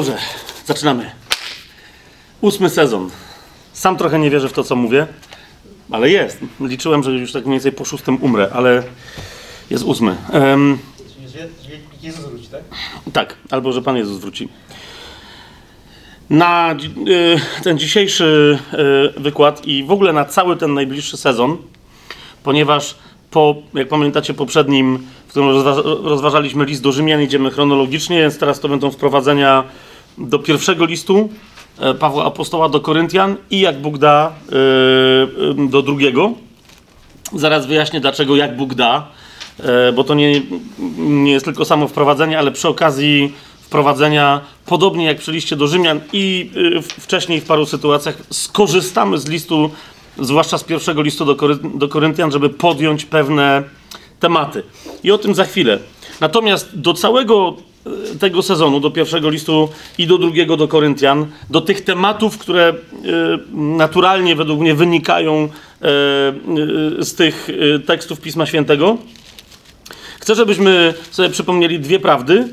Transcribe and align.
Dobrze, 0.00 0.18
zaczynamy. 0.66 1.10
Ósmy 2.40 2.70
sezon. 2.70 3.10
Sam 3.72 3.96
trochę 3.96 4.18
nie 4.18 4.30
wierzę 4.30 4.48
w 4.48 4.52
to, 4.52 4.64
co 4.64 4.76
mówię, 4.76 5.06
ale 5.90 6.10
jest. 6.10 6.38
Liczyłem, 6.60 7.02
że 7.02 7.10
już 7.10 7.32
tak 7.32 7.44
mniej 7.46 7.54
więcej 7.54 7.72
po 7.72 7.84
szóstym 7.84 8.22
umrę, 8.22 8.50
ale 8.52 8.82
jest 9.70 9.84
ósmy. 9.84 10.16
Em, 10.32 10.78
Jezus 12.02 12.24
wróci, 12.24 12.46
tak? 12.48 12.62
tak, 13.12 13.36
albo 13.50 13.72
że 13.72 13.82
Pan 13.82 13.96
Jezus 13.96 14.18
wróci. 14.18 14.48
Na 16.30 16.74
y, 17.08 17.62
ten 17.62 17.78
dzisiejszy 17.78 18.58
y, 19.16 19.20
wykład 19.20 19.66
i 19.66 19.84
w 19.84 19.90
ogóle 19.90 20.12
na 20.12 20.24
cały 20.24 20.56
ten 20.56 20.74
najbliższy 20.74 21.16
sezon, 21.16 21.56
ponieważ 22.42 22.94
po, 23.30 23.54
jak 23.74 23.88
pamiętacie, 23.88 24.34
poprzednim, 24.34 25.06
w 25.26 25.30
którym 25.30 25.48
rozwa- 25.48 26.04
rozważaliśmy 26.04 26.64
list 26.64 26.82
do 26.82 26.92
Rzymian, 26.92 27.22
idziemy 27.22 27.50
chronologicznie, 27.50 28.20
więc 28.20 28.38
teraz 28.38 28.60
to 28.60 28.68
będą 28.68 28.90
wprowadzenia 28.90 29.64
do 30.20 30.38
pierwszego 30.38 30.84
listu 30.84 31.28
e, 31.78 31.94
Pawła 31.94 32.24
Apostoła 32.24 32.68
do 32.68 32.80
Koryntian 32.80 33.36
i 33.50 33.60
jak 33.60 33.80
Bóg 33.80 33.98
da 33.98 34.32
y, 34.32 34.54
y, 35.64 35.68
do 35.68 35.82
drugiego. 35.82 36.32
Zaraz 37.32 37.66
wyjaśnię, 37.66 38.00
dlaczego 38.00 38.36
jak 38.36 38.56
Bóg 38.56 38.74
da, 38.74 39.08
e, 39.58 39.92
bo 39.92 40.04
to 40.04 40.14
nie, 40.14 40.42
nie 40.98 41.32
jest 41.32 41.44
tylko 41.44 41.64
samo 41.64 41.88
wprowadzenie, 41.88 42.38
ale 42.38 42.52
przy 42.52 42.68
okazji 42.68 43.32
wprowadzenia, 43.60 44.40
podobnie 44.66 45.04
jak 45.04 45.18
przy 45.18 45.32
liście 45.32 45.56
do 45.56 45.66
Rzymian 45.66 46.00
i 46.12 46.50
wcześniej 47.00 47.40
w 47.40 47.44
paru 47.44 47.66
sytuacjach, 47.66 48.16
skorzystamy 48.30 49.18
z 49.18 49.28
listu, 49.28 49.70
zwłaszcza 50.18 50.58
z 50.58 50.64
pierwszego 50.64 51.02
listu 51.02 51.24
do, 51.24 51.36
Kory, 51.36 51.58
do 51.74 51.88
Koryntian, 51.88 52.32
żeby 52.32 52.50
podjąć 52.50 53.04
pewne 53.04 53.62
tematy. 54.20 54.62
I 55.02 55.10
o 55.10 55.18
tym 55.18 55.34
za 55.34 55.44
chwilę. 55.44 55.78
Natomiast 56.20 56.78
do 56.78 56.94
całego 56.94 57.56
tego 58.20 58.42
sezonu, 58.42 58.80
do 58.80 58.90
pierwszego 58.90 59.30
listu 59.30 59.68
i 59.98 60.06
do 60.06 60.18
drugiego 60.18 60.56
do 60.56 60.68
Koryntian, 60.68 61.26
do 61.50 61.60
tych 61.60 61.84
tematów, 61.84 62.38
które 62.38 62.74
y, 62.74 62.76
naturalnie 63.52 64.36
według 64.36 64.60
mnie 64.60 64.74
wynikają 64.74 65.44
y, 65.44 65.88
y, 67.00 67.04
z 67.04 67.14
tych 67.14 67.48
tekstów 67.86 68.20
Pisma 68.20 68.46
Świętego, 68.46 68.98
Chcę, 70.20 70.34
żebyśmy 70.34 70.94
sobie 71.10 71.30
przypomnieli 71.30 71.80
dwie 71.80 72.00
prawdy, 72.00 72.48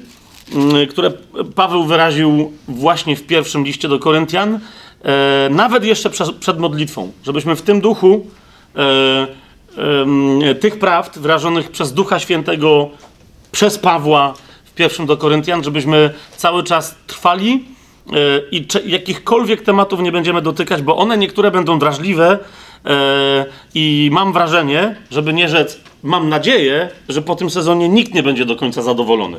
które 0.90 1.12
Paweł 1.56 1.84
wyraził 1.84 2.54
właśnie 2.68 3.16
w 3.16 3.24
pierwszym 3.24 3.64
liście 3.64 3.88
do 3.88 4.00
Koryntian, 4.00 4.60
e, 5.04 5.50
nawet 5.52 5.84
jeszcze 5.84 6.10
przed, 6.40 6.60
modlitwą, 6.60 7.12
żebyśmy 7.26 7.56
w 7.56 7.62
tym 7.62 7.82
duchu 7.82 8.28
e, 8.76 10.56
tych 10.56 10.80
prawd 10.80 11.20
wyrażonych 11.20 11.72
przez 11.72 11.94
Ducha 11.94 12.20
Świętego 12.20 12.90
przez 13.52 13.78
Pawła 13.78 14.34
pierwszym 14.78 15.06
do 15.06 15.18
Koryntian, 15.18 15.64
żebyśmy 15.64 16.14
cały 16.38 16.64
czas 16.64 16.96
trwali 17.08 17.66
e, 18.14 18.14
i 18.52 18.68
jakichkolwiek 18.86 19.62
tematów 19.62 20.00
nie 20.00 20.12
będziemy 20.12 20.42
dotykać, 20.42 20.82
bo 20.82 20.98
one 20.98 21.18
niektóre 21.18 21.52
będą 21.52 21.80
drażliwe 21.80 22.40
e, 22.86 23.46
i 23.76 24.10
mam 24.12 24.34
wrażenie, 24.34 24.96
żeby 25.12 25.34
nie 25.34 25.50
rzec, 25.50 25.80
mam 26.04 26.30
nadzieję, 26.30 26.90
że 27.10 27.22
po 27.22 27.36
tym 27.36 27.50
sezonie 27.50 27.90
nikt 27.90 28.14
nie 28.14 28.24
będzie 28.24 28.46
do 28.46 28.56
końca 28.56 28.82
zadowolony. 28.82 29.38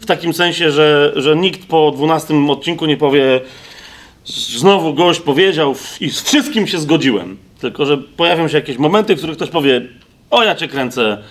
W 0.00 0.06
takim 0.06 0.32
sensie, 0.34 0.70
że, 0.70 1.12
że 1.16 1.36
nikt 1.36 1.68
po 1.68 1.90
12 1.90 2.34
odcinku 2.48 2.86
nie 2.86 2.96
powie, 2.96 3.40
znowu 4.24 4.94
gość 4.94 5.20
powiedział 5.20 5.74
i 6.00 6.10
z 6.10 6.22
wszystkim 6.22 6.66
się 6.66 6.78
zgodziłem. 6.78 7.36
Tylko, 7.60 7.86
że 7.86 7.98
pojawią 7.98 8.48
się 8.48 8.56
jakieś 8.56 8.78
momenty, 8.78 9.14
w 9.14 9.18
których 9.18 9.36
ktoś 9.36 9.50
powie, 9.50 9.88
o 10.30 10.42
ja 10.42 10.54
cię 10.54 10.68
kręcę, 10.68 11.22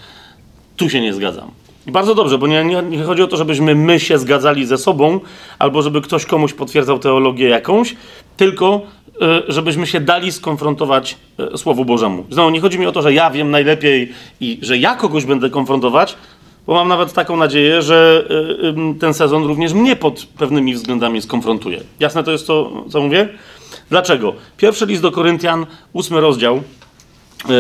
tu 0.78 0.90
się 0.90 1.02
nie 1.02 1.14
zgadzam. 1.14 1.52
I 1.88 1.92
bardzo 1.92 2.16
dobrze, 2.16 2.38
bo 2.38 2.48
nie, 2.48 2.66
nie, 2.66 2.84
nie 2.84 3.04
chodzi 3.04 3.22
o 3.22 3.28
to, 3.28 3.38
żebyśmy 3.38 3.76
my 3.76 4.00
się 4.00 4.18
zgadzali 4.18 4.66
ze 4.66 4.78
sobą, 4.78 5.20
albo 5.60 5.82
żeby 5.82 6.02
ktoś 6.02 6.26
komuś 6.26 6.54
potwierdzał 6.54 7.00
teologię 7.00 7.50
jakąś, 7.50 7.96
tylko 8.38 8.82
y, 9.48 9.52
żebyśmy 9.52 9.88
się 9.88 10.00
dali 10.00 10.32
skonfrontować 10.32 11.18
y, 11.54 11.58
Słowu 11.58 11.86
Bożemu. 11.86 12.26
Znowu, 12.30 12.50
nie 12.50 12.62
chodzi 12.62 12.80
mi 12.80 12.86
o 12.86 12.92
to, 12.92 13.02
że 13.02 13.14
ja 13.14 13.32
wiem 13.32 13.52
najlepiej 13.52 14.12
i 14.42 14.60
że 14.62 14.78
ja 14.78 14.96
kogoś 14.96 15.26
będę 15.26 15.50
konfrontować, 15.50 16.16
bo 16.68 16.74
mam 16.74 16.88
nawet 16.88 17.14
taką 17.14 17.38
nadzieję, 17.38 17.82
że 17.82 18.28
y, 18.96 19.00
ten 19.00 19.14
sezon 19.14 19.44
również 19.44 19.74
mnie 19.74 19.96
pod 19.96 20.26
pewnymi 20.38 20.74
względami 20.74 21.22
skonfrontuje. 21.22 21.80
Jasne 22.00 22.24
to 22.24 22.32
jest 22.32 22.48
to, 22.48 22.84
co 22.90 23.02
mówię? 23.02 23.30
Dlaczego? 23.90 24.34
Pierwszy 24.58 24.86
list 24.86 25.02
do 25.02 25.12
Koryntian, 25.12 25.66
ósmy 25.94 26.22
rozdział, 26.22 26.62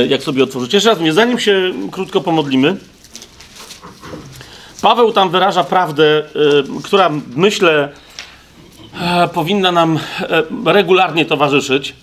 jak 0.09 0.23
sobie 0.23 0.43
otworzycie. 0.43 0.77
Jeszcze 0.77 0.89
raz 0.89 0.99
mówię, 0.99 1.13
zanim 1.13 1.39
się 1.39 1.73
krótko 1.91 2.21
pomodlimy, 2.21 2.77
Paweł 4.81 5.11
tam 5.11 5.29
wyraża 5.29 5.63
prawdę, 5.63 6.03
y, 6.03 6.83
która 6.83 7.09
myślę 7.35 7.89
e, 9.01 9.27
powinna 9.27 9.71
nam 9.71 9.99
e, 10.21 10.43
regularnie 10.73 11.25
towarzyszyć. 11.25 11.95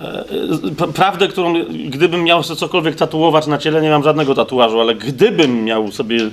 E, 0.00 0.24
prawdę, 0.94 1.28
którą 1.28 1.54
gdybym 1.88 2.24
miał 2.24 2.42
sobie 2.42 2.60
cokolwiek 2.60 2.96
tatuować 2.96 3.46
na 3.46 3.58
ciele, 3.58 3.82
nie 3.82 3.90
mam 3.90 4.02
żadnego 4.02 4.34
tatuażu, 4.34 4.80
ale 4.80 4.94
gdybym 4.94 5.64
miał 5.64 5.92
sobie 5.92 6.30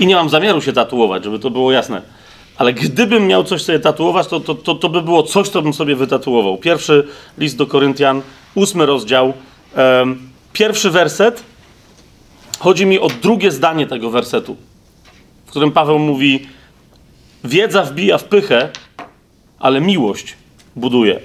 i 0.00 0.06
nie 0.06 0.14
mam 0.14 0.28
zamiaru 0.28 0.60
się 0.60 0.72
tatuować, 0.72 1.24
żeby 1.24 1.38
to 1.38 1.50
było 1.50 1.72
jasne. 1.72 2.02
Ale 2.56 2.72
gdybym 2.72 3.26
miał 3.26 3.44
coś 3.44 3.62
sobie 3.62 3.78
tatuować, 3.78 4.26
to, 4.26 4.40
to, 4.40 4.54
to, 4.54 4.74
to 4.74 4.88
by 4.88 5.02
było 5.02 5.22
coś, 5.22 5.48
co 5.48 5.62
bym 5.62 5.74
sobie 5.74 5.96
wytatuował. 5.96 6.56
Pierwszy 6.58 7.08
list 7.38 7.56
do 7.56 7.66
Koryntian, 7.66 8.22
ósmy 8.54 8.86
rozdział, 8.86 9.32
em, 9.74 10.28
pierwszy 10.52 10.90
werset. 10.90 11.42
Chodzi 12.58 12.86
mi 12.86 12.98
o 12.98 13.08
drugie 13.22 13.50
zdanie 13.50 13.86
tego 13.86 14.10
wersetu 14.10 14.56
którym 15.52 15.72
Paweł 15.72 15.98
mówi: 15.98 16.46
Wiedza 17.44 17.82
wbija 17.82 18.18
w 18.18 18.24
pychę, 18.24 18.70
ale 19.58 19.80
miłość 19.80 20.36
buduje. 20.76 21.20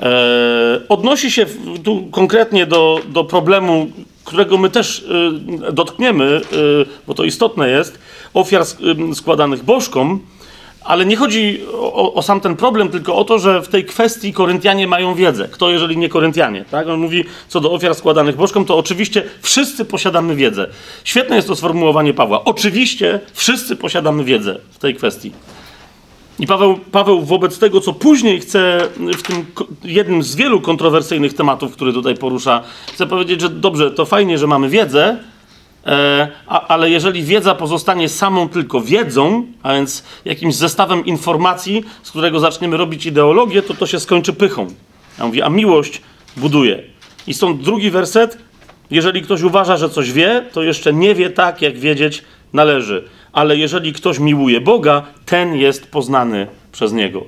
E, 0.00 0.80
odnosi 0.88 1.30
się 1.30 1.46
tu 1.84 2.06
konkretnie 2.10 2.66
do, 2.66 3.00
do 3.08 3.24
problemu, 3.24 3.86
którego 4.24 4.58
my 4.58 4.70
też 4.70 5.04
e, 5.68 5.72
dotkniemy, 5.72 6.24
e, 6.24 6.40
bo 7.06 7.14
to 7.14 7.24
istotne 7.24 7.68
jest, 7.68 7.98
ofiar 8.34 8.62
sk- 8.62 8.90
em, 8.90 9.14
składanych 9.14 9.64
bożkom, 9.64 10.20
ale 10.84 11.06
nie 11.06 11.16
chodzi 11.16 11.60
o, 11.72 12.14
o, 12.14 12.22
sam 12.22 12.40
ten 12.40 12.56
problem, 12.56 12.88
tylko 12.88 13.16
o 13.16 13.24
to, 13.24 13.38
że 13.38 13.62
w 13.62 13.68
tej 13.68 13.84
kwestii 13.84 14.32
Koryntianie 14.32 14.86
mają 14.86 15.14
wiedzę. 15.14 15.48
Kto, 15.48 15.70
jeżeli 15.70 15.96
nie 15.96 16.08
Koryntianie? 16.08 16.64
Tak? 16.70 16.88
On 16.88 17.00
mówi, 17.00 17.24
co 17.48 17.60
do 17.60 17.72
ofiar 17.72 17.94
składanych 17.94 18.36
bożkom, 18.36 18.64
to 18.64 18.78
oczywiście 18.78 19.22
wszyscy 19.42 19.84
posiadamy 19.84 20.36
wiedzę. 20.36 20.68
Świetne 21.04 21.36
jest 21.36 21.48
to 21.48 21.56
sformułowanie 21.56 22.14
Pawła. 22.14 22.44
Oczywiście 22.44 23.20
wszyscy 23.32 23.76
posiadamy 23.76 24.24
wiedzę 24.24 24.58
w 24.70 24.78
tej 24.78 24.94
kwestii. 24.94 25.32
I 26.38 26.46
Paweł, 26.46 26.78
Paweł 26.92 27.22
wobec 27.22 27.58
tego, 27.58 27.80
co 27.80 27.92
później 27.92 28.40
chce 28.40 28.88
w 29.18 29.22
tym 29.22 29.46
jednym 29.84 30.22
z 30.22 30.34
wielu 30.34 30.60
kontrowersyjnych 30.60 31.34
tematów, 31.34 31.72
który 31.72 31.92
tutaj 31.92 32.14
porusza, 32.16 32.62
chce 32.92 33.06
powiedzieć, 33.06 33.40
że 33.40 33.48
dobrze, 33.48 33.90
to 33.90 34.04
fajnie, 34.04 34.38
że 34.38 34.46
mamy 34.46 34.68
wiedzę, 34.68 35.18
ale 36.46 36.90
jeżeli 36.90 37.22
wiedza 37.22 37.54
pozostanie 37.54 38.08
samą 38.08 38.48
tylko 38.48 38.80
wiedzą, 38.80 39.46
a 39.62 39.74
więc 39.74 40.04
jakimś 40.24 40.54
zestawem 40.54 41.06
informacji, 41.06 41.84
z 42.02 42.10
którego 42.10 42.40
zaczniemy 42.40 42.76
robić 42.76 43.06
ideologię, 43.06 43.62
to 43.62 43.74
to 43.74 43.86
się 43.86 44.00
skończy 44.00 44.32
pychą. 44.32 44.66
Mówię, 45.18 45.44
a 45.44 45.48
miłość 45.48 46.02
buduje. 46.36 46.82
I 47.26 47.34
stąd 47.34 47.62
drugi 47.62 47.90
werset. 47.90 48.38
Jeżeli 48.90 49.22
ktoś 49.22 49.42
uważa, 49.42 49.76
że 49.76 49.90
coś 49.90 50.12
wie, 50.12 50.44
to 50.52 50.62
jeszcze 50.62 50.92
nie 50.92 51.14
wie 51.14 51.30
tak, 51.30 51.62
jak 51.62 51.78
wiedzieć 51.78 52.22
należy. 52.52 53.04
Ale 53.32 53.56
jeżeli 53.56 53.92
ktoś 53.92 54.18
miłuje 54.18 54.60
Boga, 54.60 55.02
ten 55.26 55.54
jest 55.54 55.90
poznany 55.90 56.46
przez 56.72 56.92
Niego. 56.92 57.24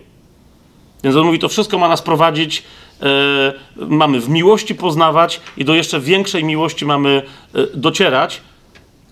Więc 1.04 1.16
on 1.16 1.26
mówi, 1.26 1.38
to 1.38 1.48
wszystko 1.48 1.78
ma 1.78 1.88
nas 1.88 2.02
prowadzić, 2.02 2.62
e, 3.02 3.52
mamy 3.76 4.20
w 4.20 4.28
miłości 4.28 4.74
poznawać 4.74 5.40
i 5.56 5.64
do 5.64 5.74
jeszcze 5.74 6.00
większej 6.00 6.44
miłości 6.44 6.86
mamy 6.86 7.22
e, 7.54 7.66
docierać. 7.74 8.40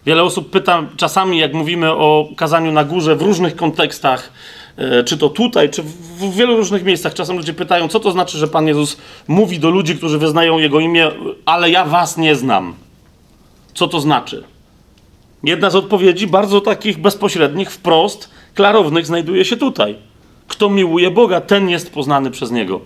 Wiele 0.07 0.23
osób 0.23 0.51
pyta 0.51 0.83
czasami, 0.97 1.39
jak 1.39 1.55
mówimy 1.55 1.91
o 1.93 2.29
kazaniu 2.37 2.73
na 2.73 2.85
górze 2.85 3.17
w 3.17 3.23
różnych 3.23 3.57
kontekstach, 3.57 4.33
e, 4.77 5.05
czy 5.05 5.19
to 5.19 5.29
tutaj, 5.29 5.71
czy 5.71 5.83
w, 5.83 6.35
wielu 6.35 6.57
różnych 6.57 6.85
miejscach, 6.85 7.15
czasem 7.15 7.37
ludzie 7.37 7.55
pytają, 7.55 7.89
co 7.89 8.01
to 8.01 8.13
znaczy, 8.13 8.39
że 8.39 8.49
Pan 8.49 8.67
Jezus 8.67 8.97
mówi 9.29 9.59
do 9.59 9.71
ludzi, 9.71 9.97
którzy 9.97 10.19
wyznają 10.19 10.59
Jego 10.59 10.81
imię, 10.81 11.11
ale 11.47 11.71
ja 11.71 11.85
was 11.85 12.17
nie 12.17 12.37
znam. 12.37 12.75
Co 13.75 13.89
to 13.89 14.01
znaczy? 14.01 14.45
Jedna 15.45 15.71
z 15.71 15.77
odpowiedzi, 15.77 16.27
bardzo 16.27 16.61
takich 16.61 16.99
bezpośrednich, 16.99 17.71
wprost, 17.71 18.31
klarownych, 18.55 19.07
znajduje 19.07 19.45
się 19.45 19.57
tutaj. 19.57 19.97
Kto 20.49 20.71
miłuje 20.71 21.11
Boga, 21.11 21.41
ten 21.41 21.69
jest 21.69 21.95
poznany 21.95 22.31
przez 22.31 22.51
Niego. 22.51 22.81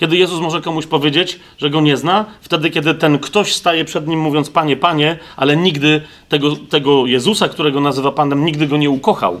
Kiedy 0.00 0.16
Jezus 0.16 0.40
może 0.40 0.60
komuś 0.60 0.86
powiedzieć, 0.86 1.40
że 1.58 1.70
go 1.70 1.80
nie 1.80 1.96
zna, 1.96 2.24
wtedy, 2.40 2.70
kiedy 2.70 2.94
ten 2.94 3.18
ktoś 3.18 3.54
staje 3.54 3.84
przed 3.84 4.08
nim 4.08 4.20
mówiąc 4.20 4.50
Panie, 4.50 4.76
Panie, 4.76 5.18
ale 5.36 5.56
nigdy 5.56 6.00
tego, 6.28 6.56
tego 6.56 7.06
Jezusa, 7.06 7.48
którego 7.48 7.80
nazywa 7.80 8.12
Panem, 8.12 8.44
nigdy 8.44 8.66
go 8.66 8.76
nie 8.76 8.90
ukochał. 8.90 9.40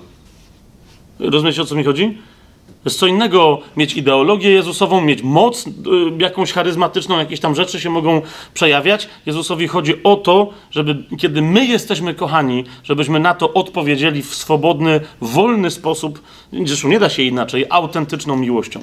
Rozumiecie, 1.18 1.62
o 1.62 1.64
co 1.64 1.74
mi 1.74 1.84
chodzi? 1.84 2.18
To 2.66 2.90
jest 2.90 2.98
co 2.98 3.06
innego 3.06 3.60
mieć 3.76 3.94
ideologię 3.94 4.50
Jezusową, 4.50 5.00
mieć 5.00 5.22
moc 5.22 5.66
y, 5.66 5.70
jakąś 6.18 6.52
charyzmatyczną, 6.52 7.18
jakieś 7.18 7.40
tam 7.40 7.54
rzeczy 7.54 7.80
się 7.80 7.90
mogą 7.90 8.22
przejawiać. 8.54 9.08
Jezusowi 9.26 9.68
chodzi 9.68 10.02
o 10.02 10.16
to, 10.16 10.50
żeby 10.70 11.04
kiedy 11.18 11.42
my 11.42 11.66
jesteśmy 11.66 12.14
kochani, 12.14 12.64
żebyśmy 12.84 13.20
na 13.20 13.34
to 13.34 13.52
odpowiedzieli 13.52 14.22
w 14.22 14.34
swobodny, 14.34 15.00
wolny 15.20 15.70
sposób. 15.70 16.22
Zresztą 16.64 16.88
nie 16.88 16.98
da 16.98 17.08
się 17.08 17.22
inaczej, 17.22 17.66
autentyczną 17.70 18.36
miłością. 18.36 18.80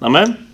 Amen? 0.00 0.47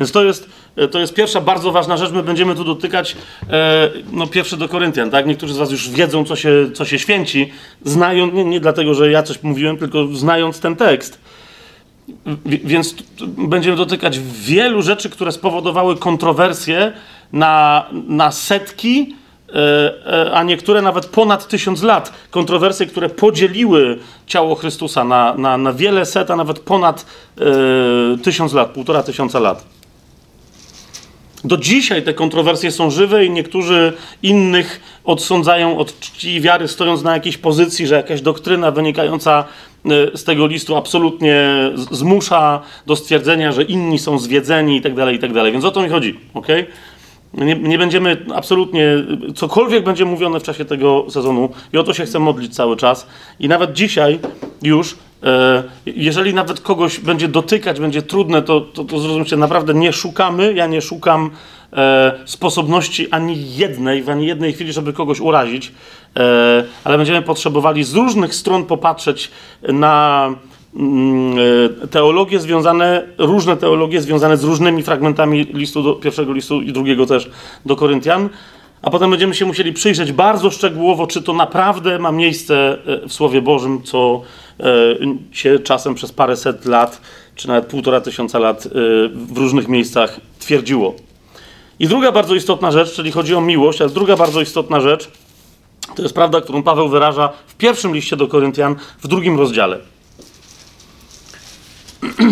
Więc 0.00 0.12
to 0.12 0.24
jest, 0.24 0.50
to 0.90 0.98
jest 0.98 1.14
pierwsza 1.14 1.40
bardzo 1.40 1.72
ważna 1.72 1.96
rzecz. 1.96 2.12
My 2.12 2.22
będziemy 2.22 2.54
tu 2.54 2.64
dotykać, 2.64 3.16
e, 3.50 3.90
no 4.12 4.26
pierwszy 4.26 4.56
do 4.56 4.68
Koryntian, 4.68 5.10
tak? 5.10 5.26
Niektórzy 5.26 5.54
z 5.54 5.56
was 5.56 5.70
już 5.70 5.90
wiedzą, 5.90 6.24
co 6.24 6.36
się, 6.36 6.70
co 6.74 6.84
się 6.84 6.98
święci, 6.98 7.50
znając, 7.84 8.34
nie, 8.34 8.44
nie 8.44 8.60
dlatego, 8.60 8.94
że 8.94 9.10
ja 9.10 9.22
coś 9.22 9.42
mówiłem, 9.42 9.76
tylko 9.76 10.06
znając 10.06 10.60
ten 10.60 10.76
tekst. 10.76 11.20
Więc 12.46 12.94
będziemy 13.38 13.76
dotykać 13.76 14.18
wielu 14.18 14.82
rzeczy, 14.82 15.10
które 15.10 15.32
spowodowały 15.32 15.96
kontrowersje 15.96 16.92
na, 17.32 17.84
na 18.08 18.32
setki, 18.32 19.16
e, 19.48 19.54
e, 20.26 20.32
a 20.32 20.42
niektóre 20.42 20.82
nawet 20.82 21.06
ponad 21.06 21.48
tysiąc 21.48 21.82
lat. 21.82 22.12
Kontrowersje, 22.30 22.86
które 22.86 23.08
podzieliły 23.08 23.98
ciało 24.26 24.54
Chrystusa 24.54 25.04
na, 25.04 25.34
na, 25.34 25.58
na 25.58 25.72
wiele 25.72 26.06
set, 26.06 26.30
a 26.30 26.36
nawet 26.36 26.58
ponad 26.58 27.06
e, 27.40 28.18
tysiąc 28.18 28.52
lat, 28.52 28.70
półtora 28.70 29.02
tysiąca 29.02 29.40
lat. 29.40 29.79
Do 31.44 31.56
dzisiaj 31.56 32.02
te 32.02 32.14
kontrowersje 32.14 32.70
są 32.70 32.90
żywe 32.90 33.24
i 33.24 33.30
niektórzy 33.30 33.92
innych 34.22 34.80
odsądzają 35.04 35.78
od 35.78 36.00
czci 36.00 36.34
i 36.34 36.40
wiary, 36.40 36.68
stojąc 36.68 37.02
na 37.02 37.14
jakiejś 37.14 37.38
pozycji, 37.38 37.86
że 37.86 37.94
jakaś 37.94 38.22
doktryna 38.22 38.70
wynikająca 38.70 39.44
e, 39.84 40.16
z 40.16 40.24
tego 40.24 40.46
listu 40.46 40.76
absolutnie 40.76 41.48
zmusza 41.90 42.62
do 42.86 42.96
stwierdzenia, 42.96 43.52
że 43.52 43.62
inni 43.62 43.98
są 43.98 44.18
zwiedzeni 44.18 44.76
i 44.76 44.80
tak 44.80 44.94
dalej, 44.94 45.16
i 45.16 45.18
tak. 45.18 45.32
Więc 45.32 45.64
o 45.64 45.70
to 45.70 45.82
mi 45.82 45.88
chodzi, 45.88 46.20
ok? 46.34 46.46
Nie, 47.34 47.54
nie 47.54 47.78
będziemy 47.78 48.16
absolutnie, 48.34 48.86
cokolwiek 49.34 49.84
będzie 49.84 50.04
mówione 50.04 50.40
w 50.40 50.42
czasie 50.42 50.64
tego 50.64 51.06
sezonu 51.10 51.48
i 51.72 51.78
o 51.78 51.84
to 51.84 51.94
się 51.94 52.04
chcę 52.04 52.18
modlić 52.18 52.54
cały 52.54 52.76
czas. 52.76 53.06
I 53.40 53.48
nawet 53.48 53.72
dzisiaj 53.72 54.18
już, 54.62 54.96
jeżeli 55.86 56.34
nawet 56.34 56.60
kogoś 56.60 57.00
będzie 57.00 57.28
dotykać, 57.28 57.80
będzie 57.80 58.02
trudne, 58.02 58.42
to, 58.42 58.60
to, 58.60 58.84
to 58.84 58.98
zrozumcie, 58.98 59.36
naprawdę 59.36 59.74
nie 59.74 59.92
szukamy, 59.92 60.54
ja 60.54 60.66
nie 60.66 60.82
szukam 60.82 61.30
e, 61.72 62.12
sposobności 62.24 63.10
ani 63.10 63.56
jednej, 63.56 64.02
w 64.02 64.10
ani 64.10 64.26
jednej 64.26 64.52
chwili, 64.52 64.72
żeby 64.72 64.92
kogoś 64.92 65.20
urazić, 65.20 65.72
e, 66.16 66.64
ale 66.84 66.96
będziemy 66.96 67.22
potrzebowali 67.22 67.84
z 67.84 67.94
różnych 67.94 68.34
stron 68.34 68.64
popatrzeć 68.64 69.30
na 69.62 70.26
mm, 70.74 71.38
e, 71.82 71.86
teologie 71.88 72.40
związane, 72.40 73.06
różne 73.18 73.56
teologie 73.56 74.00
związane 74.00 74.36
z 74.36 74.44
różnymi 74.44 74.82
fragmentami 74.82 75.46
listu 75.52 75.82
do, 75.82 75.92
pierwszego 75.94 76.32
listu 76.32 76.60
i 76.60 76.72
drugiego 76.72 77.06
też 77.06 77.30
do 77.66 77.76
Koryntian, 77.76 78.28
a 78.82 78.90
potem 78.90 79.10
będziemy 79.10 79.34
się 79.34 79.46
musieli 79.46 79.72
przyjrzeć 79.72 80.12
bardzo 80.12 80.50
szczegółowo, 80.50 81.06
czy 81.06 81.22
to 81.22 81.32
naprawdę 81.32 81.98
ma 81.98 82.12
miejsce 82.12 82.78
e, 82.86 83.08
w 83.08 83.12
Słowie 83.12 83.42
Bożym, 83.42 83.82
co 83.82 84.22
e, 84.60 84.64
się 85.32 85.58
czasem 85.58 85.94
przez 85.94 86.12
paręset 86.12 86.64
lat, 86.64 87.00
czy 87.34 87.48
nawet 87.48 87.66
półtora 87.66 88.00
tysiąca 88.00 88.38
lat 88.38 88.66
e, 88.66 88.68
w 89.12 89.36
różnych 89.36 89.68
miejscach 89.68 90.20
twierdziło. 90.38 90.94
I 91.78 91.86
druga 91.86 92.12
bardzo 92.12 92.34
istotna 92.34 92.70
rzecz, 92.70 92.92
czyli 92.92 93.12
chodzi 93.12 93.34
o 93.34 93.40
miłość, 93.40 93.80
ale 93.80 93.90
druga 93.90 94.16
bardzo 94.16 94.40
istotna 94.40 94.80
rzecz, 94.80 95.10
to 95.94 96.02
jest 96.02 96.14
prawda, 96.14 96.40
którą 96.40 96.62
Paweł 96.62 96.88
wyraża 96.88 97.32
w 97.46 97.54
pierwszym 97.54 97.94
liście 97.94 98.16
do 98.16 98.28
Koryntian, 98.28 98.76
w 99.02 99.08
drugim 99.08 99.38
rozdziale. 99.38 99.78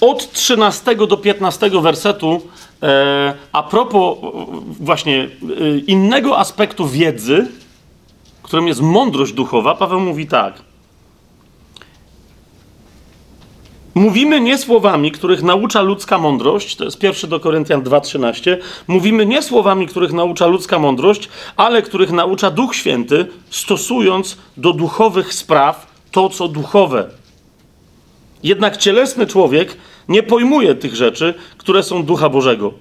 Od 0.00 0.32
13 0.32 0.96
do 0.96 1.16
15 1.16 1.70
wersetu, 1.82 2.42
a 3.52 3.62
propos 3.62 4.18
e, 4.18 4.22
właśnie 4.80 5.28
e, 5.60 5.78
innego 5.78 6.38
aspektu 6.38 6.88
wiedzy, 6.88 7.48
którym 8.42 8.68
jest 8.68 8.80
mądrość 8.80 9.32
duchowa, 9.32 9.74
Paweł 9.74 10.00
mówi 10.00 10.26
tak. 10.26 10.54
Mówimy 13.94 14.40
nie 14.40 14.58
słowami, 14.58 15.12
których 15.12 15.42
naucza 15.42 15.82
ludzka 15.82 16.18
mądrość, 16.18 16.76
to 16.76 16.84
jest 16.84 16.98
pierwszy 16.98 17.26
do 17.26 17.40
Koryntian 17.40 17.82
2:13. 17.82 18.56
Mówimy 18.86 19.26
nie 19.26 19.42
słowami, 19.42 19.86
których 19.86 20.12
naucza 20.12 20.46
ludzka 20.46 20.78
mądrość, 20.78 21.28
ale 21.56 21.82
których 21.82 22.12
naucza 22.12 22.50
Duch 22.50 22.74
Święty, 22.74 23.26
stosując 23.50 24.38
do 24.56 24.72
duchowych 24.72 25.34
spraw 25.34 25.86
to, 26.10 26.28
co 26.28 26.48
duchowe. 26.48 27.10
Jednak 28.42 28.76
cielesny 28.76 29.26
człowiek 29.26 29.76
nie 30.08 30.22
pojmuje 30.22 30.74
tych 30.74 30.96
rzeczy, 30.96 31.34
które 31.58 31.82
są 31.82 32.02
ducha 32.02 32.28
Bożego. 32.28 32.72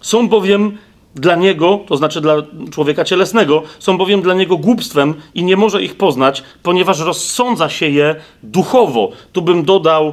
Są 0.00 0.28
bowiem 0.28 0.78
dla 1.14 1.36
niego, 1.36 1.80
to 1.86 1.96
znaczy 1.96 2.20
dla 2.20 2.34
człowieka 2.70 3.04
cielesnego, 3.04 3.62
są 3.78 3.98
bowiem 3.98 4.22
dla 4.22 4.34
niego 4.34 4.56
głupstwem 4.56 5.14
i 5.34 5.44
nie 5.44 5.56
może 5.56 5.82
ich 5.82 5.96
poznać, 5.96 6.42
ponieważ 6.62 7.00
rozsądza 7.00 7.68
się 7.68 7.88
je 7.88 8.16
duchowo. 8.42 9.10
Tu 9.32 9.42
bym 9.42 9.64
dodał 9.64 10.12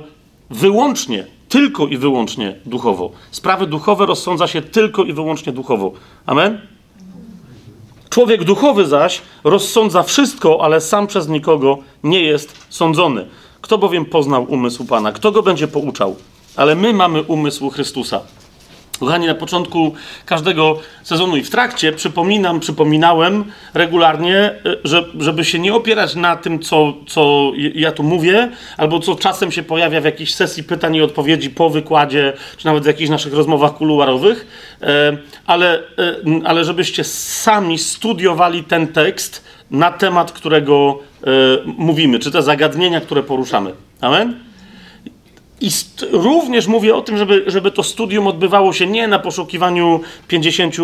wyłącznie, 0.49 1.27
tylko 1.49 1.87
i 1.87 1.97
wyłącznie 1.97 2.55
duchowo. 2.65 3.11
Sprawy 3.31 3.67
duchowe 3.67 4.05
rozsądza 4.05 4.47
się 4.47 4.61
tylko 4.61 5.03
i 5.03 5.13
wyłącznie 5.13 5.53
duchowo. 5.53 5.91
Amen? 6.25 6.61
Człowiek 8.09 8.43
duchowy 8.43 8.85
zaś 8.85 9.21
rozsądza 9.43 10.03
wszystko, 10.03 10.61
ale 10.61 10.81
sam 10.81 11.07
przez 11.07 11.27
nikogo 11.27 11.77
nie 12.03 12.21
jest 12.21 12.65
sądzony. 12.69 13.25
Kto 13.61 13.77
bowiem 13.77 14.05
poznał 14.05 14.45
umysł 14.49 14.85
Pana? 14.85 15.11
Kto 15.11 15.31
go 15.31 15.43
będzie 15.43 15.67
pouczał? 15.67 16.15
Ale 16.55 16.75
my 16.75 16.93
mamy 16.93 17.23
umysł 17.23 17.69
Chrystusa. 17.69 18.21
Kochani, 18.99 19.27
na 19.27 19.35
początku 19.35 19.93
każdego 20.25 20.79
sezonu 21.03 21.37
i 21.37 21.43
w 21.43 21.49
trakcie 21.49 21.91
przypominam, 21.91 22.59
przypominałem 22.59 23.45
regularnie, 23.73 24.55
y, 24.65 24.77
że, 24.83 25.05
żeby 25.19 25.45
się 25.45 25.59
nie 25.59 25.73
opierać 25.73 26.15
na 26.15 26.35
tym, 26.35 26.59
co, 26.59 26.93
co 27.07 27.51
ja 27.75 27.91
tu 27.91 28.03
mówię, 28.03 28.51
albo 28.77 28.99
co 28.99 29.15
czasem 29.15 29.51
się 29.51 29.63
pojawia 29.63 30.01
w 30.01 30.05
jakiejś 30.05 30.35
sesji 30.35 30.63
pytań 30.63 30.95
i 30.95 31.01
odpowiedzi 31.01 31.49
po 31.49 31.69
wykładzie, 31.69 32.33
czy 32.57 32.65
nawet 32.65 32.83
w 32.83 32.87
jakichś 32.87 33.09
naszych 33.09 33.33
rozmowach 33.33 33.73
kuluarowych, 33.73 34.47
e, 34.81 35.17
ale, 35.45 35.79
e, 35.79 35.83
ale 36.45 36.65
żebyście 36.65 37.03
sami 37.03 37.77
studiowali 37.77 38.63
ten 38.63 38.87
tekst 38.87 39.45
na 39.71 39.91
temat, 39.91 40.31
którego 40.31 40.99
e, 41.23 41.27
mówimy, 41.65 42.19
czy 42.19 42.31
te 42.31 42.41
zagadnienia, 42.41 43.01
które 43.01 43.23
poruszamy. 43.23 43.73
Amen? 44.01 44.45
I 45.61 45.69
również 46.11 46.67
mówię 46.67 46.95
o 46.95 47.01
tym, 47.01 47.17
żeby, 47.17 47.43
żeby 47.47 47.71
to 47.71 47.83
studium 47.83 48.27
odbywało 48.27 48.73
się 48.73 48.87
nie 48.87 49.07
na 49.07 49.19
poszukiwaniu 49.19 50.01
50 50.27 50.75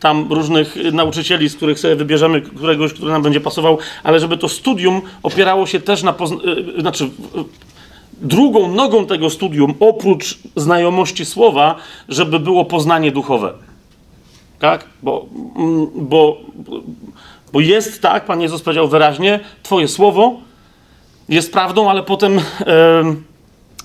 tam 0.00 0.32
różnych 0.32 0.76
nauczycieli, 0.92 1.48
z 1.48 1.56
których 1.56 1.78
sobie 1.78 1.96
wybierzemy 1.96 2.40
któregoś, 2.40 2.92
który 2.92 3.12
nam 3.12 3.22
będzie 3.22 3.40
pasował, 3.40 3.78
ale 4.02 4.20
żeby 4.20 4.36
to 4.36 4.48
studium 4.48 5.02
opierało 5.22 5.66
się 5.66 5.80
też 5.80 6.02
na. 6.02 6.12
Pozn- 6.12 6.48
y, 6.78 6.80
znaczy, 6.80 7.10
drugą 8.12 8.68
nogą 8.68 9.06
tego 9.06 9.30
studium, 9.30 9.74
oprócz 9.80 10.38
znajomości 10.56 11.24
słowa, 11.24 11.74
żeby 12.08 12.40
było 12.40 12.64
poznanie 12.64 13.12
duchowe. 13.12 13.52
Tak? 14.58 14.84
Bo, 15.02 15.26
mm, 15.56 15.86
bo, 15.94 16.36
bo 17.52 17.60
jest 17.60 18.02
tak, 18.02 18.24
Pan 18.24 18.40
Jezus 18.40 18.62
powiedział 18.62 18.88
wyraźnie, 18.88 19.40
Twoje 19.62 19.88
słowo 19.88 20.34
jest 21.28 21.52
prawdą, 21.52 21.90
ale 21.90 22.02
potem. 22.02 22.40
em, 22.66 23.24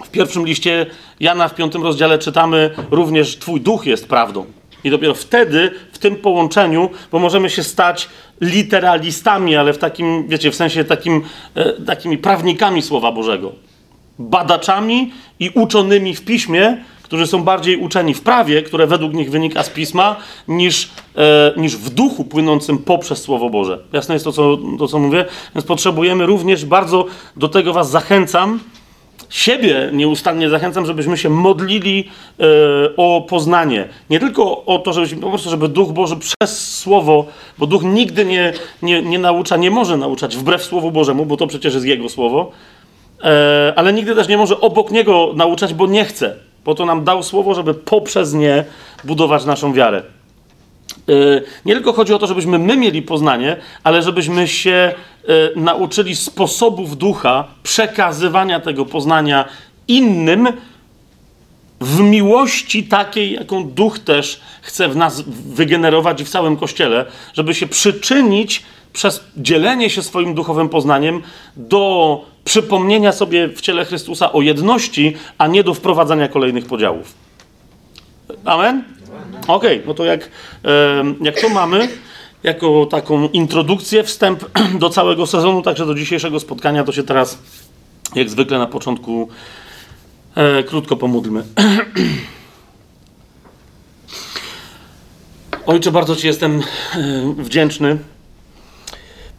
w 0.05 0.11
pierwszym 0.11 0.45
liście 0.45 0.85
Jana 1.19 1.47
w 1.47 1.55
piątym 1.55 1.83
rozdziale 1.83 2.19
czytamy 2.19 2.69
również 2.91 3.37
Twój 3.37 3.61
duch 3.61 3.85
jest 3.85 4.07
prawdą. 4.07 4.45
I 4.83 4.89
dopiero 4.89 5.13
wtedy, 5.13 5.71
w 5.91 5.97
tym 5.97 6.15
połączeniu, 6.15 6.89
bo 7.11 7.19
możemy 7.19 7.49
się 7.49 7.63
stać 7.63 8.09
literalistami, 8.41 9.55
ale 9.55 9.73
w 9.73 9.77
takim, 9.77 10.27
wiecie, 10.27 10.51
w 10.51 10.55
sensie 10.55 10.83
takim, 10.83 11.21
e, 11.55 11.71
takimi 11.71 12.17
prawnikami 12.17 12.81
Słowa 12.81 13.11
Bożego. 13.11 13.51
Badaczami 14.19 15.11
i 15.39 15.49
uczonymi 15.49 16.15
w 16.15 16.25
piśmie, 16.25 16.77
którzy 17.03 17.27
są 17.27 17.43
bardziej 17.43 17.77
uczeni 17.77 18.13
w 18.13 18.21
prawie, 18.21 18.61
które 18.61 18.87
według 18.87 19.13
nich 19.13 19.31
wynika 19.31 19.63
z 19.63 19.69
pisma, 19.69 20.15
niż, 20.47 20.89
e, 21.15 21.53
niż 21.57 21.77
w 21.77 21.89
duchu 21.89 22.23
płynącym 22.23 22.77
poprzez 22.77 23.21
Słowo 23.21 23.49
Boże. 23.49 23.79
Jasne 23.93 24.15
jest 24.15 24.25
to 24.25 24.31
co, 24.31 24.57
to, 24.79 24.87
co 24.87 24.99
mówię? 24.99 25.25
Więc 25.55 25.65
potrzebujemy 25.65 26.25
również, 26.25 26.65
bardzo 26.65 27.05
do 27.37 27.49
tego 27.49 27.73
Was 27.73 27.89
zachęcam, 27.89 28.59
siebie 29.29 29.89
nieustannie 29.93 30.49
zachęcam, 30.49 30.85
żebyśmy 30.85 31.17
się 31.17 31.29
modlili 31.29 32.09
e, 32.39 32.43
o 32.97 33.25
poznanie. 33.29 33.87
Nie 34.09 34.19
tylko 34.19 34.65
o 34.65 34.79
to, 34.79 34.93
żebyśmy, 34.93 35.21
po 35.21 35.29
prostu, 35.29 35.49
żeby 35.49 35.67
Duch 35.67 35.91
Boży 35.91 36.15
przez 36.15 36.77
Słowo, 36.79 37.25
bo 37.57 37.67
Duch 37.67 37.83
nigdy 37.83 38.25
nie, 38.25 38.53
nie, 38.81 39.01
nie 39.01 39.19
naucza, 39.19 39.57
nie 39.57 39.71
może 39.71 39.97
nauczać 39.97 40.37
wbrew 40.37 40.63
Słowu 40.63 40.91
Bożemu, 40.91 41.25
bo 41.25 41.37
to 41.37 41.47
przecież 41.47 41.73
jest 41.73 41.85
Jego 41.85 42.09
Słowo, 42.09 42.51
e, 43.23 43.73
ale 43.75 43.93
nigdy 43.93 44.15
też 44.15 44.27
nie 44.27 44.37
może 44.37 44.61
obok 44.61 44.91
Niego 44.91 45.33
nauczać, 45.35 45.73
bo 45.73 45.87
nie 45.87 46.05
chce. 46.05 46.35
Po 46.63 46.75
to 46.75 46.85
nam 46.85 47.03
dał 47.03 47.23
Słowo, 47.23 47.55
żeby 47.55 47.73
poprzez 47.73 48.33
nie 48.33 48.65
budować 49.03 49.45
naszą 49.45 49.73
wiarę. 49.73 50.03
Yy, 51.07 51.43
Nie 51.65 51.73
tylko 51.73 51.93
chodzi 51.93 52.13
o 52.13 52.19
to, 52.19 52.27
żebyśmy 52.27 52.59
my 52.59 52.77
mieli 52.77 53.01
poznanie, 53.01 53.57
ale 53.83 54.01
żebyśmy 54.01 54.47
się 54.47 54.93
nauczyli 55.55 56.15
sposobów 56.15 56.97
ducha 56.97 57.47
przekazywania 57.63 58.59
tego 58.59 58.85
poznania 58.85 59.45
innym 59.87 60.47
w 61.81 61.99
miłości 61.99 62.83
takiej, 62.83 63.33
jaką 63.33 63.63
duch 63.63 63.99
też 63.99 64.41
chce 64.61 64.89
w 64.89 64.95
nas 64.95 65.21
wygenerować 65.45 66.21
i 66.21 66.25
w 66.25 66.29
całym 66.29 66.57
kościele, 66.57 67.05
żeby 67.33 67.53
się 67.53 67.67
przyczynić 67.67 68.63
przez 68.93 69.23
dzielenie 69.37 69.89
się 69.89 70.03
swoim 70.03 70.33
duchowym 70.33 70.69
poznaniem 70.69 71.21
do 71.55 72.25
przypomnienia 72.45 73.11
sobie 73.11 73.47
w 73.47 73.61
ciele 73.61 73.85
Chrystusa 73.85 74.31
o 74.31 74.41
jedności, 74.41 75.15
a 75.37 75.47
nie 75.47 75.63
do 75.63 75.73
wprowadzania 75.73 76.27
kolejnych 76.27 76.65
podziałów. 76.65 77.13
Amen? 78.45 78.83
Okej, 79.47 79.77
okay, 79.77 79.83
no 79.87 79.93
to 79.93 80.05
jak, 80.05 80.29
jak 81.21 81.41
to 81.41 81.49
mamy, 81.49 81.87
jako 82.43 82.85
taką 82.85 83.29
introdukcję, 83.29 84.03
wstęp 84.03 84.45
do 84.79 84.89
całego 84.89 85.27
sezonu, 85.27 85.61
także 85.61 85.85
do 85.85 85.95
dzisiejszego 85.95 86.39
spotkania, 86.39 86.83
to 86.83 86.91
się 86.91 87.03
teraz, 87.03 87.39
jak 88.15 88.29
zwykle 88.29 88.59
na 88.59 88.67
początku, 88.67 89.29
e, 90.35 90.63
krótko 90.63 90.95
pomódlmy. 90.97 91.43
Ojcze, 95.65 95.91
bardzo 95.91 96.15
Ci 96.15 96.27
jestem 96.27 96.59
e, 96.59 96.63
wdzięczny. 97.37 97.97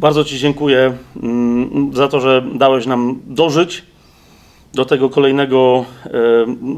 Bardzo 0.01 0.25
Ci 0.25 0.39
dziękuję 0.39 0.97
mm, 1.23 1.91
za 1.95 2.09
to, 2.09 2.21
że 2.21 2.45
dałeś 2.55 2.87
nam 2.87 3.21
dożyć 3.27 3.83
do 4.75 4.85
tego 4.85 5.11
kolejnego 5.11 5.85
e, 6.05 6.11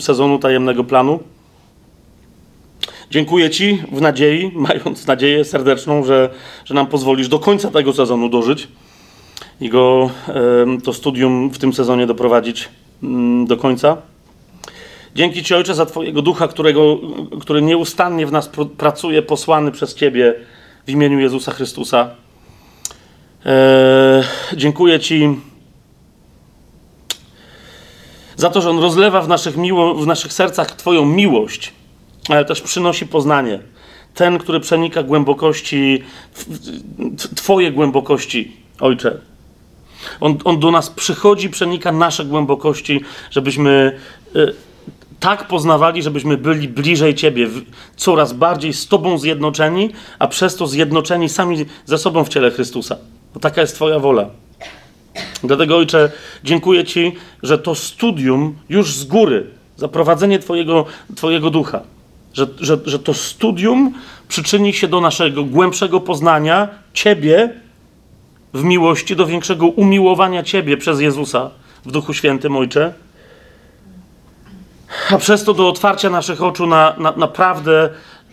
sezonu 0.00 0.38
tajemnego 0.38 0.84
planu. 0.84 1.20
Dziękuję 3.14 3.50
Ci 3.50 3.83
w 3.92 4.00
nadziei, 4.00 4.50
mając 4.68 5.06
nadzieję 5.06 5.44
serdeczną, 5.44 6.04
że, 6.04 6.30
że 6.64 6.75
nam 6.75 6.87
pozwolisz 6.87 7.28
do 7.28 7.38
końca 7.38 7.71
tego 7.71 7.92
sezonu 7.92 8.28
dożyć 8.28 8.68
i 9.61 9.68
go 9.68 10.11
to 10.85 10.92
studium 10.92 11.50
w 11.50 11.59
tym 11.59 11.73
sezonie 11.73 12.06
doprowadzić 12.06 12.68
mm, 13.02 13.47
do 13.47 13.56
końca. 13.56 13.97
Dzięki 15.14 15.42
Ci, 15.42 15.54
Ojcze, 15.54 15.75
za 15.75 15.87
Twojego 15.87 16.23
ducha, 16.23 16.49
którego, 16.49 16.99
który 17.40 17.62
nieustannie 17.62 18.26
w 18.26 18.33
nas 18.33 18.49
pr 18.49 18.66
pracuje, 18.71 19.23
posłany 19.23 19.73
przez 19.73 19.94
Ciebie 19.94 20.35
w 20.87 20.90
imieniu 20.90 21.18
Jezusa 21.18 21.52
Chrystusa. 21.52 22.11
Eee, 23.44 24.25
dziękuję 24.56 25.00
Ci 25.00 25.40
za 28.37 28.50
to, 28.50 28.61
że 28.61 28.71
On 28.71 28.78
rozlewa 28.78 29.23
w 29.23 29.28
naszych, 29.28 29.56
miło, 29.56 29.94
w 29.94 30.06
naszych 30.06 30.33
sercach 30.33 30.76
Twoją 30.76 31.04
miłość 31.04 31.73
ale 32.28 32.44
też 32.44 32.60
przynosi 32.60 33.06
poznanie. 33.06 33.58
Ten, 34.14 34.38
który 34.38 34.60
przenika 34.60 35.02
głębokości, 35.02 36.02
Twoje 37.36 37.72
głębokości, 37.72 38.56
Ojcze. 38.80 39.18
On, 40.20 40.38
on 40.44 40.60
do 40.60 40.70
nas 40.70 40.90
przychodzi, 40.90 41.48
przenika 41.48 41.92
nasze 41.92 42.24
głębokości, 42.24 43.00
żebyśmy 43.30 43.98
y, 44.36 44.54
tak 45.20 45.48
poznawali, 45.48 46.02
żebyśmy 46.02 46.36
byli 46.36 46.68
bliżej 46.68 47.14
Ciebie, 47.14 47.48
coraz 47.96 48.32
bardziej 48.32 48.72
z 48.72 48.88
Tobą 48.88 49.18
zjednoczeni, 49.18 49.90
a 50.18 50.28
przez 50.28 50.56
to 50.56 50.66
zjednoczeni 50.66 51.28
sami 51.28 51.66
ze 51.84 51.98
sobą 51.98 52.24
w 52.24 52.28
ciele 52.28 52.50
Chrystusa. 52.50 52.96
Bo 53.34 53.40
taka 53.40 53.60
jest 53.60 53.74
Twoja 53.74 53.98
wola. 53.98 54.26
Dlatego, 55.44 55.76
Ojcze, 55.76 56.10
dziękuję 56.44 56.84
Ci, 56.84 57.12
że 57.42 57.58
to 57.58 57.74
studium 57.74 58.56
już 58.68 58.94
z 58.94 59.04
góry, 59.04 59.46
zaprowadzenie 59.76 60.38
Twojego, 60.38 60.84
twojego 61.16 61.50
ducha, 61.50 61.82
że, 62.34 62.46
że, 62.60 62.78
że 62.84 62.98
to 62.98 63.14
studium 63.14 63.94
przyczyni 64.28 64.72
się 64.72 64.88
do 64.88 65.00
naszego 65.00 65.44
głębszego 65.44 66.00
poznania 66.00 66.68
Ciebie 66.92 67.50
w 68.54 68.64
miłości, 68.64 69.16
do 69.16 69.26
większego 69.26 69.66
umiłowania 69.66 70.42
Ciebie 70.42 70.76
przez 70.76 71.00
Jezusa 71.00 71.50
w 71.84 71.92
Duchu 71.92 72.14
Świętym, 72.14 72.56
Ojcze. 72.56 72.94
A 75.10 75.18
przez 75.18 75.44
to 75.44 75.54
do 75.54 75.68
otwarcia 75.68 76.10
naszych 76.10 76.42
oczu 76.42 76.66
na, 76.66 76.94
na, 76.98 77.12
na 77.12 77.28
prawdę 77.28 77.90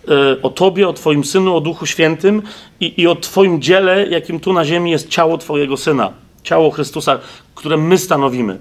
e, 0.08 0.42
o 0.42 0.50
Tobie, 0.50 0.88
o 0.88 0.94
Twoim 0.94 1.24
Synu, 1.24 1.56
o 1.56 1.62
Duchu 1.62 1.86
Świętym 1.86 2.42
i, 2.80 3.02
i 3.02 3.08
o 3.08 3.16
Twoim 3.16 3.62
dziele, 3.62 4.08
jakim 4.08 4.40
tu 4.40 4.54
na 4.54 4.66
ziemi 4.66 4.92
jest 4.92 5.10
ciało 5.10 5.38
Twojego 5.38 5.78
Syna, 5.78 6.14
ciało 6.44 6.72
Chrystusa, 6.72 7.20
które 7.56 7.78
my 7.78 7.98
stanowimy. 7.98 8.60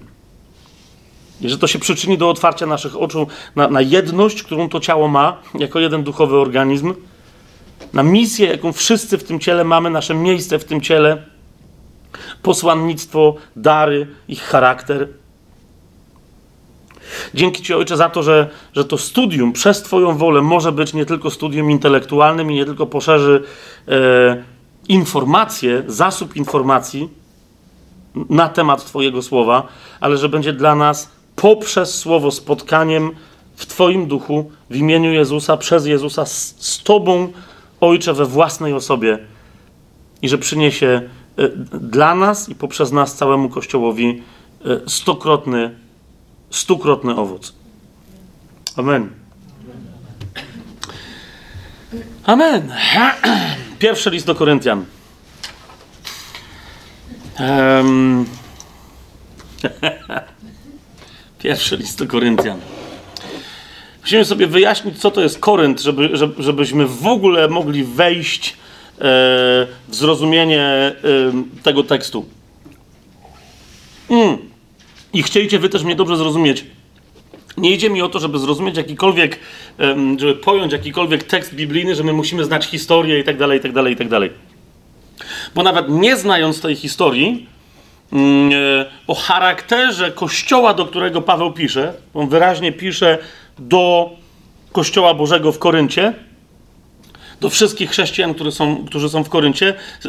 I 1.40 1.48
że 1.48 1.58
to 1.58 1.66
się 1.66 1.78
przyczyni 1.78 2.18
do 2.18 2.30
otwarcia 2.30 2.66
naszych 2.66 2.96
oczu 2.96 3.26
na, 3.56 3.68
na 3.68 3.80
jedność, 3.80 4.42
którą 4.42 4.68
to 4.68 4.80
ciało 4.80 5.08
ma, 5.08 5.42
jako 5.58 5.80
jeden 5.80 6.02
duchowy 6.02 6.36
organizm, 6.36 6.94
na 7.92 8.02
misję, 8.02 8.46
jaką 8.46 8.72
wszyscy 8.72 9.18
w 9.18 9.24
tym 9.24 9.40
ciele 9.40 9.64
mamy, 9.64 9.90
nasze 9.90 10.14
miejsce 10.14 10.58
w 10.58 10.64
tym 10.64 10.80
ciele, 10.80 11.22
posłannictwo, 12.42 13.34
dary, 13.56 14.06
ich 14.28 14.42
charakter. 14.42 15.08
Dzięki 17.34 17.62
Ci, 17.62 17.74
Ojcze, 17.74 17.96
za 17.96 18.08
to, 18.08 18.22
że, 18.22 18.48
że 18.72 18.84
to 18.84 18.98
studium 18.98 19.52
przez 19.52 19.82
Twoją 19.82 20.16
wolę 20.18 20.42
może 20.42 20.72
być 20.72 20.94
nie 20.94 21.06
tylko 21.06 21.30
studium 21.30 21.70
intelektualnym 21.70 22.50
i 22.50 22.54
nie 22.54 22.64
tylko 22.64 22.86
poszerzy 22.86 23.42
e, 23.88 24.44
informacje, 24.88 25.82
zasób 25.86 26.36
informacji 26.36 27.08
na 28.14 28.48
temat 28.48 28.84
Twojego 28.84 29.22
słowa, 29.22 29.68
ale 30.00 30.16
że 30.16 30.28
będzie 30.28 30.52
dla 30.52 30.74
nas 30.74 31.10
poprzez 31.40 31.94
słowo 31.94 32.30
spotkaniem 32.30 33.10
w 33.56 33.66
Twoim 33.66 34.06
duchu, 34.06 34.50
w 34.70 34.76
imieniu 34.76 35.12
Jezusa, 35.12 35.56
przez 35.56 35.86
Jezusa, 35.86 36.26
z, 36.26 36.54
z 36.58 36.82
Tobą, 36.82 37.32
Ojcze, 37.80 38.14
we 38.14 38.26
własnej 38.26 38.72
osobie 38.72 39.18
i 40.22 40.28
że 40.28 40.38
przyniesie 40.38 41.02
y, 41.38 41.48
dla 41.80 42.14
nas 42.14 42.48
i 42.48 42.54
poprzez 42.54 42.92
nas 42.92 43.14
całemu 43.14 43.48
Kościołowi 43.48 44.22
y, 44.66 44.90
stokrotny, 44.90 45.74
stukrotny 46.50 47.16
owoc. 47.16 47.52
Amen. 48.76 49.10
Amen. 52.24 52.72
Pierwszy 53.78 54.10
list 54.10 54.26
do 54.26 54.34
Koryntian. 54.34 54.84
Um. 57.38 58.26
Pierwszy 61.42 61.76
list 61.76 61.98
do 61.98 62.06
Koryntian. 62.06 62.60
Musimy 64.00 64.24
sobie 64.24 64.46
wyjaśnić, 64.46 64.98
co 64.98 65.10
to 65.10 65.20
jest 65.20 65.38
Korynt, 65.38 65.80
żeby, 65.80 66.16
żeby, 66.16 66.42
żebyśmy 66.42 66.86
w 66.86 67.06
ogóle 67.06 67.48
mogli 67.48 67.84
wejść 67.84 68.50
e, 68.50 68.54
w 69.88 69.94
zrozumienie 69.94 70.62
e, 70.62 70.94
tego 71.62 71.82
tekstu. 71.82 72.26
Mm. 74.10 74.38
I 75.12 75.22
chcieliście 75.22 75.58
wy 75.58 75.68
też 75.68 75.84
mnie 75.84 75.96
dobrze 75.96 76.16
zrozumieć. 76.16 76.64
Nie 77.56 77.70
idzie 77.70 77.90
mi 77.90 78.02
o 78.02 78.08
to, 78.08 78.18
żeby 78.18 78.38
zrozumieć 78.38 78.76
jakikolwiek, 78.76 79.38
żeby 80.18 80.34
pojąć 80.34 80.72
jakikolwiek 80.72 81.24
tekst 81.24 81.54
biblijny, 81.54 81.94
że 81.94 82.04
my 82.04 82.12
musimy 82.12 82.44
znać 82.44 82.66
historię 82.66 83.18
i 83.20 83.24
tak 83.24 83.38
dalej, 83.38 83.58
i 83.58 83.62
tak 83.62 83.72
dalej, 83.72 83.94
i 83.94 83.96
tak 83.96 84.08
dalej. 84.08 84.30
Bo 85.54 85.62
nawet 85.62 85.88
nie 85.88 86.16
znając 86.16 86.60
tej 86.60 86.76
historii, 86.76 87.46
o 89.06 89.14
charakterze 89.14 90.12
kościoła, 90.12 90.74
do 90.74 90.86
którego 90.86 91.22
Paweł 91.22 91.52
pisze. 91.52 91.92
On 92.14 92.28
wyraźnie 92.28 92.72
pisze 92.72 93.18
do 93.58 94.10
kościoła 94.72 95.14
Bożego 95.14 95.52
w 95.52 95.58
Koryncie, 95.58 96.14
do 97.40 97.50
wszystkich 97.50 97.90
chrześcijan, 97.90 98.34
którzy 98.34 98.52
są, 98.52 98.84
którzy 98.84 99.08
są 99.08 99.24
w 99.24 99.28
Koryncie. 99.28 99.74
E, 100.04 100.08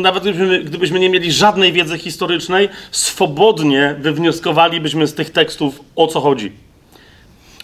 nawet 0.00 0.22
gdybyśmy, 0.22 0.60
gdybyśmy 0.60 1.00
nie 1.00 1.10
mieli 1.10 1.32
żadnej 1.32 1.72
wiedzy 1.72 1.98
historycznej, 1.98 2.68
swobodnie 2.90 3.96
wywnioskowalibyśmy 3.98 5.06
z 5.06 5.14
tych 5.14 5.30
tekstów 5.30 5.80
o 5.96 6.06
co 6.06 6.20
chodzi. 6.20 6.52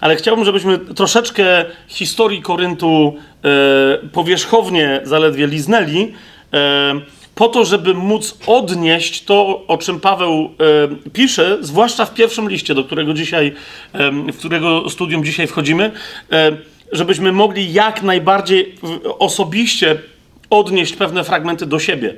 Ale 0.00 0.16
chciałbym, 0.16 0.44
żebyśmy 0.44 0.78
troszeczkę 0.78 1.64
historii 1.88 2.42
Koryntu 2.42 3.16
e, 3.44 4.08
powierzchownie 4.08 5.00
zaledwie 5.04 5.46
liznęli. 5.46 6.12
E, 6.52 7.00
po 7.36 7.48
to, 7.48 7.64
żeby 7.64 7.94
móc 7.94 8.38
odnieść 8.46 9.24
to, 9.24 9.66
o 9.68 9.78
czym 9.78 10.00
Paweł 10.00 10.32
e, 10.32 11.10
pisze, 11.10 11.58
zwłaszcza 11.60 12.04
w 12.04 12.14
pierwszym 12.14 12.48
liście, 12.48 12.74
do 12.74 12.84
którego 12.84 13.14
dzisiaj, 13.14 13.54
e, 13.92 14.10
w 14.10 14.36
którego 14.38 14.90
studium 14.90 15.24
dzisiaj 15.24 15.46
wchodzimy, 15.46 15.92
e, 16.32 16.56
żebyśmy 16.92 17.32
mogli 17.32 17.72
jak 17.72 18.02
najbardziej 18.02 18.74
osobiście 19.18 19.98
odnieść 20.50 20.92
pewne 20.92 21.24
fragmenty 21.24 21.66
do 21.66 21.78
siebie 21.78 22.14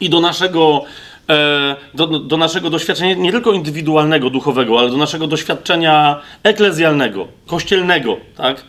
i 0.00 0.10
do 0.10 0.20
naszego, 0.20 0.84
e, 1.28 1.76
do, 1.94 2.06
do 2.06 2.36
naszego 2.36 2.70
doświadczenia, 2.70 3.14
nie 3.14 3.32
tylko 3.32 3.52
indywidualnego, 3.52 4.30
duchowego, 4.30 4.78
ale 4.78 4.90
do 4.90 4.96
naszego 4.96 5.26
doświadczenia 5.26 6.20
eklezjalnego, 6.42 7.28
kościelnego, 7.46 8.16
tak? 8.36 8.64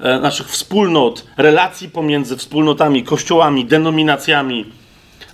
E, 0.00 0.20
naszych 0.20 0.48
wspólnot, 0.48 1.26
relacji 1.36 1.88
pomiędzy 1.88 2.36
wspólnotami, 2.36 3.02
kościołami, 3.04 3.64
denominacjami, 3.64 4.64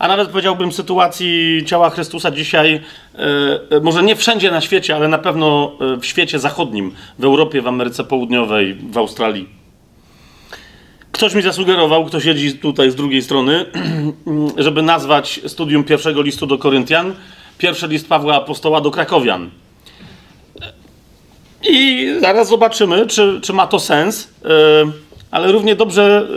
a 0.02 0.08
nawet 0.08 0.28
powiedziałbym 0.28 0.72
sytuacji 0.72 1.62
ciała 1.66 1.90
Chrystusa 1.90 2.30
dzisiaj, 2.30 2.80
e, 3.14 3.80
może 3.80 4.02
nie 4.02 4.16
wszędzie 4.16 4.50
na 4.50 4.60
świecie, 4.60 4.96
ale 4.96 5.08
na 5.08 5.18
pewno 5.18 5.72
e, 5.80 5.96
w 5.96 6.06
świecie 6.06 6.38
zachodnim, 6.38 6.94
w 7.18 7.24
Europie, 7.24 7.62
w 7.62 7.66
Ameryce 7.66 8.04
Południowej, 8.04 8.74
w 8.74 8.98
Australii. 8.98 9.48
Ktoś 11.12 11.34
mi 11.34 11.42
zasugerował, 11.42 12.04
kto 12.04 12.20
siedzi 12.20 12.58
tutaj 12.58 12.90
z 12.90 12.94
drugiej 12.94 13.22
strony, 13.22 13.66
żeby 14.56 14.82
nazwać 14.82 15.40
studium 15.46 15.84
pierwszego 15.84 16.22
listu 16.22 16.46
do 16.46 16.58
Koryntian 16.58 17.14
pierwszy 17.58 17.88
list 17.88 18.08
Pawła 18.08 18.36
Apostoła 18.36 18.80
do 18.80 18.90
Krakowian. 18.90 19.50
I 21.68 22.06
zaraz 22.20 22.48
zobaczymy, 22.48 23.06
czy, 23.06 23.40
czy 23.42 23.52
ma 23.52 23.66
to 23.66 23.78
sens. 23.78 24.28
Yy, 24.44 25.01
ale 25.32 25.52
równie 25.52 25.76
dobrze, 25.76 26.28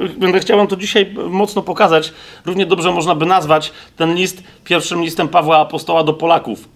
yy, 0.00 0.08
będę 0.08 0.40
chciał 0.40 0.58
wam 0.58 0.66
to 0.66 0.76
dzisiaj 0.76 1.14
mocno 1.28 1.62
pokazać, 1.62 2.12
równie 2.46 2.66
dobrze 2.66 2.92
można 2.92 3.14
by 3.14 3.26
nazwać 3.26 3.72
ten 3.96 4.14
list 4.14 4.42
pierwszym 4.64 5.02
listem 5.02 5.28
Pawła 5.28 5.58
Apostoła 5.58 6.04
do 6.04 6.12
Polaków. 6.12 6.68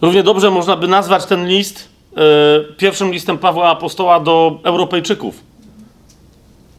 Równie 0.00 0.22
dobrze 0.22 0.50
można 0.50 0.76
by 0.76 0.88
nazwać 0.88 1.26
ten 1.26 1.48
list 1.48 1.88
yy, 2.16 2.22
pierwszym 2.76 3.12
listem 3.12 3.38
Pawła 3.38 3.70
Apostoła 3.70 4.20
do 4.20 4.60
Europejczyków. 4.62 5.40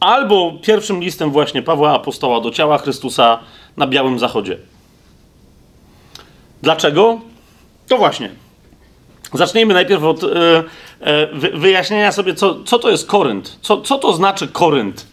Albo 0.00 0.52
pierwszym 0.62 1.00
listem 1.00 1.30
właśnie 1.30 1.62
Pawła 1.62 1.94
Apostoła 1.94 2.40
do 2.40 2.50
ciała 2.50 2.78
Chrystusa 2.78 3.38
na 3.76 3.86
Białym 3.86 4.18
Zachodzie. 4.18 4.58
Dlaczego? 6.62 7.20
To 7.88 7.98
właśnie. 7.98 8.30
Zacznijmy 9.34 9.74
najpierw 9.74 10.04
od 10.04 10.24
e, 10.24 10.28
e, 11.00 11.26
wyjaśnienia 11.58 12.12
sobie, 12.12 12.34
co, 12.34 12.64
co 12.64 12.78
to 12.78 12.90
jest 12.90 13.06
Korynt. 13.06 13.58
Co, 13.60 13.80
co 13.80 13.98
to 13.98 14.12
znaczy 14.12 14.48
Korynt? 14.48 15.06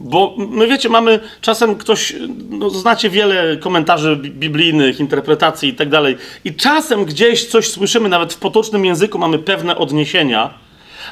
Bo 0.00 0.34
my 0.38 0.66
wiecie, 0.66 0.88
mamy 0.88 1.20
czasem 1.40 1.76
ktoś, 1.76 2.14
no, 2.50 2.70
znacie 2.70 3.10
wiele 3.10 3.56
komentarzy 3.56 4.16
biblijnych, 4.16 5.00
interpretacji 5.00 5.68
i 5.68 5.74
tak 5.74 5.88
dalej, 5.88 6.16
i 6.44 6.54
czasem 6.54 7.04
gdzieś 7.04 7.46
coś 7.46 7.68
słyszymy, 7.68 8.08
nawet 8.08 8.32
w 8.32 8.38
potocznym 8.38 8.84
języku 8.84 9.18
mamy 9.18 9.38
pewne 9.38 9.76
odniesienia, 9.76 10.54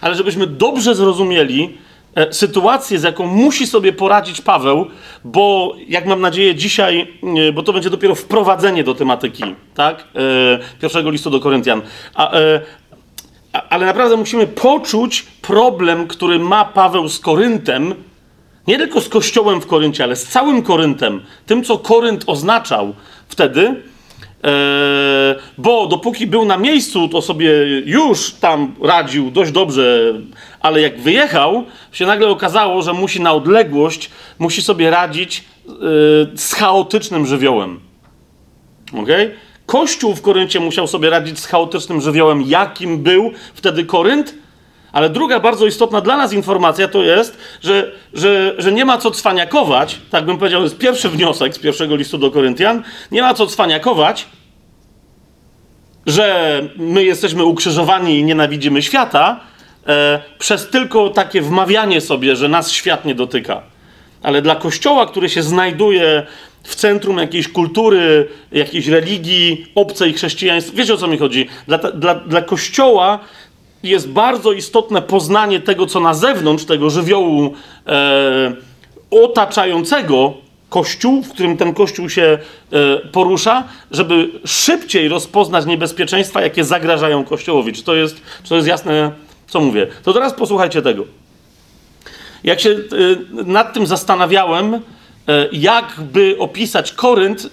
ale 0.00 0.14
żebyśmy 0.14 0.47
dobrze 0.47 0.94
zrozumieli, 0.94 1.78
sytuację, 2.31 2.99
z 2.99 3.02
jaką 3.02 3.26
musi 3.26 3.67
sobie 3.67 3.93
poradzić 3.93 4.40
Paweł, 4.40 4.87
bo 5.25 5.75
jak 5.88 6.07
mam 6.07 6.21
nadzieję 6.21 6.55
dzisiaj, 6.55 7.19
e, 7.49 7.52
bo 7.52 7.62
to 7.62 7.73
będzie 7.73 7.90
dopiero 7.90 8.14
wprowadzenie 8.14 8.85
do 8.85 8.95
tematyki, 8.95 9.45
tak? 9.75 10.00
E, 10.00 10.79
pierwszego 10.81 11.11
listu 11.11 11.31
do 11.31 11.40
Koryntian. 11.40 11.83
A, 12.14 12.31
ale 13.71 13.87
naprawdę 13.87 14.17
musimy 14.17 14.47
poczuć 14.47 15.23
problem, 15.23 16.07
który 16.07 16.38
ma 16.38 16.64
Paweł 16.64 17.09
z 17.09 17.19
Koryntem, 17.19 17.95
nie 18.67 18.79
tylko 18.79 19.00
z 19.00 19.09
kościołem 19.09 19.61
w 19.61 19.67
Koryncie, 19.67 20.05
ale 20.05 20.17
z 20.17 20.26
całym 20.26 20.62
Koryntem, 20.62 21.21
tym, 21.47 21.64
co 21.64 21.79
Korynt 21.79 22.25
oznaczał 22.26 22.95
wtedy, 23.29 23.83
bo 25.59 25.87
dopóki 25.87 26.26
był 26.26 26.44
na 26.44 26.56
miejscu, 26.56 27.09
to 27.09 27.23
sobie 27.23 27.50
już 27.87 28.32
tam 28.32 28.75
radził 28.82 29.30
dość 29.30 29.52
dobrze, 29.52 30.14
ale 30.61 30.80
jak 30.80 31.00
wyjechał, 31.00 31.64
się 31.92 32.06
nagle 32.06 32.28
okazało, 32.28 32.82
że 32.82 32.92
musi 32.92 33.20
na 33.20 33.32
odległość, 33.32 34.11
musi 34.38 34.62
sobie 34.62 34.90
radzić 34.90 35.44
e, 35.68 35.73
z 36.37 36.54
chaotycznym 36.54 37.26
żywiołem. 37.26 37.80
Okay? 39.02 39.35
Kościół 39.66 40.14
w 40.14 40.23
Koryncie 40.23 40.61
musiał 40.61 40.87
sobie 40.87 41.11
radzić 41.11 41.38
z 41.38 41.47
chaotycznym 41.47 42.00
żywiołem, 42.00 42.42
jakim 42.42 42.99
był 42.99 43.30
wtedy 43.54 43.85
Korynt, 43.85 44.35
ale 44.92 45.11
druga 45.11 45.40
bardzo 45.40 45.66
istotna 45.66 46.00
dla 46.00 46.16
nas 46.16 46.32
informacja 46.32 46.88
to 46.88 47.02
jest, 47.02 47.38
że, 47.62 47.92
że, 48.14 48.54
że 48.59 48.73
nie 48.73 48.85
ma 48.85 48.99
co 48.99 49.11
cwaniakować, 49.11 49.99
tak 50.11 50.25
bym 50.26 50.38
powiedział, 50.38 50.62
jest 50.62 50.78
pierwszy 50.78 51.09
wniosek 51.09 51.54
z 51.54 51.59
pierwszego 51.59 51.96
listu 51.96 52.18
do 52.18 52.31
Koryntian, 52.31 52.83
nie 53.11 53.22
ma 53.22 53.35
co 53.35 53.46
cwaniakować, 53.46 54.26
że 56.07 56.61
my 56.76 57.05
jesteśmy 57.05 57.44
ukrzyżowani 57.44 58.18
i 58.18 58.24
nienawidzimy 58.24 58.83
świata, 58.83 59.40
e, 59.87 60.22
przez 60.38 60.70
tylko 60.70 61.11
takie 61.11 61.42
wmawianie 61.42 62.00
sobie, 62.00 62.37
że 62.37 62.48
nas 62.48 62.70
świat 62.70 63.05
nie 63.05 63.14
dotyka. 63.14 63.62
Ale 64.22 64.42
dla 64.42 64.57
kościoła, 64.57 65.07
który 65.07 65.29
się 65.29 65.42
znajduje 65.42 66.26
w 66.62 66.74
centrum 66.74 67.18
jakiejś 67.18 67.48
kultury, 67.48 68.29
jakiejś 68.53 68.87
religii 68.87 69.66
obcej 69.74 70.12
chrześcijaństwa, 70.12 70.76
wiecie 70.76 70.94
o 70.94 70.96
co 70.96 71.07
mi 71.07 71.18
chodzi? 71.18 71.48
Dla, 71.66 71.79
dla, 71.79 72.14
dla 72.14 72.42
kościoła 72.42 73.18
jest 73.83 74.09
bardzo 74.09 74.53
istotne 74.53 75.03
poznanie 75.03 75.61
tego, 75.61 75.87
co 75.87 76.01
na 76.01 76.14
zewnątrz, 76.14 76.64
tego 76.64 76.90
żywiołu 76.90 77.55
e, 77.87 78.53
otaczającego 79.11 80.35
Kościół, 80.69 81.23
w 81.23 81.29
którym 81.29 81.57
ten 81.57 81.75
Kościół 81.75 82.09
się 82.09 82.38
e, 82.73 82.99
porusza, 83.09 83.64
żeby 83.90 84.29
szybciej 84.45 85.09
rozpoznać 85.09 85.66
niebezpieczeństwa, 85.66 86.40
jakie 86.40 86.64
zagrażają 86.64 87.25
Kościołowi. 87.25 87.73
Czy 87.73 87.83
to 87.83 87.95
jest, 87.95 88.16
czy 88.43 88.49
to 88.49 88.57
jest 88.57 88.69
jasne, 88.69 89.11
co 89.47 89.61
mówię? 89.61 89.87
To 90.03 90.12
teraz 90.12 90.35
posłuchajcie 90.35 90.83
tego. 90.83 91.05
Jak 92.45 92.61
się 92.61 92.71
e, 92.71 92.77
nad 93.45 93.73
tym 93.75 93.87
zastanawiałem, 93.87 94.75
e, 94.75 94.81
jakby 95.53 96.37
opisać 96.38 96.93
Korynt, 96.93 97.47
e, 97.47 97.49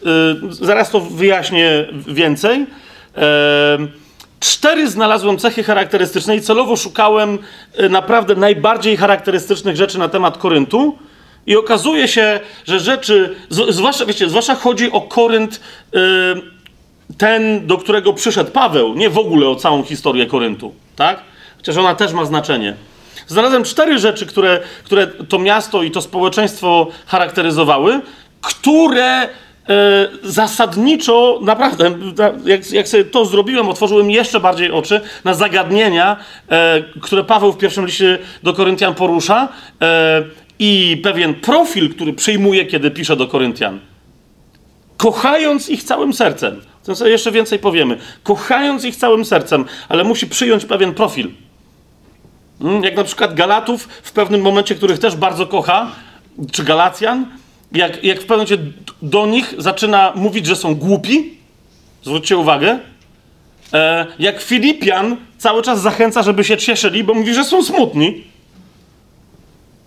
zaraz 0.49 0.91
to 0.91 0.99
wyjaśnię 0.99 1.87
więcej. 2.07 2.65
E, 3.17 4.06
Cztery 4.39 4.89
znalazłem 4.89 5.37
cechy 5.37 5.63
charakterystyczne 5.63 6.35
i 6.35 6.41
celowo 6.41 6.75
szukałem 6.75 7.39
e, 7.73 7.89
naprawdę 7.89 8.35
najbardziej 8.35 8.97
charakterystycznych 8.97 9.75
rzeczy 9.75 9.99
na 9.99 10.09
temat 10.09 10.37
Koryntu. 10.37 10.97
I 11.45 11.55
okazuje 11.55 12.07
się, 12.07 12.39
że 12.65 12.79
rzeczy, 12.79 13.35
zwłaszcza, 13.49 14.05
wiecie, 14.05 14.29
zwłaszcza 14.29 14.55
chodzi 14.55 14.91
o 14.91 15.01
Korynt, 15.01 15.61
e, 15.93 15.99
ten, 17.17 17.67
do 17.67 17.77
którego 17.77 18.13
przyszedł 18.13 18.51
Paweł, 18.51 18.93
nie 18.93 19.09
w 19.09 19.17
ogóle 19.17 19.47
o 19.47 19.55
całą 19.55 19.83
historię 19.83 20.25
Koryntu, 20.25 20.73
tak? 20.95 21.21
Chociaż 21.57 21.77
ona 21.77 21.95
też 21.95 22.13
ma 22.13 22.25
znaczenie. 22.25 22.75
Znalazłem 23.27 23.63
cztery 23.63 23.99
rzeczy, 23.99 24.25
które, 24.25 24.59
które 24.83 25.07
to 25.07 25.39
miasto 25.39 25.83
i 25.83 25.91
to 25.91 26.01
społeczeństwo 26.01 26.87
charakteryzowały, 27.07 28.01
które 28.41 29.29
zasadniczo, 30.23 31.39
naprawdę, 31.41 31.91
jak, 32.45 32.71
jak 32.71 32.87
sobie 32.87 33.05
to 33.05 33.25
zrobiłem, 33.25 33.69
otworzyłem 33.69 34.11
jeszcze 34.11 34.39
bardziej 34.39 34.71
oczy 34.71 35.01
na 35.23 35.33
zagadnienia, 35.33 36.17
e, 36.49 36.83
które 37.01 37.23
Paweł 37.23 37.53
w 37.53 37.57
pierwszym 37.57 37.85
liście 37.85 38.17
do 38.43 38.53
Koryntian 38.53 38.95
porusza 38.95 39.47
e, 39.81 40.23
i 40.59 41.01
pewien 41.03 41.33
profil, 41.33 41.95
który 41.95 42.13
przyjmuje, 42.13 42.65
kiedy 42.65 42.91
pisze 42.91 43.15
do 43.15 43.27
Koryntian. 43.27 43.79
Kochając 44.97 45.69
ich 45.69 45.83
całym 45.83 46.13
sercem. 46.13 46.61
To 46.83 46.95
sobie 46.95 47.11
jeszcze 47.11 47.31
więcej 47.31 47.59
powiemy. 47.59 47.97
Kochając 48.23 48.85
ich 48.85 48.95
całym 48.95 49.25
sercem, 49.25 49.65
ale 49.89 50.03
musi 50.03 50.27
przyjąć 50.27 50.65
pewien 50.65 50.93
profil. 50.93 51.31
Hmm, 52.61 52.83
jak 52.83 52.95
na 52.95 53.03
przykład 53.03 53.33
Galatów 53.33 53.87
w 54.03 54.11
pewnym 54.11 54.41
momencie, 54.41 54.75
których 54.75 54.99
też 54.99 55.15
bardzo 55.15 55.47
kocha, 55.47 55.91
czy 56.51 56.63
Galacjan, 56.63 57.25
jak, 57.71 58.03
jak 58.03 58.17
w 58.21 58.25
pewnym 58.25 58.47
momencie 58.47 58.57
do 59.01 59.25
nich 59.25 59.53
zaczyna 59.57 60.13
mówić, 60.15 60.45
że 60.45 60.55
są 60.55 60.75
głupi, 60.75 61.37
zwróćcie 62.03 62.37
uwagę, 62.37 62.79
e, 63.73 64.05
jak 64.19 64.41
Filipian 64.41 65.17
cały 65.37 65.61
czas 65.61 65.81
zachęca, 65.81 66.23
żeby 66.23 66.43
się 66.43 66.57
cieszyli, 66.57 67.03
bo 67.03 67.13
mówi, 67.13 67.33
że 67.33 67.43
są 67.43 67.63
smutni. 67.63 68.23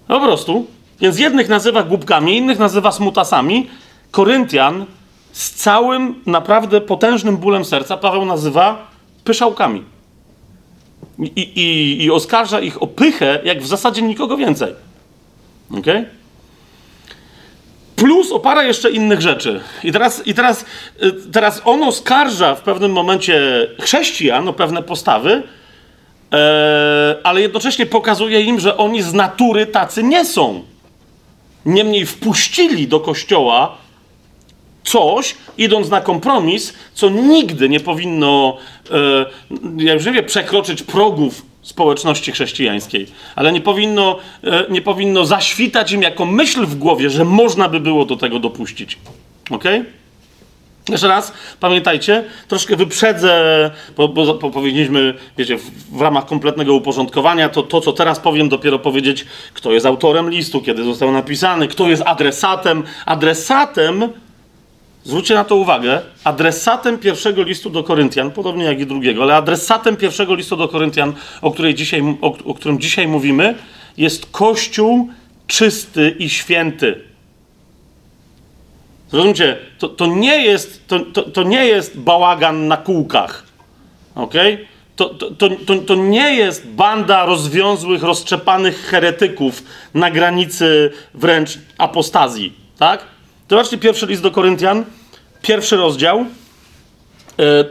Po 0.08 0.20
prostu. 0.20 0.66
Więc 1.00 1.18
jednych 1.18 1.48
nazywa 1.48 1.82
głupkami, 1.82 2.36
innych 2.36 2.58
nazywa 2.58 2.92
smutasami. 2.92 3.68
Koryntian 4.10 4.86
z 5.32 5.50
całym 5.50 6.14
naprawdę 6.26 6.80
potężnym 6.80 7.36
bólem 7.36 7.64
serca 7.64 7.96
Paweł 7.96 8.24
nazywa 8.24 8.90
pyszałkami. 9.24 9.84
I, 11.18 11.40
i, 11.40 12.04
i 12.04 12.10
oskarża 12.10 12.60
ich 12.60 12.82
o 12.82 12.86
pychę, 12.86 13.40
jak 13.44 13.62
w 13.62 13.66
zasadzie 13.66 14.02
nikogo 14.02 14.36
więcej. 14.36 14.74
Okej? 15.70 15.80
Okay? 15.80 16.19
Plus 18.00 18.32
opara 18.32 18.64
jeszcze 18.64 18.90
innych 18.90 19.20
rzeczy. 19.20 19.60
I 19.84 19.92
teraz, 19.92 20.26
i 20.26 20.34
teraz, 20.34 20.64
y, 21.02 21.12
teraz 21.32 21.62
on 21.64 21.82
oskarża 21.82 22.54
w 22.54 22.62
pewnym 22.62 22.92
momencie 22.92 23.40
chrześcijan 23.80 24.48
o 24.48 24.52
pewne 24.52 24.82
postawy, 24.82 25.42
e, 26.32 27.16
ale 27.24 27.40
jednocześnie 27.40 27.86
pokazuje 27.86 28.40
im, 28.40 28.60
że 28.60 28.76
oni 28.76 29.02
z 29.02 29.12
natury 29.12 29.66
tacy 29.66 30.02
nie 30.02 30.24
są. 30.24 30.62
Niemniej 31.66 32.06
wpuścili 32.06 32.88
do 32.88 33.00
kościoła 33.00 33.76
coś, 34.84 35.36
idąc 35.58 35.88
na 35.88 36.00
kompromis, 36.00 36.74
co 36.94 37.08
nigdy 37.10 37.68
nie 37.68 37.80
powinno, 37.80 38.56
e, 38.90 39.26
ja 39.76 39.94
już 39.94 40.06
nie 40.06 40.12
wiem, 40.12 40.26
przekroczyć 40.26 40.82
progów 40.82 41.49
społeczności 41.70 42.32
chrześcijańskiej, 42.32 43.06
ale 43.36 43.52
nie 43.52 43.60
powinno, 43.60 44.18
e, 44.44 44.64
nie 44.70 44.82
powinno 44.82 45.24
zaświtać 45.24 45.92
im 45.92 46.02
jako 46.02 46.26
myśl 46.26 46.66
w 46.66 46.74
głowie, 46.74 47.10
że 47.10 47.24
można 47.24 47.68
by 47.68 47.80
było 47.80 48.04
do 48.04 48.16
tego 48.16 48.38
dopuścić. 48.38 48.98
Ok? 49.50 49.64
Jeszcze 50.88 51.08
raz, 51.08 51.32
pamiętajcie, 51.60 52.24
troszkę 52.48 52.76
wyprzedzę, 52.76 53.70
bo, 53.96 54.08
bo, 54.08 54.34
bo 54.34 54.50
powiedzieliśmy, 54.50 55.14
wiecie, 55.38 55.58
w, 55.58 55.96
w, 55.98 56.00
ramach 56.00 56.26
kompletnego 56.26 56.74
uporządkowania, 56.74 57.48
to 57.48 57.62
to, 57.62 57.80
co 57.80 57.92
teraz 57.92 58.20
powiem, 58.20 58.48
dopiero 58.48 58.78
powiedzieć, 58.78 59.26
kto 59.54 59.72
jest 59.72 59.86
autorem 59.86 60.30
listu, 60.30 60.60
kiedy 60.60 60.84
został 60.84 61.12
napisany, 61.12 61.68
kto 61.68 61.88
jest 61.88 62.02
adresatem. 62.06 62.82
Adresatem 63.06 64.08
zwróćcie 65.04 65.34
na 65.34 65.44
to 65.44 65.56
uwagę, 65.56 66.00
adresatem 66.24 66.98
pierwszego 66.98 67.42
listu 67.42 67.70
do 67.70 67.84
Koryntian, 67.84 68.30
podobnie 68.30 68.64
jak 68.64 68.80
i 68.80 68.86
drugiego, 68.86 69.22
ale 69.22 69.36
adresatem 69.36 69.96
pierwszego 69.96 70.34
listu 70.34 70.56
do 70.56 70.68
Koryntian, 70.68 71.12
o, 71.42 71.50
której 71.50 71.74
dzisiaj, 71.74 72.02
o, 72.20 72.36
o 72.44 72.54
którym 72.54 72.80
dzisiaj 72.80 73.08
mówimy, 73.08 73.54
jest 73.96 74.26
Kościół 74.26 75.08
czysty 75.46 76.16
i 76.18 76.28
święty. 76.28 77.00
Zrozumcie, 79.10 79.58
to, 79.78 79.88
to, 79.88 80.06
nie, 80.06 80.44
jest, 80.44 80.88
to, 80.88 81.00
to, 81.00 81.22
to 81.22 81.42
nie 81.42 81.66
jest 81.66 81.98
bałagan 81.98 82.68
na 82.68 82.76
kółkach. 82.76 83.44
Okay? 84.14 84.66
To, 84.96 85.08
to, 85.08 85.30
to, 85.30 85.48
to, 85.66 85.76
to 85.76 85.94
nie 85.94 86.34
jest 86.34 86.68
banda 86.68 87.24
rozwiązłych, 87.24 88.02
rozczepanych 88.02 88.80
heretyków 88.80 89.62
na 89.94 90.10
granicy 90.10 90.92
wręcz 91.14 91.58
apostazji. 91.78 92.52
Tak? 92.78 93.04
Zobaczcie 93.50 93.78
pierwszy 93.78 94.06
list 94.06 94.22
do 94.22 94.30
Koryntian, 94.30 94.84
pierwszy 95.42 95.76
rozdział. 95.76 96.18
E, 96.18 96.24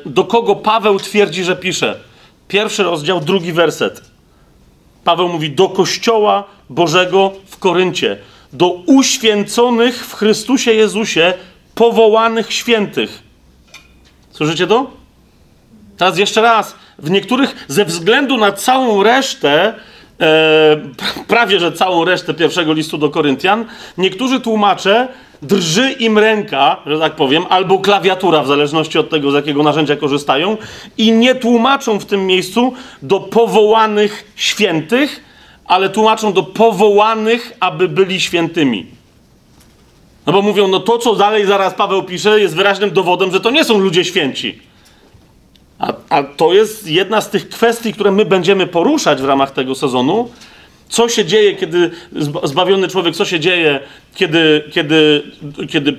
do 0.06 0.24
kogo 0.24 0.56
Paweł 0.56 1.00
twierdzi, 1.00 1.44
że 1.44 1.56
pisze? 1.56 2.00
Pierwszy 2.48 2.84
rozdział, 2.84 3.20
drugi 3.20 3.54
werset. 3.54 4.02
Paweł 5.04 5.30
mówi 5.30 5.52
do 5.52 5.70
Kościoła 5.70 6.44
Bożego 6.70 7.34
w 7.46 7.58
Koryncie, 7.58 8.18
do 8.54 8.70
uświęconych 8.70 10.06
w 10.06 10.14
Chrystusie 10.14 10.74
Jezusie, 10.74 11.34
powołanych 11.76 12.54
świętych. 12.54 13.24
Słyszycie 14.32 14.68
to? 14.68 14.92
Teraz 15.98 16.18
jeszcze 16.18 16.42
raz. 16.42 16.76
W 16.98 17.10
niektórych, 17.10 17.66
ze 17.68 17.86
względu 17.86 18.38
na 18.38 18.52
całą 18.52 19.04
resztę, 19.04 19.74
prawie 21.28 21.60
że 21.60 21.72
całą 21.72 22.06
resztę 22.06 22.34
pierwszego 22.34 22.74
listu 22.74 22.98
do 22.98 23.10
Koryntian, 23.10 23.66
niektórzy 23.98 24.40
tłumacze 24.40 25.08
drży 25.42 25.92
im 25.92 26.18
ręka, 26.18 26.78
że 26.86 27.00
tak 27.00 27.16
powiem, 27.16 27.46
albo 27.50 27.80
klawiatura, 27.80 28.44
w 28.44 28.48
zależności 28.48 29.00
od 29.00 29.10
tego, 29.10 29.32
z 29.32 29.34
jakiego 29.34 29.64
narzędzia 29.64 29.96
korzystają, 29.96 30.58
i 30.98 31.12
nie 31.12 31.36
tłumaczą 31.36 32.00
w 32.00 32.06
tym 32.06 32.26
miejscu 32.26 32.74
do 33.02 33.20
powołanych 33.20 34.32
świętych, 34.36 35.24
ale 35.66 35.90
tłumaczą 35.90 36.34
do 36.34 36.44
powołanych, 36.44 37.58
aby 37.60 37.88
byli 37.88 38.22
świętymi. 38.22 38.86
No 40.26 40.34
bo 40.34 40.42
mówią, 40.42 40.68
no 40.68 40.80
to, 40.80 40.98
co 40.98 41.16
dalej 41.16 41.46
zaraz 41.46 41.74
Paweł 41.74 42.04
pisze, 42.04 42.40
jest 42.40 42.56
wyraźnym 42.56 42.92
dowodem, 42.92 43.32
że 43.32 43.40
to 43.40 43.52
nie 43.52 43.64
są 43.64 43.78
ludzie 43.78 44.06
święci. 44.06 44.69
A, 45.80 45.94
a 46.10 46.24
to 46.24 46.54
jest 46.54 46.88
jedna 46.88 47.22
z 47.22 47.30
tych 47.30 47.50
kwestii, 47.50 47.94
które 47.94 48.12
my 48.12 48.26
będziemy 48.26 48.68
poruszać 48.68 49.22
w 49.22 49.26
ramach 49.26 49.52
tego 49.52 49.76
sezonu. 49.76 50.30
Co 50.90 51.10
się 51.10 51.26
dzieje, 51.26 51.56
kiedy 51.56 51.92
zbawiony 52.44 52.88
człowiek, 52.88 53.16
co 53.16 53.26
się 53.26 53.40
dzieje, 53.40 53.80
kiedy, 54.16 54.64
kiedy, 54.72 55.24
kiedy 55.70 55.98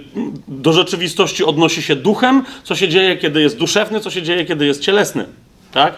do 0.48 0.72
rzeczywistości 0.72 1.44
odnosi 1.44 1.82
się 1.82 1.96
duchem, 1.96 2.44
co 2.64 2.74
się 2.74 2.88
dzieje, 2.88 3.16
kiedy 3.16 3.40
jest 3.40 3.58
duszewny, 3.58 4.00
co 4.00 4.10
się 4.10 4.22
dzieje, 4.22 4.44
kiedy 4.44 4.66
jest 4.66 4.82
cielesny. 4.82 5.26
Tak? 5.72 5.94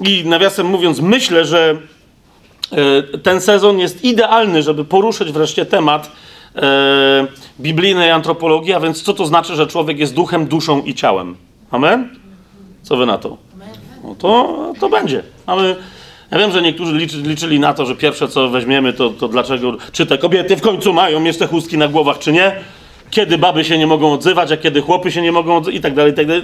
I 0.00 0.24
nawiasem 0.24 0.66
mówiąc, 0.66 1.00
myślę, 1.00 1.44
że 1.44 1.76
e, 2.72 3.18
ten 3.18 3.40
sezon 3.40 3.78
jest 3.78 4.04
idealny, 4.04 4.62
żeby 4.62 4.84
poruszyć 4.84 5.32
wreszcie 5.32 5.66
temat 5.66 6.12
e, 6.56 7.26
biblijnej 7.60 8.10
antropologii, 8.10 8.72
a 8.72 8.80
więc 8.80 9.02
co 9.02 9.14
to 9.14 9.26
znaczy, 9.26 9.54
że 9.54 9.66
człowiek 9.66 9.98
jest 9.98 10.14
duchem, 10.14 10.46
duszą 10.46 10.82
i 10.82 10.94
ciałem. 10.94 11.36
Amen? 11.70 12.19
Co 12.82 12.96
wy 12.96 13.06
na 13.06 13.18
to? 13.18 13.36
No 14.04 14.14
to, 14.14 14.72
to 14.80 14.88
będzie. 14.88 15.22
Ale 15.46 15.76
ja 16.30 16.38
wiem, 16.38 16.52
że 16.52 16.62
niektórzy 16.62 16.96
liczy, 16.98 17.16
liczyli 17.16 17.60
na 17.60 17.74
to, 17.74 17.86
że 17.86 17.94
pierwsze 17.94 18.28
co 18.28 18.48
weźmiemy, 18.48 18.92
to, 18.92 19.10
to 19.10 19.28
dlaczego, 19.28 19.76
czy 19.92 20.06
te 20.06 20.18
kobiety 20.18 20.56
w 20.56 20.60
końcu 20.60 20.92
mają 20.92 21.24
jeszcze 21.24 21.46
chustki 21.46 21.78
na 21.78 21.88
głowach, 21.88 22.18
czy 22.18 22.32
nie? 22.32 22.52
Kiedy 23.10 23.38
baby 23.38 23.64
się 23.64 23.78
nie 23.78 23.86
mogą 23.86 24.12
odzywać, 24.12 24.52
a 24.52 24.56
kiedy 24.56 24.80
chłopy 24.80 25.12
się 25.12 25.22
nie 25.22 25.32
mogą 25.32 25.56
odzywać 25.56 25.78
i 25.78 25.80
tak 25.80 25.94
dalej, 25.94 26.12
i 26.12 26.16
tak 26.16 26.26
dalej. 26.26 26.42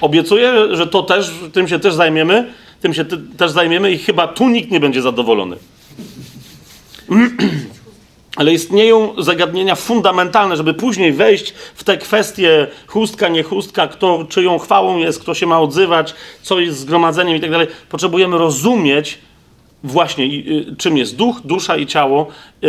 Obiecuję, 0.00 0.76
że 0.76 0.86
to 0.86 1.02
też, 1.02 1.30
tym 1.52 1.68
się 1.68 1.78
też 1.78 1.94
zajmiemy, 1.94 2.52
tym 2.80 2.94
się 2.94 3.04
też 3.36 3.50
zajmiemy 3.50 3.90
i 3.90 3.98
chyba 3.98 4.28
tu 4.28 4.48
nikt 4.48 4.70
nie 4.70 4.80
będzie 4.80 5.02
zadowolony. 5.02 5.56
Ale 8.36 8.52
istnieją 8.52 9.14
zagadnienia 9.18 9.74
fundamentalne, 9.74 10.56
żeby 10.56 10.74
później 10.74 11.12
wejść 11.12 11.54
w 11.74 11.84
te 11.84 11.96
kwestie 11.96 12.66
chustka, 12.86 13.28
nie 13.28 13.42
chustka, 13.42 13.88
kto 13.88 14.26
czyją 14.28 14.58
chwałą 14.58 14.98
jest, 14.98 15.20
kto 15.20 15.34
się 15.34 15.46
ma 15.46 15.60
odzywać, 15.60 16.14
co 16.42 16.60
jest 16.60 16.78
zgromadzeniem 16.78 17.36
i 17.36 17.40
tak 17.40 17.50
dalej. 17.50 17.66
Potrzebujemy 17.88 18.38
rozumieć 18.38 19.18
właśnie, 19.84 20.24
y, 20.24 20.76
czym 20.78 20.96
jest 20.96 21.16
duch, 21.16 21.40
dusza 21.44 21.76
i 21.76 21.86
ciało 21.86 22.26
y, 22.64 22.68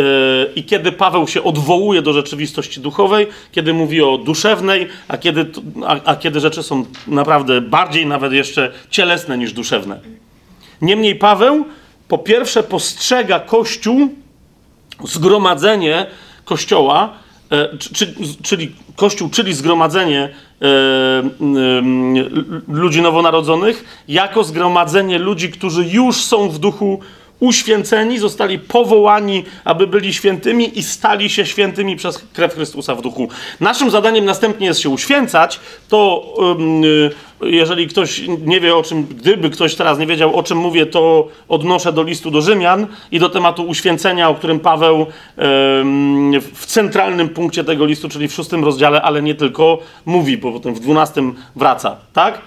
i 0.56 0.64
kiedy 0.64 0.92
Paweł 0.92 1.28
się 1.28 1.42
odwołuje 1.42 2.02
do 2.02 2.12
rzeczywistości 2.12 2.80
duchowej, 2.80 3.26
kiedy 3.52 3.74
mówi 3.74 4.02
o 4.02 4.18
duszewnej, 4.18 4.88
a 5.08 5.18
kiedy, 5.18 5.46
a, 5.86 6.00
a 6.04 6.16
kiedy 6.16 6.40
rzeczy 6.40 6.62
są 6.62 6.84
naprawdę 7.06 7.60
bardziej 7.60 8.06
nawet 8.06 8.32
jeszcze 8.32 8.72
cielesne 8.90 9.38
niż 9.38 9.52
duszewne. 9.52 10.00
Niemniej 10.82 11.16
Paweł 11.16 11.64
po 12.08 12.18
pierwsze 12.18 12.62
postrzega 12.62 13.40
Kościół 13.40 14.08
zgromadzenie 15.04 16.06
kościoła, 16.44 17.12
e, 17.52 17.68
czyli 18.42 18.72
kościół, 18.96 19.30
czyli 19.30 19.54
zgromadzenie 19.54 20.28
e, 20.62 20.66
ludzi 22.68 23.02
nowonarodzonych, 23.02 24.02
jako 24.08 24.44
zgromadzenie 24.44 25.18
ludzi, 25.18 25.50
którzy 25.50 25.84
już 25.84 26.16
są 26.16 26.48
w 26.48 26.58
duchu 26.58 27.00
uświęceni, 27.40 28.18
zostali 28.18 28.58
powołani, 28.58 29.44
aby 29.64 29.86
byli 29.86 30.14
świętymi 30.14 30.78
i 30.78 30.82
stali 30.82 31.30
się 31.30 31.46
świętymi 31.46 31.96
przez 31.96 32.18
krew 32.32 32.54
Chrystusa 32.54 32.94
w 32.94 33.02
duchu. 33.02 33.28
Naszym 33.60 33.90
zadaniem 33.90 34.24
następnie 34.24 34.66
jest 34.66 34.80
się 34.80 34.88
uświęcać. 34.88 35.60
To 35.88 36.34
jeżeli 37.42 37.88
ktoś 37.88 38.22
nie 38.44 38.60
wie 38.60 38.76
o 38.76 38.82
czym, 38.82 39.04
gdyby 39.04 39.50
ktoś 39.50 39.74
teraz 39.74 39.98
nie 39.98 40.06
wiedział 40.06 40.36
o 40.36 40.42
czym 40.42 40.58
mówię, 40.58 40.86
to 40.86 41.28
odnoszę 41.48 41.92
do 41.92 42.02
listu 42.02 42.30
do 42.30 42.42
Rzymian 42.42 42.86
i 43.12 43.18
do 43.18 43.28
tematu 43.28 43.62
uświęcenia, 43.68 44.28
o 44.28 44.34
którym 44.34 44.60
Paweł 44.60 45.06
w 46.54 46.66
centralnym 46.66 47.28
punkcie 47.28 47.64
tego 47.64 47.84
listu, 47.84 48.08
czyli 48.08 48.28
w 48.28 48.32
szóstym 48.32 48.64
rozdziale, 48.64 49.02
ale 49.02 49.22
nie 49.22 49.34
tylko, 49.34 49.78
mówi, 50.06 50.38
bo 50.38 50.52
potem 50.52 50.74
w 50.74 50.80
dwunastym 50.80 51.34
wraca, 51.56 51.96
tak? 52.12 52.38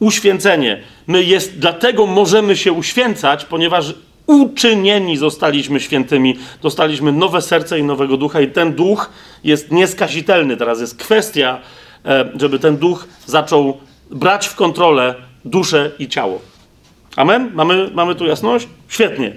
Uświęcenie. 0.00 0.82
My 1.06 1.24
jest, 1.24 1.58
dlatego 1.58 2.06
możemy 2.06 2.56
się 2.56 2.72
uświęcać, 2.72 3.44
ponieważ 3.44 3.94
uczynieni 4.26 5.16
zostaliśmy 5.16 5.80
świętymi, 5.80 6.36
dostaliśmy 6.62 7.12
nowe 7.12 7.42
serce 7.42 7.78
i 7.78 7.82
nowego 7.82 8.16
ducha, 8.16 8.40
i 8.40 8.48
ten 8.48 8.74
duch 8.74 9.10
jest 9.44 9.72
nieskazitelny. 9.72 10.56
Teraz 10.56 10.80
jest 10.80 10.96
kwestia, 10.96 11.58
e, 12.04 12.30
żeby 12.40 12.58
ten 12.58 12.76
duch 12.76 13.08
zaczął 13.26 13.76
brać 14.10 14.46
w 14.46 14.54
kontrolę 14.54 15.14
duszę 15.44 15.90
i 15.98 16.08
ciało. 16.08 16.40
Amen? 17.16 17.50
Mamy, 17.54 17.90
mamy 17.94 18.14
tu 18.14 18.26
jasność? 18.26 18.68
Świetnie. 18.88 19.32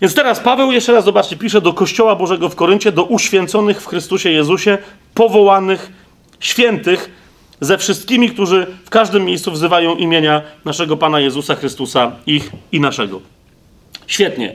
Więc 0.00 0.14
teraz 0.14 0.40
Paweł, 0.40 0.72
jeszcze 0.72 0.92
raz 0.92 1.04
zobaczcie, 1.04 1.36
pisze 1.36 1.60
do 1.60 1.72
Kościoła 1.72 2.16
Bożego 2.16 2.48
w 2.48 2.54
Koryncie, 2.54 2.92
do 2.92 3.04
uświęconych 3.04 3.82
w 3.82 3.86
Chrystusie 3.86 4.30
Jezusie, 4.30 4.78
powołanych, 5.14 5.92
świętych, 6.40 7.10
ze 7.60 7.78
wszystkimi, 7.78 8.30
którzy 8.30 8.66
w 8.84 8.90
każdym 8.90 9.24
miejscu 9.24 9.52
wzywają 9.52 9.96
imienia 9.96 10.42
naszego 10.64 10.96
Pana 10.96 11.20
Jezusa 11.20 11.54
Chrystusa, 11.54 12.12
ich 12.26 12.52
i 12.72 12.80
naszego. 12.80 13.37
Świetnie. 14.08 14.54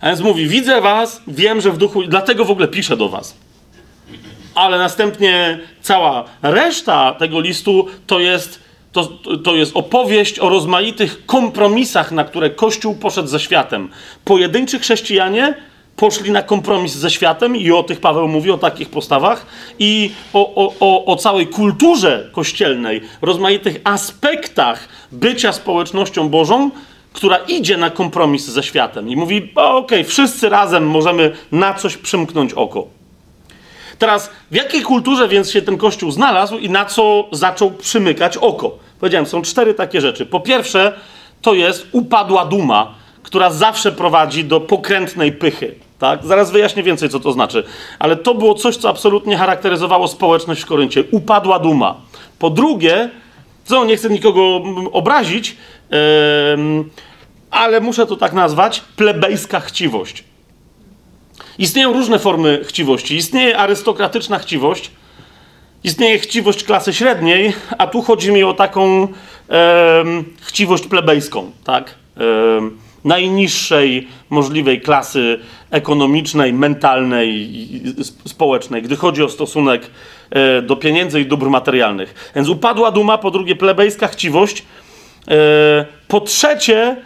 A 0.00 0.06
więc 0.06 0.20
mówi: 0.20 0.48
Widzę 0.48 0.80
was, 0.80 1.22
wiem, 1.28 1.60
że 1.60 1.72
w 1.72 1.78
duchu, 1.78 2.02
dlatego 2.02 2.44
w 2.44 2.50
ogóle 2.50 2.68
piszę 2.68 2.96
do 2.96 3.08
was. 3.08 3.36
Ale 4.54 4.78
następnie 4.78 5.58
cała 5.80 6.24
reszta 6.42 7.12
tego 7.12 7.40
listu 7.40 7.86
to 8.06 8.20
jest, 8.20 8.60
to, 8.92 9.06
to 9.44 9.54
jest 9.54 9.76
opowieść 9.76 10.38
o 10.38 10.48
rozmaitych 10.48 11.26
kompromisach, 11.26 12.12
na 12.12 12.24
które 12.24 12.50
Kościół 12.50 12.94
poszedł 12.94 13.28
ze 13.28 13.40
światem. 13.40 13.88
Pojedynczy 14.24 14.78
chrześcijanie 14.78 15.54
poszli 15.96 16.30
na 16.30 16.42
kompromis 16.42 16.94
ze 16.94 17.10
światem 17.10 17.56
i 17.56 17.70
o 17.70 17.82
tych 17.82 18.00
Paweł 18.00 18.28
mówi, 18.28 18.50
o 18.50 18.58
takich 18.58 18.90
postawach 18.90 19.46
i 19.78 20.10
o, 20.32 20.54
o, 20.54 20.74
o, 20.80 21.04
o 21.04 21.16
całej 21.16 21.46
kulturze 21.46 22.30
kościelnej, 22.32 23.00
rozmaitych 23.22 23.80
aspektach 23.84 24.88
bycia 25.12 25.52
społecznością 25.52 26.28
Bożą, 26.28 26.70
która 27.16 27.36
idzie 27.36 27.76
na 27.76 27.90
kompromis 27.90 28.44
ze 28.44 28.62
światem 28.62 29.08
i 29.08 29.16
mówi: 29.16 29.50
Okej, 29.54 29.76
okay, 29.76 30.04
wszyscy 30.04 30.48
razem 30.48 30.86
możemy 30.86 31.36
na 31.52 31.74
coś 31.74 31.96
przymknąć 31.96 32.52
oko. 32.52 32.86
Teraz, 33.98 34.30
w 34.50 34.54
jakiej 34.54 34.82
kulturze 34.82 35.28
więc 35.28 35.50
się 35.50 35.62
ten 35.62 35.78
kościół 35.78 36.10
znalazł 36.10 36.58
i 36.58 36.70
na 36.70 36.84
co 36.84 37.24
zaczął 37.32 37.70
przymykać 37.70 38.36
oko? 38.36 38.78
Powiedziałem, 39.00 39.26
są 39.26 39.42
cztery 39.42 39.74
takie 39.74 40.00
rzeczy. 40.00 40.26
Po 40.26 40.40
pierwsze, 40.40 40.92
to 41.42 41.54
jest 41.54 41.86
upadła 41.92 42.44
duma, 42.44 42.94
która 43.22 43.50
zawsze 43.50 43.92
prowadzi 43.92 44.44
do 44.44 44.60
pokrętnej 44.60 45.32
pychy. 45.32 45.74
Tak? 45.98 46.26
Zaraz 46.26 46.50
wyjaśnię 46.50 46.82
więcej, 46.82 47.08
co 47.08 47.20
to 47.20 47.32
znaczy. 47.32 47.64
Ale 47.98 48.16
to 48.16 48.34
było 48.34 48.54
coś, 48.54 48.76
co 48.76 48.88
absolutnie 48.88 49.36
charakteryzowało 49.36 50.08
społeczność 50.08 50.62
w 50.62 50.66
Koryncie. 50.66 51.04
Upadła 51.10 51.58
duma. 51.58 51.94
Po 52.38 52.50
drugie, 52.50 53.10
co 53.64 53.84
nie 53.84 53.96
chcę 53.96 54.10
nikogo 54.10 54.62
obrazić, 54.92 55.56
ale 57.50 57.80
muszę 57.80 58.06
to 58.06 58.16
tak 58.16 58.32
nazwać, 58.32 58.82
plebejska 58.96 59.60
chciwość. 59.60 60.24
Istnieją 61.58 61.92
różne 61.92 62.18
formy 62.18 62.60
chciwości. 62.64 63.16
Istnieje 63.16 63.58
arystokratyczna 63.58 64.38
chciwość, 64.38 64.90
istnieje 65.84 66.18
chciwość 66.18 66.64
klasy 66.64 66.92
średniej, 66.92 67.52
a 67.78 67.86
tu 67.86 68.02
chodzi 68.02 68.32
mi 68.32 68.44
o 68.44 68.52
taką 68.52 69.08
em, 69.48 70.24
chciwość 70.40 70.86
plebejską, 70.86 71.50
tak? 71.64 71.94
Em, 72.16 72.78
najniższej 73.04 74.08
możliwej 74.30 74.80
klasy 74.80 75.40
ekonomicznej, 75.70 76.52
mentalnej 76.52 77.50
społecznej, 78.26 78.82
gdy 78.82 78.96
chodzi 78.96 79.22
o 79.22 79.28
stosunek 79.28 79.90
e, 80.30 80.62
do 80.62 80.76
pieniędzy 80.76 81.20
i 81.20 81.26
dóbr 81.26 81.50
materialnych. 81.50 82.32
Więc 82.34 82.48
upadła 82.48 82.90
duma, 82.90 83.18
po 83.18 83.30
drugie 83.30 83.56
plebejska 83.56 84.08
chciwość, 84.08 84.62
e, 84.62 84.85
po 86.08 86.20
trzecie 86.20 86.96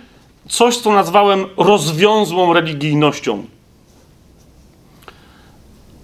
coś, 0.49 0.77
co 0.77 0.93
nazwałem 0.93 1.47
rozwiązłą 1.57 2.53
religijnością. 2.53 3.45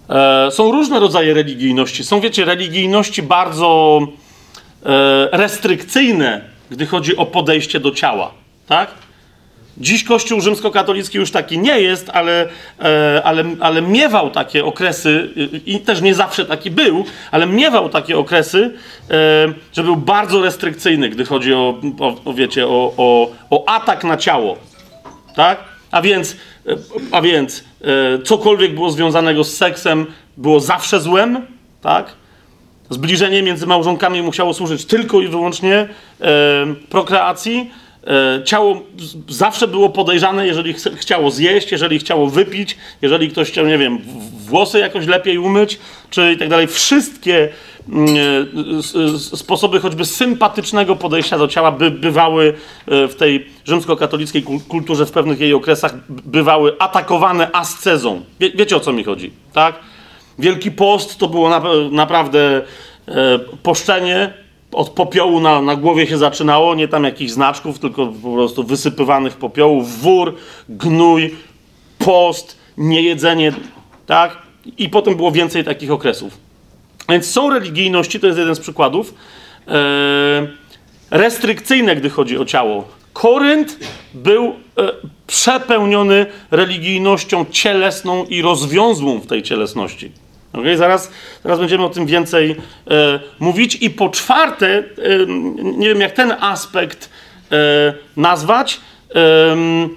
E, 0.09 0.51
są 0.51 0.71
różne 0.71 0.99
rodzaje 0.99 1.33
religijności. 1.33 2.03
Są, 2.03 2.19
wiecie, 2.21 2.45
religijności 2.45 3.23
bardzo 3.23 3.99
e, 4.85 5.29
restrykcyjne, 5.31 6.41
gdy 6.69 6.85
chodzi 6.85 7.17
o 7.17 7.25
podejście 7.25 7.79
do 7.79 7.91
ciała, 7.91 8.31
tak? 8.67 8.91
Dziś 9.79 10.03
Kościół 10.03 10.41
rzymskokatolicki 10.41 11.17
już 11.17 11.31
taki 11.31 11.59
nie 11.59 11.81
jest, 11.81 12.09
ale, 12.09 12.49
e, 12.79 13.21
ale, 13.23 13.43
ale 13.59 13.81
miewał 13.81 14.29
takie 14.29 14.65
okresy 14.65 15.29
i, 15.65 15.79
też 15.79 16.01
nie 16.01 16.15
zawsze 16.15 16.45
taki 16.45 16.71
był, 16.71 17.05
ale 17.31 17.47
miewał 17.47 17.89
takie 17.89 18.17
okresy, 18.17 18.73
e, 19.09 19.13
że 19.73 19.83
był 19.83 19.95
bardzo 19.95 20.41
restrykcyjny, 20.41 21.09
gdy 21.09 21.25
chodzi 21.25 21.53
o, 21.53 21.81
o, 21.99 22.15
o 22.25 22.33
wiecie, 22.33 22.67
o, 22.67 22.93
o, 22.97 23.31
o 23.49 23.69
atak 23.69 24.03
na 24.03 24.17
ciało. 24.17 24.57
Tak? 25.35 25.63
A 25.91 26.01
więc, 26.01 26.37
e, 26.67 26.75
a 27.11 27.21
więc 27.21 27.63
cokolwiek 28.23 28.73
było 28.73 28.91
związanego 28.91 29.43
z 29.43 29.53
seksem 29.57 30.05
było 30.37 30.59
zawsze 30.59 30.99
złem, 30.99 31.45
tak? 31.81 32.13
Zbliżenie 32.89 33.43
między 33.43 33.67
małżonkami 33.67 34.21
musiało 34.21 34.53
służyć 34.53 34.85
tylko 34.85 35.21
i 35.21 35.27
wyłącznie 35.27 35.87
prokreacji. 36.89 37.71
E, 38.07 38.43
ciało 38.43 38.81
zawsze 39.29 39.67
było 39.67 39.89
podejrzane, 39.89 40.47
jeżeli 40.47 40.73
chce, 40.73 40.95
chciało 40.95 41.31
zjeść, 41.31 41.71
jeżeli 41.71 41.99
chciało 41.99 42.27
wypić, 42.27 42.77
jeżeli 43.01 43.29
ktoś 43.29 43.51
chciał, 43.51 43.65
nie 43.65 43.77
wiem, 43.77 43.99
włosy 44.47 44.79
jakoś 44.79 45.07
lepiej 45.07 45.37
umyć, 45.37 45.79
czy 46.09 46.33
i 46.33 46.37
tak 46.37 46.49
dalej. 46.49 46.67
Wszystkie 46.67 47.49
mm, 47.89 48.07
e, 49.15 49.19
sposoby 49.19 49.79
choćby 49.79 50.05
sympatycznego 50.05 50.95
podejścia 50.95 51.37
do 51.37 51.47
ciała 51.47 51.71
by, 51.71 51.91
bywały 51.91 52.53
e, 52.87 53.07
w 53.07 53.15
tej 53.15 53.47
rzymskokatolickiej 53.65 54.43
kul- 54.43 54.67
kulturze 54.67 55.05
w 55.05 55.11
pewnych 55.11 55.39
jej 55.39 55.53
okresach 55.53 55.93
bywały 56.09 56.75
atakowane 56.79 57.51
ascezą. 57.51 58.21
Wie, 58.39 58.51
wiecie 58.51 58.75
o 58.75 58.79
co 58.79 58.93
mi 58.93 59.03
chodzi, 59.03 59.31
tak? 59.53 59.75
Wielki 60.39 60.71
Post 60.71 61.17
to 61.17 61.27
było 61.27 61.49
na, 61.49 61.61
naprawdę 61.91 62.61
e, 63.07 63.39
poszczenie. 63.63 64.46
Od 64.71 64.89
popiołu 64.89 65.39
na, 65.39 65.61
na 65.61 65.75
głowie 65.75 66.07
się 66.07 66.17
zaczynało, 66.17 66.75
nie 66.75 66.87
tam 66.87 67.03
jakichś 67.03 67.31
znaczków, 67.31 67.79
tylko 67.79 68.07
po 68.07 68.33
prostu 68.33 68.63
wysypywanych 68.63 69.35
popiołów, 69.35 70.01
wór, 70.01 70.35
gnój, 70.69 71.35
post, 71.99 72.57
niejedzenie, 72.77 73.53
tak? 74.05 74.37
I 74.77 74.89
potem 74.89 75.15
było 75.15 75.31
więcej 75.31 75.63
takich 75.63 75.91
okresów. 75.91 76.37
Więc 77.09 77.31
są 77.31 77.49
religijności, 77.49 78.19
to 78.19 78.27
jest 78.27 78.39
jeden 78.39 78.55
z 78.55 78.59
przykładów, 78.59 79.13
e, 79.67 80.47
restrykcyjne, 81.11 81.95
gdy 81.95 82.09
chodzi 82.09 82.37
o 82.37 82.45
ciało. 82.45 82.87
Korynt 83.13 83.79
był 84.13 84.45
e, 84.45 84.53
przepełniony 85.27 86.25
religijnością 86.51 87.45
cielesną 87.51 88.25
i 88.25 88.41
rozwiązłą 88.41 89.19
w 89.19 89.27
tej 89.27 89.43
cielesności. 89.43 90.11
Okay? 90.53 90.77
Zaraz, 90.77 91.11
zaraz 91.43 91.59
będziemy 91.59 91.85
o 91.85 91.89
tym 91.89 92.05
więcej 92.05 92.55
e, 92.91 93.19
mówić. 93.39 93.75
I 93.75 93.89
po 93.89 94.09
czwarte, 94.09 94.67
e, 94.67 94.83
nie 95.57 95.87
wiem 95.87 96.01
jak 96.01 96.11
ten 96.11 96.33
aspekt 96.39 97.09
e, 97.51 97.55
nazwać, 98.17 98.79
em, 99.13 99.89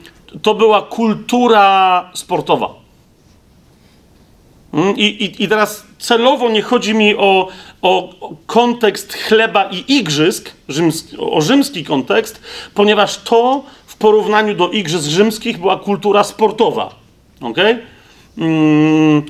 to 0.42 0.54
była 0.54 0.82
kultura 0.82 2.10
sportowa. 2.14 2.80
Mm, 4.74 4.96
I, 4.96 5.04
i, 5.04 5.44
I 5.44 5.48
teraz 5.48 5.86
celowo 5.98 6.48
nie 6.48 6.62
chodzi 6.62 6.94
mi 6.94 7.16
o, 7.16 7.48
o 7.82 8.14
kontekst 8.46 9.14
chleba 9.14 9.64
i 9.64 9.84
igrzysk, 9.98 10.50
rzymski, 10.68 11.16
o 11.18 11.40
rzymski 11.40 11.84
kontekst, 11.84 12.40
ponieważ 12.74 13.18
to 13.18 13.64
w 13.86 13.96
porównaniu 13.96 14.54
do 14.54 14.70
igrzysk 14.70 15.08
rzymskich 15.08 15.58
była 15.58 15.78
kultura 15.78 16.24
sportowa. 16.24 16.94
Okay? 17.40 17.78
Mm, 18.38 19.22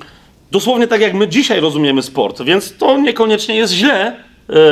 dosłownie 0.50 0.86
tak 0.86 1.00
jak 1.00 1.14
my 1.14 1.28
dzisiaj 1.28 1.60
rozumiemy 1.60 2.02
sport, 2.02 2.42
więc 2.42 2.76
to 2.76 2.98
niekoniecznie 2.98 3.54
jest 3.54 3.72
źle, 3.72 4.16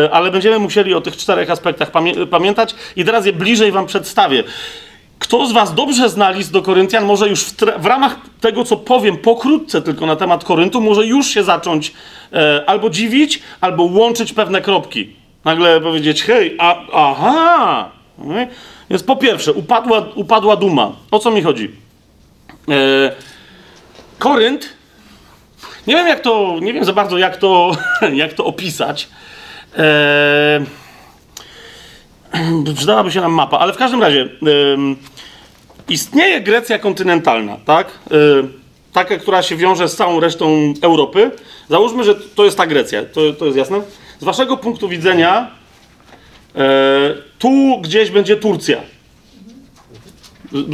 e, 0.05 0.11
ale 0.11 0.31
będziemy 0.31 0.59
musieli 0.59 0.95
o 0.95 1.01
tych 1.01 1.17
czterech 1.17 1.51
aspektach 1.51 1.91
pamię- 1.91 2.27
pamiętać 2.27 2.75
i 2.97 3.05
teraz 3.05 3.27
je 3.27 3.33
bliżej 3.33 3.73
Wam 3.73 3.87
przedstawię. 3.87 4.45
Kto 5.19 5.47
z 5.47 5.53
Was 5.53 5.75
dobrze 5.75 6.09
zna 6.09 6.31
list 6.31 6.53
do 6.53 6.63
Koryntian, 6.63 7.05
może 7.05 7.29
już 7.29 7.45
w, 7.45 7.57
w 7.79 7.87
ramach 7.87 8.17
tego, 8.41 8.65
co 8.65 8.77
powiem 8.77 9.17
pokrótce 9.17 9.83
tylko 9.83 10.07
na 10.07 10.17
temat 10.17 10.45
Koryntu, 10.45 10.81
może 10.81 11.07
już 11.07 11.27
się 11.27 11.45
zacząć 11.45 11.93
e, 12.33 12.63
albo 12.67 12.91
dziwić, 12.91 13.43
albo 13.61 13.83
łączyć 13.83 14.33
pewne 14.33 14.61
kropki. 14.61 15.17
Nagle 15.45 15.81
powiedzieć, 15.81 16.23
hej, 16.23 16.57
a, 16.59 16.77
aha! 16.93 17.91
Nie? 18.19 18.49
Więc 18.91 19.03
po 19.03 19.17
pierwsze, 19.17 19.53
upadła, 19.53 20.07
upadła 20.15 20.57
duma. 20.57 20.93
O 21.11 21.19
co 21.19 21.31
mi 21.31 21.43
chodzi? 21.43 21.71
E, 22.69 23.13
Korynt, 24.19 24.78
nie 25.89 25.95
wiem 25.95 26.07
jak 26.07 26.21
to, 26.21 26.57
nie 26.61 26.73
wiem 26.73 26.85
za 26.85 26.93
bardzo 26.93 27.19
jak 27.19 27.37
to, 27.37 27.73
jak 28.13 28.33
to 28.33 28.45
opisać. 28.45 29.09
E, 29.79 30.65
przydałaby 32.75 33.11
się 33.11 33.21
nam 33.21 33.33
mapa, 33.33 33.59
ale 33.59 33.73
w 33.73 33.77
każdym 33.77 34.03
razie 34.03 34.29
ym, 34.73 34.97
istnieje 35.89 36.41
Grecja 36.41 36.79
kontynentalna, 36.79 37.57
tak? 37.65 37.99
Y, 38.13 38.15
taka, 38.93 39.17
która 39.17 39.43
się 39.43 39.57
wiąże 39.57 39.89
z 39.89 39.97
całą 39.97 40.21
resztą 40.21 40.75
Europy. 40.83 41.31
Załóżmy, 41.69 42.05
że 42.05 42.15
to 42.15 42.45
jest 42.45 42.57
ta 42.57 42.67
Grecja, 42.67 43.05
to, 43.05 43.33
to 43.33 43.45
jest 43.45 43.59
jasne? 43.59 43.81
Z 44.21 44.25
waszego 44.25 44.57
punktu 44.57 44.89
widzenia 44.89 45.51
y, 46.57 46.59
tu 47.39 47.79
gdzieś 47.81 48.11
będzie 48.11 48.37
Turcja. 48.37 48.81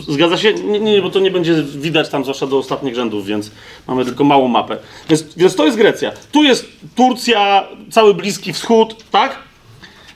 Zgadza 0.08 0.36
się? 0.36 0.54
Nie, 0.54 0.80
nie, 0.80 1.02
bo 1.02 1.10
to 1.10 1.20
nie 1.20 1.30
będzie 1.30 1.62
widać 1.62 2.08
tam 2.08 2.22
zwłaszcza 2.22 2.46
do 2.46 2.58
ostatnich 2.58 2.94
rzędów, 2.94 3.26
więc 3.26 3.50
mamy 3.86 4.04
tylko 4.04 4.24
małą 4.24 4.48
mapę. 4.48 4.76
Więc, 5.08 5.34
więc 5.36 5.56
to 5.56 5.64
jest 5.64 5.76
Grecja. 5.76 6.12
Tu 6.32 6.44
jest 6.44 6.66
Turcja, 6.96 7.68
cały 7.90 8.14
Bliski 8.14 8.52
Wschód, 8.52 9.10
tak? 9.10 9.38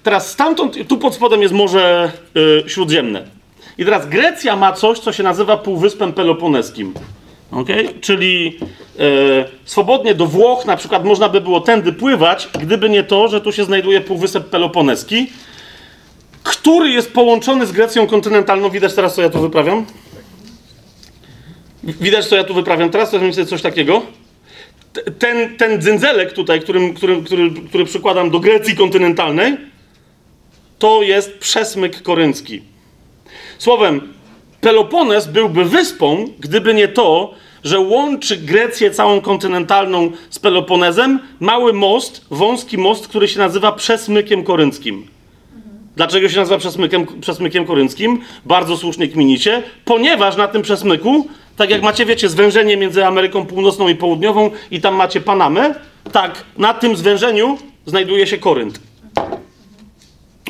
Teraz 0.03 0.31
stamtąd, 0.31 0.89
tu 0.89 0.99
pod 0.99 1.15
spodem 1.15 1.43
jest 1.43 1.55
Morze 1.55 2.13
y, 2.67 2.71
Śródziemne. 2.71 3.25
I 3.79 3.85
teraz 3.85 4.09
Grecja 4.09 4.57
ma 4.57 4.73
coś, 4.73 4.99
co 4.99 5.13
się 5.13 5.23
nazywa 5.23 5.57
Półwyspem 5.57 6.13
Peloponeskim. 6.13 6.95
Okay? 7.51 7.89
Czyli 8.01 8.59
y, 9.01 9.45
swobodnie 9.65 10.15
do 10.15 10.27
Włoch 10.27 10.67
na 10.67 10.77
przykład 10.77 11.05
można 11.05 11.29
by 11.29 11.41
było 11.41 11.61
tędy 11.61 11.93
pływać, 11.93 12.49
gdyby 12.61 12.91
nie 12.91 13.03
to, 13.03 13.29
że 13.29 13.41
tu 13.41 13.53
się 13.53 13.65
znajduje 13.65 14.01
Półwysep 14.01 14.49
Peloponeski, 14.51 15.27
który 16.49 16.89
jest 16.89 17.13
połączony 17.13 17.67
z 17.67 17.73
Grecją 17.73 18.07
kontynentalną. 18.07 18.71
Widać 18.71 18.95
teraz, 18.95 19.15
co 19.15 19.23
ja 19.23 19.31
tu 19.31 19.41
wyprawiam? 19.41 19.85
Widać, 21.85 22.27
co 22.27 22.37
ja 22.37 22.45
tu 22.45 22.55
wyprawiam 22.55 22.91
teraz? 22.91 23.11
To 23.11 23.25
jest 23.25 23.51
coś 23.51 23.63
takiego 23.63 24.03
ten, 25.19 25.57
ten 25.57 25.83
dzędzelek 25.83 26.33
tutaj, 26.33 26.61
którym, 26.61 26.95
który, 26.95 27.23
który, 27.23 27.51
który 27.69 27.85
przykładam 27.85 28.31
do 28.31 28.41
Grecji 28.41 28.77
kontynentalnej, 28.77 29.57
to 30.79 31.03
jest 31.03 31.39
przesmyk 31.39 32.03
koryncki. 32.03 32.63
Słowem, 33.59 34.15
Pelopones 34.61 35.27
byłby 35.27 35.65
wyspą, 35.65 36.29
gdyby 36.39 36.75
nie 36.75 36.89
to, 36.89 37.35
że 37.65 37.81
łączy 37.81 38.37
Grecję 38.37 38.91
całą 38.91 39.21
kontynentalną 39.21 40.11
z 40.31 40.39
Peloponezem 40.39 41.21
mały 41.41 41.73
most, 41.73 42.25
wąski 42.31 42.79
most, 42.79 43.09
który 43.09 43.29
się 43.29 43.39
nazywa 43.39 43.73
przesmykiem 43.73 44.45
korynckim. 44.45 45.18
Dlaczego 45.99 46.29
się 46.29 46.37
nazywa 46.37 46.59
przesmykiem, 46.59 47.07
przesmykiem 47.21 47.67
korynckim? 47.67 48.21
Bardzo 48.45 48.77
słusznie 48.77 49.09
kminicie, 49.09 49.63
ponieważ 49.85 50.37
na 50.37 50.49
tym 50.49 50.63
przesmyku, 50.63 51.29
tak 51.57 51.71
jak 51.71 51.83
macie, 51.83 52.07
wiecie, 52.07 52.29
zwężenie 52.29 52.77
między 52.77 53.07
Ameryką 53.07 53.47
Północną 53.47 53.89
i 53.89 53.95
Południową 53.95 54.51
i 54.71 54.81
tam 54.81 54.95
macie 54.95 55.21
Panamę, 55.21 55.75
tak, 56.13 56.45
na 56.59 56.75
tym 56.75 56.97
zwężeniu 56.97 57.59
znajduje 57.87 58.27
się 58.27 58.39
Korynt. 58.39 58.81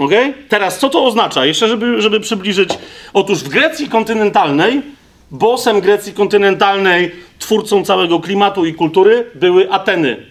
Ok? 0.01 0.13
Teraz, 0.49 0.79
co 0.79 0.89
to 0.89 1.05
oznacza? 1.05 1.47
Jeszcze, 1.47 1.69
żeby, 1.69 2.03
żeby 2.03 2.21
przybliżyć. 2.21 2.71
Otóż 3.13 3.39
w 3.39 3.49
Grecji 3.49 3.89
kontynentalnej, 3.89 4.83
bosem 5.31 5.81
Grecji 5.81 6.13
kontynentalnej, 6.13 7.11
twórcą 7.39 7.85
całego 7.85 8.21
klimatu 8.21 8.67
i 8.67 8.75
kultury 8.75 9.31
były 9.35 9.73
Ateny. 9.73 10.27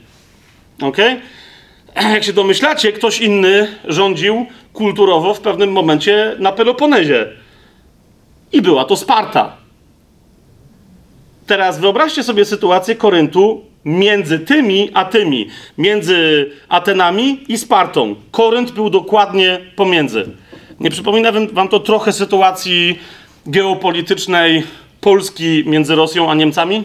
Ok? 0.82 0.98
Jak 2.14 2.24
się 2.24 2.34
domyślacie, 2.34 2.92
ktoś 2.92 3.22
inny 3.22 3.68
rządził 3.86 4.46
kulturowo 4.74 5.34
w 5.34 5.40
pewnym 5.40 5.72
momencie 5.72 6.36
na 6.40 6.52
Peloponezie. 6.52 7.28
I 8.52 8.62
była 8.62 8.86
to 8.86 8.96
Sparta. 8.98 9.58
teraz 11.48 11.80
wyobraźcie 11.80 12.24
sobie 12.24 12.46
sytuację 12.46 12.96
Koryntu 12.96 13.62
między 13.86 14.40
tymi 14.40 14.90
a 14.94 15.06
tymi, 15.06 15.48
między 15.78 16.50
Atenami 16.70 17.40
i 17.48 17.58
Spartą. 17.58 18.16
Korynt 18.32 18.72
był 18.72 18.90
dokładnie 18.90 19.60
pomiędzy. 19.76 20.30
Nie 20.80 20.90
przypomina 20.90 21.32
wam- 21.52 21.70
to 21.70 21.80
trochę 21.80 22.14
sytuacji 22.14 23.00
geopolitycznej 23.46 24.64
Polski 25.02 25.64
między 25.66 25.96
Rosją 25.96 26.32
a 26.32 26.36
Niemcami? 26.36 26.84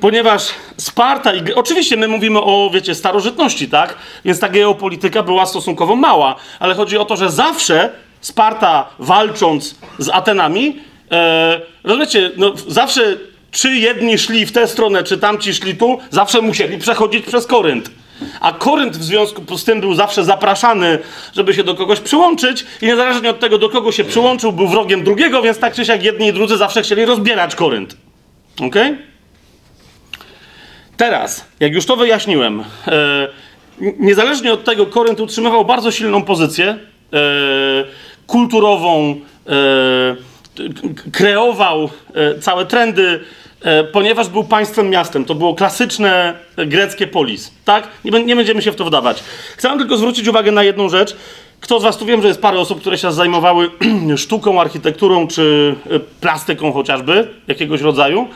Ponieważ 0.00 0.48
Sparta 0.76 1.34
i. 1.34 1.54
Oczywiście 1.54 1.96
my 1.96 2.08
mówimy 2.08 2.40
o, 2.40 2.70
wiecie, 2.74 2.94
starożytności, 2.94 3.68
tak? 3.68 3.96
Więc 4.24 4.40
ta 4.40 4.48
geopolityka 4.48 5.22
była 5.22 5.46
stosunkowo 5.46 5.96
mała, 5.96 6.36
ale 6.60 6.74
chodzi 6.74 6.98
o 6.98 7.04
to, 7.04 7.16
że 7.16 7.30
zawsze 7.30 7.90
Sparta 8.20 8.88
walcząc 8.98 9.74
z 9.98 10.08
Atenami, 10.08 10.80
e, 11.12 11.60
rozumiecie, 11.84 12.30
no, 12.36 12.52
zawsze 12.68 13.16
czy 13.50 13.76
jedni 13.76 14.18
szli 14.18 14.46
w 14.46 14.52
tę 14.52 14.68
stronę, 14.68 15.04
czy 15.04 15.18
tamci 15.18 15.54
szli 15.54 15.76
tu, 15.76 15.98
zawsze 16.10 16.40
musieli 16.40 16.78
przechodzić 16.78 17.26
przez 17.26 17.46
Korynt. 17.46 17.90
A 18.40 18.52
Korynt 18.52 18.96
w 18.96 19.04
związku 19.04 19.58
z 19.58 19.64
tym 19.64 19.80
był 19.80 19.94
zawsze 19.94 20.24
zapraszany, 20.24 20.98
żeby 21.34 21.54
się 21.54 21.64
do 21.64 21.74
kogoś 21.74 22.00
przyłączyć, 22.00 22.66
i 22.82 22.86
niezależnie 22.86 23.30
od 23.30 23.40
tego, 23.40 23.58
do 23.58 23.68
kogo 23.68 23.92
się 23.92 24.04
przyłączył, 24.04 24.52
był 24.52 24.68
wrogiem 24.68 25.04
drugiego, 25.04 25.42
więc 25.42 25.58
tak 25.58 25.74
czy 25.74 25.84
siak 25.84 26.02
jedni 26.02 26.26
i 26.26 26.32
drudzy 26.32 26.56
zawsze 26.56 26.82
chcieli 26.82 27.04
rozbierać 27.04 27.54
Korynt. 27.54 27.96
Okej? 28.60 28.98
Teraz, 30.96 31.44
jak 31.60 31.72
już 31.72 31.86
to 31.86 31.96
wyjaśniłem, 31.96 32.64
e, 32.86 33.28
niezależnie 33.80 34.52
od 34.52 34.64
tego, 34.64 34.86
Korynt 34.86 35.20
utrzymywał 35.20 35.64
bardzo 35.64 35.90
silną 35.90 36.22
pozycję 36.22 36.66
e, 36.68 36.78
kulturową, 38.26 39.20
e, 39.46 40.16
kreował 41.12 41.90
e, 42.14 42.38
całe 42.38 42.66
trendy, 42.66 43.20
e, 43.62 43.84
ponieważ 43.84 44.28
był 44.28 44.44
państwem 44.44 44.90
miastem. 44.90 45.24
To 45.24 45.34
było 45.34 45.54
klasyczne 45.54 46.34
greckie 46.56 47.06
polis. 47.06 47.52
Tak? 47.64 47.88
Nie, 48.04 48.24
nie 48.24 48.36
będziemy 48.36 48.62
się 48.62 48.72
w 48.72 48.76
to 48.76 48.84
wdawać. 48.84 49.22
Chcę 49.56 49.78
tylko 49.78 49.96
zwrócić 49.96 50.28
uwagę 50.28 50.52
na 50.52 50.62
jedną 50.62 50.88
rzecz. 50.88 51.16
Kto 51.60 51.80
z 51.80 51.82
Was 51.82 51.96
tu 51.98 52.06
wiem, 52.06 52.22
że 52.22 52.28
jest 52.28 52.40
parę 52.40 52.58
osób, 52.58 52.80
które 52.80 52.98
się 52.98 53.12
zajmowały 53.12 53.70
sztuką, 54.16 54.60
architekturą 54.60 55.28
czy 55.28 55.74
e, 55.90 56.00
plastyką 56.00 56.72
chociażby 56.72 57.28
jakiegoś 57.48 57.80
rodzaju. 57.80 58.28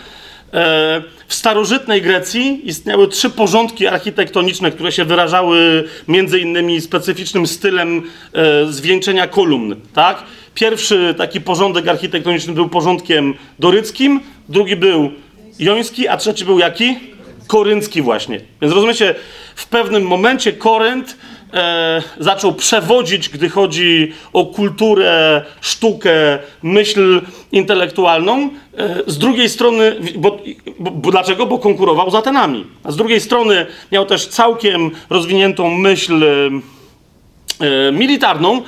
E, 0.55 1.03
W 1.29 1.35
starożytnej 1.35 2.03
Grecji 2.03 2.69
istniały 2.69 3.09
trzy 3.09 3.31
porządki 3.31 3.87
architektoniczne, 3.87 4.71
które 4.71 4.93
się 4.93 5.05
wyrażały 5.05 5.85
między 6.09 6.39
innymi 6.39 6.81
specyficznym 6.81 7.47
stylem 7.47 8.03
e, 8.33 8.67
zwieńczenia 8.73 9.27
kolumn. 9.27 9.77
Tak? 9.95 10.23
Pierwszy 10.55 11.15
taki 11.19 11.41
porządek 11.41 11.89
architektoniczny 11.89 12.53
był 12.53 12.69
porządkiem 12.69 13.35
doryckim, 13.59 14.21
drugi 14.49 14.77
był 14.77 15.11
joński, 15.59 16.09
a 16.09 16.17
trzeci 16.17 16.45
był 16.45 16.59
jaki? 16.59 16.99
Koryncki 17.47 18.03
właśnie. 18.03 18.41
Więc 18.63 18.75
rozumiecie, 18.75 19.15
w 19.55 19.67
pewnym 19.67 20.03
momencie 20.03 20.53
Korynt 20.53 21.17
e, 21.55 22.03
zaczął 22.19 22.53
przewodzić, 22.53 23.29
gdy 23.29 23.49
chodzi 23.49 24.13
o 24.33 24.47
kulturę, 24.47 25.45
sztukę, 25.61 26.39
myśl 26.63 27.21
intelektualną. 27.53 28.51
E, 28.79 28.97
z 29.07 29.19
drugiej 29.19 29.49
strony, 29.49 29.97
bo, 30.17 30.39
bo, 30.79 30.91
bo 30.91 31.11
dlaczego? 31.11 31.47
Bo 31.47 31.59
konkurował 31.59 32.11
z 32.11 32.15
Atenami. 32.15 32.67
A 32.85 32.93
z 32.93 32.97
drugiej 32.97 33.21
strony 33.21 33.67
miał 33.93 34.07
też 34.07 34.27
całkiem 34.27 34.91
rozwiniętą 35.11 35.71
myśl 35.71 36.25
e, 36.25 36.27
e, 37.67 37.93
militarną, 37.93 38.63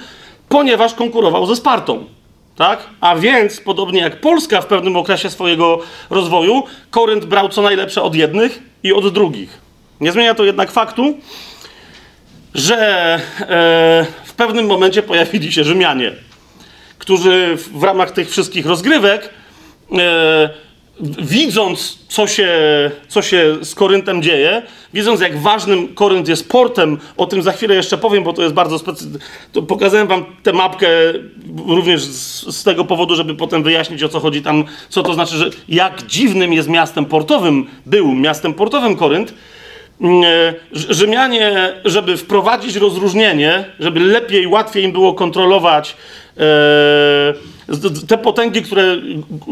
ponieważ 0.49 0.95
konkurował 0.95 1.47
ze 1.47 1.57
Spartą. 1.57 2.05
Tak? 2.57 2.87
A 3.01 3.17
więc, 3.17 3.61
podobnie 3.61 4.01
jak 4.01 4.21
Polska 4.21 4.61
w 4.61 4.67
pewnym 4.67 4.97
okresie 4.97 5.31
swojego 5.31 5.79
rozwoju, 6.11 6.63
Korynt 6.91 7.25
brał 7.25 7.49
co 7.49 7.63
najlepsze 7.63 8.03
od 8.03 8.15
jednych 8.15 8.63
i 8.83 8.93
od 8.93 9.15
drugich. 9.15 9.61
Nie 10.01 10.13
zmienia 10.13 10.35
to 10.35 10.45
jednak 10.45 10.71
faktu, 10.71 11.15
że 12.55 13.15
e, 13.41 14.07
w 14.25 14.33
pewnym 14.33 14.67
momencie 14.67 15.03
pojawili 15.03 15.53
się 15.53 15.65
Rzymianie, 15.65 16.13
którzy 16.99 17.57
w, 17.57 17.79
w 17.79 17.83
ramach 17.83 18.11
tych 18.11 18.31
wszystkich 18.31 18.67
rozgrywek, 18.67 19.31
e, 19.99 20.51
widząc, 21.23 21.99
co 22.09 22.27
się, 22.27 22.51
co 23.09 23.23
się 23.23 23.57
z 23.63 23.75
Koryntem 23.75 24.23
dzieje, 24.23 24.63
widząc, 24.95 25.21
jak 25.21 25.39
ważnym 25.39 25.95
Korynt 25.95 26.29
jest 26.29 26.49
portem, 26.49 26.99
o 27.17 27.27
tym 27.27 27.43
za 27.43 27.53
chwilę 27.53 27.75
jeszcze 27.75 27.99
powiem, 27.99 28.25
bo 28.25 28.33
to 28.33 28.43
jest 28.43 28.55
bardzo 28.55 28.79
specyficzne. 28.79 29.19
Pokazałem 29.69 30.07
wam 30.07 30.25
tę 30.43 30.53
mapkę 30.53 30.89
również 31.67 32.03
z, 32.03 32.57
z 32.57 32.65
tego 32.65 32.85
powodu, 32.85 33.17
żeby 33.17 33.35
potem 33.35 33.63
wyjaśnić, 33.63 34.03
o 34.03 34.09
co 34.09 34.21
chodzi 34.21 34.43
tam, 34.43 34.65
co 34.89 35.03
to 35.03 35.15
znaczy, 35.15 35.37
że 35.37 35.51
jak 35.69 36.07
dziwnym 36.07 36.53
jest 36.53 36.69
miastem 36.69 37.05
portowym, 37.05 37.67
był 37.87 38.15
miastem 38.15 38.55
portowym 38.55 38.97
Korynt, 38.97 39.35
Rzymianie, 40.73 41.73
żeby 41.85 42.17
wprowadzić 42.17 42.77
rozróżnienie, 42.77 43.65
żeby 43.81 44.01
lepiej, 44.01 44.47
łatwiej 44.47 44.85
im 44.85 44.93
było 44.93 45.15
kontrolować 45.15 45.97
e, 46.37 46.43
te 48.09 48.19
potęgi, 48.19 48.63
które, 48.63 48.97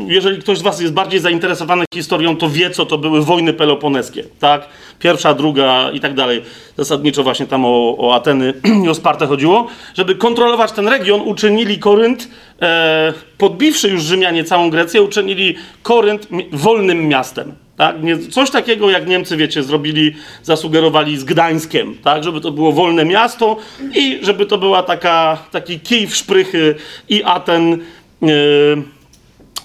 jeżeli 0.06 0.38
ktoś 0.38 0.58
z 0.58 0.62
Was 0.62 0.80
jest 0.80 0.92
bardziej 0.92 1.20
zainteresowany 1.20 1.84
historią, 1.94 2.36
to 2.36 2.48
wie, 2.48 2.70
co 2.70 2.86
to 2.86 2.98
były 2.98 3.24
wojny 3.24 3.52
peloponeskie, 3.52 4.24
tak? 4.38 4.68
Pierwsza, 4.98 5.34
druga 5.34 5.90
i 5.90 6.00
tak 6.00 6.14
dalej. 6.14 6.42
Zasadniczo 6.76 7.22
właśnie 7.22 7.46
tam 7.46 7.64
o, 7.64 7.96
o 7.98 8.14
Ateny 8.14 8.54
i 8.84 8.88
o 8.88 8.94
Spartę 8.94 9.26
chodziło. 9.26 9.66
Żeby 9.94 10.14
kontrolować 10.14 10.72
ten 10.72 10.88
region, 10.88 11.20
uczynili 11.20 11.78
Korynt, 11.78 12.28
e, 12.62 13.12
podbiwszy 13.38 13.88
już 13.88 14.02
Rzymianie 14.02 14.44
całą 14.44 14.70
Grecję, 14.70 15.02
uczynili 15.02 15.56
Korynt 15.82 16.28
wolnym 16.52 17.08
miastem. 17.08 17.54
Tak? 17.80 18.02
Nie, 18.02 18.18
coś 18.18 18.50
takiego, 18.50 18.90
jak 18.90 19.06
Niemcy, 19.06 19.36
wiecie, 19.36 19.62
zrobili, 19.62 20.14
zasugerowali 20.42 21.18
z 21.18 21.24
Gdańskiem, 21.24 21.94
tak? 22.04 22.24
żeby 22.24 22.40
to 22.40 22.50
było 22.50 22.72
wolne 22.72 23.04
miasto 23.04 23.56
i 23.94 24.18
żeby 24.22 24.46
to 24.46 24.58
była 24.58 24.82
taka, 24.82 25.38
taki 25.50 25.80
kij 25.80 26.06
w 26.06 26.16
szprychy 26.16 26.74
i 27.08 27.22
Aten 27.24 27.78
yy, 28.22 28.82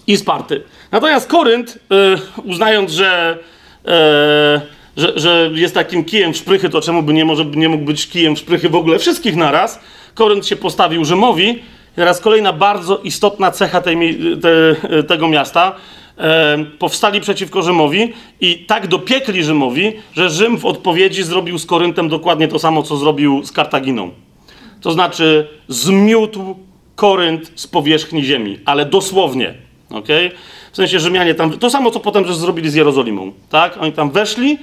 i 0.08 0.18
Sparty. 0.18 0.62
Natomiast 0.92 1.28
Korynt, 1.30 1.80
yy, 1.90 2.18
uznając, 2.44 2.92
że, 2.92 3.38
yy, 3.86 3.92
że, 4.98 5.20
że 5.20 5.50
jest 5.54 5.74
takim 5.74 6.06
kijem 6.06 6.34
w 6.34 6.38
szprychy, 6.38 6.70
to 6.70 6.82
czemu 6.82 7.04
by 7.04 7.14
nie, 7.14 7.26
może, 7.26 7.46
nie 7.46 7.70
mógł 7.70 7.86
być 7.86 8.08
kijem 8.08 8.36
w 8.36 8.40
szprychy 8.40 8.70
w 8.70 8.76
ogóle 8.76 9.00
wszystkich 9.00 9.36
naraz, 9.36 9.80
Korynt 10.14 10.48
się 10.48 10.56
postawił 10.56 11.06
Rzymowi. 11.06 11.64
Teraz 11.96 12.22
kolejna 12.22 12.54
bardzo 12.54 12.98
istotna 12.98 13.52
cecha 13.52 13.82
tej, 13.82 14.20
te, 14.42 15.04
tego 15.04 15.28
miasta. 15.28 15.76
E, 16.18 16.58
powstali 16.80 17.22
przeciwko 17.22 17.62
Rzymowi 17.62 18.14
i 18.42 18.56
tak 18.58 18.88
dopiekli 18.88 19.44
Rzymowi, 19.44 19.94
że 20.14 20.30
Rzym 20.30 20.58
w 20.58 20.66
odpowiedzi 20.66 21.24
zrobił 21.24 21.60
z 21.60 21.66
Koryntem 21.66 22.10
dokładnie 22.10 22.48
to 22.48 22.60
samo, 22.60 22.84
co 22.84 22.98
zrobił 22.98 23.46
z 23.46 23.52
Kartaginą. 23.52 24.12
To 24.82 24.92
znaczy 24.92 25.48
zmiótł 25.68 26.56
Korynt 26.96 27.52
z 27.56 27.68
powierzchni 27.68 28.24
ziemi, 28.24 28.60
ale 28.66 28.86
dosłownie. 28.86 29.54
Okay? 29.90 30.32
W 30.72 30.76
sensie 30.76 31.00
Rzymianie 31.00 31.36
tam. 31.36 31.52
To 31.60 31.70
samo, 31.70 31.92
co 31.92 32.00
potem 32.00 32.26
że 32.26 32.36
zrobili 32.36 32.70
z 32.70 32.74
Jerozolimą. 32.74 33.32
Tak? 33.50 33.78
Oni 33.80 33.92
tam 33.92 34.12
weszli, 34.12 34.58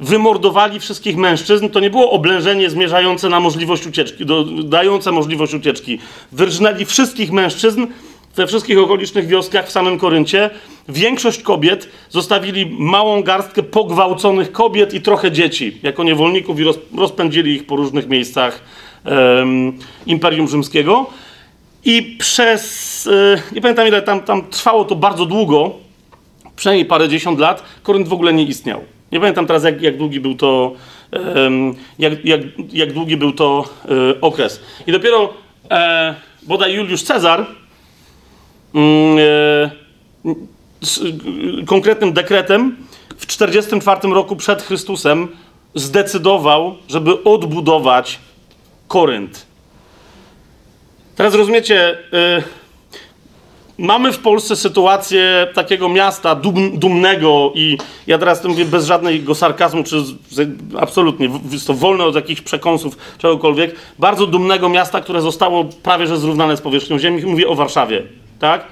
wymordowali 0.00 0.80
wszystkich 0.80 1.16
mężczyzn. 1.16 1.68
To 1.68 1.80
nie 1.80 1.90
było 1.90 2.10
oblężenie 2.10 2.70
zmierzające 2.70 3.28
na 3.28 3.40
możliwość 3.40 3.86
ucieczki, 3.86 4.26
do, 4.26 4.44
dające 4.44 5.12
możliwość 5.12 5.54
ucieczki. 5.54 5.98
Wyrżnęli 6.32 6.84
wszystkich 6.84 7.32
mężczyzn 7.32 7.86
we 8.36 8.46
wszystkich 8.46 8.78
okolicznych 8.78 9.26
wioskach 9.26 9.66
w 9.66 9.70
samym 9.70 9.98
Koryncie. 9.98 10.50
Większość 10.88 11.42
kobiet 11.42 11.88
zostawili 12.10 12.76
małą 12.78 13.22
garstkę 13.22 13.62
pogwałconych 13.62 14.52
kobiet 14.52 14.94
i 14.94 15.00
trochę 15.00 15.32
dzieci 15.32 15.78
jako 15.82 16.04
niewolników 16.04 16.60
i 16.60 16.64
roz, 16.64 16.78
rozpędzili 16.96 17.54
ich 17.54 17.66
po 17.66 17.76
różnych 17.76 18.08
miejscach 18.08 18.60
em, 19.04 19.78
Imperium 20.06 20.48
Rzymskiego. 20.48 21.06
I 21.84 22.16
przez, 22.18 23.06
e, 23.06 23.54
nie 23.54 23.60
pamiętam 23.60 23.88
ile 23.88 24.02
tam, 24.02 24.20
tam 24.20 24.42
trwało 24.50 24.84
to 24.84 24.96
bardzo 24.96 25.26
długo, 25.26 25.70
przynajmniej 26.56 26.86
parę 26.86 27.08
dziesiąt 27.08 27.38
lat, 27.38 27.62
Korynt 27.82 28.08
w 28.08 28.12
ogóle 28.12 28.32
nie 28.32 28.44
istniał. 28.44 28.80
Nie 29.12 29.20
pamiętam 29.20 29.46
teraz, 29.46 29.64
jak, 29.64 29.82
jak 29.82 29.96
długi 29.96 30.20
był 30.20 30.34
to, 30.34 30.72
jak, 31.98 32.24
jak, 32.24 32.40
jak 32.72 32.92
długi 32.92 33.16
był 33.16 33.32
to 33.32 33.64
e, 33.84 34.20
okres. 34.20 34.60
I 34.86 34.92
dopiero 34.92 35.34
e, 35.70 36.14
bodaj 36.42 36.74
Juliusz 36.74 37.02
Cezar 37.02 37.46
konkretnym 41.66 42.12
dekretem 42.12 42.76
w 43.16 43.26
44 43.26 44.08
roku 44.08 44.36
przed 44.36 44.62
Chrystusem 44.62 45.28
zdecydował, 45.74 46.76
żeby 46.88 47.24
odbudować 47.24 48.18
Korynt. 48.88 49.46
Teraz 51.16 51.34
rozumiecie, 51.34 51.98
y, 52.38 52.42
mamy 53.78 54.12
w 54.12 54.18
Polsce 54.18 54.56
sytuację 54.56 55.46
takiego 55.54 55.88
miasta 55.88 56.34
dum, 56.34 56.78
dumnego 56.78 57.52
i 57.54 57.78
ja 58.06 58.18
teraz 58.18 58.40
to 58.40 58.48
mówię 58.48 58.64
bez 58.64 58.86
żadnego 58.86 59.34
sarkazmu, 59.34 59.84
czy 59.84 60.00
z, 60.00 60.48
absolutnie, 60.78 61.30
jest 61.50 61.66
to 61.66 61.74
wolne 61.74 62.04
od 62.04 62.14
jakichś 62.14 62.40
przekąsów, 62.40 62.96
czegokolwiek, 63.18 63.74
bardzo 63.98 64.26
dumnego 64.26 64.68
miasta, 64.68 65.00
które 65.00 65.20
zostało 65.20 65.64
prawie 65.64 66.06
że 66.06 66.18
zrównane 66.18 66.56
z 66.56 66.60
powierzchnią 66.60 66.98
ziemi. 66.98 67.26
Mówię 67.26 67.48
o 67.48 67.54
Warszawie, 67.54 68.02
tak? 68.38 68.66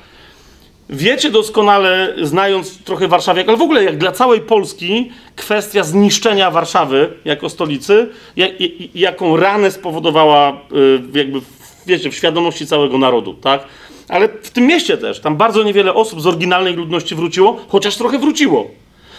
wiecie 0.92 1.30
doskonale, 1.30 2.14
znając 2.22 2.78
trochę 2.78 3.08
Warszawiak, 3.08 3.48
ale 3.48 3.56
w 3.56 3.62
ogóle 3.62 3.84
jak 3.84 3.98
dla 3.98 4.12
całej 4.12 4.40
Polski, 4.40 5.10
kwestia 5.36 5.84
zniszczenia 5.84 6.50
Warszawy 6.50 7.12
jako 7.24 7.48
stolicy, 7.48 8.08
jak, 8.36 8.50
jaką 8.94 9.36
ranę 9.36 9.70
spowodowała 9.70 10.52
y, 10.52 11.18
jakby, 11.18 11.40
wiecie, 11.86 12.10
w 12.10 12.14
świadomości 12.14 12.66
całego 12.66 12.98
narodu, 12.98 13.34
tak? 13.34 13.64
Ale 14.08 14.28
w 14.28 14.50
tym 14.50 14.66
mieście 14.66 14.98
też, 14.98 15.20
tam 15.20 15.36
bardzo 15.36 15.62
niewiele 15.62 15.94
osób 15.94 16.20
z 16.20 16.26
oryginalnej 16.26 16.74
ludności 16.74 17.14
wróciło, 17.14 17.64
chociaż 17.68 17.96
trochę 17.96 18.18
wróciło. 18.18 18.70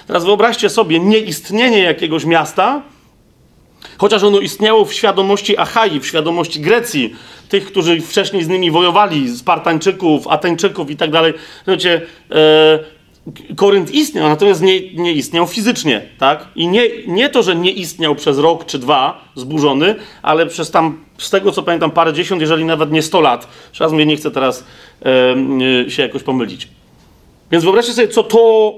Teraz 0.07 0.25
wyobraźcie 0.25 0.69
sobie 0.69 0.99
nieistnienie 0.99 1.79
jakiegoś 1.79 2.25
miasta, 2.25 2.81
Chociaż 3.97 4.23
ono 4.23 4.39
istniało 4.39 4.86
w 4.86 4.93
świadomości 4.93 5.57
Achai, 5.57 5.99
w 5.99 6.07
świadomości 6.07 6.59
Grecji, 6.59 7.15
tych, 7.49 7.65
którzy 7.65 8.01
wcześniej 8.01 8.43
z 8.43 8.47
nimi 8.47 8.71
wojowali, 8.71 9.38
Spartańczyków, 9.38 10.27
Ateńczyków 10.27 10.89
i 10.89 10.97
tak 10.97 11.11
dalej. 11.11 11.34
Słuchajcie, 11.63 12.01
e, 12.31 12.79
Korynt 13.55 13.91
istniał, 13.91 14.29
natomiast 14.29 14.61
nie, 14.61 14.93
nie 14.93 15.13
istniał 15.13 15.47
fizycznie, 15.47 16.01
tak? 16.17 16.47
I 16.55 16.67
nie, 16.67 16.89
nie 17.07 17.29
to, 17.29 17.43
że 17.43 17.55
nie 17.55 17.71
istniał 17.71 18.15
przez 18.15 18.38
rok 18.38 18.65
czy 18.65 18.79
dwa 18.79 19.27
zburzony, 19.36 19.95
ale 20.21 20.45
przez 20.45 20.71
tam, 20.71 21.05
z 21.17 21.29
tego 21.29 21.51
co 21.51 21.63
pamiętam, 21.63 21.91
parę 21.91 22.13
dziesiąt, 22.13 22.41
jeżeli 22.41 22.65
nawet 22.65 22.91
nie 22.91 23.01
sto 23.01 23.21
lat. 23.21 23.47
Raz 23.79 23.91
mnie 23.91 24.05
nie 24.05 24.15
chcę 24.15 24.31
teraz 24.31 24.63
e, 25.86 25.89
się 25.91 26.01
jakoś 26.01 26.23
pomylić. 26.23 26.67
Więc 27.51 27.63
wyobraźcie 27.63 27.93
sobie, 27.93 28.07
co 28.07 28.23
to 28.23 28.73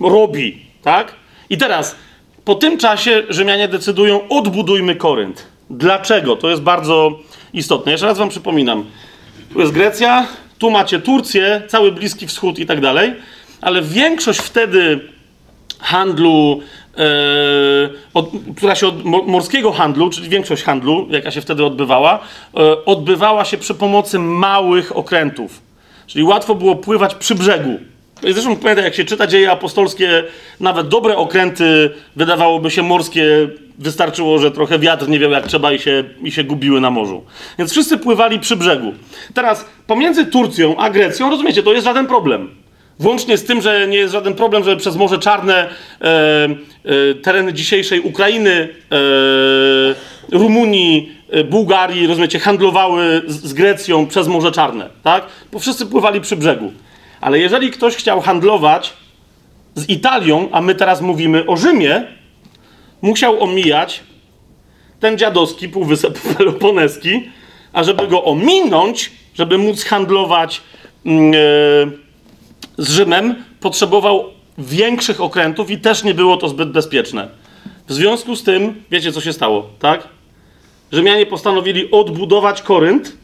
robi, 0.00 0.62
tak? 0.82 1.14
I 1.50 1.58
teraz, 1.58 1.96
po 2.44 2.54
tym 2.54 2.78
czasie 2.78 3.22
Rzymianie 3.28 3.68
decydują, 3.68 4.28
odbudujmy 4.28 4.96
Korynt. 4.96 5.46
Dlaczego? 5.70 6.36
To 6.36 6.50
jest 6.50 6.62
bardzo 6.62 7.10
istotne. 7.52 7.92
Jeszcze 7.92 8.06
raz 8.06 8.18
wam 8.18 8.28
przypominam. 8.28 8.84
Tu 9.52 9.60
jest 9.60 9.72
Grecja, 9.72 10.26
tu 10.58 10.70
macie 10.70 11.00
Turcję, 11.00 11.62
cały 11.68 11.92
Bliski 11.92 12.26
Wschód 12.26 12.58
i 12.58 12.66
tak 12.66 12.80
dalej, 12.80 13.14
ale 13.60 13.82
większość 13.82 14.40
wtedy 14.40 15.00
handlu, 15.80 16.60
e, 16.98 17.02
od, 18.14 18.30
która 18.56 18.74
się 18.74 18.86
od 18.86 19.04
mo- 19.04 19.22
morskiego 19.22 19.72
handlu, 19.72 20.10
czyli 20.10 20.28
większość 20.28 20.62
handlu, 20.62 21.06
jaka 21.10 21.30
się 21.30 21.40
wtedy 21.40 21.64
odbywała, 21.64 22.18
e, 22.56 22.84
odbywała 22.84 23.44
się 23.44 23.58
przy 23.58 23.74
pomocy 23.74 24.18
małych 24.18 24.96
okrętów. 24.96 25.60
Czyli 26.06 26.24
łatwo 26.24 26.54
było 26.54 26.76
pływać 26.76 27.14
przy 27.14 27.34
brzegu. 27.34 27.78
Zresztą 28.30 28.56
pamiętam, 28.56 28.84
jak 28.84 28.94
się 28.94 29.04
czyta 29.04 29.26
dzieje 29.26 29.50
apostolskie, 29.50 30.24
nawet 30.60 30.88
dobre 30.88 31.16
okręty, 31.16 31.90
wydawałoby 32.16 32.70
się 32.70 32.82
morskie, 32.82 33.48
wystarczyło, 33.78 34.38
że 34.38 34.50
trochę 34.50 34.78
wiatr 34.78 35.08
nie 35.08 35.18
miał 35.18 35.30
jak 35.30 35.46
trzeba 35.46 35.72
i 35.72 35.78
się, 35.78 36.04
i 36.22 36.32
się 36.32 36.44
gubiły 36.44 36.80
na 36.80 36.90
morzu. 36.90 37.24
Więc 37.58 37.70
wszyscy 37.70 37.98
pływali 37.98 38.40
przy 38.40 38.56
brzegu. 38.56 38.92
Teraz 39.34 39.64
pomiędzy 39.86 40.26
Turcją 40.26 40.76
a 40.76 40.90
Grecją, 40.90 41.30
rozumiecie, 41.30 41.62
to 41.62 41.72
jest 41.72 41.84
żaden 41.84 42.06
problem. 42.06 42.50
Włącznie 42.98 43.36
z 43.36 43.44
tym, 43.44 43.62
że 43.62 43.88
nie 43.88 43.96
jest 43.96 44.12
żaden 44.12 44.34
problem, 44.34 44.64
że 44.64 44.76
przez 44.76 44.96
Morze 44.96 45.18
Czarne 45.18 45.68
e, 46.00 46.48
e, 46.84 47.14
tereny 47.14 47.52
dzisiejszej 47.52 48.00
Ukrainy, 48.00 48.68
e, 48.92 50.38
Rumunii, 50.38 51.12
e, 51.30 51.44
Bułgarii, 51.44 52.06
rozumiecie, 52.06 52.38
handlowały 52.38 53.22
z, 53.26 53.44
z 53.44 53.52
Grecją 53.52 54.06
przez 54.06 54.28
Morze 54.28 54.52
Czarne, 54.52 54.88
tak? 55.02 55.24
Bo 55.52 55.58
wszyscy 55.58 55.86
pływali 55.86 56.20
przy 56.20 56.36
brzegu. 56.36 56.72
Ale 57.22 57.38
jeżeli 57.38 57.70
ktoś 57.70 57.96
chciał 57.96 58.20
handlować 58.20 58.92
z 59.74 59.88
Italią, 59.88 60.48
a 60.52 60.60
my 60.60 60.74
teraz 60.74 61.00
mówimy 61.00 61.46
o 61.46 61.56
Rzymie, 61.56 62.06
musiał 63.02 63.42
omijać 63.42 64.02
ten 65.00 65.18
dziadowski 65.18 65.68
półwysep 65.68 66.18
peloponeski, 66.36 67.30
a 67.72 67.84
żeby 67.84 68.06
go 68.06 68.24
ominąć, 68.24 69.12
żeby 69.34 69.58
móc 69.58 69.84
handlować 69.84 70.56
e, 70.56 71.10
z 72.78 72.90
Rzymem, 72.90 73.44
potrzebował 73.60 74.24
większych 74.58 75.20
okrętów 75.20 75.70
i 75.70 75.78
też 75.78 76.04
nie 76.04 76.14
było 76.14 76.36
to 76.36 76.48
zbyt 76.48 76.70
bezpieczne. 76.70 77.28
W 77.88 77.92
związku 77.92 78.36
z 78.36 78.42
tym, 78.42 78.84
wiecie 78.90 79.12
co 79.12 79.20
się 79.20 79.32
stało, 79.32 79.70
tak? 79.78 80.08
Rzymianie 80.92 81.26
postanowili 81.26 81.90
odbudować 81.90 82.62
Korynt. 82.62 83.16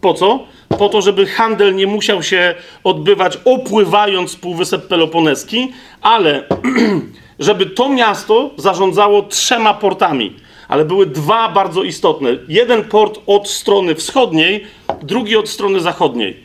Po 0.00 0.14
co? 0.14 0.46
Po 0.78 0.88
to, 0.88 1.02
żeby 1.02 1.26
handel 1.26 1.74
nie 1.74 1.86
musiał 1.86 2.22
się 2.22 2.54
odbywać 2.84 3.38
opływając 3.44 4.36
Półwysep 4.36 4.88
Peloponeski, 4.88 5.72
ale 6.02 6.44
żeby 7.38 7.66
to 7.66 7.88
miasto 7.88 8.50
zarządzało 8.56 9.22
trzema 9.22 9.74
portami. 9.74 10.36
Ale 10.68 10.84
były 10.84 11.06
dwa 11.06 11.48
bardzo 11.48 11.82
istotne. 11.82 12.30
Jeden 12.48 12.84
port 12.84 13.20
od 13.26 13.48
strony 13.48 13.94
wschodniej, 13.94 14.64
drugi 15.02 15.36
od 15.36 15.48
strony 15.48 15.80
zachodniej. 15.80 16.36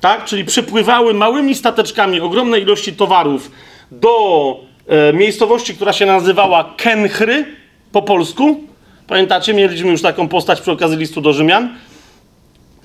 Tak? 0.00 0.24
Czyli 0.24 0.44
przypływały 0.44 1.14
małymi 1.14 1.54
stateczkami 1.54 2.20
ogromne 2.20 2.60
ilości 2.60 2.92
towarów 2.92 3.50
do 3.90 4.60
e, 4.86 5.12
miejscowości, 5.12 5.74
która 5.74 5.92
się 5.92 6.06
nazywała 6.06 6.74
Kenchry 6.76 7.44
po 7.92 8.02
polsku. 8.02 8.60
Pamiętacie, 9.06 9.54
mieliśmy 9.54 9.90
już 9.90 10.02
taką 10.02 10.28
postać 10.28 10.60
przy 10.60 10.72
okazji 10.72 10.98
listu 10.98 11.20
do 11.20 11.32
Rzymian. 11.32 11.74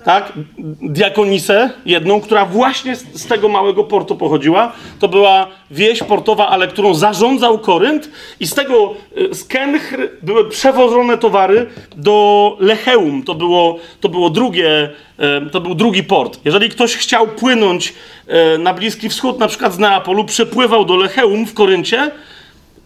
Tak? 0.06 0.34
Diakonisę, 0.82 1.70
jedną, 1.86 2.22
która 2.22 2.46
właśnie 2.46 2.96
z, 2.96 3.22
z 3.22 3.28
tego 3.28 3.50
małego 3.50 3.84
portu 3.84 4.16
pochodziła. 4.16 4.72
To 5.00 5.08
była 5.08 5.48
wieś 5.72 6.04
portowa, 6.04 6.48
ale 6.48 6.68
którą 6.68 6.94
zarządzał 6.94 7.60
Korynt. 7.60 8.10
I 8.40 8.48
z 8.48 8.54
tego, 8.54 8.94
e, 9.32 9.36
z 9.36 9.44
Kenchr 9.44 10.10
były 10.22 10.50
przewożone 10.50 11.18
towary 11.18 11.70
do 11.96 12.58
Lecheum. 12.60 13.24
To 13.24 13.36
było, 13.36 13.80
to 14.02 14.10
było 14.10 14.30
drugie, 14.30 14.90
e, 15.20 15.42
to 15.52 15.62
był 15.62 15.76
drugi 15.76 16.04
port. 16.04 16.40
Jeżeli 16.46 16.70
ktoś 16.70 16.96
chciał 16.96 17.28
płynąć 17.28 17.94
e, 18.28 18.58
na 18.58 18.74
Bliski 18.74 19.10
Wschód, 19.10 19.40
na 19.40 19.48
przykład 19.48 19.74
z 19.74 19.80
Neapolu, 19.80 20.26
przepływał 20.26 20.86
do 20.86 20.96
Lecheum 20.96 21.46
w 21.46 21.54
Koryncie, 21.54 22.12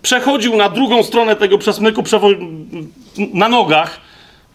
przechodził 0.01 0.55
na 0.55 0.69
drugą 0.69 1.03
stronę 1.03 1.35
tego 1.35 1.57
przesmyku 1.57 2.03
na 3.33 3.49
nogach, 3.49 4.08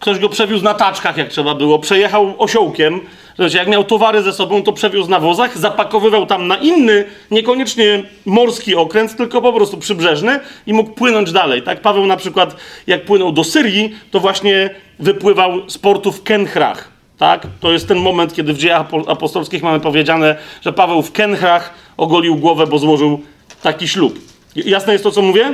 ktoś 0.05 0.19
go 0.19 0.29
przewiózł 0.29 0.63
na 0.63 0.73
taczkach, 0.73 1.17
jak 1.17 1.29
trzeba 1.29 1.55
było, 1.55 1.79
przejechał 1.79 2.35
osiołkiem, 2.37 3.01
Słuchajcie, 3.35 3.57
jak 3.57 3.67
miał 3.67 3.83
towary 3.83 4.23
ze 4.23 4.33
sobą, 4.33 4.63
to 4.63 4.73
przewiózł 4.73 5.09
na 5.09 5.19
wozach, 5.19 5.57
zapakowywał 5.57 6.25
tam 6.25 6.47
na 6.47 6.57
inny, 6.57 7.05
niekoniecznie 7.31 8.03
morski 8.25 8.75
okręt, 8.75 9.17
tylko 9.17 9.41
po 9.41 9.53
prostu 9.53 9.77
przybrzeżny 9.77 10.39
i 10.67 10.73
mógł 10.73 10.91
płynąć 10.91 11.31
dalej. 11.31 11.61
Tak 11.61 11.81
Paweł 11.81 12.05
na 12.05 12.17
przykład, 12.17 12.55
jak 12.87 13.05
płynął 13.05 13.31
do 13.31 13.43
Syrii, 13.43 13.95
to 14.11 14.19
właśnie 14.19 14.69
wypływał 14.99 15.69
z 15.69 15.77
portu 15.77 16.11
w 16.11 16.23
Kenchrach. 16.23 16.87
Tak? 17.17 17.47
To 17.59 17.71
jest 17.71 17.87
ten 17.87 17.97
moment, 17.97 18.33
kiedy 18.33 18.53
w 18.53 18.57
dziejach 18.57 18.89
apo- 18.89 19.11
apostolskich 19.11 19.63
mamy 19.63 19.79
powiedziane, 19.79 20.35
że 20.61 20.73
Paweł 20.73 21.01
w 21.01 21.11
Kenchrach 21.11 21.73
ogolił 21.97 22.35
głowę, 22.35 22.67
bo 22.67 22.79
złożył 22.79 23.21
taki 23.61 23.87
ślub. 23.87 24.19
Jasne 24.55 24.93
jest 24.93 25.03
to, 25.03 25.11
co 25.11 25.21
mówię? 25.21 25.53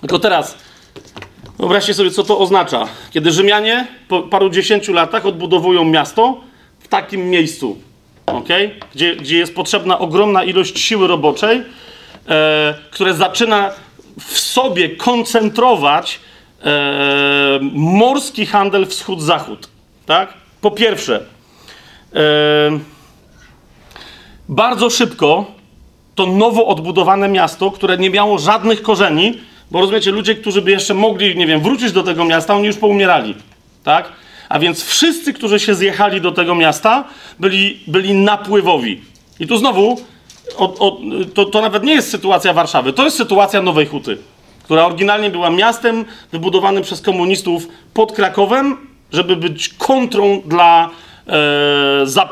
Tylko 0.00 0.18
teraz 0.18 0.69
wyobraźcie 1.60 1.94
sobie, 1.94 2.10
co 2.10 2.24
to 2.24 2.38
oznacza. 2.38 2.88
Kiedy 3.10 3.32
Rzymianie 3.32 3.86
po 4.08 4.22
paru 4.22 4.50
dziesięciu 4.50 4.92
latach 4.92 5.26
odbudowują 5.26 5.84
miasto 5.84 6.40
w 6.78 6.88
takim 6.88 7.30
miejscu, 7.30 7.78
okay? 8.26 8.70
gdzie, 8.94 9.16
gdzie 9.16 9.38
jest 9.38 9.54
potrzebna 9.54 9.98
ogromna 9.98 10.44
ilość 10.44 10.78
siły 10.78 11.06
roboczej, 11.06 11.62
e, 12.28 12.74
które 12.90 13.14
zaczyna 13.14 13.70
w 14.20 14.38
sobie 14.38 14.88
koncentrować 14.96 16.20
e, 16.64 17.58
morski 17.72 18.46
handel 18.46 18.86
wschód-zachód. 18.86 19.68
Tak? 20.06 20.34
Po 20.60 20.70
pierwsze, 20.70 21.24
e, 22.14 22.20
bardzo 24.48 24.90
szybko 24.90 25.44
to 26.14 26.26
nowo 26.26 26.66
odbudowane 26.66 27.28
miasto, 27.28 27.70
które 27.70 27.98
nie 27.98 28.10
miało 28.10 28.38
żadnych 28.38 28.82
korzeni, 28.82 29.50
bo 29.70 29.80
rozumiecie, 29.80 30.10
ludzie, 30.10 30.34
którzy 30.34 30.62
by 30.62 30.70
jeszcze 30.70 30.94
mogli, 30.94 31.36
nie 31.36 31.46
wiem, 31.46 31.60
wrócić 31.60 31.92
do 31.92 32.02
tego 32.02 32.24
miasta, 32.24 32.54
oni 32.54 32.66
już 32.66 32.76
poumierali, 32.76 33.34
tak? 33.84 34.12
A 34.48 34.58
więc 34.58 34.84
wszyscy, 34.84 35.32
którzy 35.32 35.60
się 35.60 35.74
zjechali 35.74 36.20
do 36.20 36.32
tego 36.32 36.54
miasta, 36.54 37.04
byli, 37.38 37.80
byli 37.86 38.14
napływowi. 38.14 39.00
I 39.40 39.46
tu 39.46 39.56
znowu, 39.56 40.00
o, 40.56 40.74
o, 40.78 40.98
to, 41.34 41.44
to 41.44 41.60
nawet 41.60 41.84
nie 41.84 41.94
jest 41.94 42.10
sytuacja 42.10 42.52
Warszawy, 42.52 42.92
to 42.92 43.04
jest 43.04 43.16
sytuacja 43.16 43.62
Nowej 43.62 43.86
Huty, 43.86 44.18
która 44.64 44.86
oryginalnie 44.86 45.30
była 45.30 45.50
miastem 45.50 46.04
wybudowanym 46.32 46.82
przez 46.82 47.00
komunistów 47.00 47.68
pod 47.94 48.12
Krakowem, 48.12 48.76
żeby 49.12 49.36
być 49.36 49.68
kontrą 49.68 50.42
dla, 50.46 50.90
e, 51.26 52.06
za, 52.06 52.28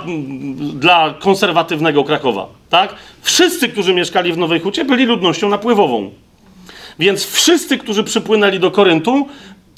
dla 0.75 1.15
konserwatywnego 1.19 2.05
Krakowa. 2.05 2.47
Tak? 2.71 2.95
Wszyscy, 3.23 3.69
którzy 3.69 3.95
mieszkali 3.95 4.33
w 4.33 4.39
Nowej 4.39 4.61
Hucie, 4.61 4.85
byli 4.85 5.05
ludnością 5.05 5.49
napływową. 5.49 6.11
Więc 6.99 7.27
wszyscy, 7.27 7.79
którzy 7.79 8.05
przypłynęli 8.05 8.59
do 8.59 8.71
Koryntu, 8.71 9.29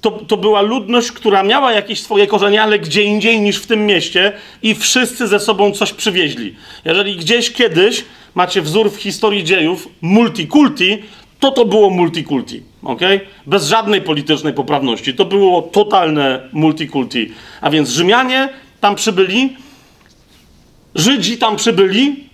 to, 0.01 0.11
to 0.11 0.37
była 0.37 0.61
ludność, 0.61 1.13
która 1.13 1.43
miała 1.43 1.73
jakieś 1.73 2.03
swoje 2.03 2.27
korzenie, 2.27 2.63
ale 2.63 2.79
gdzie 2.79 3.03
indziej 3.03 3.41
niż 3.41 3.57
w 3.57 3.67
tym 3.67 3.87
mieście 3.87 4.33
i 4.63 4.75
wszyscy 4.75 5.29
ze 5.29 5.41
sobą 5.41 5.73
coś 5.73 5.93
przywieźli. 5.93 6.55
Jeżeli 6.85 7.17
gdzieś 7.17 7.53
kiedyś 7.53 8.05
macie 8.35 8.63
wzór 8.63 8.93
w 8.93 8.97
historii 8.97 9.45
dziejów 9.45 9.89
multikulti, 10.01 10.99
to 11.41 11.51
to 11.51 11.65
było 11.65 11.91
multikulti, 11.91 12.63
ok? 12.83 13.01
Bez 13.47 13.69
żadnej 13.69 14.03
politycznej 14.03 14.53
poprawności. 14.53 15.15
To 15.15 15.25
było 15.25 15.63
totalne 15.63 16.49
multikulti. 16.53 17.33
A 17.61 17.71
więc 17.71 17.91
Rzymianie 17.91 18.49
tam 18.81 18.95
przybyli 18.95 19.57
Żydzi 20.95 21.39
tam 21.39 21.57
przybyli, 21.57 22.30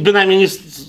bynajmniej 0.00 0.38
nie, 0.38 0.46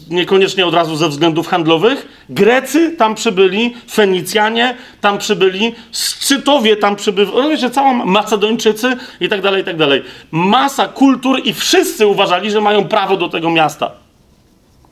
niekoniecznie 0.09 0.65
od 0.65 0.73
razu 0.73 0.95
ze 0.95 1.09
względów 1.09 1.47
handlowych. 1.47 2.25
Grecy 2.29 2.91
tam 2.91 3.15
przybyli, 3.15 3.73
Fenicjanie 3.91 4.75
tam 5.01 5.17
przybyli, 5.17 5.75
Scytowie 5.91 6.77
tam 6.77 6.95
przybyli, 6.95 7.31
rozumiecie, 7.31 7.69
cała 7.69 7.93
Macedończycy 7.93 8.97
i 9.19 9.29
tak 9.29 9.41
dalej, 9.41 9.61
i 9.61 9.65
tak 9.65 9.77
dalej. 9.77 10.03
Masa 10.31 10.87
kultur 10.87 11.41
i 11.43 11.53
wszyscy 11.53 12.07
uważali, 12.07 12.51
że 12.51 12.61
mają 12.61 12.87
prawo 12.87 13.17
do 13.17 13.29
tego 13.29 13.49
miasta. 13.49 13.91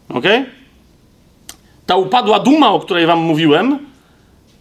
Ok? 0.10 0.26
Ta 1.86 1.96
upadła 1.96 2.40
duma, 2.40 2.70
o 2.70 2.80
której 2.80 3.06
wam 3.06 3.20
mówiłem, 3.20 3.80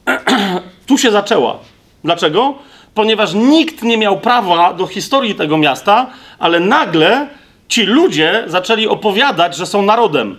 tu 0.87 0.99
się 0.99 1.11
zaczęła. 1.11 1.59
Dlaczego? 2.05 2.55
Ponieważ 2.95 3.35
nikt 3.35 3.83
nie 3.83 3.99
miał 3.99 4.21
prawa 4.21 4.75
do 4.75 4.87
historii 4.87 5.35
tego 5.35 5.59
miasta, 5.59 6.07
ale 6.39 6.61
nagle 6.61 7.29
ci 7.71 7.83
ludzie 7.83 8.45
zaczęli 8.47 8.87
opowiadać, 8.87 9.57
że 9.57 9.67
są 9.67 9.83
narodem. 9.83 10.37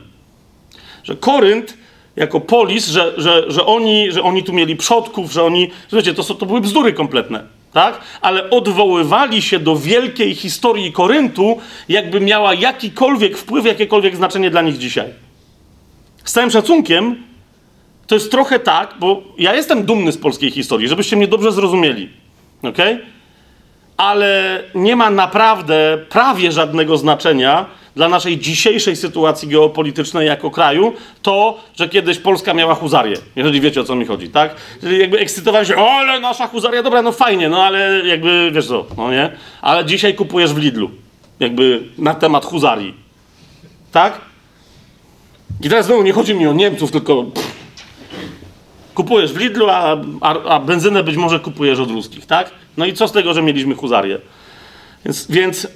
Że 1.03 1.15
Korynt 1.15 1.77
jako 2.15 2.39
polis, 2.39 2.87
że, 2.87 3.13
że, 3.17 3.51
że, 3.51 3.65
oni, 3.65 4.11
że 4.11 4.21
oni 4.23 4.43
tu 4.43 4.53
mieli 4.53 4.75
przodków, 4.75 5.31
że 5.31 5.43
oni. 5.43 5.71
Wiecie, 5.93 6.13
to, 6.13 6.23
to 6.23 6.45
były 6.45 6.61
bzdury 6.61 6.93
kompletne. 6.93 7.43
Tak? 7.73 7.99
Ale 8.21 8.49
odwoływali 8.49 9.41
się 9.41 9.59
do 9.59 9.75
wielkiej 9.75 10.35
historii 10.35 10.91
Koryntu, 10.91 11.57
jakby 11.89 12.19
miała 12.19 12.53
jakikolwiek 12.53 13.37
wpływ, 13.37 13.65
jakiekolwiek 13.65 14.15
znaczenie 14.15 14.49
dla 14.49 14.61
nich 14.61 14.77
dzisiaj. 14.77 15.13
Z 16.23 16.31
całym 16.31 16.51
szacunkiem, 16.51 17.23
to 18.07 18.15
jest 18.15 18.31
trochę 18.31 18.59
tak, 18.59 18.95
bo 18.99 19.23
ja 19.37 19.55
jestem 19.55 19.83
dumny 19.83 20.11
z 20.11 20.17
polskiej 20.17 20.51
historii, 20.51 20.87
żebyście 20.87 21.15
mnie 21.15 21.27
dobrze 21.27 21.51
zrozumieli. 21.51 22.09
Okay? 22.63 22.99
Ale 24.01 24.63
nie 24.75 24.95
ma 24.95 25.09
naprawdę 25.09 25.97
prawie 26.09 26.51
żadnego 26.51 26.97
znaczenia 26.97 27.65
dla 27.95 28.09
naszej 28.09 28.37
dzisiejszej 28.37 28.95
sytuacji 28.95 29.47
geopolitycznej 29.47 30.27
jako 30.27 30.51
kraju 30.51 30.93
to, 31.21 31.59
że 31.75 31.89
kiedyś 31.89 32.17
Polska 32.17 32.53
miała 32.53 32.75
huzarię. 32.75 33.15
Jeżeli 33.35 33.61
wiecie 33.61 33.81
o 33.81 33.83
co 33.83 33.95
mi 33.95 34.05
chodzi, 34.05 34.29
tak? 34.29 34.55
Czyli 34.81 34.99
jakby 34.99 35.19
ekscytowałem 35.19 35.65
się, 35.65 35.77
o 35.77 35.91
ale 35.91 36.19
nasza 36.19 36.47
huzaria, 36.47 36.83
dobra, 36.83 37.01
no 37.01 37.11
fajnie, 37.11 37.49
no 37.49 37.63
ale 37.63 38.01
jakby 38.07 38.51
wiesz 38.51 38.67
co, 38.67 38.85
no 38.97 39.11
nie? 39.11 39.31
Ale 39.61 39.85
dzisiaj 39.85 40.15
kupujesz 40.15 40.53
w 40.53 40.57
Lidlu, 40.57 40.91
jakby 41.39 41.83
na 41.97 42.15
temat 42.15 42.45
huzarii. 42.45 42.93
Tak? 43.91 44.21
I 45.61 45.69
teraz 45.69 45.85
znowu 45.85 46.03
nie 46.03 46.13
chodzi 46.13 46.35
mi 46.35 46.47
o 46.47 46.53
Niemców, 46.53 46.91
tylko 46.91 47.23
pff, 47.23 47.50
kupujesz 48.93 49.33
w 49.33 49.37
Lidlu, 49.37 49.69
a, 49.69 49.97
a, 50.21 50.43
a 50.43 50.59
benzynę 50.59 51.03
być 51.03 51.15
może 51.15 51.39
kupujesz 51.39 51.79
od 51.79 51.91
ruskich, 51.91 52.25
tak? 52.25 52.51
No 52.77 52.85
i 52.85 52.93
co 52.93 53.07
z 53.07 53.11
tego, 53.11 53.33
że 53.33 53.41
mieliśmy 53.41 53.75
huzarię? 53.75 54.17
Więc, 55.05 55.27
więc 55.31 55.65
e, 55.65 55.69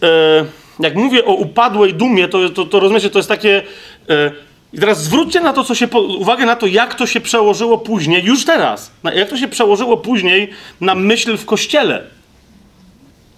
jak 0.79 0.95
mówię 0.95 1.25
o 1.25 1.33
upadłej 1.33 1.93
dumie, 1.93 2.27
to, 2.27 2.49
to, 2.49 2.65
to 2.65 2.79
rozumiecie, 2.79 3.09
to 3.09 3.19
jest 3.19 3.29
takie. 3.29 3.63
E, 4.09 4.31
I 4.73 4.79
teraz 4.79 5.03
zwróćcie 5.03 5.41
na 5.41 5.53
to, 5.53 5.63
co 5.63 5.75
się, 5.75 5.87
uwagę 6.19 6.45
na 6.45 6.55
to, 6.55 6.67
jak 6.67 6.95
to 6.95 7.07
się 7.07 7.21
przełożyło 7.21 7.77
później, 7.77 8.23
już 8.23 8.45
teraz, 8.45 8.91
jak 9.15 9.29
to 9.29 9.37
się 9.37 9.47
przełożyło 9.47 9.97
później 9.97 10.49
na 10.81 10.95
myśl 10.95 11.37
w 11.37 11.45
kościele. 11.45 12.03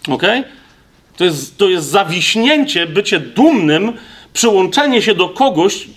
Ok? 0.09 0.23
To 1.17 1.23
jest, 1.23 1.57
to 1.57 1.69
jest 1.69 1.87
zawiśnięcie, 1.87 2.87
bycie 2.87 3.19
dumnym, 3.19 3.93
przyłączenie 4.37 5.01
się 5.01 5.15
do 5.15 5.29
kogoś 5.29 5.83
e, 5.83 5.87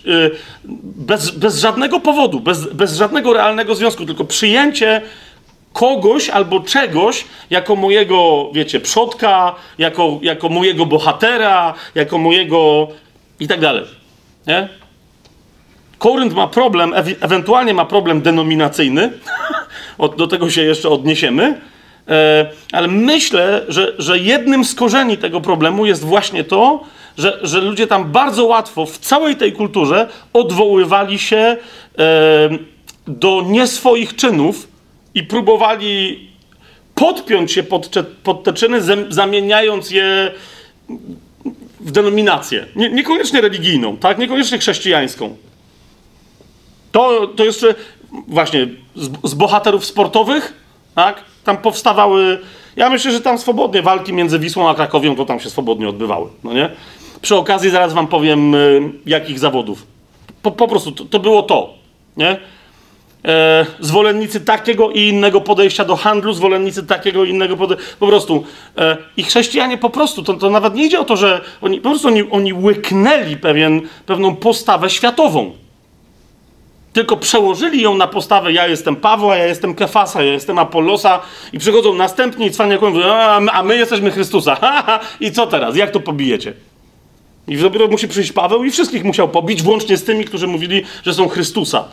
bez, 0.82 1.30
bez 1.30 1.58
żadnego 1.58 2.00
powodu, 2.00 2.40
bez, 2.40 2.72
bez 2.72 2.96
żadnego 2.96 3.32
realnego 3.32 3.74
związku, 3.74 4.06
tylko 4.06 4.24
przyjęcie 4.24 5.02
kogoś 5.72 6.28
albo 6.28 6.60
czegoś 6.60 7.24
jako 7.50 7.76
mojego, 7.76 8.50
wiecie, 8.52 8.80
przodka, 8.80 9.54
jako, 9.78 10.18
jako 10.22 10.48
mojego 10.48 10.86
bohatera, 10.86 11.74
jako 11.94 12.18
mojego 12.18 12.88
i 13.40 13.48
tak 13.48 13.60
dalej. 13.60 13.84
Nie? 14.46 14.68
Korynt 15.98 16.34
ma 16.34 16.46
problem, 16.46 16.94
e 16.94 17.04
ewentualnie 17.20 17.74
ma 17.74 17.84
problem 17.84 18.22
denominacyjny, 18.22 19.12
do 20.18 20.26
tego 20.26 20.50
się 20.50 20.62
jeszcze 20.62 20.88
odniesiemy, 20.88 21.60
e, 22.08 22.50
ale 22.72 22.88
myślę, 22.88 23.64
że, 23.68 23.92
że 23.98 24.18
jednym 24.18 24.64
z 24.64 24.74
korzeni 24.74 25.18
tego 25.18 25.40
problemu 25.40 25.86
jest 25.86 26.04
właśnie 26.04 26.44
to, 26.44 26.84
że, 27.18 27.38
że 27.42 27.60
ludzie 27.60 27.86
tam 27.86 28.12
bardzo 28.12 28.44
łatwo 28.44 28.86
w 28.86 28.98
całej 28.98 29.36
tej 29.36 29.52
kulturze 29.52 30.08
odwoływali 30.32 31.18
się 31.18 31.36
e, 31.36 31.56
do 33.06 33.44
nie 33.46 33.66
swoich 33.66 34.16
czynów, 34.16 34.70
i 35.14 35.22
próbowali 35.22 36.28
podpiąć 36.94 37.52
się 37.52 37.62
pod, 37.62 37.90
pod 38.22 38.42
te 38.44 38.52
czyny, 38.52 38.80
zamieniając 39.08 39.90
je 39.90 40.32
w 41.80 41.90
denominację. 41.90 42.66
Nie, 42.76 42.90
niekoniecznie 42.90 43.40
religijną, 43.40 43.96
tak? 43.96 44.18
Niekoniecznie 44.18 44.58
chrześcijańską. 44.58 45.36
To, 46.92 47.26
to 47.26 47.44
jeszcze 47.44 47.74
właśnie 48.28 48.68
z, 48.96 49.10
z 49.24 49.34
bohaterów 49.34 49.84
sportowych, 49.84 50.52
tak? 50.94 51.24
Tam 51.44 51.56
powstawały. 51.56 52.40
Ja 52.76 52.90
myślę, 52.90 53.12
że 53.12 53.20
tam 53.20 53.38
swobodnie 53.38 53.82
walki 53.82 54.12
między 54.12 54.38
Wisłą 54.38 54.68
a 54.68 54.74
Krakowią 54.74 55.16
to 55.16 55.24
tam 55.24 55.40
się 55.40 55.50
swobodnie 55.50 55.88
odbywały, 55.88 56.28
no 56.44 56.52
nie? 56.52 56.70
Przy 57.22 57.36
okazji 57.36 57.70
zaraz 57.70 57.92
wam 57.92 58.06
powiem, 58.06 58.54
y, 58.54 58.90
jakich 59.06 59.38
zawodów. 59.38 59.86
Po, 60.42 60.50
po 60.50 60.68
prostu 60.68 60.92
to, 60.92 61.04
to 61.04 61.18
było 61.18 61.42
to, 61.42 61.74
nie? 62.16 62.36
e, 63.24 63.66
zwolennicy 63.80 64.40
takiego 64.40 64.90
i 64.90 65.00
innego 65.00 65.40
podejścia 65.40 65.84
do 65.84 65.96
handlu, 65.96 66.32
zwolennicy 66.32 66.86
takiego 66.86 67.24
i 67.24 67.30
innego 67.30 67.56
podejścia. 67.56 67.86
Po 67.98 68.06
prostu. 68.06 68.44
E, 68.78 68.96
I 69.16 69.22
chrześcijanie 69.22 69.78
po 69.78 69.90
prostu, 69.90 70.22
to, 70.22 70.34
to 70.34 70.50
nawet 70.50 70.74
nie 70.74 70.84
idzie 70.84 71.00
o 71.00 71.04
to, 71.04 71.16
że 71.16 71.40
oni 71.62 71.80
po 71.80 71.88
prostu 71.88 72.08
oni, 72.08 72.30
oni 72.30 72.52
łyknęli 72.52 73.36
pewien, 73.36 73.80
pewną 74.06 74.36
postawę 74.36 74.90
światową. 74.90 75.52
Tylko 76.92 77.16
przełożyli 77.16 77.82
ją 77.82 77.94
na 77.94 78.06
postawę 78.06 78.52
ja 78.52 78.66
jestem 78.66 78.96
Pawła, 78.96 79.36
ja 79.36 79.46
jestem 79.46 79.74
Kefasa, 79.74 80.22
ja 80.22 80.32
jestem 80.32 80.58
Apollosa 80.58 81.20
i 81.52 81.58
przychodzą 81.58 81.94
następni 81.94 82.46
i 82.46 82.50
cwaniakują, 82.50 83.04
a, 83.04 83.36
a 83.36 83.62
my 83.62 83.76
jesteśmy 83.76 84.10
Chrystusa. 84.10 84.56
I 85.20 85.32
co 85.32 85.46
teraz? 85.46 85.76
Jak 85.76 85.90
to 85.90 86.00
pobijecie? 86.00 86.54
I 87.50 87.56
dopiero 87.56 87.88
musi 87.88 88.08
przyjść 88.08 88.32
Paweł 88.32 88.64
i 88.64 88.70
wszystkich 88.70 89.04
musiał 89.04 89.28
pobić, 89.28 89.62
włącznie 89.62 89.96
z 89.96 90.04
tymi, 90.04 90.24
którzy 90.24 90.46
mówili, 90.46 90.82
że 91.04 91.14
są 91.14 91.28
Chrystusa 91.28 91.84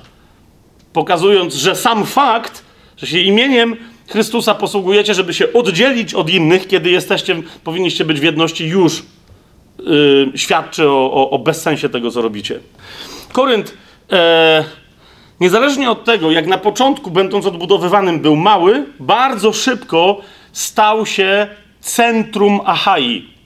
pokazując, 0.98 1.54
że 1.54 1.76
sam 1.76 2.06
fakt, 2.06 2.66
że 2.98 3.08
się 3.08 3.20
imieniem 3.20 3.76
Chrystusa 4.08 4.56
posługujecie, 4.56 5.14
żeby 5.14 5.34
się 5.34 5.54
oddzielić 5.54 6.14
od 6.14 6.30
innych, 6.30 6.68
kiedy 6.68 6.90
jesteście, 6.90 7.42
powinniście 7.64 8.06
być 8.06 8.20
w 8.20 8.24
jedności, 8.24 8.68
już 8.68 9.04
yy, 9.80 10.32
świadczy 10.36 10.90
o, 10.90 11.12
o, 11.12 11.30
o, 11.30 11.40
bezsensie 11.40 11.90
tego, 11.90 12.12
co 12.12 12.22
robicie. 12.22 12.60
Korynt, 13.32 13.74
e, 14.12 14.64
niezależnie 15.40 15.92
od 15.92 16.04
tego, 16.04 16.32
jak 16.32 16.48
na 16.48 16.58
początku, 16.58 17.12
będąc 17.12 17.46
odbudowywanym, 17.46 18.20
był 18.20 18.36
mały, 18.36 18.86
bardzo 19.00 19.54
szybko 19.54 20.22
stał 20.52 21.06
się 21.06 21.48
centrum 21.82 22.60
Achai, 22.66 23.37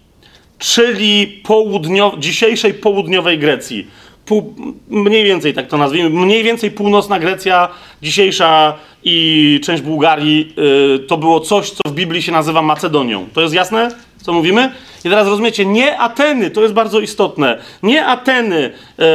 czyli 0.62 1.41
południo, 1.43 2.16
dzisiejszej 2.20 2.74
południowej 2.74 3.39
Grecji 3.39 3.88
pół, 4.26 4.55
mniej 4.89 5.24
więcej 5.24 5.53
tak 5.53 5.68
to 5.68 5.78
nazwijmy, 5.78 6.09
mniej 6.09 6.43
więcej 6.43 6.72
północna 6.72 7.20
Grecja, 7.20 7.70
dzisiejsza 8.01 8.74
i 9.03 9.59
część 9.64 9.84
Bułgarii, 9.84 10.53
yy, 10.57 10.99
to 10.99 11.18
było 11.18 11.39
coś, 11.39 11.70
co 11.70 11.82
w 11.89 11.91
Biblii 11.91 12.22
się 12.22 12.32
nazywa 12.32 12.62
Macedonią. 12.62 13.28
To 13.34 13.41
jest 13.41 13.53
jasne, 13.53 13.89
co 14.22 14.34
mówimy? 14.34 14.72
I 15.05 15.09
teraz 15.09 15.28
rozumiecie, 15.28 15.66
nie 15.66 15.99
Ateny, 15.99 16.51
to 16.51 16.62
jest 16.62 16.74
bardzo 16.74 16.99
istotne, 16.99 17.57
nie 17.84 18.05
Ateny, 18.05 18.72
yy, 18.97 19.05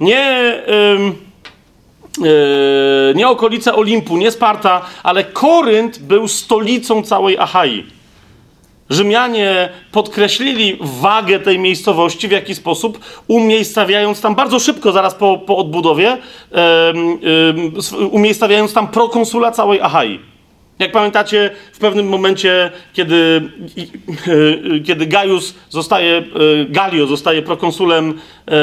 nie... 0.00 0.54
Yy, 0.68 1.12
nie 3.14 3.28
okolice 3.28 3.74
Olimpu, 3.74 4.16
nie 4.16 4.30
Sparta, 4.30 4.82
ale 5.02 5.24
Korynt 5.24 5.98
był 5.98 6.28
stolicą 6.28 7.02
całej 7.02 7.38
Achai. 7.38 7.84
Rzymianie 8.90 9.68
podkreślili 9.92 10.78
wagę 10.80 11.38
tej 11.40 11.58
miejscowości, 11.58 12.28
w 12.28 12.30
jaki 12.30 12.54
sposób 12.54 12.98
umiejscawiając 13.28 14.20
tam 14.20 14.34
bardzo 14.34 14.58
szybko, 14.58 14.92
zaraz 14.92 15.14
po, 15.14 15.38
po 15.38 15.56
odbudowie, 15.56 16.18
umiejscawiając 18.10 18.72
tam 18.72 18.88
prokonsula 18.88 19.50
całej 19.50 19.80
Achai. 19.80 20.20
Jak 20.78 20.92
pamiętacie, 20.92 21.50
w 21.72 21.78
pewnym 21.78 22.08
momencie, 22.08 22.70
kiedy, 22.92 23.42
kiedy 24.86 25.06
Gaius 25.06 25.54
zostaje, 25.70 26.16
e, 26.16 26.22
Galio 26.68 27.06
zostaje 27.06 27.42
prokonsulem 27.42 28.14
e, 28.48 28.54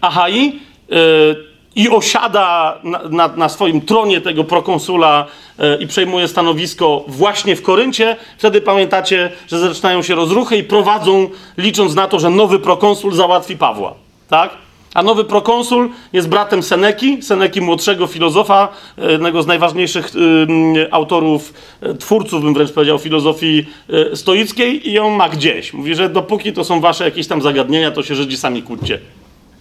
Achai, 0.00 0.60
e, 0.90 1.51
i 1.76 1.88
osiada 1.88 2.78
na, 2.84 3.00
na, 3.08 3.28
na, 3.28 3.48
swoim 3.48 3.80
tronie 3.80 4.20
tego 4.20 4.44
prokonsula 4.44 5.26
e, 5.58 5.76
i 5.76 5.86
przejmuje 5.86 6.28
stanowisko 6.28 7.04
właśnie 7.08 7.56
w 7.56 7.62
Koryncie, 7.62 8.16
wtedy 8.38 8.60
pamiętacie, 8.60 9.32
że 9.48 9.58
zaczynają 9.58 10.02
się 10.02 10.14
rozruchy 10.14 10.56
i 10.56 10.64
prowadzą, 10.64 11.28
licząc 11.56 11.94
na 11.94 12.08
to, 12.08 12.18
że 12.18 12.30
nowy 12.30 12.58
prokonsul 12.58 13.14
załatwi 13.14 13.56
Pawła. 13.56 13.94
Tak? 14.28 14.50
A 14.94 15.02
nowy 15.02 15.24
prokonsul 15.24 15.90
jest 16.12 16.28
bratem 16.28 16.62
Seneki, 16.62 17.22
Seneki 17.22 17.60
młodszego 17.60 18.06
filozofa, 18.06 18.68
jednego 19.08 19.42
z 19.42 19.46
najważniejszych 19.46 20.10
y, 20.16 20.88
autorów, 20.90 21.54
y, 21.82 21.94
twórców, 21.94 22.42
bym 22.42 22.54
wręcz 22.54 22.72
powiedział, 22.72 22.98
filozofii 22.98 23.66
stoickiej 24.14 24.90
i 24.90 24.98
on 24.98 25.12
ma 25.12 25.28
gdzieś. 25.28 25.72
Mówi, 25.72 25.94
że 25.94 26.08
dopóki 26.08 26.52
to 26.52 26.64
są 26.64 26.80
wasze 26.80 27.04
jakieś 27.04 27.26
tam 27.26 27.42
zagadnienia, 27.42 27.90
to 27.90 28.02
się 28.02 28.14
Żydzi 28.14 28.36
sami 28.36 28.62
kłóćcie. 28.62 28.98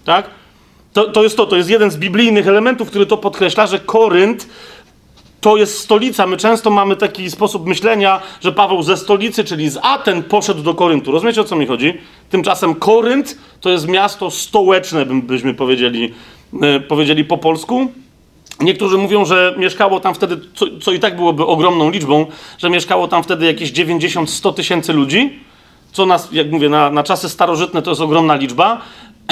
Tak? 0.05 0.40
To, 0.93 1.11
to 1.11 1.23
jest 1.23 1.37
to, 1.37 1.45
to 1.45 1.57
jest 1.57 1.69
jeden 1.69 1.91
z 1.91 1.97
biblijnych 1.97 2.47
elementów, 2.47 2.89
który 2.89 3.05
to 3.05 3.17
podkreśla, 3.17 3.67
że 3.67 3.79
Korynt 3.79 4.47
to 5.41 5.57
jest 5.57 5.79
stolica. 5.79 6.27
My 6.27 6.37
często 6.37 6.69
mamy 6.69 6.95
taki 6.95 7.31
sposób 7.31 7.67
myślenia, 7.67 8.21
że 8.41 8.51
Paweł 8.51 8.83
ze 8.83 8.97
stolicy, 8.97 9.43
czyli 9.43 9.69
z 9.69 9.77
Aten, 9.81 10.23
poszedł 10.23 10.63
do 10.63 10.73
Koryntu. 10.73 11.11
Rozumiecie 11.11 11.41
o 11.41 11.43
co 11.43 11.55
mi 11.55 11.65
chodzi? 11.65 11.93
Tymczasem 12.29 12.75
Korynt 12.75 13.37
to 13.61 13.69
jest 13.69 13.87
miasto 13.87 14.31
stołeczne, 14.31 15.05
byśmy 15.05 15.53
powiedzieli, 15.53 16.13
e, 16.61 16.79
powiedzieli 16.79 17.25
po 17.25 17.37
polsku. 17.37 17.91
Niektórzy 18.59 18.97
mówią, 18.97 19.25
że 19.25 19.55
mieszkało 19.57 19.99
tam 19.99 20.15
wtedy, 20.15 20.37
co, 20.53 20.65
co 20.81 20.91
i 20.91 20.99
tak 20.99 21.15
byłoby 21.15 21.45
ogromną 21.45 21.89
liczbą, 21.89 22.25
że 22.57 22.69
mieszkało 22.69 23.07
tam 23.07 23.23
wtedy 23.23 23.45
jakieś 23.45 23.71
90-100 23.71 24.53
tysięcy 24.53 24.93
ludzi, 24.93 25.39
co 25.91 26.05
nas, 26.05 26.29
jak 26.31 26.51
mówię, 26.51 26.69
na, 26.69 26.89
na 26.89 27.03
czasy 27.03 27.29
starożytne 27.29 27.81
to 27.81 27.91
jest 27.91 28.01
ogromna 28.01 28.35
liczba, 28.35 28.81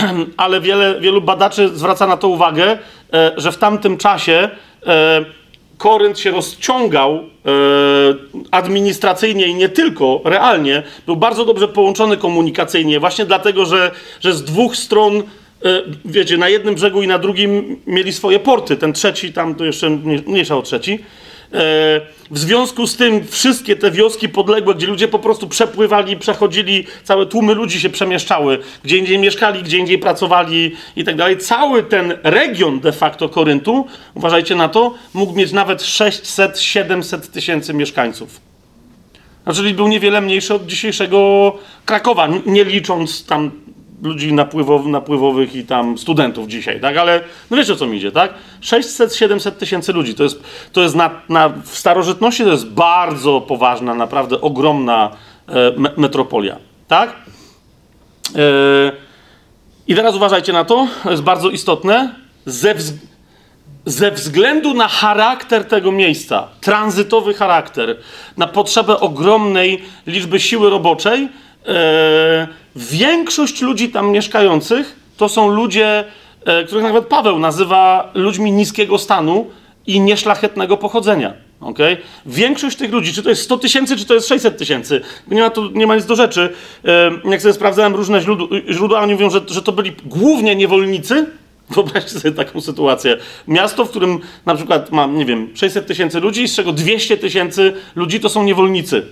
ale 0.38 0.62
wiele, 0.62 1.00
wielu 1.00 1.22
badaczy 1.22 1.70
zwraca 1.70 2.08
na 2.08 2.18
to 2.18 2.28
uwagę, 2.28 2.78
e, 3.14 3.32
że 3.38 3.52
w 3.52 3.58
tamtym 3.58 3.98
czasie 3.98 4.50
e, 4.88 5.26
Korynt 5.78 6.20
się 6.20 6.32
rozciągał 6.32 7.14
e, 7.14 7.22
administracyjnie 8.52 9.48
i 9.48 9.56
nie 9.56 9.70
tylko, 9.70 10.22
realnie, 10.24 10.84
był 11.06 11.16
bardzo 11.16 11.46
dobrze 11.46 11.68
połączony 11.68 12.18
komunikacyjnie, 12.18 13.00
właśnie 13.00 13.26
dlatego, 13.26 13.66
że, 13.66 13.92
że 14.22 14.34
z 14.34 14.44
dwóch 14.44 14.76
stron, 14.76 15.24
wiecie, 16.06 16.38
na 16.38 16.50
jednym 16.50 16.76
brzegu 16.76 17.02
i 17.02 17.08
na 17.08 17.20
drugim 17.20 17.82
mieli 17.88 18.14
swoje 18.14 18.40
porty. 18.40 18.78
Ten 18.78 18.94
trzeci, 18.94 19.34
tam 19.34 19.56
to 19.56 19.66
jeszcze 19.66 19.90
mniejsza 20.26 20.58
o 20.58 20.62
trzeci. 20.62 21.00
E, 21.54 22.02
w 22.32 22.40
związku 22.40 22.88
z 22.88 22.98
tym 22.98 23.28
wszystkie 23.28 23.76
te 23.76 23.92
wioski 23.92 24.30
podległe, 24.30 24.76
gdzie 24.76 24.88
ludzie 24.88 25.08
po 25.08 25.20
prostu 25.20 25.48
przepływali, 25.48 26.18
przechodzili, 26.18 26.86
całe 27.04 27.26
tłumy 27.26 27.54
ludzi 27.54 27.82
się 27.82 27.90
przemieszczały, 27.90 28.60
gdzie 28.84 28.98
indziej 28.98 29.20
mieszkali, 29.20 29.64
gdzie 29.64 29.78
indziej 29.78 29.98
pracowali 29.98 30.76
i 30.96 31.04
tak 31.04 31.16
dalej. 31.16 31.38
Cały 31.38 31.84
ten 31.84 32.18
region 32.24 32.80
de 32.80 32.92
facto 32.92 33.30
Koryntu, 33.30 33.88
uważajcie 34.14 34.56
na 34.56 34.70
to, 34.70 34.94
mógł 35.14 35.34
mieć 35.34 35.52
nawet 35.52 35.82
600-700 35.82 37.20
tysięcy 37.20 37.74
mieszkańców. 37.74 38.42
Znaczy 39.44 39.74
był 39.74 39.88
niewiele 39.88 40.22
mniejszy 40.22 40.54
od 40.54 40.66
dzisiejszego 40.66 41.54
Krakowa, 41.86 42.28
nie 42.46 42.64
licząc 42.64 43.26
tam 43.26 43.52
ludzi 44.04 44.34
napływow, 44.34 44.86
napływowych 44.86 45.56
i 45.56 45.66
tam 45.66 45.98
studentów 45.98 46.48
dzisiaj, 46.48 46.82
tak? 46.82 46.98
Ale 46.98 47.22
no 47.52 47.58
wiecie 47.58 47.74
o 47.74 47.76
co 47.76 47.88
mi 47.88 47.98
idzie, 47.98 48.12
tak? 48.12 48.34
600-700 48.62 49.52
tysięcy 49.52 49.94
ludzi. 49.94 50.16
To 50.16 50.24
jest, 50.24 50.44
to 50.74 50.82
jest 50.82 50.96
na, 50.96 51.12
na, 51.30 51.50
w 51.50 51.78
starożytności 51.78 52.44
to 52.44 52.50
jest 52.50 52.70
bardzo 52.70 53.42
poważna, 53.42 53.96
naprawdę 53.96 54.42
ogromna 54.42 55.12
e, 55.48 55.80
me, 55.80 55.92
metropolia, 55.98 56.58
tak? 56.88 57.16
E, 58.36 58.92
I 59.88 59.96
teraz 59.96 60.16
uważajcie 60.16 60.54
na 60.54 60.66
to, 60.66 60.88
to 61.04 61.12
jest 61.12 61.24
bardzo 61.24 61.50
istotne. 61.50 62.16
Ze, 62.46 62.76
wz, 62.76 62.94
ze 63.86 64.12
względu 64.12 64.74
na 64.74 64.88
charakter 64.88 65.66
tego 65.66 65.92
miejsca, 65.92 66.48
tranzytowy 66.62 67.34
charakter, 67.34 67.98
na 68.38 68.48
potrzebę 68.48 69.00
ogromnej 69.00 69.82
liczby 70.08 70.40
siły 70.40 70.70
roboczej, 70.70 71.30
większość 72.76 73.62
ludzi 73.62 73.90
tam 73.90 74.12
mieszkających 74.12 75.00
to 75.20 75.30
są 75.30 75.48
ludzie, 75.48 76.04
e, 76.46 76.64
których 76.64 76.84
nawet 76.84 77.06
Paweł 77.06 77.40
nazywa 77.40 78.12
ludźmi 78.14 78.52
niskiego 78.52 78.98
stanu 78.98 79.48
i 79.88 80.00
nieszlachetnego 80.00 80.78
pochodzenia. 80.78 81.34
Okay? 81.62 81.98
Większość 82.26 82.78
tych 82.78 82.92
ludzi, 82.92 83.14
czy 83.14 83.24
to 83.24 83.30
jest 83.30 83.42
100 83.42 83.58
tysięcy, 83.58 83.98
czy 83.98 84.06
to 84.06 84.14
jest 84.14 84.28
600 84.28 84.58
tysięcy, 84.58 85.02
nie 85.28 85.42
ma, 85.42 85.50
tu, 85.50 85.72
nie 85.72 85.88
ma 85.88 85.96
nic 85.96 86.06
do 86.06 86.16
rzeczy. 86.16 86.54
E, 86.86 87.12
jak 87.30 87.42
sobie 87.42 87.54
sprawdzałem 87.54 87.96
różne 87.96 88.22
źródła, 88.70 89.00
oni 89.00 89.14
mówią, 89.14 89.30
że, 89.30 89.42
że 89.48 89.62
to 89.62 89.72
byli 89.72 89.92
głównie 90.06 90.56
niewolnicy. 90.56 91.26
Wyobraźcie 91.76 92.20
sobie 92.20 92.36
taką 92.36 92.62
sytuację. 92.62 93.18
Miasto, 93.48 93.86
w 93.86 93.90
którym 93.90 94.20
na 94.46 94.56
przykład 94.56 94.92
ma, 94.92 95.06
nie 95.06 95.26
wiem, 95.26 95.50
600 95.56 95.88
tysięcy 95.88 96.20
ludzi, 96.20 96.48
z 96.48 96.56
czego 96.56 96.74
200 96.74 97.18
tysięcy 97.18 97.74
ludzi 97.96 98.20
to 98.20 98.30
są 98.30 98.44
niewolnicy. 98.44 99.06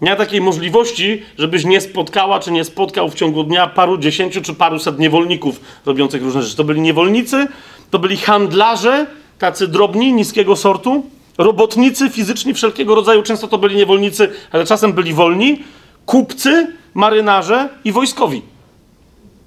Nie 0.00 0.10
ma 0.10 0.16
takiej 0.16 0.40
możliwości, 0.40 1.22
żebyś 1.38 1.64
nie 1.64 1.80
spotkała, 1.80 2.40
czy 2.40 2.52
nie 2.52 2.64
spotkał 2.64 3.10
w 3.10 3.14
ciągu 3.14 3.44
dnia 3.44 3.66
paru 3.66 3.98
dziesięciu, 3.98 4.42
czy 4.42 4.54
paruset 4.54 4.98
niewolników 4.98 5.60
robiących 5.86 6.22
różne 6.22 6.42
rzeczy. 6.42 6.56
To 6.56 6.64
byli 6.64 6.80
niewolnicy, 6.80 7.46
to 7.90 7.98
byli 7.98 8.16
handlarze, 8.16 9.06
tacy 9.38 9.68
drobni, 9.68 10.12
niskiego 10.12 10.56
sortu, 10.56 11.06
robotnicy 11.38 12.10
fizyczni 12.10 12.54
wszelkiego 12.54 12.94
rodzaju, 12.94 13.22
często 13.22 13.48
to 13.48 13.58
byli 13.58 13.76
niewolnicy, 13.76 14.30
ale 14.52 14.66
czasem 14.66 14.92
byli 14.92 15.14
wolni, 15.14 15.58
kupcy, 16.06 16.76
marynarze 16.94 17.68
i 17.84 17.92
wojskowi. 17.92 18.42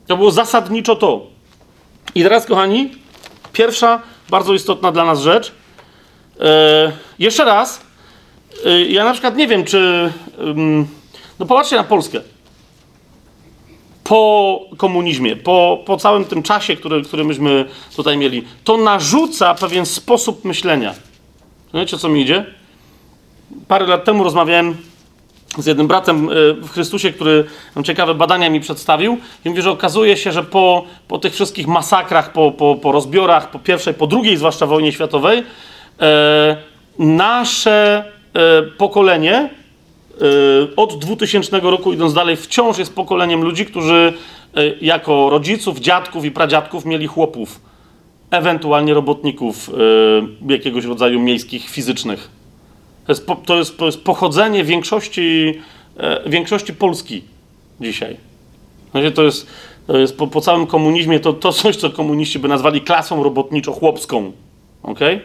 To 0.07 0.17
było 0.17 0.31
zasadniczo 0.31 0.95
to. 0.95 1.27
I 2.15 2.23
teraz, 2.23 2.45
kochani, 2.45 2.91
pierwsza 3.53 4.01
bardzo 4.29 4.53
istotna 4.53 4.91
dla 4.91 5.05
nas 5.05 5.21
rzecz. 5.21 5.51
Yy, 6.39 6.45
jeszcze 7.19 7.45
raz, 7.45 7.81
ja 8.89 9.05
na 9.05 9.11
przykład 9.11 9.35
nie 9.35 9.47
wiem, 9.47 9.63
czy. 9.63 10.11
No 11.39 11.45
popatrzcie 11.45 11.75
na 11.75 11.83
Polskę. 11.83 12.21
Po 14.03 14.61
komunizmie, 14.77 15.35
po, 15.35 15.83
po 15.85 15.97
całym 15.97 16.25
tym 16.25 16.43
czasie, 16.43 16.75
który, 16.75 17.01
który 17.01 17.23
myśmy 17.23 17.65
tutaj 17.95 18.17
mieli, 18.17 18.43
to 18.63 18.77
narzuca 18.77 19.55
pewien 19.55 19.85
sposób 19.85 20.45
myślenia. 20.45 20.93
Wiecie, 21.73 21.97
co 21.97 22.09
mi 22.09 22.21
idzie? 22.21 22.45
Parę 23.67 23.87
lat 23.87 24.03
temu 24.03 24.23
rozmawiałem 24.23 24.77
z 25.57 25.65
jednym 25.65 25.87
bratem 25.87 26.29
y, 26.29 26.53
w 26.53 26.69
Chrystusie, 26.69 27.11
który 27.11 27.45
ciekawe 27.83 28.15
badania 28.15 28.49
mi 28.49 28.59
przedstawił 28.59 29.17
i 29.45 29.49
mówi, 29.49 29.61
że 29.61 29.71
okazuje 29.71 30.17
się, 30.17 30.31
że 30.31 30.43
po, 30.43 30.85
po 31.07 31.19
tych 31.19 31.33
wszystkich 31.33 31.67
masakrach, 31.67 32.31
po, 32.31 32.51
po, 32.51 32.75
po 32.75 32.91
rozbiorach, 32.91 33.51
po 33.51 33.59
pierwszej, 33.59 33.93
po 33.93 34.07
drugiej 34.07 34.37
zwłaszcza 34.37 34.65
wojnie 34.65 34.91
światowej, 34.91 35.43
e, 36.01 36.57
nasze 36.99 38.05
pokolenie 38.77 39.35
e, 39.35 39.49
od 40.75 40.99
2000 40.99 41.59
roku 41.59 41.93
idąc 41.93 42.13
dalej 42.13 42.35
wciąż 42.35 42.77
jest 42.77 42.95
pokoleniem 42.95 43.41
ludzi, 43.43 43.65
którzy 43.65 44.13
e, 44.55 44.67
jako 44.81 45.29
rodziców, 45.29 45.79
dziadków 45.79 46.25
i 46.25 46.31
pradziadków 46.31 46.85
mieli 46.85 47.07
chłopów, 47.07 47.61
ewentualnie 48.31 48.93
robotników 48.93 49.69
jakiegoś 50.49 50.85
rodzaju 50.85 51.19
miejskich, 51.19 51.69
fizycznych. 51.69 52.29
To 53.05 53.11
jest, 53.11 53.25
to 53.45 53.57
jest, 53.57 53.77
to 53.77 53.85
jest 53.85 54.03
pochodzenie 54.03 54.63
większości, 54.63 55.59
większości 56.25 56.73
Polski 56.73 57.21
dzisiaj. 57.81 58.17
To 59.15 59.23
jest, 59.23 59.47
to 59.87 59.97
jest 59.97 60.17
po, 60.17 60.27
po 60.27 60.41
całym 60.41 60.67
komunizmie 60.67 61.19
to, 61.19 61.33
to 61.33 61.53
coś, 61.53 61.75
co 61.75 61.89
komuniści 61.89 62.39
by 62.39 62.47
nazwali 62.47 62.81
klasą 62.81 63.23
robotniczo-chłopską. 63.23 64.31
Okay? 64.83 65.21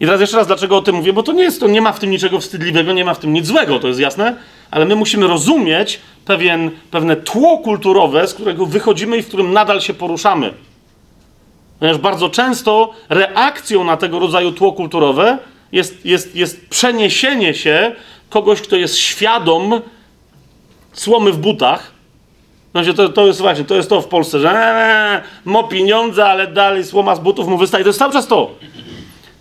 I 0.00 0.04
teraz 0.04 0.20
jeszcze 0.20 0.36
raz, 0.36 0.46
dlaczego 0.46 0.76
o 0.76 0.82
tym 0.82 0.96
mówię? 0.96 1.12
Bo 1.12 1.22
to 1.22 1.32
nie 1.32 1.42
jest, 1.42 1.60
to 1.60 1.68
nie 1.68 1.82
ma 1.82 1.92
w 1.92 1.98
tym 1.98 2.10
niczego 2.10 2.40
wstydliwego, 2.40 2.92
nie 2.92 3.04
ma 3.04 3.14
w 3.14 3.18
tym 3.18 3.32
nic 3.32 3.46
złego, 3.46 3.78
to 3.78 3.88
jest 3.88 4.00
jasne, 4.00 4.36
ale 4.70 4.84
my 4.84 4.96
musimy 4.96 5.26
rozumieć 5.26 6.00
pewien, 6.24 6.70
pewne 6.90 7.16
tło 7.16 7.58
kulturowe, 7.58 8.28
z 8.28 8.34
którego 8.34 8.66
wychodzimy 8.66 9.18
i 9.18 9.22
w 9.22 9.28
którym 9.28 9.52
nadal 9.52 9.80
się 9.80 9.94
poruszamy. 9.94 10.52
Ponieważ 11.78 12.00
bardzo 12.00 12.28
często 12.28 12.90
reakcją 13.08 13.84
na 13.84 13.96
tego 13.96 14.18
rodzaju 14.18 14.52
tło 14.52 14.72
kulturowe 14.72 15.38
jest, 15.72 16.06
jest, 16.06 16.36
jest 16.36 16.68
przeniesienie 16.68 17.54
się 17.54 17.92
kogoś, 18.30 18.60
kto 18.60 18.76
jest 18.76 18.96
świadom 18.96 19.80
słomy 20.92 21.32
w 21.32 21.38
butach. 21.38 21.90
Znaczy, 22.72 22.94
to, 22.94 23.08
to 23.08 23.26
jest 23.26 23.40
właśnie, 23.40 23.64
to 23.64 23.74
jest 23.74 23.88
to 23.88 24.00
w 24.00 24.06
Polsce, 24.06 24.40
że 24.40 24.50
ee, 24.50 25.22
mo 25.44 25.64
pieniądze, 25.64 26.26
ale 26.26 26.46
dalej 26.46 26.84
słoma 26.84 27.14
z 27.16 27.20
butów 27.20 27.48
mu 27.48 27.58
wystaje. 27.58 27.84
To 27.84 27.88
jest 27.88 27.98
cały 27.98 28.12
czas 28.12 28.26
to 28.26 28.50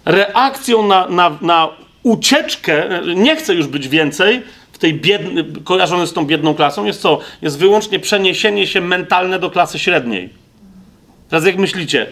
reakcją 0.06 0.88
na, 0.88 1.08
na, 1.08 1.38
na 1.42 1.70
ucieczkę, 2.04 3.02
nie 3.16 3.36
chcę 3.36 3.56
już 3.56 3.68
być 3.68 3.88
więcej, 3.88 4.42
w 4.72 4.78
tej 4.78 4.94
biedny, 4.94 5.46
kojarzone 5.64 6.08
z 6.08 6.14
tą 6.14 6.26
biedną 6.26 6.56
klasą, 6.56 6.86
jest 6.86 7.02
co? 7.02 7.20
Jest 7.42 7.58
wyłącznie 7.58 8.00
przeniesienie 8.00 8.68
się 8.68 8.82
mentalne 8.82 9.40
do 9.40 9.50
klasy 9.50 9.80
średniej. 9.80 10.30
Teraz 11.30 11.46
jak 11.46 11.58
myślicie? 11.58 12.08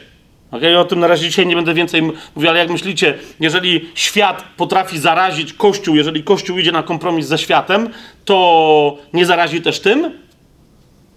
Okay? 0.52 0.80
O 0.80 0.86
tym 0.86 1.00
na 1.00 1.08
razie 1.08 1.26
dzisiaj 1.26 1.48
nie 1.48 1.56
będę 1.56 1.74
więcej 1.74 2.02
mówił, 2.36 2.50
ale 2.50 2.60
jak 2.60 2.70
myślicie, 2.70 3.14
jeżeli 3.40 3.90
świat 3.96 4.44
potrafi 4.58 5.00
zarazić 5.00 5.54
Kościół, 5.54 5.96
jeżeli 5.96 6.24
Kościół 6.24 6.58
idzie 6.58 6.72
na 6.72 6.84
kompromis 6.84 7.26
ze 7.26 7.38
światem, 7.38 7.90
to 8.26 8.98
nie 9.14 9.26
zarazi 9.26 9.62
też 9.62 9.80
tym? 9.80 10.12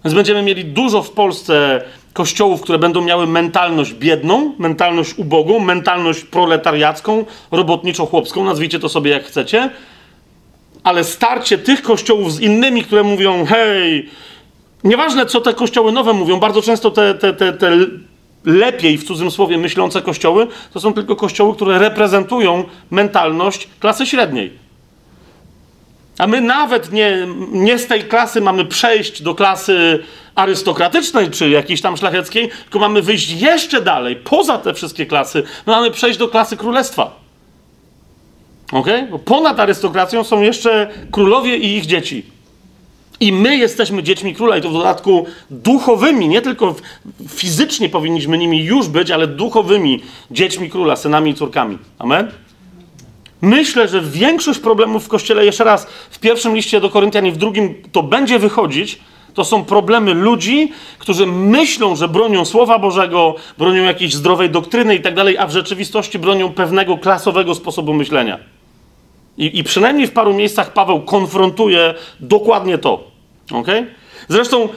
Więc 0.05 0.15
będziemy 0.15 0.41
mieli 0.41 0.65
dużo 0.65 1.03
w 1.03 1.11
Polsce 1.11 1.81
kościołów, 2.17 2.61
które 2.61 2.79
będą 2.79 3.01
miały 3.01 3.27
mentalność 3.27 3.93
biedną, 3.93 4.53
mentalność 4.57 5.13
ubogą, 5.17 5.59
mentalność 5.59 6.23
proletariacką, 6.23 7.25
robotniczo-chłopską, 7.51 8.45
nazwijcie 8.45 8.79
to 8.79 8.89
sobie 8.89 9.11
jak 9.11 9.23
chcecie, 9.23 9.69
ale 10.83 11.03
starcie 11.03 11.57
tych 11.57 11.81
kościołów 11.81 12.33
z 12.33 12.39
innymi, 12.39 12.83
które 12.83 13.03
mówią, 13.03 13.45
hej, 13.45 14.09
Nieważne, 14.83 15.25
co 15.25 15.41
te 15.41 15.53
kościoły 15.53 15.91
nowe 15.91 16.13
mówią, 16.13 16.39
bardzo 16.39 16.61
często 16.61 16.91
te, 16.91 17.15
te, 17.15 17.33
te, 17.33 17.53
te 17.53 17.71
lepiej 18.45 18.97
w 18.97 19.03
cudzym 19.03 19.31
słowie 19.31 19.57
myślące 19.57 20.01
kościoły 20.01 20.47
to 20.73 20.79
są 20.79 20.93
tylko 20.93 21.15
kościoły, 21.15 21.55
które 21.55 21.79
reprezentują 21.79 22.63
mentalność 22.91 23.67
klasy 23.79 24.05
średniej. 24.05 24.66
A 26.17 26.27
my 26.27 26.41
nawet 26.41 26.91
nie, 26.91 27.27
nie 27.51 27.79
z 27.79 27.87
tej 27.87 28.03
klasy 28.03 28.41
mamy 28.41 28.65
przejść 28.65 29.21
do 29.21 29.35
klasy 29.35 30.03
arystokratycznej 30.35 31.29
czy 31.29 31.49
jakiejś 31.49 31.81
tam 31.81 31.97
szlacheckiej, 31.97 32.49
tylko 32.63 32.79
mamy 32.79 33.01
wyjść 33.01 33.31
jeszcze 33.31 33.81
dalej, 33.81 34.15
poza 34.15 34.57
te 34.57 34.73
wszystkie 34.73 35.05
klasy. 35.05 35.43
My 35.65 35.73
mamy 35.73 35.91
przejść 35.91 36.19
do 36.19 36.27
klasy 36.27 36.57
królestwa. 36.57 37.19
Ok? 38.71 38.87
Bo 39.11 39.19
ponad 39.19 39.59
arystokracją 39.59 40.23
są 40.23 40.41
jeszcze 40.41 40.89
królowie 41.11 41.57
i 41.57 41.75
ich 41.75 41.85
dzieci. 41.85 42.37
I 43.19 43.31
my 43.31 43.57
jesteśmy 43.57 44.03
dziećmi 44.03 44.35
króla, 44.35 44.57
i 44.57 44.61
to 44.61 44.69
w 44.69 44.73
dodatku 44.73 45.25
duchowymi, 45.49 46.27
nie 46.27 46.41
tylko 46.41 46.75
fizycznie 47.29 47.89
powinniśmy 47.89 48.37
nimi 48.37 48.63
już 48.63 48.87
być, 48.87 49.11
ale 49.11 49.27
duchowymi 49.27 50.03
dziećmi 50.31 50.69
króla, 50.69 50.95
synami 50.95 51.31
i 51.31 51.33
córkami. 51.33 51.77
Amen? 51.99 52.31
Myślę, 53.41 53.87
że 53.87 54.01
większość 54.01 54.59
problemów 54.59 55.05
w 55.05 55.07
kościele, 55.07 55.45
jeszcze 55.45 55.63
raz, 55.63 55.87
w 56.09 56.19
pierwszym 56.19 56.55
liście 56.55 56.81
do 56.81 56.89
Koryntian 56.89 57.25
i 57.25 57.31
w 57.31 57.37
drugim 57.37 57.75
to 57.91 58.03
będzie 58.03 58.39
wychodzić, 58.39 58.99
to 59.33 59.43
są 59.43 59.65
problemy 59.65 60.13
ludzi, 60.13 60.71
którzy 60.99 61.27
myślą, 61.27 61.95
że 61.95 62.07
bronią 62.07 62.45
Słowa 62.45 62.79
Bożego, 62.79 63.35
bronią 63.57 63.83
jakiejś 63.83 64.13
zdrowej 64.13 64.49
doktryny 64.49 64.95
i 64.95 65.01
tak 65.01 65.15
dalej, 65.15 65.37
a 65.37 65.47
w 65.47 65.51
rzeczywistości 65.51 66.19
bronią 66.19 66.53
pewnego 66.53 66.97
klasowego 66.97 67.55
sposobu 67.55 67.93
myślenia. 67.93 68.39
I, 69.37 69.59
I, 69.59 69.63
przynajmniej 69.63 70.07
w 70.07 70.11
paru 70.11 70.33
miejscach 70.33 70.73
Paweł 70.73 71.01
konfrontuje 71.01 71.93
dokładnie 72.19 72.77
to. 72.77 73.03
Okay? 73.51 73.87
Zresztą 74.29 74.63
e, 74.63 74.69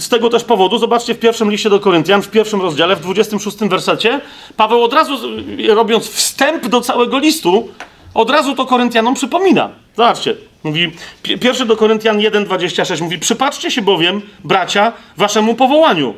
z 0.00 0.08
tego 0.08 0.30
też 0.30 0.44
powodu, 0.44 0.78
zobaczcie 0.78 1.14
w 1.14 1.18
pierwszym 1.18 1.50
liście 1.50 1.70
do 1.70 1.80
Koryntian, 1.80 2.22
w 2.22 2.28
pierwszym 2.28 2.62
rozdziale, 2.62 2.96
w 2.96 3.00
26 3.00 3.56
wersecie, 3.58 4.20
Paweł 4.56 4.84
od 4.84 4.92
razu, 4.92 5.18
robiąc 5.68 6.08
wstęp 6.08 6.66
do 6.68 6.80
całego 6.80 7.18
listu, 7.18 7.68
od 8.14 8.30
razu 8.30 8.54
to 8.54 8.66
Koryntianom 8.66 9.14
przypomina. 9.14 9.70
Zobaczcie, 9.96 10.36
mówi, 10.64 10.92
pierwszy 11.40 11.66
do 11.66 11.76
Koryntian 11.76 12.18
1,26 12.18 13.02
mówi, 13.02 13.18
przypatrzcie 13.18 13.70
się 13.70 13.82
bowiem, 13.82 14.22
bracia, 14.44 14.92
waszemu 15.16 15.54
powołaniu, 15.54 16.14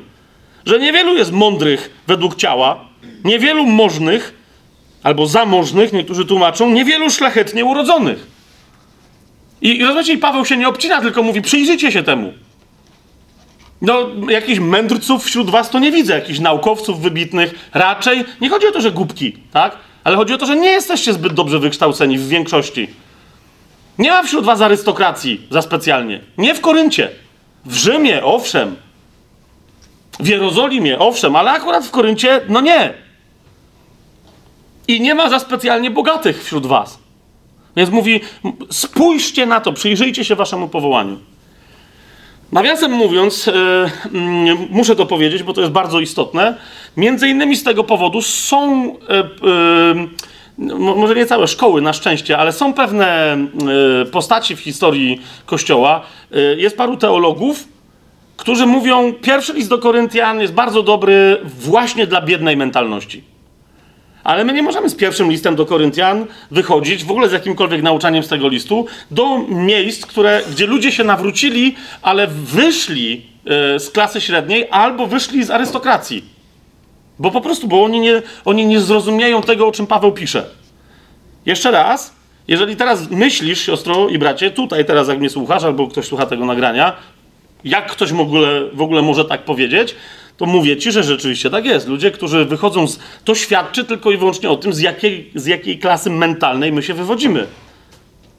że 0.66 0.78
niewielu 0.78 1.14
jest 1.14 1.32
mądrych 1.32 1.90
według 2.06 2.36
ciała, 2.36 2.84
niewielu 3.24 3.66
możnych, 3.66 4.34
albo 5.02 5.26
zamożnych, 5.26 5.92
niektórzy 5.92 6.24
tłumaczą, 6.24 6.70
niewielu 6.70 7.10
szlachetnie 7.10 7.64
urodzonych. 7.64 8.26
I, 9.62 9.78
i 9.78 9.84
rozumiecie, 9.84 10.18
Paweł 10.18 10.44
się 10.44 10.56
nie 10.56 10.68
obcina, 10.68 11.00
tylko 11.00 11.22
mówi, 11.22 11.42
przyjrzyjcie 11.42 11.92
się 11.92 12.02
temu. 12.02 12.32
No, 13.84 14.06
jakichś 14.28 14.58
mędrców 14.60 15.24
wśród 15.24 15.50
was 15.50 15.70
to 15.70 15.78
nie 15.78 15.92
widzę, 15.92 16.14
jakichś 16.14 16.38
naukowców 16.38 17.00
wybitnych. 17.00 17.68
Raczej 17.74 18.24
nie 18.40 18.48
chodzi 18.48 18.66
o 18.66 18.72
to, 18.72 18.80
że 18.80 18.92
głupki, 18.92 19.32
tak? 19.52 19.76
Ale 20.04 20.16
chodzi 20.16 20.34
o 20.34 20.38
to, 20.38 20.46
że 20.46 20.56
nie 20.56 20.68
jesteście 20.68 21.12
zbyt 21.12 21.32
dobrze 21.32 21.58
wykształceni 21.58 22.18
w 22.18 22.28
większości. 22.28 22.88
Nie 23.98 24.10
ma 24.10 24.22
wśród 24.22 24.44
was 24.44 24.60
arystokracji 24.60 25.46
za 25.50 25.62
specjalnie. 25.62 26.20
Nie 26.38 26.54
w 26.54 26.60
Koryncie. 26.60 27.10
W 27.64 27.74
Rzymie, 27.74 28.24
owszem. 28.24 28.76
W 30.20 30.28
Jerozolimie, 30.28 30.98
owszem, 30.98 31.36
ale 31.36 31.50
akurat 31.50 31.86
w 31.86 31.90
Koryncie, 31.90 32.40
no 32.48 32.60
nie. 32.60 32.94
I 34.88 35.00
nie 35.00 35.14
ma 35.14 35.30
za 35.30 35.38
specjalnie 35.38 35.90
bogatych 35.90 36.44
wśród 36.44 36.66
was. 36.66 36.98
Więc 37.76 37.90
mówi, 37.90 38.20
spójrzcie 38.70 39.46
na 39.46 39.60
to, 39.60 39.72
przyjrzyjcie 39.72 40.24
się 40.24 40.34
waszemu 40.34 40.68
powołaniu. 40.68 41.18
Nawiasem 42.52 42.92
mówiąc, 42.92 43.46
yy, 43.46 44.56
muszę 44.70 44.96
to 44.96 45.06
powiedzieć, 45.06 45.42
bo 45.42 45.52
to 45.52 45.60
jest 45.60 45.72
bardzo 45.72 46.00
istotne. 46.00 46.56
Między 46.96 47.28
innymi 47.28 47.56
z 47.56 47.64
tego 47.64 47.84
powodu 47.84 48.22
są, 48.22 48.84
yy, 48.84 48.96
yy, 50.58 50.78
może 50.78 51.14
nie 51.14 51.26
całe 51.26 51.48
szkoły 51.48 51.82
na 51.82 51.92
szczęście, 51.92 52.38
ale 52.38 52.52
są 52.52 52.74
pewne 52.74 53.36
postaci 54.12 54.56
w 54.56 54.60
historii 54.60 55.20
Kościoła. 55.46 56.02
jest 56.56 56.76
paru 56.76 56.96
teologów, 56.96 57.68
którzy 58.36 58.66
mówią, 58.66 59.12
pierwszy 59.12 59.52
list 59.52 59.68
do 59.68 59.78
Koryntian 59.78 60.40
jest 60.40 60.52
bardzo 60.52 60.82
dobry 60.82 61.40
właśnie 61.44 62.06
dla 62.06 62.20
biednej 62.22 62.56
mentalności. 62.56 63.33
Ale 64.24 64.44
my 64.44 64.52
nie 64.52 64.62
możemy 64.62 64.90
z 64.90 64.94
pierwszym 64.94 65.30
listem 65.30 65.56
do 65.56 65.66
Koryntian 65.66 66.26
wychodzić, 66.50 67.04
w 67.04 67.10
ogóle 67.10 67.28
z 67.28 67.32
jakimkolwiek 67.32 67.82
nauczaniem 67.82 68.22
z 68.22 68.28
tego 68.28 68.48
listu, 68.48 68.86
do 69.10 69.38
miejsc, 69.48 70.06
które, 70.06 70.42
gdzie 70.50 70.66
ludzie 70.66 70.92
się 70.92 71.04
nawrócili, 71.04 71.74
ale 72.02 72.26
wyszli 72.26 73.26
e, 73.46 73.80
z 73.80 73.90
klasy 73.90 74.20
średniej 74.20 74.68
albo 74.70 75.06
wyszli 75.06 75.44
z 75.44 75.50
arystokracji. 75.50 76.24
Bo 77.18 77.30
po 77.30 77.40
prostu, 77.40 77.68
bo 77.68 77.84
oni 77.84 78.00
nie, 78.00 78.22
oni 78.44 78.66
nie 78.66 78.80
zrozumieją 78.80 79.42
tego, 79.42 79.68
o 79.68 79.72
czym 79.72 79.86
Paweł 79.86 80.12
pisze. 80.12 80.46
Jeszcze 81.46 81.70
raz, 81.70 82.14
jeżeli 82.48 82.76
teraz 82.76 83.10
myślisz, 83.10 83.60
siostro 83.60 84.08
i 84.08 84.18
bracie, 84.18 84.50
tutaj 84.50 84.84
teraz 84.84 85.08
jak 85.08 85.18
mnie 85.18 85.30
słuchasz, 85.30 85.64
albo 85.64 85.88
ktoś 85.88 86.06
słucha 86.06 86.26
tego 86.26 86.44
nagrania, 86.44 86.96
jak 87.64 87.92
ktoś 87.92 88.12
w 88.12 88.20
ogóle, 88.20 88.70
w 88.72 88.82
ogóle 88.82 89.02
może 89.02 89.24
tak 89.24 89.44
powiedzieć, 89.44 89.94
to 90.36 90.46
mówię 90.46 90.76
ci, 90.76 90.92
że 90.92 91.02
rzeczywiście 91.02 91.50
tak 91.50 91.64
jest. 91.64 91.88
Ludzie, 91.88 92.10
którzy 92.10 92.44
wychodzą 92.44 92.86
z. 92.86 92.98
To 93.24 93.34
świadczy 93.34 93.84
tylko 93.84 94.10
i 94.10 94.16
wyłącznie 94.16 94.50
o 94.50 94.56
tym, 94.56 94.72
z 94.72 94.80
jakiej, 94.80 95.30
z 95.34 95.46
jakiej 95.46 95.78
klasy 95.78 96.10
mentalnej 96.10 96.72
my 96.72 96.82
się 96.82 96.94
wywodzimy. 96.94 97.46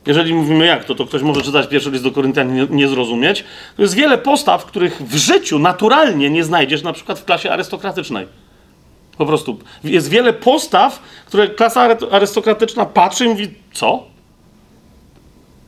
Jeżeli 0.05 0.33
mówimy 0.33 0.65
jak 0.65 0.85
to, 0.85 0.95
to 0.95 1.05
ktoś 1.05 1.21
może 1.21 1.41
czytać 1.41 1.67
pierwszy 1.67 1.91
list 1.91 2.03
do 2.03 2.11
Koryntian 2.11 2.55
nie, 2.55 2.67
nie 2.69 2.87
zrozumieć. 2.87 3.43
To 3.75 3.81
jest 3.81 3.95
wiele 3.95 4.17
postaw, 4.17 4.65
których 4.65 5.01
w 5.01 5.15
życiu 5.15 5.59
naturalnie 5.59 6.29
nie 6.29 6.43
znajdziesz, 6.43 6.83
na 6.83 6.93
przykład 6.93 7.19
w 7.19 7.25
klasie 7.25 7.51
arystokratycznej. 7.51 8.27
Po 9.17 9.25
prostu. 9.25 9.59
Jest 9.83 10.09
wiele 10.09 10.33
postaw, 10.33 11.01
które 11.25 11.47
klasa 11.47 11.97
arystokratyczna 12.11 12.85
patrzy 12.85 13.25
i 13.25 13.27
mówi, 13.27 13.47
co? 13.73 14.14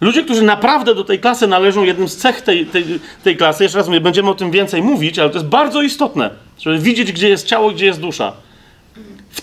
Ludzie, 0.02 0.24
którzy 0.24 0.42
naprawdę 0.42 0.96
do 0.96 1.04
tej 1.04 1.20
klasy 1.20 1.48
należą, 1.48 1.84
jednym 1.84 2.08
z 2.08 2.18
cech 2.18 2.42
tej, 2.42 2.66
tej, 2.66 2.86
tej 3.24 3.38
klasy, 3.38 3.64
jeszcze 3.64 3.78
raz 3.78 3.88
mówię, 3.88 4.02
będziemy 4.02 4.30
o 4.30 4.36
tym 4.36 4.52
więcej 4.52 4.82
mówić, 4.82 5.20
ale 5.20 5.30
to 5.30 5.38
jest 5.38 5.50
bardzo 5.50 5.82
istotne, 5.82 6.30
żeby 6.60 6.80
widzieć, 6.80 7.12
gdzie 7.12 7.30
jest 7.30 7.48
ciało, 7.48 7.72
gdzie 7.72 7.86
jest 7.86 8.02
dusza. 8.02 8.34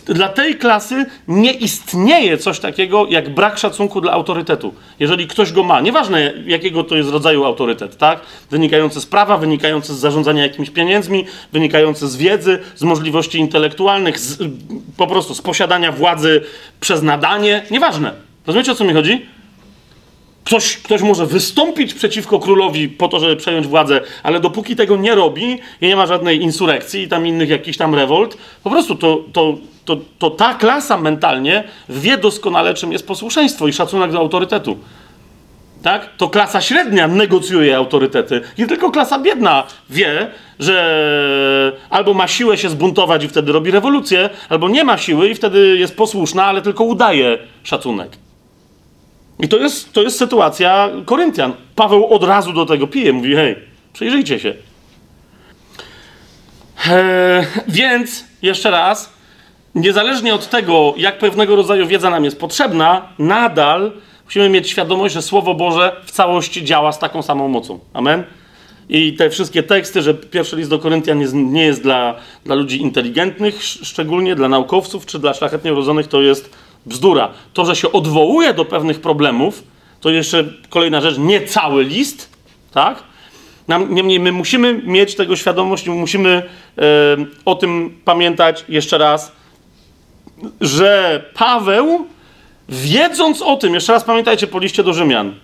Dla 0.07 0.29
tej 0.29 0.55
klasy 0.55 1.07
nie 1.29 1.53
istnieje 1.53 2.39
coś 2.39 2.61
takiego 2.61 3.07
jak 3.11 3.35
brak 3.35 3.59
szacunku 3.59 4.01
dla 4.01 4.13
autorytetu. 4.13 4.75
Jeżeli 5.01 5.27
ktoś 5.27 5.53
go 5.53 5.63
ma, 5.63 5.81
nieważne 5.81 6.33
jakiego 6.47 6.85
to 6.85 6.97
jest 6.97 7.11
rodzaju 7.11 7.45
autorytet, 7.45 7.97
tak? 7.97 8.21
Wynikający 8.51 9.01
z 9.01 9.07
prawa, 9.07 9.39
wynikający 9.39 9.95
z 9.95 9.99
zarządzania 9.99 10.43
jakimiś 10.43 10.71
pieniędzmi, 10.71 11.25
wynikający 11.53 12.09
z 12.09 12.17
wiedzy, 12.17 12.59
z 12.77 12.83
możliwości 12.83 13.39
intelektualnych, 13.39 14.19
z, 14.19 14.39
po 14.97 15.07
prostu 15.07 15.35
z 15.35 15.43
posiadania 15.43 15.93
władzy 15.93 16.41
przez 16.81 17.03
nadanie, 17.03 17.63
nieważne. 17.71 18.13
Rozumiecie 18.47 18.73
o 18.73 18.75
co 18.75 18.85
mi 18.85 18.93
chodzi? 18.93 19.27
Ktoś, 20.45 20.76
ktoś 20.76 21.03
może 21.03 21.26
wystąpić 21.26 21.95
przeciwko 21.95 22.38
królowi 22.38 22.88
po 22.88 23.09
to, 23.09 23.20
żeby 23.20 23.36
przejąć 23.36 23.66
władzę, 23.66 24.01
ale 24.22 24.40
dopóki 24.40 24.76
tego 24.76 24.97
nie 24.97 25.14
robi 25.14 25.59
i 25.80 25.86
nie 25.88 25.97
ma 25.97 26.07
żadnej 26.07 26.42
insurekcji 26.42 27.03
i 27.03 27.09
tam 27.09 27.26
innych 27.26 27.49
jakichś 27.49 27.78
tam 27.78 27.95
rewolt, 27.95 28.36
po 28.64 28.70
prostu 28.70 28.95
to, 28.95 29.24
to, 29.32 29.55
to, 29.84 29.97
to 30.18 30.30
ta 30.30 30.55
klasa 30.55 30.99
mentalnie 30.99 31.64
wie 31.88 32.18
doskonale, 32.18 32.74
czym 32.74 32.92
jest 32.92 33.07
posłuszeństwo 33.07 33.68
i 33.68 33.72
szacunek 33.72 34.12
do 34.12 34.18
autorytetu. 34.18 34.78
Tak? 35.82 36.16
To 36.16 36.28
klasa 36.28 36.61
średnia 36.61 37.09
negocjuje 37.09 37.76
autorytety 37.76 38.40
i 38.59 38.66
tylko 38.66 38.90
klasa 38.90 39.18
biedna 39.18 39.62
wie, 39.90 40.30
że 40.59 41.72
albo 41.90 42.14
ma 42.14 42.28
siłę 42.28 42.59
się 42.59 42.68
zbuntować 42.68 43.24
i 43.24 43.28
wtedy 43.28 43.53
robi 43.53 43.70
rewolucję, 43.70 44.30
albo 44.49 44.68
nie 44.68 44.84
ma 44.84 44.99
siły 44.99 45.28
i 45.28 45.34
wtedy 45.34 45.76
jest 45.78 45.97
posłuszna, 45.97 46.45
ale 46.45 46.62
tylko 46.62 46.84
udaje 46.84 47.38
szacunek. 47.62 48.11
I 49.39 49.49
to 49.49 49.57
jest, 49.57 49.93
to 49.93 50.03
jest 50.03 50.18
sytuacja 50.18 50.91
Koryntian. 51.05 51.53
Paweł 51.76 52.07
od 52.07 52.24
razu 52.24 52.53
do 52.53 52.66
tego 52.66 52.87
pije, 52.87 53.12
mówi: 53.12 53.35
hej, 53.35 53.57
przyjrzyjcie 53.93 54.41
się. 54.41 54.55
Eee, 56.91 57.47
więc, 57.68 58.24
jeszcze 58.43 58.70
raz, 58.70 59.12
niezależnie 59.74 60.35
od 60.35 60.51
tego, 60.51 60.95
jak 60.97 61.18
pewnego 61.18 61.57
rodzaju 61.57 61.87
wiedza 61.87 62.11
nam 62.11 62.24
jest 62.24 62.41
potrzebna, 62.41 63.09
nadal 63.18 63.93
musimy 64.24 64.49
mieć 64.49 64.70
świadomość, 64.70 65.14
że 65.14 65.22
Słowo 65.22 65.55
Boże 65.55 65.97
w 66.05 66.11
całości 66.11 66.64
działa 66.64 66.93
z 66.93 66.99
taką 66.99 67.22
samą 67.22 67.49
mocą. 67.49 67.78
Amen? 67.93 68.24
I 68.89 69.12
te 69.12 69.30
wszystkie 69.30 69.62
teksty, 69.62 70.03
że 70.03 70.14
pierwszy 70.14 70.57
list 70.57 70.70
do 70.70 70.78
Koryntian 70.78 71.20
jest, 71.20 71.35
nie 71.35 71.64
jest 71.64 71.82
dla, 71.82 72.14
dla 72.45 72.55
ludzi 72.55 72.82
inteligentnych, 72.82 73.62
szczególnie 73.62 74.37
dla 74.37 74.49
naukowców 74.49 75.07
czy 75.07 75.18
dla 75.18 75.35
szlachetnie 75.35 75.72
urodzonych, 75.72 76.07
to 76.07 76.22
jest 76.22 76.51
bzdura. 76.87 77.30
To, 77.53 77.64
że 77.64 77.76
się 77.76 77.93
odwołuje 77.93 78.55
do 78.55 78.64
pewnych 78.64 79.01
problemów, 79.01 79.62
to 80.01 80.11
jeszcze 80.11 80.45
kolejna 80.68 81.01
rzecz, 81.01 81.18
nie 81.18 81.47
cały 81.47 81.85
list, 81.85 82.28
tak? 82.72 83.03
Niemniej 83.89 84.20
my 84.20 84.32
musimy 84.32 84.74
mieć 84.74 85.14
tego 85.14 85.37
świadomość, 85.37 85.89
musimy 85.89 86.43
e, 86.78 86.82
o 87.45 87.55
tym 87.55 87.99
pamiętać 88.05 88.64
jeszcze 88.68 88.99
raz, 88.99 89.32
że 90.61 91.22
Paweł, 91.35 92.07
wiedząc 92.68 93.43
o 93.43 93.57
tym, 93.57 93.74
jeszcze 93.74 93.93
raz 93.93 94.05
pamiętajcie 94.05 94.47
po 94.47 94.59
liście 94.59 94.82
do 94.82 94.93
Rzymian, 94.93 95.35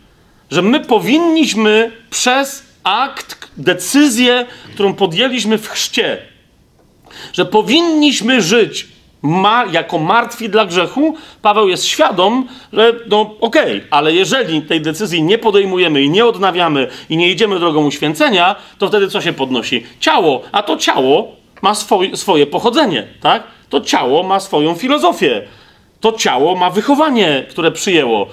że 0.50 0.62
my 0.62 0.80
powinniśmy 0.80 1.92
przez 2.10 2.64
akt, 2.84 3.48
decyzję, 3.56 4.46
którą 4.74 4.94
podjęliśmy 4.94 5.58
w 5.58 5.68
chrzcie, 5.68 6.18
że 7.32 7.44
powinniśmy 7.44 8.42
żyć 8.42 8.88
ma, 9.22 9.64
jako 9.72 9.98
martwi 9.98 10.48
dla 10.48 10.66
grzechu, 10.66 11.14
Paweł 11.42 11.68
jest 11.68 11.84
świadom, 11.84 12.48
że 12.72 12.94
no 13.08 13.20
okej, 13.40 13.76
okay, 13.76 13.88
ale 13.90 14.12
jeżeli 14.12 14.62
tej 14.62 14.80
decyzji 14.80 15.22
nie 15.22 15.38
podejmujemy 15.38 16.02
i 16.02 16.10
nie 16.10 16.26
odnawiamy 16.26 16.88
i 17.08 17.16
nie 17.16 17.30
idziemy 17.30 17.58
drogą 17.58 17.86
uświęcenia, 17.86 18.56
to 18.78 18.88
wtedy 18.88 19.08
co 19.08 19.20
się 19.20 19.32
podnosi? 19.32 19.84
Ciało, 20.00 20.42
a 20.52 20.62
to 20.62 20.76
ciało 20.76 21.36
ma 21.62 21.74
swoj, 21.74 22.16
swoje 22.16 22.46
pochodzenie, 22.46 23.06
tak? 23.20 23.42
To 23.68 23.80
ciało 23.80 24.22
ma 24.22 24.40
swoją 24.40 24.74
filozofię. 24.74 25.42
To 26.00 26.12
ciało 26.12 26.56
ma 26.56 26.70
wychowanie, 26.70 27.46
które 27.50 27.72
przyjęło. 27.72 28.26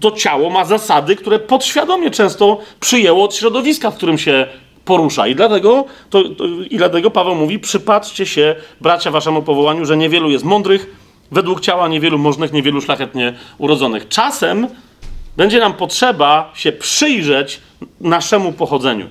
To 0.00 0.10
ciało 0.10 0.50
ma 0.50 0.64
zasady, 0.64 1.16
które 1.16 1.38
podświadomie 1.38 2.10
często 2.10 2.58
przyjęło 2.80 3.24
od 3.24 3.34
środowiska, 3.34 3.90
w 3.90 3.96
którym 3.96 4.18
się 4.18 4.46
porusza. 4.84 5.26
I 5.26 5.34
dlatego, 5.34 5.84
to, 6.10 6.22
to, 6.22 6.44
I 6.70 6.76
dlatego 6.76 7.10
Paweł 7.10 7.34
mówi: 7.34 7.58
przypatrzcie 7.58 8.26
się, 8.26 8.54
bracia, 8.80 9.10
waszemu 9.10 9.42
powołaniu, 9.42 9.84
że 9.84 9.96
niewielu 9.96 10.30
jest 10.30 10.44
mądrych, 10.44 10.96
według 11.32 11.60
ciała 11.60 11.88
niewielu 11.88 12.18
możnych, 12.18 12.52
niewielu 12.52 12.80
szlachetnie 12.80 13.34
urodzonych. 13.58 14.08
Czasem 14.08 14.66
będzie 15.36 15.60
nam 15.60 15.72
potrzeba 15.72 16.52
się 16.54 16.72
przyjrzeć 16.72 17.60
naszemu 18.00 18.52
pochodzeniu. 18.52 19.06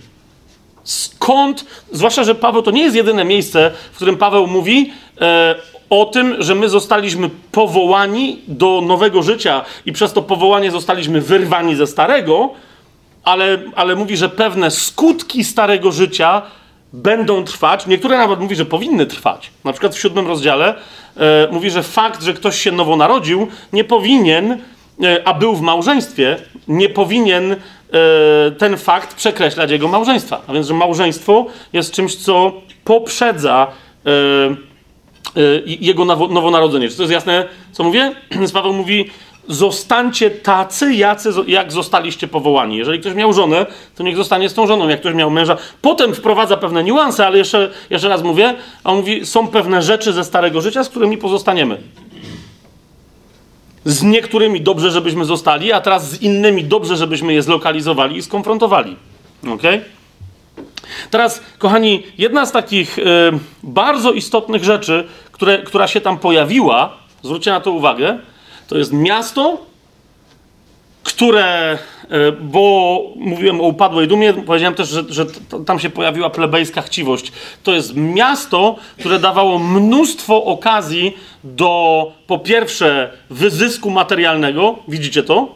Skąd, 0.84 1.65
zwłaszcza, 1.91 2.24
że 2.24 2.36
Paweł 2.36 2.61
to 2.61 2.72
nie 2.72 2.84
jest 2.84 2.95
jedyne 2.95 3.26
miejsce, 3.26 3.72
w 3.91 3.95
którym 3.95 4.17
Paweł 4.17 4.47
mówi 4.47 4.91
e, 5.22 5.55
o 5.89 6.05
tym, 6.05 6.36
że 6.39 6.55
my 6.55 6.70
zostaliśmy 6.70 7.30
powołani 7.51 8.41
do 8.47 8.82
nowego 8.82 9.24
życia 9.24 9.65
i 9.86 9.91
przez 9.91 10.13
to 10.13 10.22
powołanie 10.22 10.72
zostaliśmy 10.72 11.22
wyrwani 11.22 11.76
ze 11.76 11.88
starego, 11.88 12.49
ale, 13.24 13.57
ale 13.76 13.95
mówi, 13.95 14.17
że 14.17 14.30
pewne 14.30 14.72
skutki 14.72 15.43
starego 15.43 15.91
życia 15.91 16.41
będą 16.93 17.43
trwać. 17.43 17.88
Niektóre 17.88 18.17
nawet 18.17 18.39
mówi, 18.39 18.55
że 18.55 18.65
powinny 18.65 19.05
trwać. 19.05 19.51
Na 19.63 19.72
przykład 19.72 19.95
w 19.95 19.99
siódmym 19.99 20.28
rozdziale 20.28 20.76
e, 21.17 21.47
mówi, 21.51 21.72
że 21.72 21.84
fakt, 21.84 22.24
że 22.24 22.34
ktoś 22.34 22.61
się 22.61 22.72
nowo 22.72 22.95
narodził, 22.95 23.47
nie 23.74 23.84
powinien, 23.84 24.51
e, 25.03 25.28
a 25.28 25.34
był 25.34 25.55
w 25.55 25.61
małżeństwie, 25.61 26.38
nie 26.67 26.89
powinien 26.89 27.51
e, 27.51 27.57
ten 28.51 28.78
fakt 28.78 29.15
przekreślać 29.15 29.72
jego 29.72 29.88
małżeństwa. 29.88 30.41
A 30.47 30.53
więc, 30.53 30.67
że 30.67 30.74
małżeństwo 30.74 31.45
jest 31.74 31.91
czymś, 31.91 32.15
co 32.15 32.53
poprzedza 32.84 33.67
e, 34.05 34.09
e, 34.09 35.41
jego 35.65 36.05
nowonarodzenie. 36.05 36.89
Czy 36.89 36.95
to 36.95 37.03
jest 37.03 37.13
jasne, 37.13 37.47
co 37.72 37.84
mówię? 37.84 38.11
Paweł 38.53 38.74
mówi, 38.74 39.09
zostańcie 39.47 40.31
tacy, 40.31 40.93
jacy, 40.93 41.29
jak 41.47 41.71
zostaliście 41.71 42.27
powołani. 42.27 42.77
Jeżeli 42.77 42.99
ktoś 42.99 43.13
miał 43.13 43.33
żonę, 43.33 43.65
to 43.95 44.03
niech 44.03 44.15
zostanie 44.15 44.49
z 44.49 44.53
tą 44.53 44.67
żoną. 44.67 44.87
Jak 44.87 44.99
ktoś 44.99 45.13
miał 45.13 45.31
męża, 45.31 45.57
potem 45.81 46.15
wprowadza 46.15 46.57
pewne 46.57 46.83
niuanse, 46.83 47.27
ale 47.27 47.37
jeszcze, 47.37 47.69
jeszcze 47.89 48.09
raz 48.09 48.23
mówię, 48.23 48.55
on 48.83 48.97
mówi, 48.97 49.25
są 49.25 49.47
pewne 49.47 49.81
rzeczy 49.81 50.13
ze 50.13 50.23
starego 50.23 50.61
życia, 50.61 50.83
z 50.83 50.89
którymi 50.89 51.17
pozostaniemy. 51.17 51.81
Z 53.85 54.03
niektórymi 54.03 54.61
dobrze, 54.61 54.91
żebyśmy 54.91 55.25
zostali, 55.25 55.71
a 55.73 55.81
teraz 55.81 56.09
z 56.09 56.21
innymi 56.21 56.63
dobrze, 56.63 56.97
żebyśmy 56.97 57.33
je 57.33 57.41
zlokalizowali 57.41 58.17
i 58.17 58.21
skonfrontowali. 58.21 58.95
Ok? 59.53 59.63
Teraz, 61.09 61.41
kochani, 61.57 62.03
jedna 62.17 62.45
z 62.45 62.51
takich 62.51 62.99
y, 62.99 63.03
bardzo 63.63 64.11
istotnych 64.11 64.63
rzeczy, 64.63 65.07
które, 65.31 65.57
która 65.57 65.87
się 65.87 66.01
tam 66.01 66.17
pojawiła, 66.17 66.97
zwróćcie 67.23 67.51
na 67.51 67.61
to 67.61 67.71
uwagę, 67.71 68.19
to 68.70 68.78
jest 68.78 68.93
miasto, 68.93 69.57
które, 71.03 71.78
e, 72.09 72.32
bo 72.32 73.01
mówiłem 73.15 73.61
o 73.61 73.63
upadłej 73.63 74.07
dumie, 74.07 74.34
powiedziałem 74.34 74.76
też, 74.76 74.89
że, 74.89 75.03
że 75.09 75.26
tam 75.65 75.80
się 75.80 75.89
pojawiła 75.89 76.30
plebejska 76.30 76.82
chciwość. 76.82 77.32
To 77.63 77.74
jest 77.74 77.95
miasto, 77.95 78.76
które 78.99 79.20
dawało 79.20 79.59
mnóstwo 79.59 80.43
okazji 80.43 81.17
do, 81.43 82.11
po 82.28 82.39
pierwsze, 82.39 83.11
wyzysku 83.30 83.89
materialnego, 83.89 84.76
widzicie 84.88 85.24
to? 85.24 85.47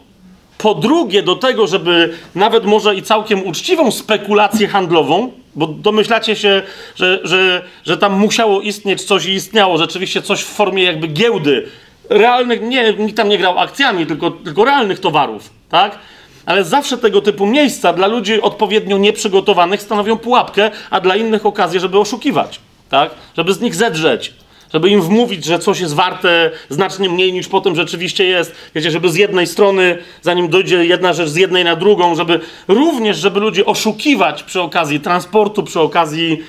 Po 0.57 0.75
drugie, 0.75 1.23
do 1.23 1.35
tego, 1.35 1.67
żeby 1.67 2.13
nawet 2.35 2.65
może 2.65 2.95
i 2.95 3.01
całkiem 3.01 3.47
uczciwą 3.47 3.91
spekulację 3.91 4.67
handlową, 4.67 5.31
bo 5.55 5.67
domyślacie 5.67 6.35
się, 6.35 6.61
że, 6.95 7.19
że, 7.23 7.61
że 7.85 7.97
tam 7.97 8.19
musiało 8.19 8.61
istnieć 8.61 9.03
coś 9.03 9.25
i 9.25 9.31
istniało 9.31 9.77
rzeczywiście 9.77 10.21
coś 10.21 10.41
w 10.41 10.47
formie 10.47 10.83
jakby 10.83 11.07
giełdy, 11.07 11.67
realnych, 12.09 12.61
nie, 12.61 12.93
nikt 12.93 13.17
tam 13.17 13.29
nie 13.29 13.37
grał 13.37 13.59
akcjami, 13.59 14.05
tylko, 14.05 14.31
tylko 14.31 14.65
realnych 14.65 14.99
towarów, 14.99 15.49
tak? 15.69 15.99
Ale 16.45 16.63
zawsze 16.63 16.97
tego 16.97 17.21
typu 17.21 17.45
miejsca 17.45 17.93
dla 17.93 18.07
ludzi 18.07 18.41
odpowiednio 18.41 18.97
nieprzygotowanych 18.97 19.81
stanowią 19.81 20.17
pułapkę, 20.17 20.71
a 20.89 21.01
dla 21.01 21.15
innych 21.15 21.45
okazję, 21.45 21.79
żeby 21.79 21.99
oszukiwać, 21.99 22.59
tak? 22.89 23.11
Żeby 23.37 23.53
z 23.53 23.61
nich 23.61 23.75
zedrzeć, 23.75 24.33
żeby 24.73 24.89
im 24.89 25.01
wmówić, 25.01 25.45
że 25.45 25.59
coś 25.59 25.79
jest 25.79 25.93
warte 25.93 26.51
znacznie 26.69 27.09
mniej 27.09 27.33
niż 27.33 27.47
potem 27.47 27.75
rzeczywiście 27.75 28.25
jest. 28.25 28.55
Wiecie, 28.75 28.91
żeby 28.91 29.09
z 29.09 29.15
jednej 29.15 29.47
strony, 29.47 29.97
zanim 30.21 30.49
dojdzie 30.49 30.85
jedna 30.85 31.13
rzecz 31.13 31.29
z 31.29 31.35
jednej 31.35 31.63
na 31.63 31.75
drugą, 31.75 32.15
żeby 32.15 32.39
również, 32.67 33.17
żeby 33.17 33.39
ludzi 33.39 33.65
oszukiwać 33.65 34.43
przy 34.43 34.61
okazji 34.61 34.99
transportu, 34.99 35.63
przy 35.63 35.79
okazji 35.79 36.43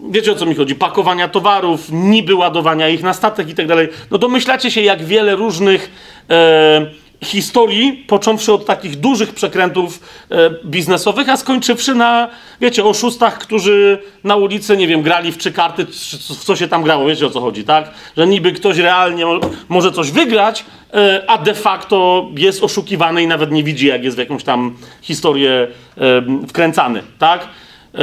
Wiecie 0.00 0.32
o 0.32 0.34
co 0.34 0.46
mi 0.46 0.54
chodzi? 0.54 0.74
Pakowania 0.74 1.28
towarów, 1.28 1.88
niby 1.92 2.34
ładowania 2.34 2.88
ich 2.88 3.02
na 3.02 3.12
statek 3.12 3.48
i 3.48 3.54
tak 3.54 3.66
dalej. 3.66 3.88
No 4.10 4.18
domyślacie 4.18 4.70
się, 4.70 4.80
jak 4.80 5.04
wiele 5.04 5.36
różnych 5.36 5.90
e, 6.30 6.86
historii, 7.24 8.04
począwszy 8.08 8.52
od 8.52 8.66
takich 8.66 8.96
dużych 8.96 9.34
przekrętów 9.34 10.00
e, 10.30 10.50
biznesowych, 10.64 11.28
a 11.28 11.36
skończywszy 11.36 11.94
na, 11.94 12.28
wiecie, 12.60 12.84
oszustach, 12.84 13.38
którzy 13.38 13.98
na 14.24 14.36
ulicy, 14.36 14.76
nie 14.76 14.86
wiem, 14.86 15.02
grali 15.02 15.32
w 15.32 15.38
trzy 15.38 15.52
karty, 15.52 15.86
w 15.86 16.44
co 16.44 16.56
się 16.56 16.68
tam 16.68 16.82
grało, 16.82 17.06
wiecie 17.06 17.26
o 17.26 17.30
co 17.30 17.40
chodzi, 17.40 17.64
tak? 17.64 17.90
Że 18.16 18.26
niby 18.26 18.52
ktoś 18.52 18.78
realnie 18.78 19.24
może 19.68 19.92
coś 19.92 20.10
wygrać, 20.10 20.64
e, 20.94 21.24
a 21.26 21.38
de 21.38 21.54
facto 21.54 22.28
jest 22.36 22.64
oszukiwany 22.64 23.22
i 23.22 23.26
nawet 23.26 23.52
nie 23.52 23.64
widzi, 23.64 23.86
jak 23.86 24.04
jest 24.04 24.16
w 24.16 24.20
jakąś 24.20 24.44
tam 24.44 24.76
historię 25.02 25.68
e, 25.98 26.46
wkręcany, 26.48 27.02
tak? 27.18 27.48
E, 27.96 28.00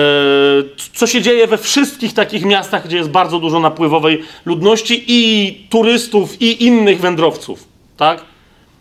co 0.93 1.07
się 1.07 1.21
dzieje 1.21 1.47
we 1.47 1.57
wszystkich 1.57 2.13
takich 2.13 2.45
miastach, 2.45 2.87
gdzie 2.87 2.97
jest 2.97 3.09
bardzo 3.09 3.39
dużo 3.39 3.59
napływowej 3.59 4.21
ludności 4.45 5.03
i 5.07 5.53
turystów, 5.69 6.41
i 6.41 6.63
innych 6.65 6.99
wędrowców, 6.99 7.67
tak? 7.97 8.21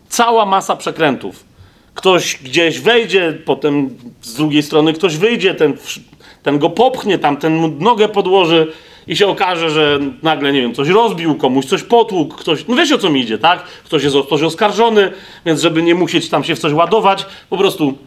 Cała 0.09 0.47
masa 0.47 0.77
przekrętów. 0.77 1.45
Ktoś 1.95 2.39
gdzieś 2.43 2.81
wejdzie, 2.81 3.39
potem 3.45 3.91
z 4.23 4.35
drugiej 4.35 4.63
strony 4.63 4.93
ktoś 4.93 5.17
wyjdzie, 5.17 5.55
ten, 5.55 5.77
ten 6.43 6.59
go 6.59 6.71
popchnie, 6.71 7.19
tam 7.19 7.37
ten 7.37 7.79
nogę 7.79 8.09
podłoży 8.09 8.73
i 9.07 9.17
się 9.17 9.27
okaże, 9.27 9.71
że 9.71 9.99
nagle, 10.23 10.53
nie 10.53 10.61
wiem, 10.61 10.75
coś 10.75 10.89
rozbił, 10.89 11.35
komuś 11.35 11.65
coś 11.65 11.83
potłukł, 11.83 12.35
ktoś, 12.37 12.65
no 12.69 12.77
wiecie 12.77 12.95
o 12.95 12.99
co 12.99 13.11
mi 13.11 13.21
idzie, 13.21 13.39
tak? 13.39 13.65
Ktoś 13.85 14.05
jest 14.05 14.17
o 14.17 14.25
coś 14.25 14.43
oskarżony, 14.43 15.13
więc 15.47 15.61
żeby 15.61 15.83
nie 15.83 15.95
musieć 15.95 16.29
tam 16.29 16.45
się 16.45 16.55
w 16.55 16.59
coś 16.59 16.73
ładować, 16.73 17.27
po 17.51 17.57
prostu 17.57 17.99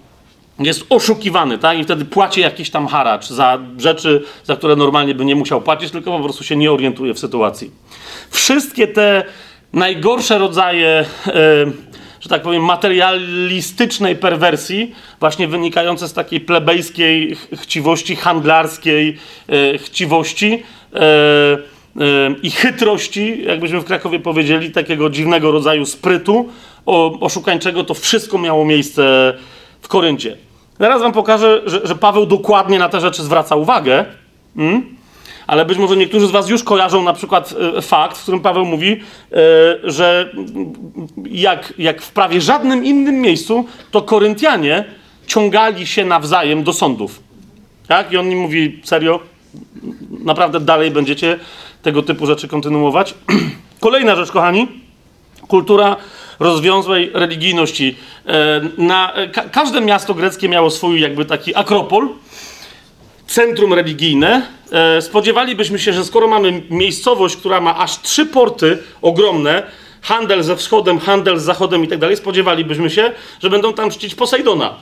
jest 0.60 0.86
oszukiwany, 0.90 1.58
tak? 1.58 1.80
I 1.80 1.84
wtedy 1.84 2.06
płaci 2.06 2.42
jakiś 2.42 2.70
tam 2.70 2.88
haracz 2.88 3.30
za 3.30 3.60
rzeczy, 3.78 4.24
za 4.44 4.56
które 4.56 4.76
normalnie 4.76 5.16
by 5.16 5.26
nie 5.26 5.36
musiał 5.36 5.62
płacić, 5.62 5.92
tylko 5.92 6.18
po 6.18 6.24
prostu 6.24 6.44
się 6.44 6.56
nie 6.56 6.72
orientuje 6.72 7.14
w 7.14 7.20
sytuacji. 7.20 7.72
Wszystkie 8.30 8.88
te 8.88 9.24
najgorsze 9.74 10.38
rodzaje, 10.38 11.06
e, 11.28 11.36
że 12.20 12.30
tak 12.30 12.42
powiem, 12.42 12.64
materialistycznej 12.64 14.16
perwersji, 14.16 14.96
właśnie 15.20 15.48
wynikające 15.48 16.08
z 16.08 16.14
takiej 16.14 16.40
plebejskiej 16.40 17.36
chciwości, 17.54 18.16
handlarskiej 18.16 19.18
e, 19.50 19.78
chciwości 19.78 20.64
e, 20.94 21.76
i 22.44 22.52
chytrości, 22.52 23.44
jakbyśmy 23.44 23.80
w 23.80 23.86
Krakowie 23.86 24.20
powiedzieli, 24.20 24.72
takiego 24.72 25.10
dziwnego 25.10 25.52
rodzaju 25.52 25.86
sprytu 25.86 26.50
oszukańczego, 27.22 27.84
to 27.84 27.94
wszystko 27.94 28.38
miało 28.38 28.66
miejsce 28.66 29.34
w 29.86 29.88
Koryncie. 29.88 30.38
Zaraz 30.80 31.02
wam 31.02 31.12
pokażę, 31.12 31.62
że, 31.66 31.88
że 31.88 31.96
Paweł 31.96 32.26
dokładnie 32.26 32.80
na 32.80 32.90
te 32.90 33.02
rzeczy 33.02 33.24
zwraca 33.24 33.56
uwagę. 33.56 34.06
Hmm? 34.56 34.96
Ale 35.48 35.66
być 35.66 35.78
może 35.78 35.98
niektórzy 35.98 36.28
z 36.28 36.32
Was 36.32 36.50
już 36.50 36.64
kojarzą 36.64 37.04
na 37.04 37.14
przykład 37.14 37.54
e, 37.78 37.82
fakt, 37.82 38.18
w 38.18 38.22
którym 38.22 38.40
Paweł 38.40 38.66
mówi, 38.66 38.92
e, 38.92 39.38
że 39.84 40.32
jak, 41.26 41.74
jak 41.78 42.02
w 42.02 42.12
prawie 42.12 42.42
żadnym 42.42 42.86
innym 42.86 43.16
miejscu, 43.16 43.66
to 43.92 44.02
Koryntianie 44.02 44.86
ciągali 45.28 45.88
się 45.88 46.06
nawzajem 46.06 46.64
do 46.64 46.74
sądów. 46.74 47.20
Tak? 47.88 48.12
I 48.12 48.18
on 48.18 48.32
im 48.32 48.40
mówi, 48.40 48.82
serio, 48.84 49.20
naprawdę 50.24 50.60
dalej 50.60 50.92
będziecie 50.92 51.40
tego 51.82 52.04
typu 52.04 52.26
rzeczy 52.26 52.48
kontynuować. 52.48 53.14
Kolejna 53.80 54.16
rzecz, 54.16 54.32
kochani, 54.32 54.68
kultura 55.48 55.96
rozwiązłej 56.40 57.12
religijności. 57.14 57.96
E, 58.26 58.62
na, 58.78 59.14
ka 59.34 59.42
każde 59.42 59.82
miasto 59.82 60.14
greckie 60.14 60.50
miało 60.50 60.72
swój 60.72 61.02
jakby 61.02 61.26
taki 61.26 61.56
akropol, 61.56 62.10
centrum 63.28 63.74
religijne. 63.74 64.48
E, 64.72 65.02
spodziewalibyśmy 65.02 65.80
się, 65.80 65.94
że 65.94 66.06
skoro 66.06 66.28
mamy 66.28 66.62
miejscowość, 66.70 67.38
która 67.38 67.62
ma 67.62 67.78
aż 67.78 68.02
trzy 68.02 68.26
porty 68.26 68.78
ogromne, 69.02 69.64
handel 70.02 70.44
ze 70.44 70.56
wschodem, 70.56 71.00
handel 71.00 71.40
z 71.40 71.44
zachodem 71.44 71.84
i 71.84 71.88
tak 71.88 72.00
dalej, 72.00 72.18
spodziewalibyśmy 72.18 72.90
się, 72.90 73.12
że 73.44 73.50
będą 73.50 73.74
tam 73.74 73.92
czcić 73.92 74.16
Posejdona. 74.16 74.76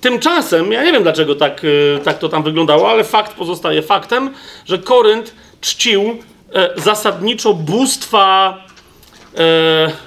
Tymczasem, 0.00 0.72
ja 0.72 0.84
nie 0.84 0.92
wiem 0.92 1.02
dlaczego 1.02 1.34
tak, 1.34 1.62
tak 2.04 2.18
to 2.18 2.28
tam 2.28 2.42
wyglądało, 2.42 2.90
ale 2.90 3.04
fakt 3.04 3.36
pozostaje 3.36 3.82
faktem, 3.82 4.30
że 4.66 4.78
Korynt 4.78 5.34
czcił 5.60 6.18
e, 6.54 6.80
zasadniczo 6.80 7.54
bóstwa 7.54 8.56
e, 8.58 8.73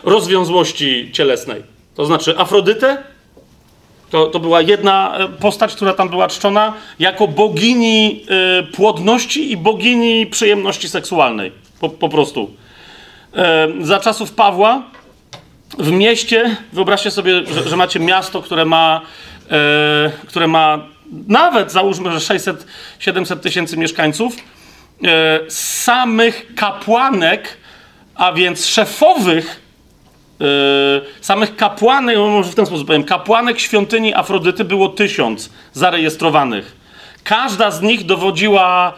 rozwiązłości 0.04 1.10
cielesnej. 1.14 1.64
To 1.96 2.06
znaczy 2.06 2.38
Afrodytę, 2.38 3.04
to, 4.10 4.26
to 4.26 4.40
była 4.40 4.62
jedna 4.62 5.18
e, 5.18 5.28
postać, 5.28 5.76
która 5.76 5.94
tam 5.94 6.10
była 6.10 6.28
czczona 6.28 6.74
jako 7.00 7.28
bogini 7.28 8.26
e, 8.30 8.64
płodności 8.64 9.52
i 9.52 9.58
bogini 9.58 10.26
przyjemności 10.26 10.90
seksualnej. 10.90 11.52
Po, 11.80 11.90
po 11.90 12.10
prostu. 12.10 12.52
E, 13.36 13.68
za 13.82 14.00
czasów 14.00 14.32
Pawła 14.32 14.84
w 15.78 15.92
mieście, 15.92 16.58
wyobraźcie 16.74 17.12
sobie, 17.12 17.46
że, 17.46 17.70
że 17.70 17.78
macie 17.78 18.00
miasto, 18.00 18.42
które 18.42 18.66
ma, 18.66 19.02
e, 19.52 20.12
które 20.28 20.48
ma 20.48 20.80
nawet 21.28 21.72
załóżmy, 21.72 22.20
że 22.20 22.36
600-700 23.00 23.40
tysięcy 23.40 23.78
mieszkańców, 23.78 24.36
e, 25.04 25.40
samych 25.50 26.56
kapłanek, 26.56 27.58
a 28.18 28.34
więc 28.34 28.66
szefowych 28.66 29.62
e, 30.42 30.46
samych 31.22 31.56
kapłanek, 31.56 32.18
no 32.18 32.28
może 32.28 32.52
w 32.52 32.56
ten 32.56 32.66
sposób 32.66 32.88
powiem, 32.88 33.04
kapłanek 33.04 33.60
świątyni 33.60 34.14
Afrodyty 34.14 34.64
było 34.64 34.90
tysiąc 34.90 35.50
zarejestrowanych. 35.74 36.76
Każda 37.24 37.72
z 37.72 37.82
nich 37.82 38.06
dowodziła 38.06 38.94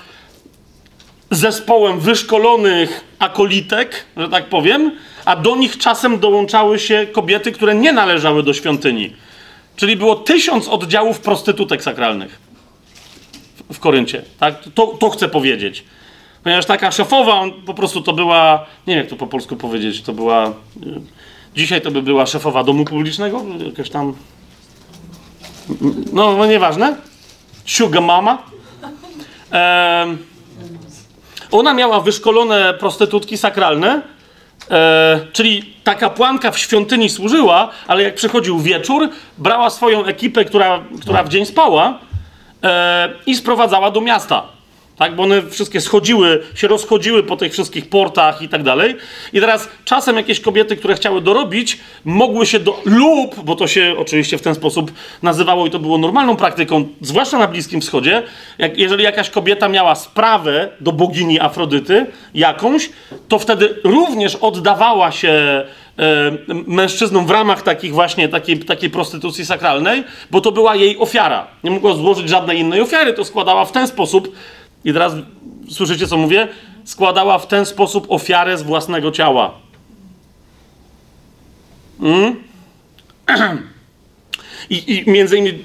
zespołem 1.32 2.00
wyszkolonych 2.00 3.04
akolitek, 3.20 4.06
że 4.18 4.30
tak 4.30 4.46
powiem, 4.46 4.92
a 5.26 5.36
do 5.36 5.56
nich 5.56 5.78
czasem 5.78 6.20
dołączały 6.20 6.80
się 6.80 7.08
kobiety, 7.12 7.52
które 7.52 7.76
nie 7.76 7.94
należały 7.94 8.44
do 8.44 8.54
świątyni. 8.54 9.14
Czyli 9.76 9.96
było 9.96 10.16
tysiąc 10.16 10.68
oddziałów 10.68 11.20
prostytutek 11.20 11.84
sakralnych 11.84 12.40
w 13.74 13.80
Koryncie. 13.80 14.22
Tak? 14.40 14.56
To, 14.76 14.88
to 14.88 15.10
chcę 15.10 15.30
powiedzieć. 15.30 15.84
Ponieważ 16.44 16.66
taka 16.66 16.92
szefowa, 16.92 17.34
on 17.34 17.52
po 17.52 17.74
prostu 17.74 18.02
to 18.02 18.14
była, 18.14 18.66
nie 18.88 18.96
wiem 18.96 19.04
jak 19.04 19.10
to 19.10 19.16
po 19.16 19.28
polsku 19.28 19.56
powiedzieć, 19.56 20.02
to 20.02 20.14
była, 20.14 20.48
y, 20.48 20.52
dzisiaj 21.56 21.82
to 21.82 21.92
by 21.92 22.02
była 22.02 22.26
szefowa 22.26 22.64
domu 22.64 22.86
publicznego, 22.86 23.42
jakaś 23.66 23.90
tam, 23.90 24.14
no, 26.14 26.38
no 26.38 26.46
nieważne, 26.46 26.96
sugar 27.66 28.04
mama. 28.04 28.38
Ona 31.52 31.74
miała 31.74 32.02
wyszkolone 32.02 32.74
prostytutki 32.74 33.38
sakralne, 33.38 34.02
e, 34.72 35.20
czyli 35.34 35.74
ta 35.84 35.96
kapłanka 35.96 36.52
w 36.52 36.60
świątyni 36.60 37.10
służyła, 37.10 37.70
ale 37.88 38.04
jak 38.04 38.16
przychodził 38.16 38.60
wieczór, 38.60 39.10
brała 39.38 39.70
swoją 39.70 40.06
ekipę, 40.06 40.46
która, 40.46 40.84
która 41.02 41.24
w 41.24 41.30
dzień 41.30 41.46
spała 41.46 42.00
e, 42.64 43.10
i 43.26 43.36
sprowadzała 43.36 43.92
do 43.92 44.02
miasta. 44.02 44.59
Tak, 45.00 45.16
bo 45.16 45.24
one 45.24 45.42
wszystkie 45.50 45.82
schodziły, 45.82 46.44
się 46.56 46.68
rozchodziły 46.68 47.24
po 47.24 47.38
tych 47.38 47.54
wszystkich 47.54 47.90
portach 47.90 48.42
i 48.42 48.50
tak 48.50 48.64
dalej. 48.64 48.96
I 49.34 49.40
teraz 49.40 49.70
czasem 49.86 50.16
jakieś 50.16 50.40
kobiety, 50.40 50.76
które 50.76 50.96
chciały 50.96 51.22
dorobić, 51.22 51.80
mogły 52.06 52.46
się 52.46 52.60
do. 52.60 52.82
lub, 52.86 53.44
bo 53.44 53.56
to 53.56 53.68
się 53.68 53.96
oczywiście 53.98 54.38
w 54.38 54.42
ten 54.42 54.56
sposób 54.56 54.92
nazywało 55.22 55.68
i 55.68 55.70
to 55.70 55.80
było 55.80 55.98
normalną 55.98 56.36
praktyką, 56.36 56.88
zwłaszcza 57.02 57.38
na 57.38 57.48
Bliskim 57.48 57.82
Wschodzie, 57.82 58.24
jak, 58.58 58.78
jeżeli 58.78 59.04
jakaś 59.04 59.30
kobieta 59.30 59.70
miała 59.70 59.96
sprawę 59.96 60.70
do 60.82 60.92
bogini 60.92 61.40
Afrodyty 61.40 62.06
jakąś, 62.34 62.90
to 63.28 63.40
wtedy 63.40 63.76
również 63.84 64.36
oddawała 64.36 65.12
się 65.12 65.30
e, 65.30 65.66
mężczyznom 66.68 67.26
w 67.26 67.32
ramach 67.32 67.62
takich 67.62 67.94
właśnie 67.94 68.30
takiej, 68.30 68.60
takiej 68.60 68.90
prostytucji 68.90 69.46
sakralnej, 69.46 70.04
bo 70.32 70.42
to 70.42 70.52
była 70.52 70.76
jej 70.76 70.98
ofiara. 70.98 71.48
Nie 71.64 71.72
mogła 71.72 71.94
złożyć 71.94 72.30
żadnej 72.30 72.60
innej 72.60 72.82
ofiary, 72.82 73.14
to 73.14 73.26
składała 73.26 73.66
w 73.66 73.72
ten 73.72 73.88
sposób. 73.88 74.36
I 74.86 74.94
teraz 74.94 75.14
słyszycie, 75.70 76.08
co 76.08 76.18
mówię? 76.18 76.48
Składała 76.84 77.40
w 77.40 77.48
ten 77.48 77.66
sposób 77.66 78.06
ofiarę 78.10 78.58
z 78.58 78.64
własnego 78.64 79.12
ciała. 79.12 79.52
Mm? 82.02 82.36
I, 84.70 85.04
I 85.06 85.12
między 85.12 85.38
innymi 85.38 85.64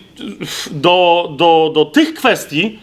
do, 0.71 1.29
do, 1.37 1.71
do 1.75 1.85
tych 1.85 2.15
kwestii 2.15 2.79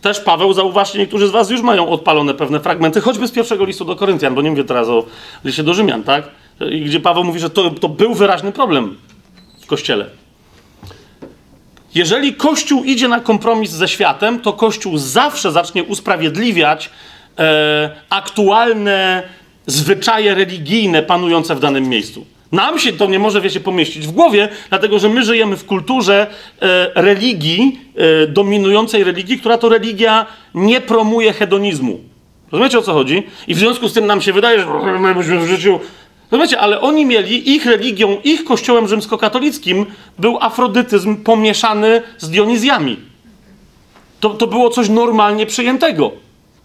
też 0.00 0.20
Paweł, 0.20 0.52
zauważcie, 0.52 0.98
niektórzy 0.98 1.28
z 1.28 1.30
was 1.30 1.50
już 1.50 1.62
mają 1.62 1.88
odpalone 1.88 2.34
pewne 2.34 2.60
fragmenty, 2.60 3.00
choćby 3.00 3.28
z 3.28 3.32
pierwszego 3.32 3.64
listu 3.64 3.84
do 3.84 3.96
Koryntian, 3.96 4.34
bo 4.34 4.42
nie 4.42 4.50
mówię 4.50 4.64
teraz 4.64 4.88
o 4.88 5.04
liście 5.44 5.62
do 5.62 5.74
Rzymian, 5.74 6.02
tak? 6.02 6.24
Gdzie 6.86 7.00
Paweł 7.00 7.24
mówi, 7.24 7.40
że 7.40 7.50
to, 7.50 7.70
to 7.70 7.88
był 7.88 8.14
wyraźny 8.14 8.52
problem 8.52 8.96
w 9.60 9.66
Kościele. 9.66 10.06
Jeżeli 11.94 12.34
Kościół 12.34 12.84
idzie 12.84 13.08
na 13.08 13.20
kompromis 13.20 13.70
ze 13.70 13.88
światem, 13.88 14.40
to 14.40 14.52
Kościół 14.52 14.98
zawsze 14.98 15.52
zacznie 15.52 15.84
usprawiedliwiać 15.84 16.90
e, 17.38 17.90
aktualne 18.10 19.22
zwyczaje 19.66 20.34
religijne 20.34 21.02
panujące 21.02 21.54
w 21.54 21.60
danym 21.60 21.88
miejscu. 21.88 22.26
Nam 22.52 22.78
się 22.78 22.92
to 22.92 23.06
nie 23.06 23.18
może, 23.18 23.40
wiecie, 23.40 23.60
pomieścić 23.60 24.06
w 24.06 24.10
głowie, 24.10 24.48
dlatego 24.68 24.98
że 24.98 25.08
my 25.08 25.24
żyjemy 25.24 25.56
w 25.56 25.66
kulturze 25.66 26.26
e, 26.60 27.02
religii, 27.02 27.80
e, 27.96 28.26
dominującej 28.26 29.04
religii, 29.04 29.38
która 29.38 29.58
to 29.58 29.68
religia 29.68 30.26
nie 30.54 30.80
promuje 30.80 31.32
hedonizmu. 31.32 32.00
Rozumiecie 32.52 32.78
o 32.78 32.82
co 32.82 32.92
chodzi? 32.92 33.22
I 33.48 33.54
w 33.54 33.58
związku 33.58 33.88
z 33.88 33.92
tym 33.92 34.06
nam 34.06 34.20
się 34.20 34.32
wydaje, 34.32 34.60
że 34.60 34.66
my 35.00 35.14
byśmy 35.14 35.40
w 35.40 35.48
życiu. 35.48 35.80
Rozumiecie, 36.30 36.60
ale 36.60 36.80
oni 36.80 37.06
mieli, 37.06 37.54
ich 37.54 37.66
religią, 37.66 38.16
ich 38.24 38.44
kościołem 38.44 38.88
rzymskokatolickim 38.88 39.86
był 40.18 40.38
afrodytyzm 40.40 41.16
pomieszany 41.16 42.02
z 42.18 42.30
Dionizjami. 42.30 42.96
To, 44.20 44.30
to 44.30 44.46
było 44.46 44.70
coś 44.70 44.88
normalnie 44.88 45.46
przyjętego. 45.46 46.10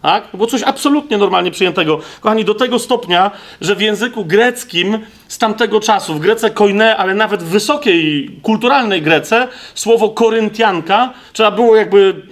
Tak? 0.02 0.30
To 0.30 0.36
było 0.36 0.46
coś 0.46 0.62
absolutnie 0.62 1.18
normalnie 1.18 1.50
przyjętego. 1.50 2.00
Kochani, 2.20 2.44
do 2.44 2.54
tego 2.54 2.78
stopnia, 2.78 3.30
że 3.60 3.76
w 3.76 3.80
języku 3.80 4.24
greckim 4.24 4.98
z 5.28 5.38
tamtego 5.38 5.80
czasu, 5.80 6.14
w 6.14 6.20
Grece 6.20 6.50
koine, 6.50 6.96
ale 6.96 7.14
nawet 7.14 7.42
w 7.42 7.46
wysokiej, 7.46 8.30
kulturalnej 8.42 9.02
Grece, 9.02 9.48
słowo 9.74 10.08
koryntianka 10.08 11.12
trzeba 11.32 11.50
było 11.50 11.76
jakby 11.76 12.22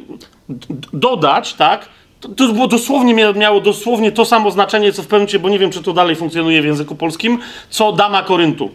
dodać, 0.92 1.54
tak? 1.54 1.88
To, 2.24 2.28
to 2.28 2.52
było 2.52 2.68
dosłownie, 2.68 3.14
mia- 3.14 3.36
miało 3.36 3.60
dosłownie 3.60 4.12
to 4.12 4.24
samo 4.24 4.50
znaczenie, 4.50 4.92
co 4.92 5.02
w 5.02 5.06
pewnym 5.06 5.20
momencie, 5.20 5.38
bo 5.38 5.48
nie 5.48 5.58
wiem, 5.58 5.70
czy 5.70 5.82
to 5.82 5.92
dalej 5.92 6.16
funkcjonuje 6.16 6.62
w 6.62 6.64
języku 6.64 6.94
polskim, 6.94 7.38
co 7.70 7.92
dama 7.92 8.22
Koryntu. 8.22 8.70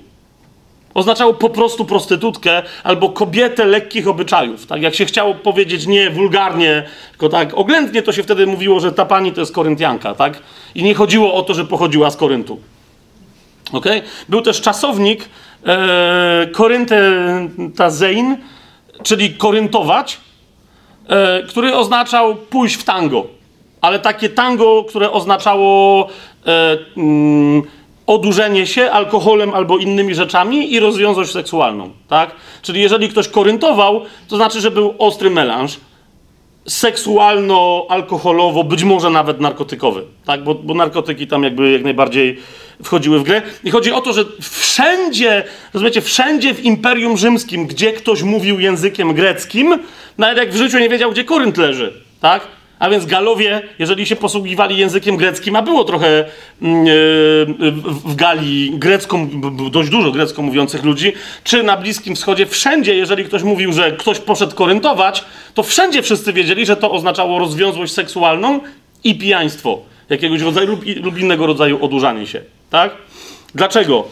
Oznaczało 0.94 1.34
po 1.34 1.50
prostu 1.50 1.86
prostytutkę 1.86 2.64
albo 2.84 3.10
kobietę 3.10 3.66
lekkich 3.66 4.08
obyczajów. 4.08 4.66
Tak 4.66 4.82
jak 4.82 4.96
się 4.96 5.06
chciało 5.06 5.36
powiedzieć 5.36 5.88
nie 5.88 6.10
wulgarnie, 6.10 6.84
tylko 7.12 7.30
tak 7.30 7.54
oględnie, 7.54 8.02
to 8.02 8.12
się 8.12 8.24
wtedy 8.24 8.48
mówiło, 8.48 8.80
że 8.80 8.92
ta 8.92 9.06
pani 9.06 9.32
to 9.32 9.42
jest 9.42 9.54
Koryntianka, 9.54 10.16
tak? 10.16 10.40
I 10.76 10.84
nie 10.84 10.94
chodziło 10.96 11.34
o 11.34 11.42
to, 11.42 11.54
że 11.54 11.66
pochodziła 11.66 12.12
z 12.12 12.18
Koryntu. 12.18 12.60
Okay? 13.72 14.02
Był 14.30 14.42
też 14.42 14.62
czasownik 14.62 15.30
e, 15.66 16.48
koryntazein, 16.52 18.38
czyli 19.04 19.34
koryntować, 19.34 20.18
e, 21.08 21.44
który 21.44 21.76
oznaczał 21.76 22.36
pójść 22.36 22.76
w 22.76 22.84
tango. 22.84 23.39
Ale 23.82 24.00
takie 24.00 24.30
tango, 24.30 24.86
które 24.90 25.12
oznaczało 25.12 26.08
e, 26.46 26.78
mm, 26.98 27.64
odurzenie 28.08 28.68
się 28.68 28.92
alkoholem 28.92 29.54
albo 29.54 29.78
innymi 29.78 30.16
rzeczami 30.16 30.74
i 30.74 30.80
rozwiązłość 30.80 31.32
seksualną. 31.32 31.90
Tak? 32.08 32.32
Czyli 32.62 32.82
jeżeli 32.82 33.10
ktoś 33.10 33.28
koryntował, 33.28 34.02
to 34.28 34.36
znaczy, 34.36 34.62
że 34.62 34.72
był 34.72 34.94
ostry 34.98 35.30
melanż 35.30 35.78
seksualno-alkoholowo, 36.70 38.64
być 38.64 38.84
może 38.84 39.10
nawet 39.10 39.40
narkotykowy, 39.40 40.04
tak? 40.26 40.44
Bo, 40.44 40.56
bo 40.56 40.74
narkotyki 40.74 41.28
tam 41.28 41.44
jakby 41.44 41.72
jak 41.72 41.84
najbardziej 41.84 42.38
wchodziły 42.84 43.20
w 43.20 43.24
grę. 43.24 43.42
I 43.64 43.72
chodzi 43.72 43.92
o 43.92 44.02
to, 44.02 44.14
że 44.14 44.26
wszędzie, 44.42 45.44
rozumiecie, 45.74 46.02
wszędzie 46.02 46.54
w 46.54 46.66
Imperium 46.66 47.18
Rzymskim, 47.18 47.68
gdzie 47.68 47.94
ktoś 47.94 48.24
mówił 48.24 48.60
językiem 48.60 49.14
greckim, 49.14 49.80
nawet 50.18 50.38
jak 50.38 50.52
w 50.52 50.58
życiu 50.58 50.80
nie 50.80 50.90
wiedział, 50.90 51.12
gdzie 51.12 51.24
Korynt 51.24 51.58
leży, 51.58 51.94
tak? 52.22 52.48
A 52.80 52.90
więc 52.90 53.06
Galowie, 53.06 53.62
jeżeli 53.80 54.06
się 54.06 54.16
posługiwali 54.16 54.78
językiem 54.78 55.18
greckim, 55.18 55.56
a 55.56 55.62
było 55.62 55.84
trochę 55.84 56.26
mm, 56.62 56.86
yy, 56.86 57.72
w 58.06 58.16
Galii 58.16 58.72
grecką, 58.74 59.30
dość 59.72 59.90
dużo 59.90 60.12
grecko 60.12 60.42
mówiących 60.42 60.84
ludzi, 60.84 61.14
czy 61.44 61.64
na 61.64 61.78
Bliskim 61.78 62.16
Wschodzie, 62.16 62.46
wszędzie, 62.46 62.96
jeżeli 62.96 63.26
ktoś 63.26 63.44
mówił, 63.44 63.74
że 63.74 63.92
ktoś 63.92 64.20
poszedł 64.20 64.56
koryntować, 64.56 65.24
to 65.54 65.64
wszędzie 65.64 66.02
wszyscy 66.02 66.34
wiedzieli, 66.34 66.66
że 66.66 66.76
to 66.76 66.92
oznaczało 66.92 67.40
rozwiązłość 67.40 67.94
seksualną 67.94 68.60
i 69.04 69.18
pijaństwo 69.18 69.82
jakiegoś 70.10 70.42
rodzaju 70.42 70.78
lub 71.02 71.20
innego 71.20 71.48
rodzaju 71.48 71.86
odurzanie 71.86 72.28
się. 72.28 72.42
Tak? 72.70 72.92
Dlaczego? 73.56 74.08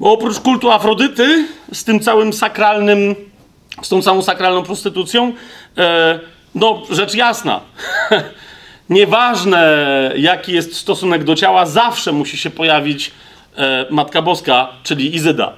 Bo 0.00 0.12
oprócz 0.12 0.40
kultu 0.40 0.70
Afrodyty, 0.70 1.48
z 1.72 1.84
tym 1.84 2.00
całym 2.00 2.32
sakralnym, 2.32 3.14
z 3.82 3.88
tą 3.88 4.02
całą 4.02 4.22
sakralną 4.22 4.62
prostytucją, 4.62 5.32
e, 5.78 6.20
no 6.54 6.82
rzecz 6.90 7.14
jasna. 7.14 7.60
Nieważne, 8.90 10.12
jaki 10.16 10.52
jest 10.52 10.76
stosunek 10.76 11.24
do 11.24 11.34
ciała, 11.34 11.66
zawsze 11.66 12.12
musi 12.12 12.38
się 12.38 12.50
pojawić 12.50 13.10
e, 13.56 13.86
Matka 13.90 14.22
Boska, 14.22 14.68
czyli 14.82 15.14
Izyda. 15.14 15.52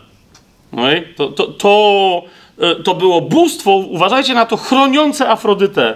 Okej? 0.73 1.09
To, 1.17 1.29
to, 1.29 1.47
to 1.47 2.23
e, 2.59 2.75
to 2.75 2.95
było 2.95 3.21
bóstwo, 3.21 3.77
uważajcie 3.77 4.35
na 4.35 4.47
to, 4.47 4.57
chroniące 4.57 5.29
Afrodytę 5.29 5.89
e, 5.91 5.95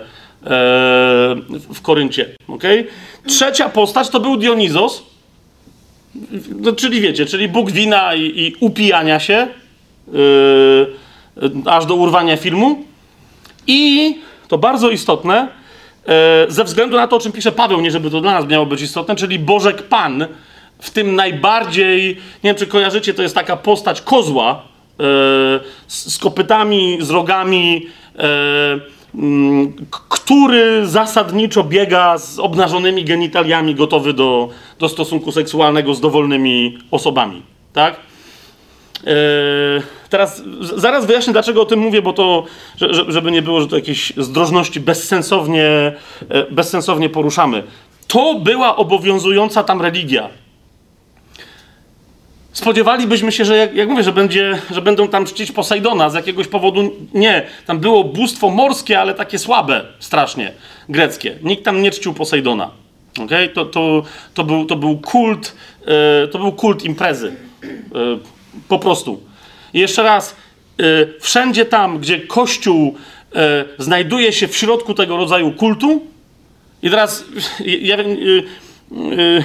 w 1.74 1.80
Koryncie. 1.82 2.36
Okay? 2.48 2.86
Trzecia 3.26 3.68
postać 3.68 4.08
to 4.08 4.20
był 4.20 4.36
Dionizos, 4.36 5.02
no, 6.60 6.72
czyli 6.72 7.00
wiecie, 7.00 7.26
czyli 7.26 7.48
Bóg 7.48 7.70
wina 7.70 8.14
i, 8.14 8.22
i 8.22 8.54
upijania 8.60 9.20
się, 9.20 9.46
yy, 10.12 10.94
aż 11.66 11.86
do 11.86 11.94
urwania 11.94 12.36
filmu. 12.36 12.84
I 13.66 14.18
to 14.48 14.58
bardzo 14.58 14.90
istotne, 14.90 15.48
yy, 16.06 16.14
ze 16.48 16.64
względu 16.64 16.96
na 16.96 17.08
to, 17.08 17.16
o 17.16 17.20
czym 17.20 17.32
pisze 17.32 17.52
Paweł, 17.52 17.80
nie 17.80 17.90
żeby 17.90 18.10
to 18.10 18.20
dla 18.20 18.32
nas 18.32 18.46
miało 18.46 18.66
być 18.66 18.82
istotne, 18.82 19.16
czyli 19.16 19.38
Bożek 19.38 19.82
Pan, 19.82 20.26
w 20.78 20.90
tym 20.90 21.14
najbardziej, 21.14 22.08
nie 22.44 22.50
wiem 22.50 22.56
czy 22.56 22.66
kojarzycie, 22.66 23.14
to 23.14 23.22
jest 23.22 23.34
taka 23.34 23.56
postać 23.56 24.02
kozła 24.02 24.62
yy, 24.98 25.04
z, 25.86 26.18
kopytami, 26.18 26.98
z 27.00 27.10
rogami, 27.10 27.86
mm, 29.14 29.72
który 30.08 30.86
zasadniczo 30.86 31.64
biega 31.64 32.18
z 32.18 32.38
obnażonymi 32.38 33.04
genitaliami, 33.04 33.74
gotowy 33.74 34.12
do, 34.12 34.48
do 34.78 34.88
stosunku 34.88 35.32
seksualnego 35.32 35.94
z 35.94 36.00
dowolnymi 36.00 36.78
osobami. 36.90 37.42
Tak? 37.72 37.96
Yy, 39.04 39.12
teraz 40.08 40.42
zaraz 40.76 41.06
wyjaśnię, 41.06 41.32
dlaczego 41.32 41.62
o 41.62 41.64
tym 41.64 41.78
mówię, 41.78 42.02
bo 42.02 42.12
to, 42.12 42.44
żeby 43.08 43.30
nie 43.30 43.42
było, 43.42 43.60
że 43.60 43.68
to 43.68 43.76
jakieś 43.76 44.12
zdrożności 44.16 44.80
bezsensownie, 44.80 45.66
e, 46.28 46.50
bezsensownie 46.50 47.08
poruszamy. 47.08 47.62
To 48.06 48.34
była 48.34 48.76
obowiązująca 48.76 49.64
tam 49.64 49.82
religia. 49.82 50.28
Spodziewalibyśmy 52.52 53.32
się, 53.32 53.44
że 53.44 53.56
jak, 53.56 53.74
jak, 53.74 53.88
mówię, 53.88 54.02
że, 54.02 54.12
będzie, 54.12 54.58
że 54.70 54.82
będą 54.82 55.08
tam 55.08 55.26
czcić 55.26 55.52
Posejdona 55.52 56.10
z 56.10 56.14
jakiegoś 56.14 56.48
powodu. 56.48 56.90
Nie, 57.14 57.46
tam 57.66 57.78
było 57.78 58.04
bóstwo 58.04 58.50
morskie, 58.50 59.00
ale 59.00 59.14
takie 59.14 59.38
słabe, 59.38 59.84
strasznie, 59.98 60.52
greckie. 60.88 61.38
Nikt 61.42 61.64
tam 61.64 61.82
nie 61.82 61.90
czcił 61.90 62.14
Posejdona. 62.14 62.70
Okay? 63.24 63.48
To, 63.48 63.64
to, 63.64 64.02
to, 64.34 64.44
był, 64.44 64.64
to 64.64 64.76
był 64.76 64.98
kult, 64.98 65.56
yy, 65.86 66.28
to 66.28 66.38
był 66.38 66.52
kult 66.52 66.84
imprezy. 66.84 67.36
Yy, 67.62 68.18
po 68.68 68.78
prostu. 68.78 69.20
I 69.74 69.80
jeszcze 69.80 70.02
raz, 70.02 70.36
yy, 70.78 71.14
wszędzie 71.20 71.64
tam, 71.64 71.98
gdzie 71.98 72.20
Kościół 72.20 72.94
znajduje 73.78 74.32
się 74.32 74.48
w 74.48 74.56
środku 74.56 74.94
tego 74.94 75.16
rodzaju 75.16 75.52
kultu, 75.52 76.02
i 76.82 76.90
teraz 76.90 77.24
ja, 77.66 77.96
Yy, 78.90 79.44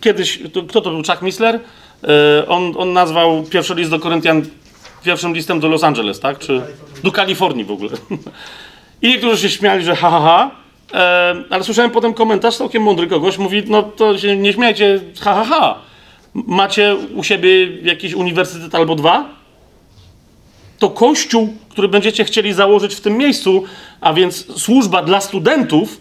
kiedyś, 0.00 0.38
kto 0.68 0.80
to 0.80 0.90
był 0.90 1.02
Chuck 1.02 1.22
Missler? 1.22 1.60
On, 2.48 2.74
on 2.76 2.92
nazwał 2.92 3.42
pierwszy 3.42 3.74
list 3.74 3.90
do 3.90 3.98
Koryntian 3.98 4.42
pierwszym 5.04 5.34
listem 5.34 5.60
do 5.60 5.68
Los 5.68 5.84
Angeles, 5.84 6.20
tak? 6.20 6.38
Czy 6.38 6.62
do 7.02 7.12
Kalifornii 7.12 7.64
w 7.64 7.70
ogóle. 7.70 7.90
I 9.02 9.08
niektórzy 9.08 9.48
się 9.48 9.56
śmiali, 9.56 9.84
że 9.84 9.96
ha, 9.96 10.10
ha, 10.10 10.20
ha. 10.20 10.50
Yy, 10.92 11.44
ale 11.50 11.64
słyszałem 11.64 11.90
potem 11.90 12.14
komentarz 12.14 12.56
całkiem 12.56 12.82
mądry 12.82 13.06
kogoś, 13.06 13.38
mówi, 13.38 13.62
no 13.66 13.82
to 13.82 14.18
się 14.18 14.36
nie 14.36 14.52
śmiajcie, 14.52 15.00
ha, 15.20 15.34
ha, 15.34 15.44
ha. 15.44 15.78
Macie 16.34 16.96
u 17.14 17.22
siebie 17.22 17.76
jakiś 17.82 18.14
uniwersytet 18.14 18.74
albo 18.74 18.94
dwa? 18.94 19.28
To 20.78 20.90
kościół, 20.90 21.56
który 21.68 21.88
będziecie 21.88 22.24
chcieli 22.24 22.52
założyć 22.52 22.94
w 22.94 23.00
tym 23.00 23.16
miejscu, 23.16 23.64
a 24.00 24.12
więc 24.12 24.60
służba 24.62 25.02
dla 25.02 25.20
studentów, 25.20 26.00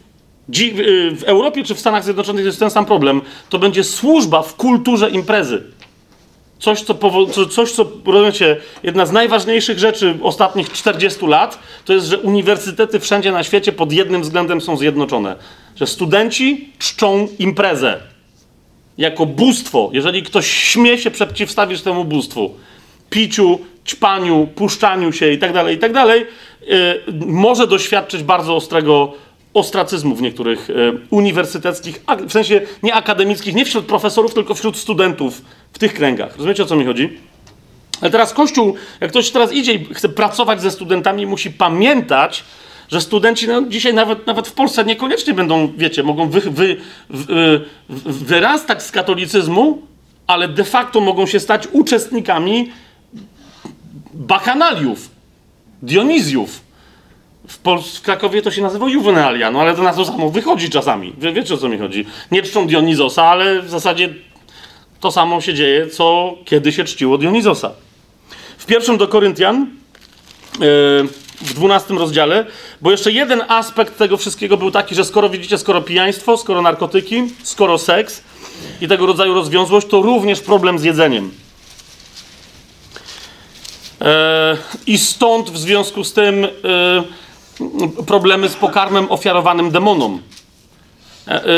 Y, 0.58 1.12
w 1.16 1.24
Europie 1.24 1.64
czy 1.64 1.76
w 1.76 1.80
Stanach 1.80 2.04
Zjednoczonych 2.04 2.46
jest 2.46 2.60
ten 2.60 2.70
sam 2.70 2.86
problem. 2.86 3.22
To 3.50 3.60
będzie 3.60 3.84
służba 3.84 4.42
w 4.42 4.56
kulturze 4.56 5.10
imprezy. 5.10 5.64
Coś, 6.60 6.82
co, 6.82 6.96
coś, 7.50 7.72
co 7.72 7.86
rozumiecie, 8.06 8.58
jedna 8.84 9.06
z 9.06 9.12
najważniejszych 9.12 9.80
rzeczy 9.80 10.18
ostatnich 10.24 10.72
40 10.72 11.28
lat, 11.28 11.60
to 11.86 11.94
jest, 11.94 12.08
że 12.08 12.20
uniwersytety 12.20 13.00
wszędzie 13.00 13.32
na 13.32 13.44
świecie 13.44 13.72
pod 13.72 13.92
jednym 13.92 14.22
względem 14.22 14.62
są 14.62 14.78
zjednoczone. 14.78 15.36
Że 15.76 15.88
studenci 15.88 16.70
czczą 16.80 17.28
imprezę 17.40 18.00
jako 19.00 19.26
bóstwo. 19.26 19.90
Jeżeli 19.94 20.24
ktoś 20.24 20.48
śmie 20.48 20.98
się 20.98 21.12
przeciwstawić 21.12 21.82
temu 21.82 22.06
bóstwu, 22.06 22.54
piciu, 23.10 23.60
ćpaniu, 23.88 24.48
puszczaniu 24.56 25.12
się 25.12 25.32
itd., 25.32 25.54
tak 25.54 25.72
itd., 25.72 26.18
yy, 26.18 26.26
może 27.26 27.68
doświadczyć 27.68 28.24
bardzo 28.24 28.56
ostrego 28.56 29.14
ostracyzmu 29.54 30.16
w 30.16 30.22
niektórych 30.22 30.70
e, 30.70 30.74
uniwersyteckich, 31.10 32.04
w 32.28 32.32
sensie 32.32 32.62
nie 32.84 32.94
akademickich, 32.94 33.56
nie 33.56 33.66
wśród 33.66 33.86
profesorów, 33.86 34.34
tylko 34.34 34.56
wśród 34.56 34.78
studentów 34.78 35.42
w 35.74 35.80
tych 35.80 35.94
kręgach. 35.94 36.36
Rozumiecie 36.38 36.64
o 36.64 36.66
co 36.66 36.76
mi 36.76 36.86
chodzi? 36.86 37.18
Ale 38.02 38.12
teraz 38.12 38.34
Kościół, 38.34 38.76
jak 39.02 39.10
ktoś 39.10 39.30
teraz 39.32 39.54
idzie 39.54 39.74
i 39.74 39.94
chce 39.94 40.10
pracować 40.10 40.62
ze 40.62 40.72
studentami, 40.72 41.26
musi 41.26 41.52
pamiętać, 41.52 42.44
że 42.92 43.02
studenci 43.02 43.48
no, 43.48 43.62
dzisiaj 43.62 43.94
nawet, 43.94 44.28
nawet 44.28 44.48
w 44.48 44.54
Polsce 44.54 44.86
niekoniecznie 44.86 45.34
będą, 45.34 45.74
wiecie, 45.78 46.04
mogą 46.04 46.30
wy, 46.30 46.42
wy, 46.42 46.78
wy, 47.10 47.66
wyrastać 48.06 48.84
z 48.84 48.92
katolicyzmu, 48.92 49.82
ale 50.28 50.48
de 50.48 50.64
facto 50.64 51.00
mogą 51.00 51.26
się 51.26 51.40
stać 51.40 51.68
uczestnikami 51.72 52.72
bakanaliów, 54.14 55.10
Dionizjów, 55.84 56.62
w, 57.48 57.58
w 57.98 58.02
Krakowie 58.02 58.42
to 58.42 58.52
się 58.52 58.62
nazywa 58.62 58.90
juvenalia, 58.90 59.52
no 59.52 59.62
ale 59.62 59.76
to 59.76 59.84
na 59.84 59.94
to 59.94 60.06
samo 60.06 60.30
wychodzi 60.30 60.70
czasami. 60.70 61.14
Wie, 61.18 61.34
wiecie 61.34 61.54
o 61.54 61.58
co 61.58 61.70
mi 61.70 61.78
chodzi? 61.78 62.06
Nie 62.32 62.44
czczą 62.44 62.68
Dionizosa, 62.68 63.24
ale 63.24 63.62
w 63.62 63.70
zasadzie 63.70 64.10
to 65.00 65.12
samo 65.12 65.42
się 65.42 65.54
dzieje, 65.54 65.88
co 65.88 66.36
kiedy 66.46 66.72
się 66.72 66.84
czciło 66.84 67.18
Dionizosa. 67.18 67.72
W 68.58 68.66
pierwszym 68.66 68.98
do 68.98 69.08
Koryntian, 69.08 69.68
yy, 70.60 71.08
w 71.42 71.54
dwunastym 71.54 71.98
rozdziale, 71.98 72.46
bo 72.82 72.92
jeszcze 72.92 73.12
jeden 73.12 73.44
aspekt 73.48 73.98
tego 73.98 74.18
wszystkiego 74.18 74.58
był 74.58 74.72
taki, 74.72 74.96
że 74.96 75.06
skoro 75.06 75.30
widzicie, 75.30 75.58
skoro 75.58 75.82
pijaństwo, 75.82 76.38
skoro 76.38 76.62
narkotyki, 76.62 77.24
skoro 77.44 77.78
seks 77.78 78.24
i 78.82 78.88
tego 78.88 79.06
rodzaju 79.06 79.34
rozwiązłość, 79.34 79.88
to 79.88 80.02
również 80.02 80.42
problem 80.42 80.80
z 80.80 80.84
jedzeniem. 80.84 81.32
Yy, 84.02 84.08
I 84.88 84.98
stąd 84.98 85.50
w 85.50 85.58
związku 85.58 86.04
z 86.04 86.14
tym 86.14 86.42
yy, 86.42 88.04
problemy 88.08 88.50
z 88.50 88.56
pokarmem 88.56 89.12
ofiarowanym 89.12 89.72
demonom. 89.72 90.22
E, 91.28 91.46
e, 91.46 91.50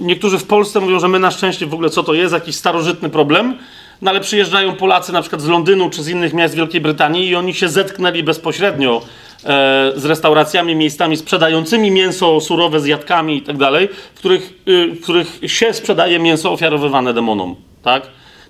niektórzy 0.00 0.38
w 0.38 0.44
Polsce 0.44 0.80
mówią, 0.80 1.00
że 1.00 1.08
my 1.08 1.18
na 1.18 1.30
szczęście 1.30 1.66
w 1.66 1.74
ogóle 1.74 1.90
co 1.90 2.02
to 2.02 2.14
jest, 2.14 2.34
jakiś 2.34 2.56
starożytny 2.56 3.10
problem, 3.10 3.58
no 4.02 4.10
ale 4.10 4.20
przyjeżdżają 4.20 4.76
Polacy 4.76 5.12
na 5.12 5.20
przykład 5.20 5.42
z 5.42 5.48
Londynu 5.48 5.90
czy 5.90 6.02
z 6.02 6.08
innych 6.08 6.34
miast 6.34 6.54
Wielkiej 6.54 6.80
Brytanii 6.80 7.28
i 7.28 7.34
oni 7.34 7.54
się 7.54 7.68
zetknęli 7.68 8.22
bezpośrednio 8.22 9.02
e, 9.44 9.92
z 9.96 10.04
restauracjami, 10.04 10.74
miejscami 10.74 11.16
sprzedającymi 11.16 11.90
mięso 11.90 12.40
surowe 12.40 12.80
z 12.80 12.86
jadkami 12.86 13.36
i 13.36 13.42
tak 13.42 13.56
dalej, 13.56 13.88
w 14.14 14.18
których, 14.18 14.52
w 14.66 15.00
których 15.02 15.40
się 15.46 15.72
sprzedaje 15.72 16.18
mięso 16.18 16.52
ofiarowywane 16.52 17.14
demonom, 17.14 17.56
tak? 17.82 18.02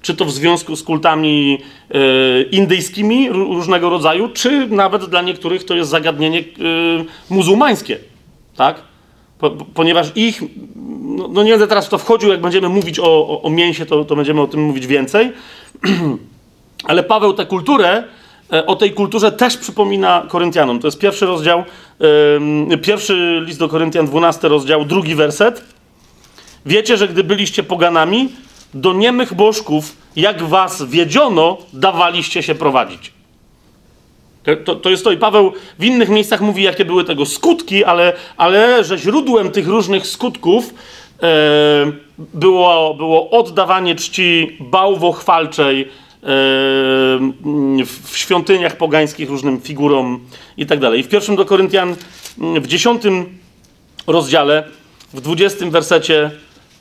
czy 0.06 0.14
to 0.14 0.24
w 0.24 0.32
związku 0.32 0.76
z 0.76 0.82
kultami 0.82 1.58
e, 1.90 1.98
indyjskimi 2.42 3.28
różnego 3.30 3.90
rodzaju, 3.90 4.28
czy 4.28 4.66
nawet 4.66 5.04
dla 5.04 5.22
niektórych 5.22 5.64
to 5.64 5.74
jest 5.74 5.90
zagadnienie 5.90 6.38
e, 6.38 6.42
muzułmańskie, 7.30 7.98
tak? 8.56 8.82
Po, 9.38 9.50
ponieważ 9.50 10.12
ich, 10.14 10.42
no, 11.02 11.28
no, 11.28 11.42
nie 11.42 11.50
będę 11.50 11.66
teraz 11.66 11.86
w 11.86 11.88
to 11.88 11.98
wchodził, 11.98 12.30
jak 12.30 12.40
będziemy 12.40 12.68
mówić 12.68 12.98
o, 12.98 13.04
o, 13.04 13.42
o 13.42 13.50
mięsie, 13.50 13.86
to, 13.86 14.04
to 14.04 14.16
będziemy 14.16 14.40
o 14.40 14.46
tym 14.46 14.62
mówić 14.62 14.86
więcej, 14.86 15.32
ale 16.88 17.02
Paweł 17.02 17.32
tę 17.32 17.46
kulturę, 17.46 18.04
e, 18.52 18.66
o 18.66 18.76
tej 18.76 18.92
kulturze 18.92 19.32
też 19.32 19.56
przypomina 19.56 20.26
Koryntianom. 20.28 20.80
To 20.80 20.86
jest 20.86 20.98
pierwszy 20.98 21.26
rozdział, 21.26 21.64
pierwszy 22.82 23.42
list 23.44 23.58
do 23.58 23.68
Koryntian, 23.68 24.06
12 24.06 24.48
rozdział, 24.48 24.84
drugi 24.84 25.14
werset. 25.14 25.64
Wiecie, 26.66 26.96
że 26.96 27.08
gdy 27.08 27.24
byliście 27.24 27.62
poganami, 27.62 28.28
do 28.74 28.92
niemych 28.92 29.34
bożków, 29.34 29.96
jak 30.16 30.42
was 30.42 30.82
wiedziono, 30.82 31.58
dawaliście 31.72 32.42
się 32.42 32.54
prowadzić. 32.54 33.15
To, 34.64 34.74
to 34.74 34.90
jest 34.90 35.04
to 35.04 35.12
i 35.12 35.16
Paweł 35.16 35.52
w 35.78 35.84
innych 35.84 36.08
miejscach 36.08 36.40
mówi, 36.40 36.62
jakie 36.62 36.84
były 36.84 37.04
tego 37.04 37.26
skutki, 37.26 37.84
ale, 37.84 38.12
ale 38.36 38.84
że 38.84 38.98
źródłem 38.98 39.50
tych 39.50 39.68
różnych 39.68 40.06
skutków 40.06 40.74
e, 41.22 41.92
było, 42.18 42.94
było 42.94 43.30
oddawanie 43.30 43.94
czci 43.94 44.56
bałwochwalczej 44.60 45.80
e, 45.82 45.86
w 47.84 48.10
świątyniach 48.14 48.76
pogańskich 48.76 49.30
różnym 49.30 49.60
figurom 49.60 50.20
i 50.56 50.66
tak 50.66 50.78
dalej. 50.78 51.02
W 51.02 51.08
pierwszym 51.08 51.36
do 51.36 51.44
Koryntian 51.44 51.96
w 52.38 52.66
dziesiątym 52.66 53.38
rozdziale, 54.06 54.64
w 55.14 55.20
dwudziestym 55.20 55.70
wersecie 55.70 56.30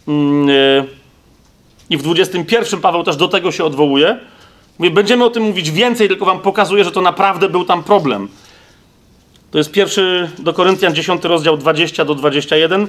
e, 0.08 0.86
i 1.90 1.98
w 1.98 2.02
21 2.02 2.82
Paweł 2.82 3.04
też 3.04 3.16
do 3.16 3.28
tego 3.28 3.52
się 3.52 3.64
odwołuje. 3.64 4.18
Będziemy 4.80 5.26
o 5.26 5.30
tym 5.30 5.44
mówić 5.44 5.72
więcej, 5.72 6.08
tylko 6.08 6.26
wam 6.26 6.40
pokazuję, 6.40 6.84
że 6.84 6.92
to 6.92 7.02
naprawdę 7.02 7.50
był 7.50 7.66
tam 7.66 7.84
problem. 7.84 8.28
To 9.52 9.58
jest 9.58 9.72
pierwszy 9.72 10.30
do 10.40 10.54
Koryntian 10.54 10.96
10 10.96 11.24
rozdział 11.24 11.58
20 11.58 12.06
do 12.06 12.16
21. 12.16 12.88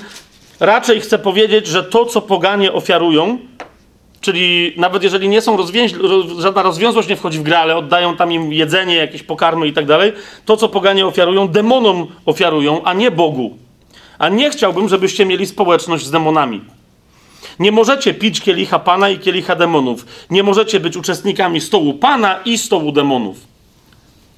Raczej 0.61 1.01
chcę 1.01 1.19
powiedzieć, 1.19 1.67
że 1.67 1.85
to, 1.85 2.07
co 2.07 2.23
poganie 2.23 2.73
ofiarują, 2.73 3.39
Czyli 4.21 4.73
nawet 4.77 5.03
jeżeli 5.03 5.29
nie 5.29 5.41
są 5.41 5.57
rozwięź, 5.57 5.93
roz, 5.93 6.27
żadna 6.39 6.63
rozwiązłość 6.63 7.09
nie 7.09 7.17
wchodzi 7.17 7.39
w 7.39 7.43
grę, 7.43 7.59
ale 7.59 7.77
oddają 7.77 8.17
tam 8.17 8.33
im 8.33 8.53
jedzenie, 8.53 8.95
jakieś 8.95 9.23
pokarmy 9.23 9.69
i 9.69 9.73
tak 9.73 9.87
dalej, 9.87 10.13
to 10.45 10.57
co 10.57 10.69
poganie 10.69 11.07
ofiarują, 11.07 11.49
demonom 11.49 12.07
ofiarują, 12.25 12.85
a 12.85 12.93
nie 12.93 13.11
Bogu. 13.11 13.57
A 14.19 14.29
nie 14.29 14.51
chciałbym, 14.51 14.89
żebyście 14.89 15.27
mieli 15.27 15.47
społeczność 15.47 16.07
z 16.07 16.11
demonami. 16.11 16.61
Nie 17.59 17.73
możecie 17.73 18.15
pić 18.15 18.41
kielicha 18.41 18.79
Pana 18.79 19.09
i 19.09 19.19
kielicha 19.19 19.55
demonów. 19.55 20.07
Nie 20.31 20.43
możecie 20.43 20.81
być 20.81 20.97
uczestnikami 20.97 21.61
stołu 21.61 21.95
Pana 21.95 22.41
i 22.45 22.59
stołu 22.59 22.93
demonów. 22.93 23.57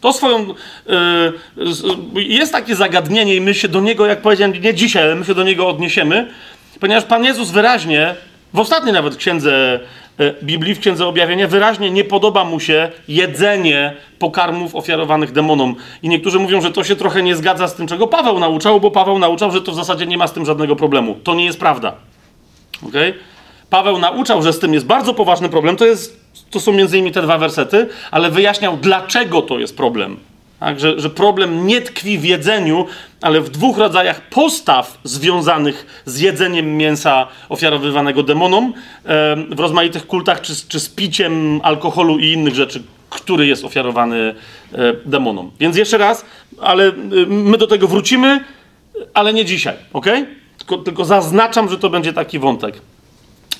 To 0.00 0.12
swoją. 0.12 0.46
Yy, 2.14 2.24
jest 2.24 2.52
takie 2.52 2.76
zagadnienie, 2.76 3.36
i 3.36 3.40
my 3.40 3.54
się 3.54 3.68
do 3.68 3.80
niego, 3.80 4.06
jak 4.06 4.20
powiedziałem, 4.20 4.62
nie 4.62 4.74
dzisiaj, 4.74 5.02
ale 5.02 5.14
my 5.14 5.24
się 5.24 5.34
do 5.34 5.42
niego 5.42 5.68
odniesiemy, 5.68 6.28
ponieważ 6.80 7.04
Pan 7.04 7.24
Jezus 7.24 7.50
wyraźnie, 7.50 8.14
w 8.54 8.58
ostatniej 8.58 8.92
nawet 8.92 9.16
księdze 9.16 9.80
yy, 10.18 10.34
Biblii, 10.42 10.74
w 10.74 10.80
księdze 10.80 11.06
objawienia, 11.06 11.48
wyraźnie 11.48 11.90
nie 11.90 12.04
podoba 12.04 12.44
mu 12.44 12.60
się 12.60 12.90
jedzenie 13.08 13.92
pokarmów 14.18 14.74
ofiarowanych 14.74 15.32
demonom. 15.32 15.74
I 16.02 16.08
niektórzy 16.08 16.38
mówią, 16.38 16.60
że 16.60 16.70
to 16.70 16.84
się 16.84 16.96
trochę 16.96 17.22
nie 17.22 17.36
zgadza 17.36 17.68
z 17.68 17.74
tym, 17.74 17.86
czego 17.86 18.06
Paweł 18.06 18.38
nauczał, 18.38 18.80
bo 18.80 18.90
Paweł 18.90 19.18
nauczał, 19.18 19.50
że 19.50 19.62
to 19.62 19.72
w 19.72 19.76
zasadzie 19.76 20.06
nie 20.06 20.18
ma 20.18 20.26
z 20.26 20.32
tym 20.32 20.46
żadnego 20.46 20.76
problemu. 20.76 21.18
To 21.24 21.34
nie 21.34 21.44
jest 21.44 21.60
prawda. 21.60 21.94
Okay? 22.82 23.14
Paweł 23.70 23.98
nauczał, 23.98 24.42
że 24.42 24.52
z 24.52 24.58
tym 24.58 24.74
jest 24.74 24.86
bardzo 24.86 25.14
poważny 25.14 25.48
problem. 25.48 25.76
To, 25.76 25.86
jest, 25.86 26.20
to 26.50 26.60
są 26.60 26.72
między 26.72 26.98
innymi 26.98 27.12
te 27.12 27.22
dwa 27.22 27.38
wersety, 27.38 27.88
ale 28.10 28.30
wyjaśniał, 28.30 28.76
dlaczego 28.76 29.42
to 29.42 29.58
jest 29.58 29.76
problem. 29.76 30.16
Tak? 30.60 30.80
Że, 30.80 31.00
że 31.00 31.10
problem 31.10 31.66
nie 31.66 31.80
tkwi 31.80 32.18
w 32.18 32.24
jedzeniu, 32.24 32.86
ale 33.20 33.40
w 33.40 33.50
dwóch 33.50 33.78
rodzajach 33.78 34.20
postaw 34.20 34.98
związanych 35.04 36.02
z 36.04 36.20
jedzeniem 36.20 36.76
mięsa 36.76 37.26
ofiarowywanego 37.48 38.22
demonom 38.22 38.72
w 39.50 39.60
rozmaitych 39.60 40.06
kultach, 40.06 40.40
czy, 40.40 40.52
czy 40.68 40.80
z 40.80 40.88
piciem 40.88 41.60
alkoholu 41.62 42.18
i 42.18 42.32
innych 42.32 42.54
rzeczy, 42.54 42.82
który 43.10 43.46
jest 43.46 43.64
ofiarowany 43.64 44.34
e, 44.72 44.92
demonom. 45.04 45.50
Więc 45.60 45.76
jeszcze 45.76 45.98
raz, 45.98 46.24
ale 46.60 46.88
e, 46.88 46.92
my 47.26 47.58
do 47.58 47.66
tego 47.66 47.88
wrócimy, 47.88 48.44
ale 49.14 49.32
nie 49.32 49.44
dzisiaj, 49.44 49.74
ok? 49.92 50.06
Tylko, 50.68 50.84
tylko 50.84 51.04
zaznaczam, 51.04 51.68
że 51.68 51.78
to 51.78 51.90
będzie 51.90 52.12
taki 52.12 52.38
wątek. 52.38 52.80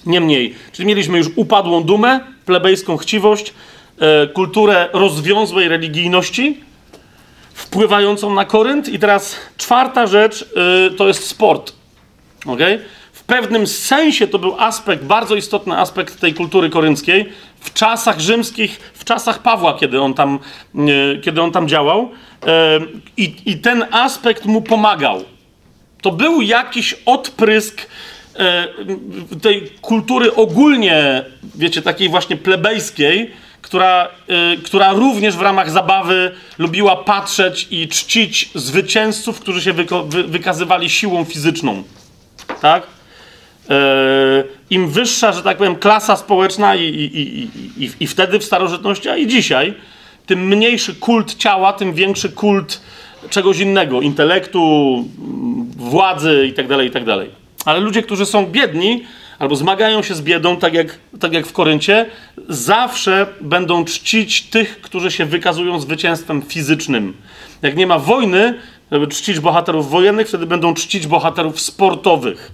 Niemniej, 0.06 0.55
czyli 0.72 0.89
mieliśmy 0.89 1.18
już 1.18 1.26
upadłą 1.36 1.82
dumę, 1.82 2.20
plebejską 2.47 2.97
chciwość, 2.97 3.55
e, 3.98 4.26
kulturę 4.26 4.89
rozwiązłej 4.93 5.68
religijności, 5.68 6.60
wpływającą 7.55 8.35
na 8.35 8.44
Korynt. 8.44 8.89
I 8.89 8.98
teraz 8.98 9.36
czwarta 9.56 10.06
rzecz 10.06 10.43
e, 10.86 10.90
to 10.90 11.09
jest 11.09 11.26
sport. 11.26 11.72
Okay? 12.47 12.80
W 13.12 13.24
pewnym 13.24 13.66
sensie 13.66 14.26
to 14.26 14.39
był 14.39 14.60
aspekt, 14.60 15.05
bardzo 15.05 15.36
istotny 15.36 15.78
aspekt 15.78 16.20
tej 16.20 16.35
kultury 16.35 16.70
korynckiej 16.70 17.28
w 17.60 17.72
czasach 17.72 18.20
rzymskich, 18.20 18.80
w 18.94 19.05
czasach 19.05 19.43
Pawła, 19.43 19.78
kiedy 19.78 20.01
on 20.01 20.14
tam, 20.14 20.39
e, 20.74 21.18
kiedy 21.20 21.43
on 21.43 21.52
tam 21.52 21.68
działał. 21.68 22.10
I, 23.16 23.35
I 23.47 23.56
ten 23.56 23.85
aspekt 23.90 24.44
mu 24.44 24.62
pomagał. 24.62 25.24
To 26.03 26.11
był 26.12 26.43
jakiś 26.43 26.95
odprysk 27.07 27.87
e, 28.37 28.69
tej 29.43 29.70
kultury 29.81 30.35
ogólnie, 30.35 31.25
wiecie, 31.55 31.83
takiej 31.83 32.09
właśnie 32.09 32.37
plebejskiej, 32.37 33.31
która, 33.62 34.09
e, 34.29 34.57
która 34.57 34.93
również 34.93 35.37
w 35.37 35.41
ramach 35.43 35.70
zabawy 35.70 36.35
lubiła 36.59 36.97
patrzeć 36.97 37.66
i 37.70 37.89
czcić 37.89 38.51
zwycięzców, 38.55 39.41
którzy 39.41 39.62
się 39.62 39.73
wy- 39.73 40.25
wykazywali 40.25 40.91
siłą 40.91 41.25
fizyczną. 41.25 41.83
Tak? 42.61 42.87
E, 43.70 43.75
Im 44.70 44.89
wyższa, 44.91 45.33
że 45.33 45.43
tak 45.43 45.57
powiem, 45.57 45.77
klasa 45.77 46.16
społeczna 46.16 46.75
i, 46.77 46.85
i, 46.85 47.20
i, 47.20 47.51
i, 47.85 47.91
i 48.01 48.07
wtedy 48.07 48.39
w 48.39 48.45
starożytności, 48.45 49.09
a 49.09 49.16
i 49.16 49.27
dzisiaj, 49.27 49.75
tym 50.27 50.47
mniejszy 50.47 50.95
kult 50.95 51.35
ciała, 51.35 51.73
tym 51.73 51.95
większy 51.95 52.29
kult 52.31 52.81
czegoś 53.31 53.59
innego, 53.59 54.01
intelektu, 54.01 55.05
władzy 55.77 56.45
itd., 56.47 56.85
itd. 56.85 57.27
Ale 57.65 57.81
ludzie, 57.81 58.03
którzy 58.03 58.27
są 58.27 58.47
biedni 58.47 59.05
albo 59.39 59.57
zmagają 59.57 60.03
się 60.03 60.15
z 60.15 60.23
biedą, 60.23 60.57
tak 60.57 60.74
jak, 60.74 60.99
tak 61.20 61.32
jak 61.32 61.47
w 61.47 61.53
Koryncie, 61.53 62.07
zawsze 62.49 63.27
będą 63.40 63.85
czcić 63.85 64.43
tych, 64.43 64.81
którzy 64.81 65.11
się 65.11 65.24
wykazują 65.24 65.81
zwycięstwem 65.81 66.43
fizycznym. 66.43 67.15
Jak 67.62 67.77
nie 67.77 67.86
ma 67.86 67.99
wojny, 67.99 68.55
żeby 68.93 69.07
czcić 69.07 69.40
bohaterów 69.40 69.90
wojennych, 69.90 70.28
wtedy 70.28 70.47
będą 70.47 70.74
czcić 70.74 71.07
bohaterów 71.07 71.61
sportowych. 71.61 72.53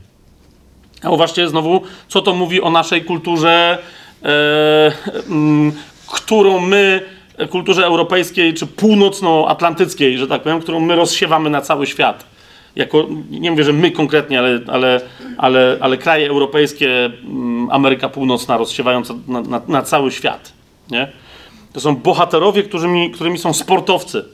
A 1.03 1.11
uważcie 1.11 1.49
znowu, 1.49 1.82
co 2.09 2.23
to 2.23 2.35
mówi 2.35 2.61
o 2.61 2.70
naszej 2.70 3.05
kulturze, 3.05 3.78
e, 4.23 4.93
którą 6.12 6.61
my 6.61 7.03
kulturze 7.51 7.86
europejskiej 7.86 8.55
czy 8.55 8.66
północnoatlantyckiej, 8.66 10.19
że 10.19 10.27
tak 10.27 10.43
powiem, 10.43 10.61
którą 10.61 10.81
my 10.81 10.97
rozsiewamy 10.97 11.51
na 11.51 11.61
cały 11.61 11.86
świat. 11.86 12.24
Jako, 12.77 13.06
nie 13.31 13.51
mówię, 13.51 13.65
że 13.65 13.73
my 13.73 13.90
konkretnie, 13.90 14.39
ale, 14.39 14.61
ale, 14.66 15.01
ale, 15.39 15.78
ale 15.81 15.98
kraje 15.98 16.28
europejskie, 16.28 17.11
Ameryka 17.70 18.09
Północna 18.09 18.56
rozsiewająca 18.56 19.15
na, 19.28 19.40
na, 19.40 19.61
na 19.69 19.82
cały 19.82 20.12
świat. 20.12 20.52
Nie? 20.90 21.12
To 21.73 21.81
są 21.81 21.97
bohaterowie, 21.97 22.62
którymi, 22.62 23.11
którymi 23.11 23.39
są 23.39 23.52
sportowcy. 23.52 24.24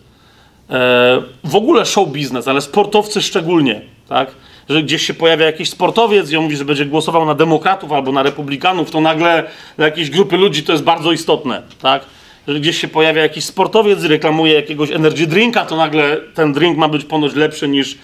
E, 0.70 1.22
w 1.44 1.56
ogóle 1.56 1.86
show 1.86 2.08
biznes, 2.08 2.48
ale 2.48 2.60
sportowcy 2.60 3.22
szczególnie. 3.22 3.80
Tak? 4.08 4.30
Że 4.68 4.82
gdzieś 4.82 5.06
się 5.06 5.14
pojawia 5.14 5.46
jakiś 5.46 5.70
sportowiec 5.70 6.30
i 6.30 6.36
on 6.36 6.44
mówi, 6.44 6.56
że 6.56 6.64
będzie 6.64 6.86
głosował 6.86 7.26
na 7.26 7.34
demokratów 7.34 7.92
albo 7.92 8.12
na 8.12 8.22
republikanów, 8.22 8.90
to 8.90 9.00
nagle 9.00 9.44
dla 9.76 9.86
jakiejś 9.86 10.10
grupy 10.10 10.36
ludzi 10.36 10.62
to 10.62 10.72
jest 10.72 10.84
bardzo 10.84 11.12
istotne. 11.12 11.62
Tak? 11.82 12.02
Gdzieś 12.46 12.80
się 12.80 12.88
pojawia 12.88 13.22
jakiś 13.22 13.44
sportowiec, 13.44 14.04
reklamuje 14.04 14.54
jakiegoś 14.54 14.90
energy 14.90 15.26
drinka, 15.26 15.66
to 15.66 15.76
nagle 15.76 16.16
ten 16.34 16.52
drink 16.52 16.78
ma 16.78 16.88
być 16.88 17.04
ponoć 17.04 17.34
lepszy 17.34 17.68
niż, 17.68 17.98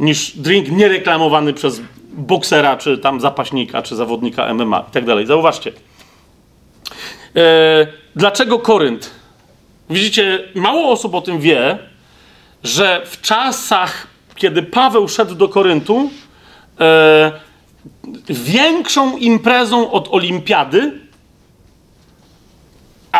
niż 0.00 0.36
drink 0.36 0.70
niereklamowany 0.70 1.52
przez 1.52 1.80
boksera, 2.12 2.76
czy 2.76 2.98
tam 2.98 3.20
zapaśnika, 3.20 3.82
czy 3.82 3.96
zawodnika 3.96 4.54
MMA 4.54 4.84
i 4.88 4.92
tak 4.92 5.04
dalej. 5.04 5.26
Zauważcie. 5.26 5.72
E, 7.36 7.86
dlaczego 8.16 8.58
Korynt? 8.58 9.10
Widzicie, 9.90 10.48
mało 10.54 10.92
osób 10.92 11.14
o 11.14 11.20
tym 11.20 11.40
wie, 11.40 11.78
że 12.64 13.02
w 13.06 13.20
czasach, 13.20 14.06
kiedy 14.34 14.62
Paweł 14.62 15.08
szedł 15.08 15.34
do 15.34 15.48
Koryntu, 15.48 16.10
e, 16.80 17.32
większą 18.28 19.16
imprezą 19.16 19.90
od 19.90 20.08
olimpiady 20.10 21.07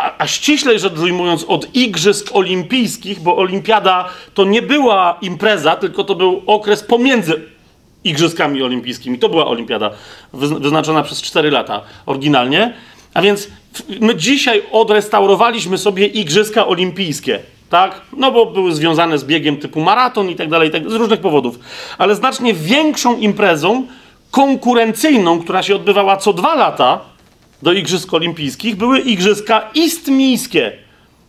a, 0.03 0.15
a 0.19 0.27
ściślej 0.27 0.79
rzecz 0.79 0.99
ujmując, 0.99 1.45
od 1.45 1.75
Igrzysk 1.75 2.31
Olimpijskich, 2.33 3.21
bo 3.21 3.37
Olimpiada 3.37 4.09
to 4.35 4.45
nie 4.45 4.63
była 4.63 5.19
impreza, 5.23 5.77
tylko 5.77 6.05
to 6.05 6.15
był 6.15 6.43
okres 6.47 6.83
pomiędzy 6.83 7.43
Igrzyskami 8.05 8.63
Olimpijskimi. 8.63 9.19
To 9.19 9.29
była 9.29 9.47
Olimpiada 9.47 9.91
wyznaczona 10.33 11.03
przez 11.03 11.23
4 11.23 11.51
lata 11.51 11.83
oryginalnie. 12.07 12.75
A 13.15 13.23
więc 13.23 13.49
my 14.01 14.17
dzisiaj 14.17 14.63
odrestaurowaliśmy 14.73 15.79
sobie 15.79 16.07
Igrzyska 16.07 16.67
Olimpijskie. 16.67 17.41
Tak? 17.71 18.01
No 18.17 18.33
bo 18.33 18.47
były 18.47 18.73
związane 18.73 19.19
z 19.19 19.25
biegiem 19.25 19.57
typu 19.57 19.81
maraton 19.81 20.31
i 20.31 20.37
tak 20.37 20.49
dalej, 20.49 20.71
z 20.87 20.95
różnych 20.95 21.21
powodów. 21.21 21.59
Ale 21.99 22.15
znacznie 22.15 22.55
większą 22.55 23.17
imprezą 23.17 23.87
konkurencyjną, 24.31 25.41
która 25.41 25.63
się 25.63 25.77
odbywała 25.77 26.17
co 26.17 26.33
dwa 26.33 26.55
lata, 26.55 27.01
do 27.63 27.73
Igrzysk 27.73 28.15
Olimpijskich 28.15 28.77
były 28.77 29.01
Igrzyska 29.01 29.71
Istmijskie. 29.75 30.73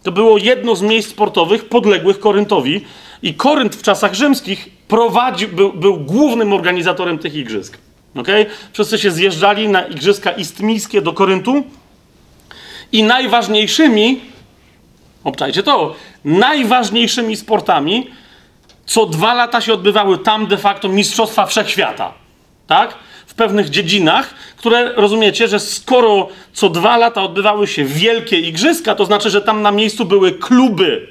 To 0.03 0.11
było 0.11 0.37
jedno 0.37 0.75
z 0.75 0.81
miejsc 0.81 1.09
sportowych 1.09 1.65
podległych 1.65 2.19
Koryntowi 2.19 2.85
i 3.21 3.33
Korynt 3.33 3.75
w 3.75 3.81
czasach 3.81 4.13
rzymskich 4.13 4.69
prowadzi, 4.87 5.47
był, 5.47 5.73
był 5.73 5.97
głównym 5.97 6.53
organizatorem 6.53 7.19
tych 7.19 7.35
igrzysk. 7.35 7.77
Okay? 8.15 8.45
Wszyscy 8.73 8.99
się 8.99 9.11
zjeżdżali 9.11 9.67
na 9.67 9.81
Igrzyska 9.81 10.31
Istmijskie 10.31 11.01
do 11.01 11.13
Koryntu 11.13 11.63
i 12.91 13.03
najważniejszymi, 13.03 14.21
obczajcie 15.23 15.63
to, 15.63 15.95
najważniejszymi 16.25 17.35
sportami 17.35 18.07
co 18.89 19.05
dwa 19.05 19.33
lata 19.33 19.61
się 19.61 19.73
odbywały 19.73 20.17
tam 20.17 20.47
de 20.47 20.57
facto 20.57 20.89
Mistrzostwa 20.89 21.45
Wszechświata. 21.45 22.13
Tak? 22.67 22.95
W 23.29 23.33
pewnych 23.33 23.69
dziedzinach, 23.69 24.33
które 24.57 24.93
rozumiecie, 24.93 25.47
że 25.47 25.59
skoro 25.59 26.29
co 26.53 26.69
dwa 26.69 26.97
lata 26.97 27.23
odbywały 27.23 27.67
się 27.67 27.85
wielkie 27.85 28.39
igrzyska, 28.39 28.95
to 28.95 29.05
znaczy, 29.05 29.29
że 29.29 29.41
tam 29.41 29.61
na 29.61 29.71
miejscu 29.71 30.05
były 30.05 30.31
kluby, 30.31 31.07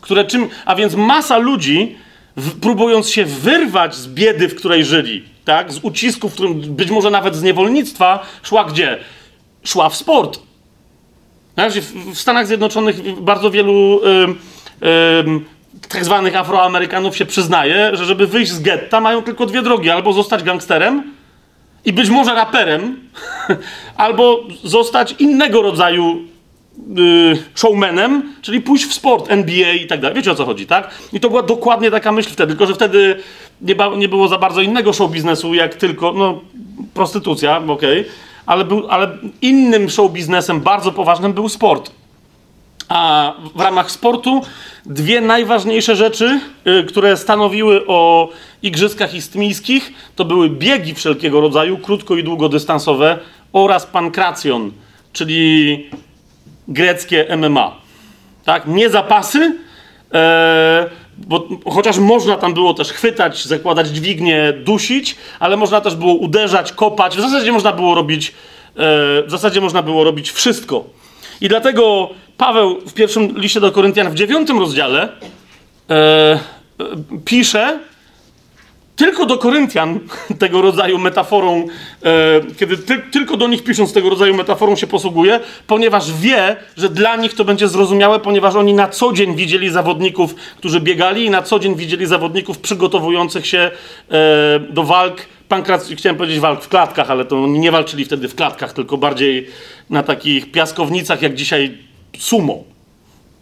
które 0.00 0.24
czym, 0.24 0.48
a 0.64 0.74
więc 0.74 0.94
masa 0.94 1.38
ludzi, 1.38 1.96
w, 2.36 2.60
próbując 2.60 3.10
się 3.10 3.24
wyrwać 3.24 3.94
z 3.94 4.06
biedy, 4.08 4.48
w 4.48 4.54
której 4.54 4.84
żyli, 4.84 5.24
tak, 5.44 5.72
z 5.72 5.78
ucisku, 5.82 6.28
w 6.28 6.32
którym 6.32 6.60
być 6.60 6.90
może 6.90 7.10
nawet 7.10 7.36
z 7.36 7.42
niewolnictwa, 7.42 8.26
szła 8.42 8.64
gdzie? 8.64 8.98
Szła 9.64 9.88
w 9.88 9.96
sport. 9.96 10.38
W 12.14 12.18
Stanach 12.18 12.46
Zjednoczonych 12.46 13.20
bardzo 13.20 13.50
wielu 13.50 14.00
yy, 14.80 15.40
tak 15.88 16.04
zwanych 16.04 16.36
Afroamerykanów 16.36 17.16
się 17.16 17.26
przyznaje, 17.26 17.90
że 17.96 18.04
żeby 18.04 18.26
wyjść 18.26 18.52
z 18.52 18.60
getta, 18.60 19.00
mają 19.00 19.22
tylko 19.22 19.46
dwie 19.46 19.62
drogi: 19.62 19.90
albo 19.90 20.12
zostać 20.12 20.42
gangsterem, 20.42 21.12
i 21.84 21.92
być 21.92 22.10
może 22.10 22.34
raperem, 22.34 22.96
albo 23.96 24.40
zostać 24.64 25.14
innego 25.18 25.62
rodzaju 25.62 26.16
y, 26.98 27.38
showmanem, 27.54 28.34
czyli 28.42 28.60
pójść 28.60 28.84
w 28.84 28.94
sport, 28.94 29.30
NBA 29.30 29.72
i 29.72 29.86
tak 29.86 30.00
dalej. 30.00 30.16
Wiecie 30.16 30.32
o 30.32 30.34
co 30.34 30.44
chodzi, 30.44 30.66
tak? 30.66 30.90
I 31.12 31.20
to 31.20 31.28
była 31.28 31.42
dokładnie 31.42 31.90
taka 31.90 32.12
myśl 32.12 32.30
wtedy, 32.30 32.52
tylko 32.52 32.66
że 32.66 32.74
wtedy 32.74 33.16
nie, 33.60 33.74
nie 33.96 34.08
było 34.08 34.28
za 34.28 34.38
bardzo 34.38 34.60
innego 34.60 34.92
show 34.92 35.10
biznesu, 35.10 35.54
jak 35.54 35.74
tylko, 35.74 36.12
no, 36.12 36.40
prostytucja, 36.94 37.62
okej, 37.68 38.04
ale, 38.46 38.64
był, 38.64 38.86
ale 38.88 39.18
innym 39.42 39.90
show 39.90 40.12
biznesem 40.12 40.60
bardzo 40.60 40.92
poważnym 40.92 41.32
był 41.32 41.48
sport. 41.48 41.90
A 42.94 43.32
w 43.54 43.60
ramach 43.60 43.90
sportu 43.90 44.42
dwie 44.86 45.20
najważniejsze 45.20 45.96
rzeczy, 45.96 46.40
y, 46.66 46.84
które 46.84 47.16
stanowiły 47.16 47.86
o 47.86 48.28
igrzyskach 48.62 49.14
istmińskich, 49.14 49.92
to 50.16 50.24
były 50.24 50.50
biegi 50.50 50.94
wszelkiego 50.94 51.40
rodzaju, 51.40 51.78
krótko 51.78 52.16
i 52.16 52.24
długodystansowe 52.24 53.18
oraz 53.52 53.86
pankracjon, 53.86 54.72
czyli 55.12 55.90
greckie 56.68 57.36
MMA. 57.36 57.76
Tak? 58.44 58.66
Nie 58.66 58.90
zapasy, 58.90 59.56
e, 60.14 60.90
bo 61.18 61.48
chociaż 61.70 61.98
można 61.98 62.36
tam 62.36 62.54
było 62.54 62.74
też 62.74 62.92
chwytać, 62.92 63.44
zakładać 63.44 63.88
dźwignię, 63.88 64.52
dusić, 64.64 65.16
ale 65.40 65.56
można 65.56 65.80
też 65.80 65.96
było 65.96 66.14
uderzać, 66.14 66.72
kopać. 66.72 67.16
W 67.16 67.20
zasadzie 67.20 67.52
można 67.52 67.72
było 67.72 67.94
robić, 67.94 68.28
e, 68.28 68.32
w 69.22 69.30
zasadzie 69.30 69.60
można 69.60 69.82
było 69.82 70.04
robić 70.04 70.30
wszystko. 70.30 71.01
I 71.40 71.48
dlatego 71.48 72.10
Paweł 72.36 72.80
w 72.86 72.92
pierwszym 72.92 73.38
liście 73.38 73.60
do 73.60 73.72
Koryntian 73.72 74.10
w 74.10 74.14
dziewiątym 74.14 74.58
rozdziale 74.58 75.08
e, 75.90 75.94
e, 75.94 76.40
pisze 77.24 77.78
tylko 78.96 79.26
do 79.26 79.38
Koryntian 79.38 80.00
tego 80.38 80.62
rodzaju 80.62 80.98
metaforą, 80.98 81.66
e, 82.04 82.40
kiedy 82.58 82.78
ty, 82.78 82.98
tylko 82.98 83.36
do 83.36 83.48
nich 83.48 83.64
pisząc 83.64 83.92
tego 83.92 84.10
rodzaju 84.10 84.34
metaforą 84.34 84.76
się 84.76 84.86
posługuje, 84.86 85.40
ponieważ 85.66 86.12
wie, 86.12 86.56
że 86.76 86.88
dla 86.88 87.16
nich 87.16 87.34
to 87.34 87.44
będzie 87.44 87.68
zrozumiałe, 87.68 88.20
ponieważ 88.20 88.54
oni 88.54 88.74
na 88.74 88.88
co 88.88 89.12
dzień 89.12 89.36
widzieli 89.36 89.70
zawodników, 89.70 90.34
którzy 90.56 90.80
biegali 90.80 91.24
i 91.24 91.30
na 91.30 91.42
co 91.42 91.58
dzień 91.58 91.76
widzieli 91.76 92.06
zawodników 92.06 92.58
przygotowujących 92.58 93.46
się 93.46 93.70
e, 94.10 94.60
do 94.70 94.82
walk, 94.82 95.26
pankracji, 95.52 95.96
chciałem 95.96 96.16
powiedzieć 96.16 96.40
walk 96.40 96.64
w 96.64 96.68
klatkach, 96.68 97.10
ale 97.10 97.24
to 97.24 97.44
oni 97.44 97.58
nie 97.58 97.72
walczyli 97.72 98.04
wtedy 98.04 98.28
w 98.28 98.34
klatkach, 98.34 98.72
tylko 98.72 98.96
bardziej 98.96 99.48
na 99.90 100.02
takich 100.02 100.52
piaskownicach, 100.52 101.22
jak 101.22 101.34
dzisiaj 101.34 101.78
sumo. 102.18 102.64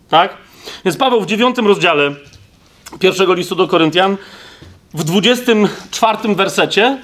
Tak? 0.09 0.37
Więc 0.85 0.97
Paweł 0.97 1.21
w 1.21 1.27
dziewiątym 1.27 1.67
rozdziale 1.67 2.15
pierwszego 2.99 3.35
listu 3.35 3.55
do 3.55 3.69
Koryntian 3.69 4.17
w 4.95 5.05
24 5.05 6.35
wersecie 6.35 6.99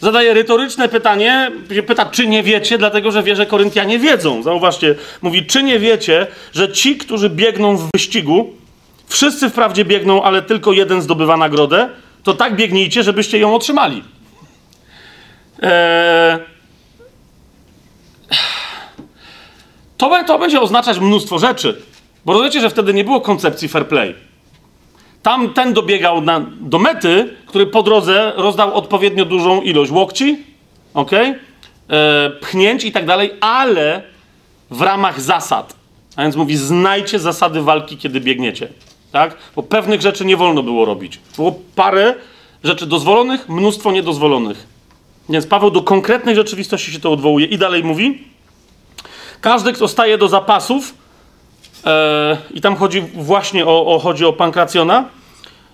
zadaje 0.00 0.34
retoryczne 0.34 0.88
pytanie, 0.88 1.50
pyta, 1.86 2.06
czy 2.06 2.26
nie 2.26 2.42
wiecie, 2.42 2.78
dlatego 2.78 3.10
że 3.10 3.22
wie, 3.22 3.36
że 3.36 3.46
Koryntianie 3.46 3.98
wiedzą. 3.98 4.42
Zauważcie, 4.42 4.94
mówi, 5.22 5.46
czy 5.46 5.62
nie 5.62 5.78
wiecie, 5.78 6.26
że 6.52 6.72
ci, 6.72 6.96
którzy 6.96 7.30
biegną 7.30 7.76
w 7.76 7.88
wyścigu, 7.94 8.52
wszyscy 9.06 9.50
wprawdzie 9.50 9.84
biegną, 9.84 10.22
ale 10.22 10.42
tylko 10.42 10.72
jeden 10.72 11.02
zdobywa 11.02 11.36
nagrodę, 11.36 11.88
to 12.22 12.34
tak 12.34 12.56
biegnijcie, 12.56 13.02
żebyście 13.02 13.38
ją 13.38 13.54
otrzymali. 13.54 14.02
Eee... 15.62 16.38
To, 19.96 20.24
to 20.26 20.38
będzie 20.38 20.60
oznaczać 20.60 20.98
mnóstwo 20.98 21.38
rzeczy, 21.38 21.82
bo 22.24 22.32
rozumiecie, 22.32 22.60
że 22.60 22.70
wtedy 22.70 22.94
nie 22.94 23.04
było 23.04 23.20
koncepcji 23.20 23.68
fair 23.68 23.88
play. 23.88 24.14
Tam 25.22 25.54
ten 25.54 25.72
dobiegał 25.72 26.20
na, 26.20 26.40
do 26.60 26.78
mety, 26.78 27.36
który 27.46 27.66
po 27.66 27.82
drodze 27.82 28.32
rozdał 28.36 28.74
odpowiednio 28.74 29.24
dużą 29.24 29.60
ilość 29.60 29.90
łokci, 29.90 30.44
ok? 30.94 31.12
E, 31.12 31.36
pchnięć 32.40 32.84
i 32.84 32.92
tak 32.92 33.06
dalej, 33.06 33.30
ale 33.40 34.02
w 34.70 34.82
ramach 34.82 35.20
zasad. 35.20 35.76
A 36.16 36.22
więc 36.22 36.36
mówi, 36.36 36.56
znajcie 36.56 37.18
zasady 37.18 37.62
walki, 37.62 37.96
kiedy 37.96 38.20
biegniecie. 38.20 38.68
Tak? 39.12 39.36
Bo 39.56 39.62
pewnych 39.62 40.00
rzeczy 40.00 40.24
nie 40.24 40.36
wolno 40.36 40.62
było 40.62 40.84
robić. 40.84 41.20
Było 41.36 41.54
parę 41.74 42.14
rzeczy 42.64 42.86
dozwolonych, 42.86 43.48
mnóstwo 43.48 43.92
niedozwolonych. 43.92 44.66
Więc 45.28 45.46
Paweł 45.46 45.70
do 45.70 45.82
konkretnej 45.82 46.34
rzeczywistości 46.34 46.92
się 46.92 47.00
to 47.00 47.12
odwołuje 47.12 47.46
i 47.46 47.58
dalej 47.58 47.84
mówi, 47.84 48.24
każdy, 49.40 49.72
kto 49.72 49.88
staje 49.88 50.18
do 50.18 50.28
zapasów, 50.28 50.94
e, 51.86 52.36
i 52.54 52.60
tam 52.60 52.76
chodzi 52.76 53.00
właśnie 53.00 53.66
o, 53.66 53.86
o, 53.86 53.98
chodzi 53.98 54.24
o 54.24 54.32
pankracjona, 54.32 55.04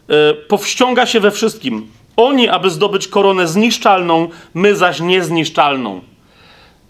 e, 0.09 0.35
powściąga 0.35 1.07
się 1.07 1.21
we 1.21 1.31
wszystkim. 1.31 1.87
Oni, 2.17 2.49
aby 2.49 2.71
zdobyć 2.71 3.09
koronę 3.09 3.49
zniszczalną, 3.49 4.29
my 4.55 4.77
zaś 4.77 5.01
niezniszczalną. 5.01 6.01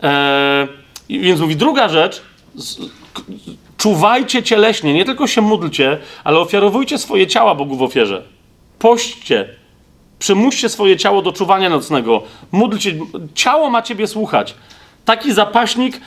E, 0.03 0.69
więc 1.09 1.41
mówi 1.41 1.57
druga 1.57 1.89
rzecz, 1.89 2.23
z, 2.55 2.77
k, 3.13 3.23
czuwajcie 3.77 4.43
cieleśnie, 4.43 4.95
nie 4.95 5.05
tylko 5.05 5.27
się 5.27 5.41
módlcie, 5.41 5.99
ale 6.25 6.39
ofiarowujcie 6.39 6.99
swoje 6.99 7.27
ciała 7.27 7.55
Bogu 7.55 7.77
w 7.77 7.83
ofierze. 7.83 8.23
Pośćcie, 8.79 9.49
przymuście 10.25 10.69
swoje 10.69 10.97
ciało 10.97 11.23
do 11.23 11.33
czuwania 11.33 11.71
nocnego. 11.71 12.23
Módlcie, 12.53 12.95
ciało 13.35 13.71
ma 13.71 13.83
ciebie 13.83 14.07
słuchać. 14.07 14.55
Taki 15.05 15.33
zapaśnik, 15.33 16.01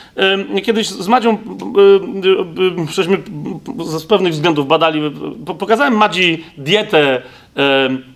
y, 0.58 0.62
kiedyś 0.62 0.90
z 0.90 1.08
Madzią, 1.08 1.34
y, 1.34 1.38
żeśmy 2.92 3.18
z 3.86 4.06
pewnych 4.06 4.34
względów 4.34 4.68
badali, 4.68 5.02
pokazałem 5.60 5.98
Madzi 5.98 6.44
dietę, 6.58 7.22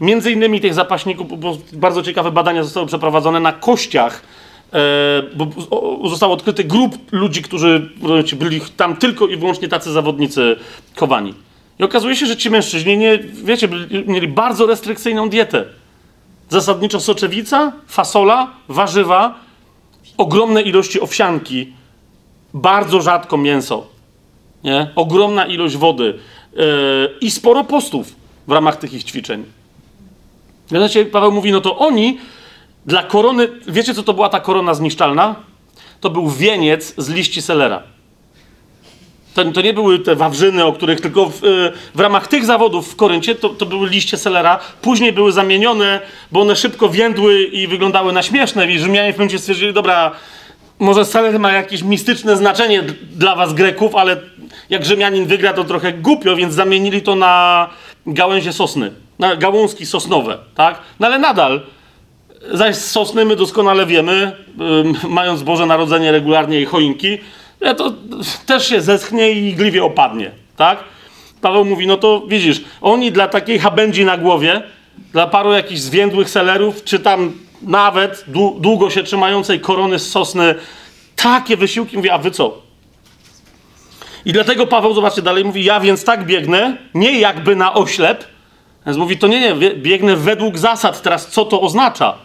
między 0.01 0.31
innymi 0.31 0.61
tych 0.61 0.73
zapaśników, 0.73 1.39
bo 1.39 1.57
bardzo 1.73 2.03
ciekawe 2.03 2.31
badania 2.31 2.63
zostały 2.63 2.87
przeprowadzone 2.87 3.39
na 3.39 3.53
kościach, 3.53 4.23
bo 5.35 5.47
został 6.09 6.31
odkryty 6.31 6.63
grup 6.63 6.97
ludzi, 7.11 7.41
którzy 7.41 7.89
byli 8.39 8.61
tam 8.77 8.95
tylko 8.95 9.27
i 9.27 9.37
wyłącznie 9.37 9.67
tacy 9.67 9.91
zawodnicy 9.91 10.55
chowani. 10.95 11.33
I 11.79 11.83
okazuje 11.83 12.15
się, 12.15 12.25
że 12.25 12.37
ci 12.37 12.49
mężczyźni, 12.49 12.97
nie, 12.97 13.19
wiecie, 13.43 13.69
mieli 14.07 14.27
bardzo 14.27 14.65
restrykcyjną 14.65 15.29
dietę. 15.29 15.80
Zasadniczo 16.51 16.99
soczewica, 16.99 17.71
fasola, 17.87 18.47
warzywa, 18.67 19.35
ogromne 20.17 20.61
ilości 20.61 21.01
owsianki, 21.01 21.73
bardzo 22.53 23.01
rzadko 23.01 23.37
mięso, 23.37 23.87
nie? 24.63 24.91
ogromna 24.95 25.45
ilość 25.45 25.77
wody 25.77 26.03
yy, 26.53 26.63
i 27.21 27.31
sporo 27.31 27.63
postów 27.63 28.15
w 28.47 28.51
ramach 28.51 28.75
tych 28.75 28.93
ich 28.93 29.03
ćwiczeń. 29.03 29.45
Wiecie, 30.71 31.05
Paweł 31.05 31.31
mówi, 31.31 31.51
no 31.51 31.61
to 31.61 31.77
oni 31.77 32.19
dla 32.85 33.03
korony, 33.03 33.47
wiecie 33.67 33.93
co 33.93 34.03
to 34.03 34.13
była 34.13 34.29
ta 34.29 34.39
korona 34.39 34.73
zniszczalna? 34.73 35.35
To 36.01 36.09
był 36.09 36.29
wieniec 36.29 36.93
z 36.97 37.09
liści 37.09 37.41
selera. 37.41 37.83
To, 39.33 39.45
to, 39.45 39.61
nie 39.61 39.73
były 39.73 39.99
te 39.99 40.15
wawrzyny, 40.15 40.65
o 40.65 40.73
których 40.73 41.01
tylko 41.01 41.25
w, 41.25 41.41
w 41.95 41.99
ramach 41.99 42.27
tych 42.27 42.45
zawodów 42.45 42.93
w 42.93 42.95
Koryncie 42.95 43.35
to, 43.35 43.49
to, 43.49 43.65
były 43.65 43.89
liście 43.89 44.17
selera. 44.17 44.59
Później 44.81 45.13
były 45.13 45.31
zamienione, 45.31 45.99
bo 46.31 46.41
one 46.41 46.55
szybko 46.55 46.89
więdły 46.89 47.43
i 47.43 47.67
wyglądały 47.67 48.13
na 48.13 48.23
śmieszne. 48.23 48.71
I 48.71 48.79
Rzymianie 48.79 49.13
w 49.13 49.15
pewnym 49.15 49.27
momencie 49.27 49.39
stwierdzili, 49.39 49.73
dobra, 49.73 50.11
może 50.79 51.05
seler 51.05 51.39
ma 51.39 51.51
jakieś 51.51 51.83
mistyczne 51.83 52.37
znaczenie 52.37 52.83
dla 53.11 53.35
was 53.35 53.53
Greków, 53.53 53.95
ale 53.95 54.17
jak 54.69 54.85
Rzymianin 54.85 55.25
wygra, 55.25 55.53
to 55.53 55.63
trochę 55.63 55.93
głupio, 55.93 56.35
więc 56.35 56.53
zamienili 56.53 57.01
to 57.01 57.15
na 57.15 57.67
gałęzie 58.07 58.53
sosny, 58.53 58.91
na 59.19 59.35
gałązki 59.35 59.85
sosnowe, 59.85 60.37
tak? 60.55 60.79
No 60.99 61.07
ale 61.07 61.19
nadal, 61.19 61.61
zaś 62.51 62.75
z 62.75 62.91
sosny 62.91 63.25
my 63.25 63.35
doskonale 63.35 63.85
wiemy, 63.85 64.31
mając 65.09 65.43
Boże 65.43 65.65
Narodzenie 65.65 66.11
regularnie 66.11 66.61
i 66.61 66.65
choinki, 66.65 67.17
to 67.77 67.93
też 68.45 68.69
się 68.69 68.81
zeschnie 68.81 69.31
i 69.31 69.53
gliwie 69.53 69.83
opadnie, 69.83 70.31
tak? 70.57 70.83
Paweł 71.41 71.65
mówi, 71.65 71.87
no 71.87 71.97
to 71.97 72.21
widzisz, 72.27 72.61
oni 72.81 73.11
dla 73.11 73.27
takiej 73.27 73.59
habędzi 73.59 74.05
na 74.05 74.17
głowie, 74.17 74.63
dla 75.11 75.27
paru 75.27 75.51
jakichś 75.51 75.81
zwiędłych 75.81 76.29
selerów, 76.29 76.83
czy 76.83 76.99
tam 76.99 77.33
nawet 77.61 78.25
długo 78.57 78.89
się 78.89 79.03
trzymającej 79.03 79.59
korony 79.59 79.99
z 79.99 80.11
sosny, 80.11 80.55
takie 81.15 81.57
wysiłki, 81.57 81.97
mówi, 81.97 82.09
a 82.09 82.17
wy 82.17 82.31
co? 82.31 82.61
I 84.25 84.33
dlatego 84.33 84.67
Paweł, 84.67 84.93
zobaczcie, 84.93 85.21
dalej 85.21 85.45
mówi, 85.45 85.63
ja 85.63 85.79
więc 85.79 86.03
tak 86.03 86.25
biegnę, 86.25 86.77
nie 86.93 87.19
jakby 87.19 87.55
na 87.55 87.73
oślep, 87.73 88.25
więc 88.85 88.97
mówi, 88.97 89.17
to 89.17 89.27
nie, 89.27 89.39
nie, 89.39 89.71
biegnę 89.71 90.15
według 90.15 90.57
zasad. 90.57 91.01
Teraz 91.01 91.27
co 91.27 91.45
to 91.45 91.61
oznacza? 91.61 92.17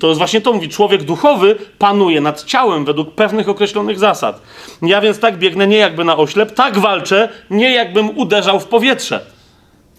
To 0.00 0.08
jest 0.08 0.18
właśnie 0.18 0.40
to, 0.40 0.52
mówi, 0.52 0.68
człowiek 0.68 1.02
duchowy 1.02 1.56
panuje 1.78 2.20
nad 2.20 2.44
ciałem 2.44 2.84
według 2.84 3.14
pewnych 3.14 3.48
określonych 3.48 3.98
zasad. 3.98 4.42
Ja 4.82 5.00
więc 5.00 5.20
tak 5.20 5.38
biegnę 5.38 5.66
nie 5.66 5.76
jakby 5.76 6.04
na 6.04 6.16
oślep, 6.16 6.54
tak 6.54 6.78
walczę, 6.78 7.28
nie 7.50 7.72
jakbym 7.72 8.18
uderzał 8.18 8.60
w 8.60 8.66
powietrze. 8.66 9.26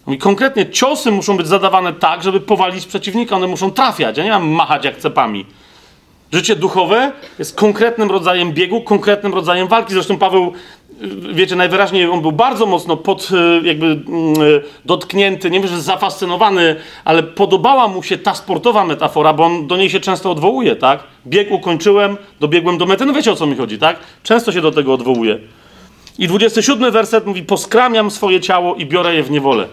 Mówi, 0.06 0.18
konkretnie 0.18 0.70
ciosy 0.70 1.10
muszą 1.10 1.36
być 1.36 1.46
zadawane 1.46 1.92
tak, 1.92 2.22
żeby 2.22 2.40
powalić 2.40 2.86
przeciwnika, 2.86 3.36
one 3.36 3.46
muszą 3.46 3.70
trafiać, 3.70 4.18
ja 4.18 4.24
nie 4.24 4.30
mam 4.30 4.48
machać 4.48 4.84
jak 4.84 4.96
cepami. 4.96 5.46
Życie 6.32 6.56
duchowe 6.56 7.12
jest 7.38 7.56
konkretnym 7.56 8.10
rodzajem 8.10 8.52
biegu, 8.52 8.80
konkretnym 8.80 9.34
rodzajem 9.34 9.68
walki. 9.68 9.92
Zresztą 9.92 10.18
Paweł 10.18 10.52
wiecie, 11.32 11.56
najwyraźniej 11.56 12.08
on 12.08 12.20
był 12.20 12.32
bardzo 12.32 12.66
mocno 12.66 12.96
pod, 12.96 13.28
e, 13.32 13.66
jakby 13.66 13.86
mm, 13.86 14.02
e, 14.34 14.60
dotknięty, 14.84 15.50
nie 15.50 15.60
wiem, 15.60 15.68
że 15.68 15.82
zafascynowany, 15.82 16.76
ale 17.04 17.22
podobała 17.22 17.88
mu 17.88 18.02
się 18.02 18.18
ta 18.18 18.34
sportowa 18.34 18.84
metafora, 18.84 19.32
bo 19.32 19.44
on 19.44 19.66
do 19.66 19.76
niej 19.76 19.90
się 19.90 20.00
często 20.00 20.30
odwołuje, 20.30 20.76
tak? 20.76 21.02
Bieg 21.26 21.50
ukończyłem, 21.50 22.16
dobiegłem 22.40 22.78
do 22.78 22.86
mety, 22.86 23.06
no 23.06 23.12
wiecie 23.12 23.32
o 23.32 23.36
co 23.36 23.46
mi 23.46 23.56
chodzi, 23.56 23.78
tak? 23.78 23.96
Często 24.22 24.52
się 24.52 24.60
do 24.60 24.72
tego 24.72 24.94
odwołuje. 24.94 25.38
I 26.18 26.28
27 26.28 26.92
werset 26.92 27.26
mówi, 27.26 27.42
poskramiam 27.42 28.10
swoje 28.10 28.40
ciało 28.40 28.74
i 28.74 28.86
biorę 28.86 29.14
je 29.14 29.22
w 29.22 29.30
niewolę. 29.30 29.68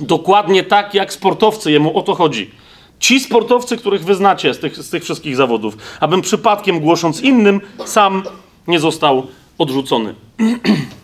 Dokładnie 0.00 0.64
tak, 0.64 0.94
jak 0.94 1.12
sportowcy, 1.12 1.72
jemu 1.72 1.98
o 1.98 2.02
to 2.02 2.14
chodzi. 2.14 2.50
Ci 2.98 3.20
sportowcy, 3.20 3.76
których 3.76 4.04
wyznacie 4.04 4.54
z 4.54 4.58
tych, 4.58 4.76
z 4.76 4.90
tych 4.90 5.02
wszystkich 5.02 5.36
zawodów, 5.36 5.76
abym 6.00 6.22
przypadkiem 6.22 6.80
głosząc 6.80 7.20
innym, 7.20 7.60
sam 7.84 8.22
nie 8.68 8.78
został 8.78 9.26
odrzucony. 9.58 10.14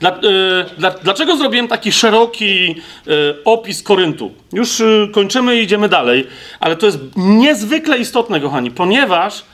Dla, 0.00 0.10
e, 0.10 0.20
dla, 0.78 0.90
dlaczego 0.90 1.36
zrobiłem 1.36 1.68
taki 1.68 1.92
szeroki 1.92 2.74
e, 3.06 3.10
opis 3.44 3.82
Koryntu? 3.82 4.30
Już 4.52 4.80
e, 4.80 4.84
kończymy 5.12 5.56
i 5.56 5.62
idziemy 5.62 5.88
dalej, 5.88 6.26
ale 6.60 6.76
to 6.76 6.86
jest 6.86 6.98
niezwykle 7.16 7.98
istotne, 7.98 8.40
kochani, 8.40 8.70
ponieważ 8.70 9.44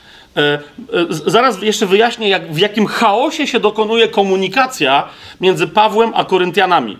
zaraz 1.25 1.61
jeszcze 1.61 1.85
wyjaśnię, 1.85 2.29
jak, 2.29 2.53
w 2.53 2.57
jakim 2.57 2.87
chaosie 2.87 3.47
się 3.47 3.59
dokonuje 3.59 4.07
komunikacja 4.07 5.09
między 5.41 5.67
Pawłem 5.67 6.11
a 6.15 6.25
Koryntianami. 6.25 6.97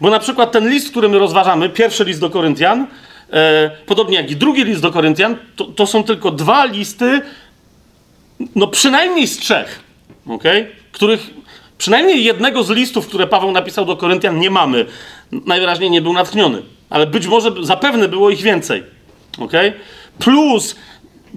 Bo 0.00 0.10
na 0.10 0.18
przykład 0.18 0.52
ten 0.52 0.70
list, 0.70 0.90
który 0.90 1.08
my 1.08 1.18
rozważamy, 1.18 1.68
pierwszy 1.68 2.04
list 2.04 2.20
do 2.20 2.30
Koryntian, 2.30 2.86
podobnie 3.86 4.16
jak 4.16 4.30
i 4.30 4.36
drugi 4.36 4.64
list 4.64 4.82
do 4.82 4.90
Koryntian, 4.90 5.36
to, 5.56 5.64
to 5.64 5.86
są 5.86 6.04
tylko 6.04 6.30
dwa 6.30 6.64
listy, 6.64 7.20
no 8.54 8.66
przynajmniej 8.66 9.26
z 9.26 9.38
trzech, 9.38 9.80
okej? 10.26 10.66
których 10.92 11.20
przynajmniej 11.78 12.24
jednego 12.24 12.62
z 12.62 12.70
listów, 12.70 13.06
które 13.06 13.26
Paweł 13.26 13.52
napisał 13.52 13.84
do 13.84 13.96
Koryntian, 13.96 14.38
nie 14.38 14.50
mamy. 14.50 14.86
Najwyraźniej 15.32 15.90
nie 15.90 16.02
był 16.02 16.12
natchniony, 16.12 16.62
ale 16.90 17.06
być 17.06 17.26
może 17.26 17.50
zapewne 17.62 18.08
było 18.08 18.30
ich 18.30 18.42
więcej. 18.42 18.82
okej? 19.38 19.72
Plus 20.18 20.76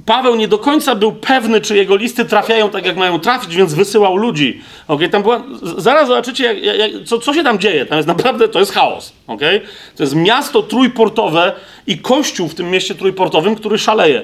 Paweł 0.05 0.35
nie 0.35 0.47
do 0.47 0.57
końca 0.57 0.95
był 0.95 1.11
pewny, 1.11 1.61
czy 1.61 1.77
jego 1.77 1.95
listy 1.95 2.25
trafiają 2.25 2.69
tak, 2.69 2.85
jak 2.85 2.97
mają 2.97 3.19
trafić, 3.19 3.55
więc 3.55 3.73
wysyłał 3.73 4.15
ludzi. 4.15 4.61
Okay? 4.87 5.09
Tam 5.09 5.21
była, 5.21 5.43
zaraz 5.77 6.07
zobaczycie, 6.07 6.43
jak, 6.43 6.77
jak, 6.77 6.91
co, 7.05 7.19
co 7.19 7.33
się 7.33 7.43
tam 7.43 7.59
dzieje. 7.59 7.85
Tam 7.85 7.97
jest 7.97 8.07
naprawdę, 8.07 8.47
to 8.47 8.59
jest 8.59 8.71
chaos. 8.71 9.13
Okay? 9.27 9.61
To 9.95 10.03
jest 10.03 10.15
miasto 10.15 10.63
trójportowe 10.63 11.53
i 11.87 11.97
kościół 11.97 12.47
w 12.47 12.55
tym 12.55 12.71
mieście 12.71 12.95
trójportowym, 12.95 13.55
który 13.55 13.77
szaleje. 13.77 14.23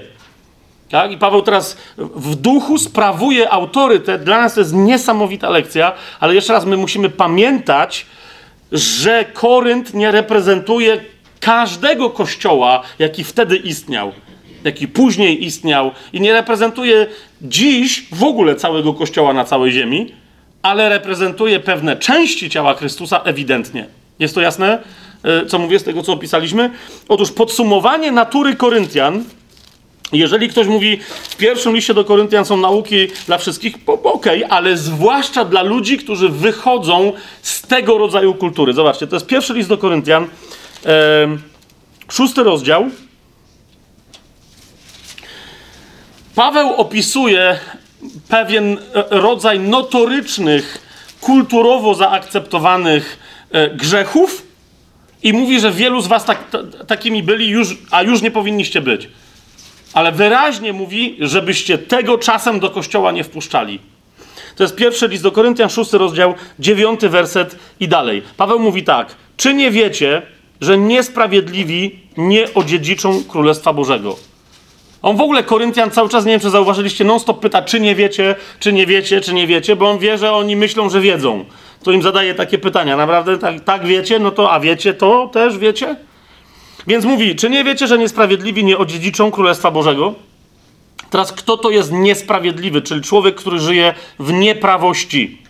Tak? 0.89 1.11
I 1.11 1.17
Paweł 1.17 1.41
teraz 1.41 1.77
w 1.97 2.35
duchu 2.35 2.77
sprawuje 2.77 3.49
autorytet. 3.49 4.23
Dla 4.23 4.41
nas 4.41 4.53
to 4.53 4.59
jest 4.59 4.73
niesamowita 4.73 5.49
lekcja, 5.49 5.91
ale 6.19 6.35
jeszcze 6.35 6.53
raz 6.53 6.65
my 6.65 6.77
musimy 6.77 7.09
pamiętać, 7.09 8.05
że 8.71 9.25
Korynt 9.33 9.93
nie 9.93 10.11
reprezentuje 10.11 11.01
każdego 11.39 12.09
kościoła, 12.09 12.83
jaki 12.99 13.23
wtedy 13.23 13.57
istniał, 13.57 14.11
jaki 14.63 14.87
później 14.87 15.45
istniał, 15.45 15.91
i 16.13 16.21
nie 16.21 16.33
reprezentuje 16.33 17.07
dziś 17.41 18.05
w 18.11 18.23
ogóle 18.23 18.55
całego 18.55 18.93
kościoła 18.93 19.33
na 19.33 19.45
całej 19.45 19.71
ziemi, 19.71 20.13
ale 20.61 20.89
reprezentuje 20.89 21.59
pewne 21.59 21.95
części 21.95 22.49
ciała 22.49 22.73
Chrystusa 22.73 23.21
ewidentnie. 23.23 23.87
Jest 24.19 24.35
to 24.35 24.41
jasne, 24.41 24.79
e, 25.23 25.45
co 25.45 25.59
mówię 25.59 25.79
z 25.79 25.83
tego, 25.83 26.03
co 26.03 26.13
opisaliśmy? 26.13 26.69
Otóż 27.09 27.31
podsumowanie 27.31 28.11
natury 28.11 28.55
Koryntian 28.55 29.23
jeżeli 30.13 30.49
ktoś 30.49 30.67
mówi, 30.67 30.99
w 31.29 31.35
pierwszym 31.35 31.75
liście 31.75 31.93
do 31.93 32.05
Koryntian 32.05 32.45
są 32.45 32.57
nauki 32.57 33.07
dla 33.27 33.37
wszystkich, 33.37 33.75
okej, 34.03 34.43
ale 34.49 34.77
zwłaszcza 34.77 35.45
dla 35.45 35.61
ludzi, 35.61 35.97
którzy 35.97 36.29
wychodzą 36.29 37.13
z 37.41 37.61
tego 37.61 37.97
rodzaju 37.97 38.33
kultury. 38.33 38.73
Zobaczcie, 38.73 39.07
to 39.07 39.15
jest 39.15 39.25
pierwszy 39.27 39.53
list 39.53 39.69
do 39.69 39.77
Koryntian, 39.77 40.23
em, 40.23 41.41
szósty 42.11 42.43
rozdział. 42.43 42.89
Paweł 46.35 46.73
opisuje 46.73 47.59
pewien 48.27 48.77
e, 48.93 49.03
rodzaj 49.09 49.59
notorycznych, 49.59 50.81
kulturowo 51.21 51.95
zaakceptowanych 51.95 53.19
e, 53.51 53.69
grzechów 53.69 54.41
i 55.23 55.33
mówi, 55.33 55.59
że 55.59 55.71
wielu 55.71 56.01
z 56.01 56.07
was 56.07 56.25
tak, 56.25 56.49
ta- 56.49 56.63
takimi 56.87 57.23
byli, 57.23 57.47
już, 57.49 57.77
a 57.91 58.03
już 58.03 58.21
nie 58.21 58.31
powinniście 58.31 58.81
być 58.81 59.09
ale 59.95 60.11
wyraźnie 60.11 60.73
mówi, 60.73 61.17
żebyście 61.19 61.77
tego 61.77 62.17
czasem 62.17 62.59
do 62.59 62.69
kościoła 62.69 63.11
nie 63.11 63.23
wpuszczali. 63.23 63.79
To 64.55 64.63
jest 64.63 64.75
pierwszy 64.75 65.07
list 65.07 65.23
do 65.23 65.31
Koryntian, 65.31 65.69
szósty 65.69 65.97
rozdział, 65.97 66.33
dziewiąty 66.59 67.09
werset 67.09 67.55
i 67.79 67.87
dalej. 67.87 68.21
Paweł 68.37 68.59
mówi 68.59 68.83
tak: 68.83 69.15
Czy 69.37 69.53
nie 69.53 69.71
wiecie, 69.71 70.21
że 70.61 70.77
niesprawiedliwi 70.77 71.99
nie 72.17 72.53
odziedziczą 72.53 73.23
Królestwa 73.23 73.73
Bożego? 73.73 74.15
On 75.01 75.17
w 75.17 75.21
ogóle 75.21 75.43
Koryntian 75.43 75.91
cały 75.91 76.09
czas, 76.09 76.25
nie 76.25 76.31
wiem 76.31 76.39
czy 76.39 76.49
zauważyliście, 76.49 77.03
non-stop 77.03 77.39
pyta, 77.39 77.61
czy 77.61 77.79
nie 77.79 77.95
wiecie, 77.95 78.35
czy 78.59 78.73
nie 78.73 78.85
wiecie, 78.85 79.21
czy 79.21 79.33
nie 79.33 79.47
wiecie, 79.47 79.75
bo 79.75 79.89
on 79.89 79.99
wie, 79.99 80.17
że 80.17 80.33
oni 80.33 80.55
myślą, 80.55 80.89
że 80.89 81.01
wiedzą. 81.01 81.45
To 81.83 81.91
im 81.91 82.01
zadaje 82.01 82.35
takie 82.35 82.57
pytania. 82.57 82.97
Naprawdę 82.97 83.37
tak, 83.37 83.63
tak 83.63 83.85
wiecie? 83.85 84.19
No 84.19 84.31
to, 84.31 84.51
a 84.51 84.59
wiecie 84.59 84.93
to 84.93 85.29
też 85.33 85.57
wiecie? 85.57 85.95
Więc 86.87 87.05
mówi, 87.05 87.35
czy 87.35 87.49
nie 87.49 87.63
wiecie, 87.63 87.87
że 87.87 87.97
niesprawiedliwi 87.97 88.63
nie 88.63 88.77
odziedziczą 88.77 89.31
Królestwa 89.31 89.71
Bożego? 89.71 90.13
Teraz 91.09 91.31
kto 91.31 91.57
to 91.57 91.69
jest 91.69 91.91
niesprawiedliwy, 91.91 92.81
czyli 92.81 93.01
człowiek, 93.01 93.35
który 93.35 93.59
żyje 93.59 93.93
w 94.19 94.33
nieprawości? 94.33 95.41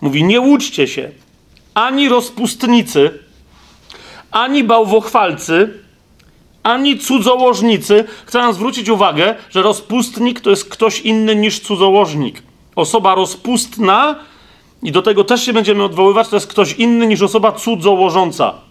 Mówi, 0.00 0.24
nie 0.24 0.40
łudźcie 0.40 0.88
się, 0.88 1.10
ani 1.74 2.08
rozpustnicy, 2.08 3.18
ani 4.30 4.64
bałwochwalcy, 4.64 5.82
ani 6.62 6.98
cudzołożnicy. 6.98 8.04
Chcę 8.26 8.54
zwrócić 8.54 8.88
uwagę, 8.88 9.34
że 9.50 9.62
rozpustnik 9.62 10.40
to 10.40 10.50
jest 10.50 10.68
ktoś 10.68 11.00
inny 11.00 11.36
niż 11.36 11.60
cudzołożnik. 11.60 12.42
Osoba 12.76 13.14
rozpustna, 13.14 14.16
i 14.82 14.92
do 14.92 15.02
tego 15.02 15.24
też 15.24 15.42
się 15.42 15.52
będziemy 15.52 15.84
odwoływać, 15.84 16.28
to 16.28 16.36
jest 16.36 16.46
ktoś 16.46 16.72
inny 16.72 17.06
niż 17.06 17.22
osoba 17.22 17.52
cudzołożąca. 17.52 18.65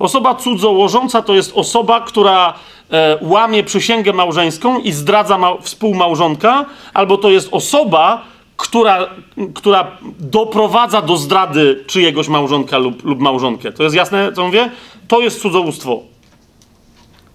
Osoba 0.00 0.34
cudzołożąca 0.34 1.22
to 1.22 1.34
jest 1.34 1.52
osoba, 1.54 2.00
która 2.00 2.54
e, 2.90 3.18
łamie 3.20 3.64
przysięgę 3.64 4.12
małżeńską 4.12 4.78
i 4.78 4.92
zdradza 4.92 5.38
ma- 5.38 5.56
współmałżonka, 5.60 6.64
albo 6.94 7.18
to 7.18 7.30
jest 7.30 7.48
osoba, 7.52 8.22
która, 8.56 9.06
która 9.54 9.86
doprowadza 10.18 11.02
do 11.02 11.16
zdrady 11.16 11.84
czyjegoś 11.86 12.28
małżonka 12.28 12.78
lub, 12.78 13.04
lub 13.04 13.20
małżonkę. 13.20 13.72
To 13.72 13.82
jest 13.82 13.96
jasne, 13.96 14.32
co 14.32 14.46
mówię? 14.46 14.70
To 15.08 15.20
jest 15.20 15.42
cudzołóstwo. 15.42 15.98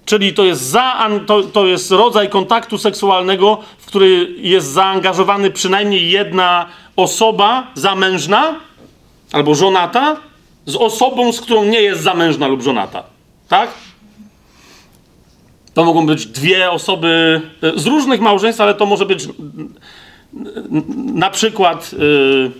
Czyli 0.05 0.33
to 0.33 0.43
jest, 0.43 0.61
za, 0.61 1.09
to, 1.25 1.43
to 1.43 1.65
jest 1.65 1.91
rodzaj 1.91 2.29
kontaktu 2.29 2.77
seksualnego, 2.77 3.57
w 3.77 3.85
który 3.85 4.35
jest 4.37 4.67
zaangażowany 4.71 5.51
przynajmniej 5.51 6.11
jedna 6.11 6.65
osoba 6.95 7.67
zamężna 7.75 8.55
albo 9.31 9.55
żonata 9.55 10.15
z 10.65 10.75
osobą, 10.75 11.31
z 11.33 11.41
którą 11.41 11.65
nie 11.65 11.81
jest 11.81 12.01
zamężna 12.01 12.47
lub 12.47 12.61
żonata. 12.61 13.03
Tak? 13.47 13.69
To 15.73 15.83
mogą 15.83 16.05
być 16.05 16.25
dwie 16.25 16.71
osoby 16.71 17.41
e, 17.63 17.79
z 17.79 17.85
różnych 17.85 18.21
małżeństw, 18.21 18.61
ale 18.61 18.73
to 18.73 18.85
może 18.85 19.05
być 19.05 19.27
na 21.13 21.29
przykład 21.29 21.91
y, 21.93 22.51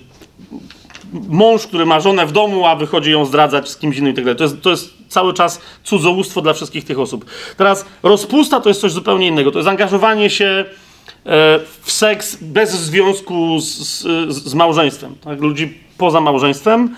mąż, 1.30 1.68
który 1.68 1.86
ma 1.86 1.99
żonę 1.99 2.26
w 2.26 2.32
domu, 2.32 2.65
a 2.65 2.76
wychodzi 2.76 3.11
ją 3.11 3.26
zdradzać 3.26 3.69
z 3.69 3.77
kimś 3.77 3.98
innym 3.98 4.11
i 4.11 4.15
tak 4.15 4.26
dalej. 4.26 4.52
To 4.61 4.69
jest, 4.69 4.94
cały 5.07 5.34
czaz 5.34 5.61
cudzołóstwo 5.84 6.41
dla 6.41 6.53
wszystkich 6.53 6.86
tych 6.86 6.99
osób. 6.99 7.26
Teraz 7.57 7.86
rozpusta 8.03 8.61
to 8.61 8.69
jest 8.69 8.82
coś 8.82 8.91
zupełnie 8.91 9.27
innego. 9.27 9.52
To 9.52 9.60
jest 9.60 9.69
angażowanie 9.69 10.30
się 10.30 10.45
e, 10.45 11.60
w 11.82 11.91
seks 11.91 12.38
bez 12.41 12.72
związku 12.72 13.60
z, 13.60 13.65
z, 13.65 14.03
z 14.34 14.53
małżeństwem. 14.53 15.15
Tak? 15.23 15.41
Ludzi 15.41 15.77
poza 15.98 16.22
małżeństwem. 16.22 16.95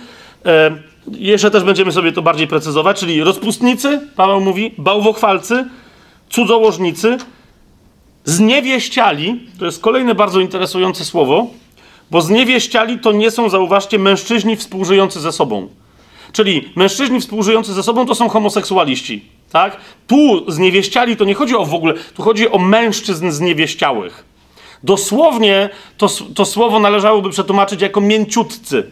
Jeszcze 1.12 1.52
też 1.52 1.64
będziemy 1.64 1.92
sobie 1.92 2.12
to 2.12 2.22
bardziej 2.22 2.48
precyzować, 2.48 3.00
czyli 3.00 3.24
rozpustnicy, 3.24 4.02
Paweł 4.16 4.42
mówi, 4.42 4.74
bałwochwalcy, 4.78 5.66
cudzołożnicy, 6.30 7.18
zniewieściali, 8.26 9.40
to 9.60 9.66
jest 9.66 9.82
kolejne 9.82 10.16
bardzo 10.16 10.40
interesujące 10.40 11.06
słowo, 11.06 11.48
bo 12.12 12.22
zniewieściali 12.22 13.00
to 13.00 13.12
nie 13.12 13.32
są, 13.32 13.50
zauważcie, 13.50 14.00
mężczyźni 14.00 14.56
współżyjący 14.56 15.20
ze 15.20 15.32
sobą. 15.32 15.68
Czyli 16.32 16.70
mężczyźni 16.76 17.22
współżyjący 17.22 17.74
ze 17.74 17.84
sobą 17.84 18.06
to 18.06 18.16
są 18.16 18.30
homoseksualiści, 18.30 19.26
tak? 19.52 19.78
Tu 20.08 20.52
zniewieściali 20.52 21.18
to 21.18 21.26
nie 21.26 21.34
chodzi 21.34 21.56
o 21.56 21.66
w 21.66 21.74
ogóle, 21.74 21.94
tu 22.16 22.24
chodzi 22.24 22.50
o 22.50 22.58
mężczyzn 22.58 23.32
zniewieściałych. 23.32 24.26
Dosłownie 24.84 25.70
to, 25.98 26.08
to 26.36 26.46
słowo 26.46 26.80
należałoby 26.80 27.30
przetłumaczyć 27.30 27.82
jako 27.82 28.02
mięciutcy. 28.02 28.92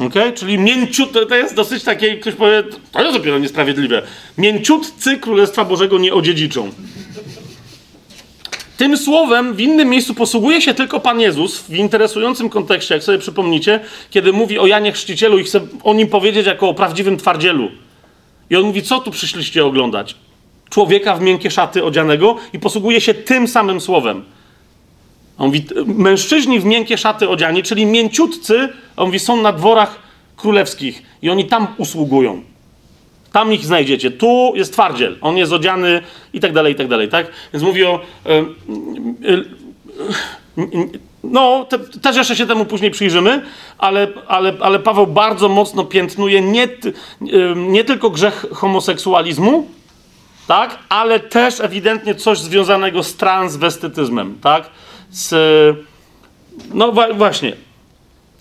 Okay? 0.00 0.32
Czyli 0.32 0.58
mięciut, 0.58 1.12
to 1.28 1.34
jest 1.34 1.54
dosyć 1.54 1.82
takie, 1.82 2.16
ktoś 2.16 2.34
powie, 2.34 2.62
to 2.92 3.02
jest 3.02 3.16
dopiero 3.16 3.38
niesprawiedliwe. 3.38 4.02
Mięciutcy 4.38 5.18
Królestwa 5.18 5.64
Bożego 5.64 5.98
nie 5.98 6.14
odziedziczą. 6.14 6.70
Tym 8.76 8.96
słowem 8.98 9.54
w 9.54 9.60
innym 9.60 9.88
miejscu 9.88 10.14
posługuje 10.14 10.62
się 10.62 10.74
tylko 10.74 11.00
Pan 11.00 11.20
Jezus 11.20 11.60
w 11.60 11.74
interesującym 11.74 12.50
kontekście, 12.50 12.94
jak 12.94 13.04
sobie 13.04 13.18
przypomnicie, 13.18 13.80
kiedy 14.10 14.32
mówi 14.32 14.58
o 14.58 14.66
Janie 14.66 14.92
Chrzcicielu 14.92 15.38
i 15.38 15.44
chce 15.44 15.60
o 15.84 15.94
nim 15.94 16.08
powiedzieć 16.08 16.46
jako 16.46 16.68
o 16.68 16.74
prawdziwym 16.74 17.16
twardzielu. 17.16 17.70
I 18.50 18.56
on 18.56 18.62
mówi, 18.62 18.82
co 18.82 19.00
tu 19.00 19.10
przyszliście 19.10 19.64
oglądać? 19.64 20.16
Człowieka 20.70 21.14
w 21.14 21.20
miękkie 21.20 21.50
szaty 21.50 21.84
odzianego 21.84 22.36
i 22.52 22.58
posługuje 22.58 23.00
się 23.00 23.14
tym 23.14 23.48
samym 23.48 23.80
słowem. 23.80 24.24
On 25.38 25.46
mówi, 25.46 25.66
mężczyźni 25.86 26.60
w 26.60 26.64
miękkie 26.64 26.98
szaty 26.98 27.28
odziani, 27.28 27.62
czyli 27.62 27.86
mięciutcy, 27.86 28.68
on 28.96 29.06
mówi, 29.06 29.18
są 29.18 29.36
na 29.36 29.52
dworach 29.52 29.98
królewskich 30.36 31.02
i 31.22 31.30
oni 31.30 31.44
tam 31.44 31.66
usługują. 31.78 32.42
Tam 33.32 33.52
ich 33.52 33.64
znajdziecie. 33.64 34.10
Tu 34.10 34.52
jest 34.54 34.72
twardziel. 34.72 35.18
On 35.20 35.36
jest 35.36 35.52
odziany 35.52 36.02
i 36.32 36.40
tak 36.40 36.52
dalej, 36.52 36.72
i 36.72 36.76
tak 36.76 36.88
dalej, 36.88 37.08
tak? 37.08 37.26
Więc 37.52 37.64
mówi 37.64 37.84
o... 37.84 38.00
No, 41.24 41.66
te, 41.68 41.78
też 41.78 42.16
jeszcze 42.16 42.36
się 42.36 42.46
temu 42.46 42.64
później 42.64 42.90
przyjrzymy, 42.90 43.42
ale, 43.78 44.08
ale, 44.28 44.52
ale 44.60 44.78
Paweł 44.78 45.06
bardzo 45.06 45.48
mocno 45.48 45.84
piętnuje 45.84 46.40
nie, 46.40 46.68
nie 47.56 47.84
tylko 47.84 48.10
grzech 48.10 48.46
homoseksualizmu, 48.52 49.66
tak? 50.46 50.78
Ale 50.88 51.20
też 51.20 51.60
ewidentnie 51.60 52.14
coś 52.14 52.38
związanego 52.38 53.02
z 53.02 53.16
transwestytyzmem, 53.16 54.38
tak? 54.42 54.70
Z, 55.14 55.34
no 56.74 56.92
właśnie. 57.14 57.52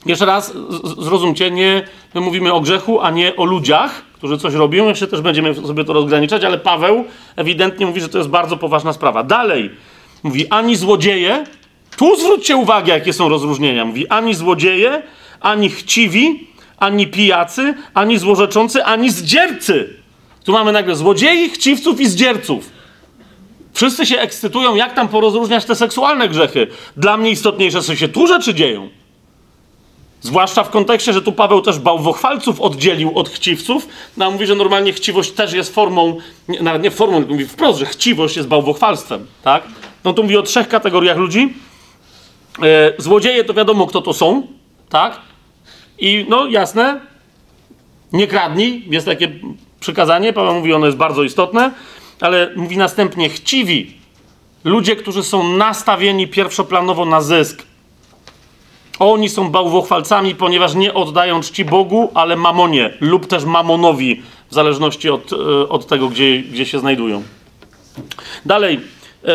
Jeszcze 0.05 0.25
raz 0.25 0.53
zrozumcie, 0.99 1.51
nie, 1.51 1.87
my 2.13 2.21
mówimy 2.21 2.53
o 2.53 2.61
grzechu, 2.61 3.01
a 3.01 3.11
nie 3.11 3.35
o 3.35 3.45
ludziach, 3.45 4.01
którzy 4.13 4.37
coś 4.37 4.53
robią. 4.53 4.87
Jeszcze 4.87 5.07
też 5.07 5.21
będziemy 5.21 5.55
sobie 5.55 5.85
to 5.85 5.93
rozgraniczać, 5.93 6.43
ale 6.43 6.57
Paweł 6.57 7.05
ewidentnie 7.35 7.85
mówi, 7.85 8.01
że 8.01 8.09
to 8.09 8.17
jest 8.17 8.29
bardzo 8.29 8.57
poważna 8.57 8.93
sprawa. 8.93 9.23
Dalej 9.23 9.69
mówi, 10.23 10.49
ani 10.49 10.75
złodzieje, 10.75 11.45
tu 11.97 12.19
zwróćcie 12.19 12.55
uwagę, 12.55 12.93
jakie 12.93 13.13
są 13.13 13.29
rozróżnienia. 13.29 13.85
Mówi, 13.85 14.07
ani 14.07 14.33
złodzieje, 14.33 15.01
ani 15.41 15.69
chciwi, 15.69 16.47
ani 16.77 17.07
pijacy, 17.07 17.73
ani 17.93 18.17
złorzeczący, 18.17 18.83
ani 18.83 19.09
zdziercy. 19.09 19.93
Tu 20.43 20.51
mamy 20.51 20.71
nagle 20.71 20.95
złodziei, 20.95 21.49
chciwców 21.49 22.01
i 22.01 22.07
zdzierców. 22.07 22.69
Wszyscy 23.73 24.05
się 24.05 24.19
ekscytują, 24.19 24.75
jak 24.75 24.93
tam 24.93 25.07
porozróżniać 25.07 25.65
te 25.65 25.75
seksualne 25.75 26.29
grzechy. 26.29 26.67
Dla 26.97 27.17
mnie 27.17 27.31
istotniejsze, 27.31 27.81
co 27.81 27.95
się 27.95 28.07
tu 28.07 28.27
rzeczy 28.27 28.53
dzieją. 28.53 28.89
Zwłaszcza 30.21 30.63
w 30.63 30.69
kontekście, 30.69 31.13
że 31.13 31.21
tu 31.21 31.31
Paweł 31.31 31.61
też 31.61 31.79
bałwochwalców 31.79 32.61
oddzielił 32.61 33.17
od 33.17 33.29
chciwców. 33.29 33.87
No, 34.17 34.31
mówi, 34.31 34.45
że 34.45 34.55
normalnie 34.55 34.93
chciwość 34.93 35.31
też 35.31 35.53
jest 35.53 35.75
formą, 35.75 36.17
nie, 36.47 36.61
nawet 36.61 36.83
nie 36.83 36.91
formą, 36.91 37.17
tylko 37.17 37.33
mówi 37.33 37.45
wprost, 37.45 37.79
że 37.79 37.85
chciwość 37.85 38.37
jest 38.37 38.47
bałwochwalstwem, 38.47 39.27
tak? 39.43 39.63
No 40.03 40.13
tu 40.13 40.23
mówi 40.23 40.37
o 40.37 40.41
trzech 40.41 40.67
kategoriach 40.67 41.17
ludzi. 41.17 41.53
E, 42.63 42.93
złodzieje 42.97 43.43
to 43.43 43.53
wiadomo, 43.53 43.87
kto 43.87 44.01
to 44.01 44.13
są, 44.13 44.47
tak? 44.89 45.19
I 45.99 46.25
no 46.29 46.47
jasne, 46.47 47.01
nie 48.13 48.27
kradnij, 48.27 48.85
jest 48.89 49.05
takie 49.05 49.31
przykazanie, 49.79 50.33
Paweł 50.33 50.53
mówi, 50.53 50.73
ono 50.73 50.85
jest 50.85 50.97
bardzo 50.97 51.23
istotne, 51.23 51.71
ale 52.23 52.51
mówi 52.55 52.77
następnie 52.77 53.29
chciwi, 53.29 53.93
ludzie, 54.63 54.95
którzy 54.95 55.23
są 55.23 55.57
nastawieni 55.57 56.27
pierwszoplanowo 56.27 57.05
na 57.05 57.21
zysk, 57.21 57.63
oni 58.99 59.29
są 59.29 59.49
bałwochwalcami, 59.49 60.35
ponieważ 60.35 60.75
nie 60.75 60.93
oddają 60.93 61.41
czci 61.41 61.65
Bogu, 61.65 62.11
ale 62.13 62.35
mamonie 62.35 62.93
lub 63.01 63.27
też 63.27 63.45
mamonowi, 63.45 64.21
w 64.49 64.53
zależności 64.53 65.09
od, 65.09 65.33
e, 65.33 65.69
od 65.69 65.87
tego, 65.87 66.09
gdzie, 66.09 66.39
gdzie 66.39 66.65
się 66.65 66.79
znajdują. 66.79 67.23
Dalej. 68.45 68.79
E, 69.25 69.29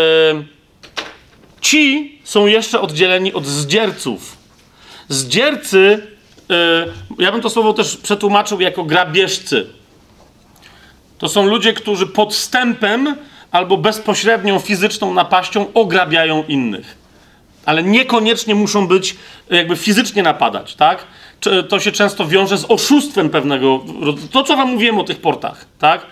ci 1.61 2.19
są 2.25 2.47
jeszcze 2.47 2.81
oddzieleni 2.81 3.33
od 3.33 3.47
zdzierców. 3.47 4.37
Zdziercy, 5.09 6.07
e, 6.51 6.87
ja 7.19 7.33
bym 7.33 7.41
to 7.41 7.51
słowo 7.51 7.73
też 7.73 7.97
przetłumaczył 7.97 8.61
jako 8.61 8.85
grabieżcy. 8.85 9.78
To 11.19 11.29
są 11.29 11.47
ludzie, 11.47 11.73
którzy 11.73 12.07
podstępem 12.07 13.17
albo 13.51 13.77
bezpośrednią 13.77 14.59
fizyczną 14.59 15.15
napaścią 15.15 15.67
ograbiają 15.75 16.45
innych 16.49 16.99
ale 17.69 17.83
niekoniecznie 17.83 18.55
muszą 18.55 18.87
być 18.87 19.17
jakby 19.51 19.77
fizycznie 19.77 20.23
napadać, 20.23 20.75
tak? 20.75 21.05
To 21.69 21.81
się 21.81 21.93
często 21.93 22.27
wiąże 22.27 22.59
z 22.59 22.65
oszustwem 22.69 23.31
pewnego. 23.31 23.85
To, 24.33 24.43
co 24.43 24.57
wam 24.57 24.71
mówiłem 24.71 24.99
o 24.99 25.05
tych 25.05 25.21
portach, 25.21 25.65
tak? 25.79 26.07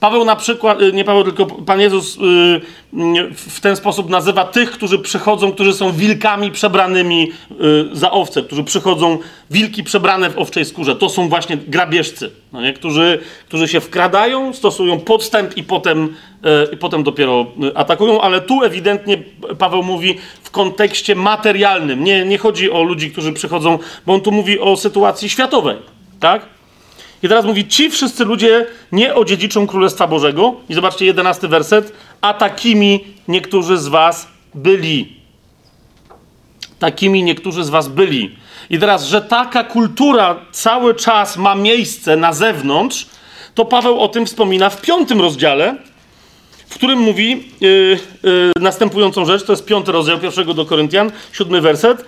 Paweł 0.00 0.24
na 0.24 0.36
przykład, 0.36 0.82
y, 0.82 0.92
nie 0.92 1.04
Paweł, 1.04 1.24
tylko 1.24 1.46
Pan 1.46 1.80
Jezus 1.80 2.16
y, 2.16 2.20
y, 2.20 3.34
w 3.34 3.60
ten 3.60 3.76
sposób 3.76 4.10
nazywa 4.10 4.44
tych, 4.44 4.70
którzy 4.70 4.98
przychodzą, 4.98 5.52
którzy 5.52 5.72
są 5.72 5.92
wilkami 5.92 6.50
przebranymi 6.50 7.32
za 7.92 8.10
owce, 8.10 8.42
którzy 8.42 8.64
przychodzą, 8.64 9.18
wilki 9.50 9.84
przebrane 9.84 10.30
w 10.30 10.38
owczej 10.38 10.64
skórze. 10.64 10.96
To 10.96 11.08
są 11.08 11.28
właśnie 11.28 11.56
grabieżcy, 11.56 12.30
no 12.52 12.60
nie? 12.60 12.72
Którzy, 12.72 13.18
którzy 13.48 13.68
się 13.68 13.80
wkradają, 13.80 14.52
stosują 14.52 15.00
podstęp 15.00 15.56
i 15.56 15.62
potem, 15.62 16.14
i 16.72 16.76
potem 16.76 17.02
dopiero 17.02 17.46
atakują, 17.74 18.20
ale 18.20 18.40
tu 18.40 18.62
ewidentnie 18.62 19.22
Paweł 19.58 19.82
mówi 19.82 20.18
w 20.42 20.50
kontekście 20.50 21.14
materialnym. 21.14 22.04
Nie, 22.04 22.24
nie 22.24 22.38
chodzi 22.38 22.70
o 22.70 22.82
ludzi, 22.82 23.10
którzy 23.10 23.32
przychodzą, 23.32 23.78
bo 24.06 24.14
on 24.14 24.20
tu 24.20 24.32
mówi 24.32 24.60
o 24.60 24.76
sytuacji 24.76 25.28
światowej, 25.28 25.76
tak? 26.20 26.57
I 27.22 27.28
teraz 27.28 27.44
mówi, 27.44 27.68
ci 27.68 27.90
wszyscy 27.90 28.24
ludzie 28.24 28.66
nie 28.92 29.14
odziedziczą 29.14 29.66
Królestwa 29.66 30.06
Bożego. 30.06 30.54
I 30.68 30.74
zobaczcie, 30.74 31.06
jedenasty 31.06 31.48
werset. 31.48 31.92
A 32.20 32.34
takimi 32.34 33.04
niektórzy 33.28 33.78
z 33.78 33.88
was 33.88 34.28
byli. 34.54 35.16
Takimi 36.78 37.22
niektórzy 37.22 37.64
z 37.64 37.68
was 37.68 37.88
byli. 37.88 38.36
I 38.70 38.78
teraz, 38.78 39.04
że 39.04 39.22
taka 39.22 39.64
kultura 39.64 40.36
cały 40.52 40.94
czas 40.94 41.36
ma 41.36 41.54
miejsce 41.54 42.16
na 42.16 42.32
zewnątrz, 42.32 43.06
to 43.54 43.64
Paweł 43.64 44.00
o 44.00 44.08
tym 44.08 44.26
wspomina 44.26 44.70
w 44.70 44.80
piątym 44.80 45.20
rozdziale, 45.20 45.76
w 46.68 46.74
którym 46.74 46.98
mówi 46.98 47.44
yy, 47.60 47.98
yy, 48.22 48.52
następującą 48.60 49.24
rzecz. 49.24 49.44
To 49.44 49.52
jest 49.52 49.64
piąty 49.64 49.92
rozdział 49.92 50.18
pierwszego 50.18 50.54
do 50.54 50.66
Koryntian, 50.66 51.12
siódmy 51.32 51.60
werset. 51.60 52.04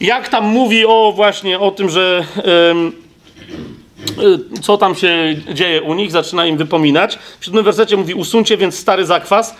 Jak 0.00 0.28
tam 0.28 0.44
mówi 0.44 0.86
o 0.86 1.12
właśnie 1.16 1.58
o 1.58 1.70
tym, 1.70 1.90
że... 1.90 2.24
Yy, 2.36 3.03
co 4.62 4.76
tam 4.76 4.94
się 4.94 5.36
dzieje 5.52 5.82
u 5.82 5.94
nich, 5.94 6.10
zaczyna 6.10 6.46
im 6.46 6.56
wypominać. 6.56 7.18
W 7.40 7.44
siódmym 7.44 7.64
wersecie 7.64 7.96
mówi, 7.96 8.14
usuńcie 8.14 8.56
więc 8.56 8.78
stary 8.78 9.06
zakwas, 9.06 9.54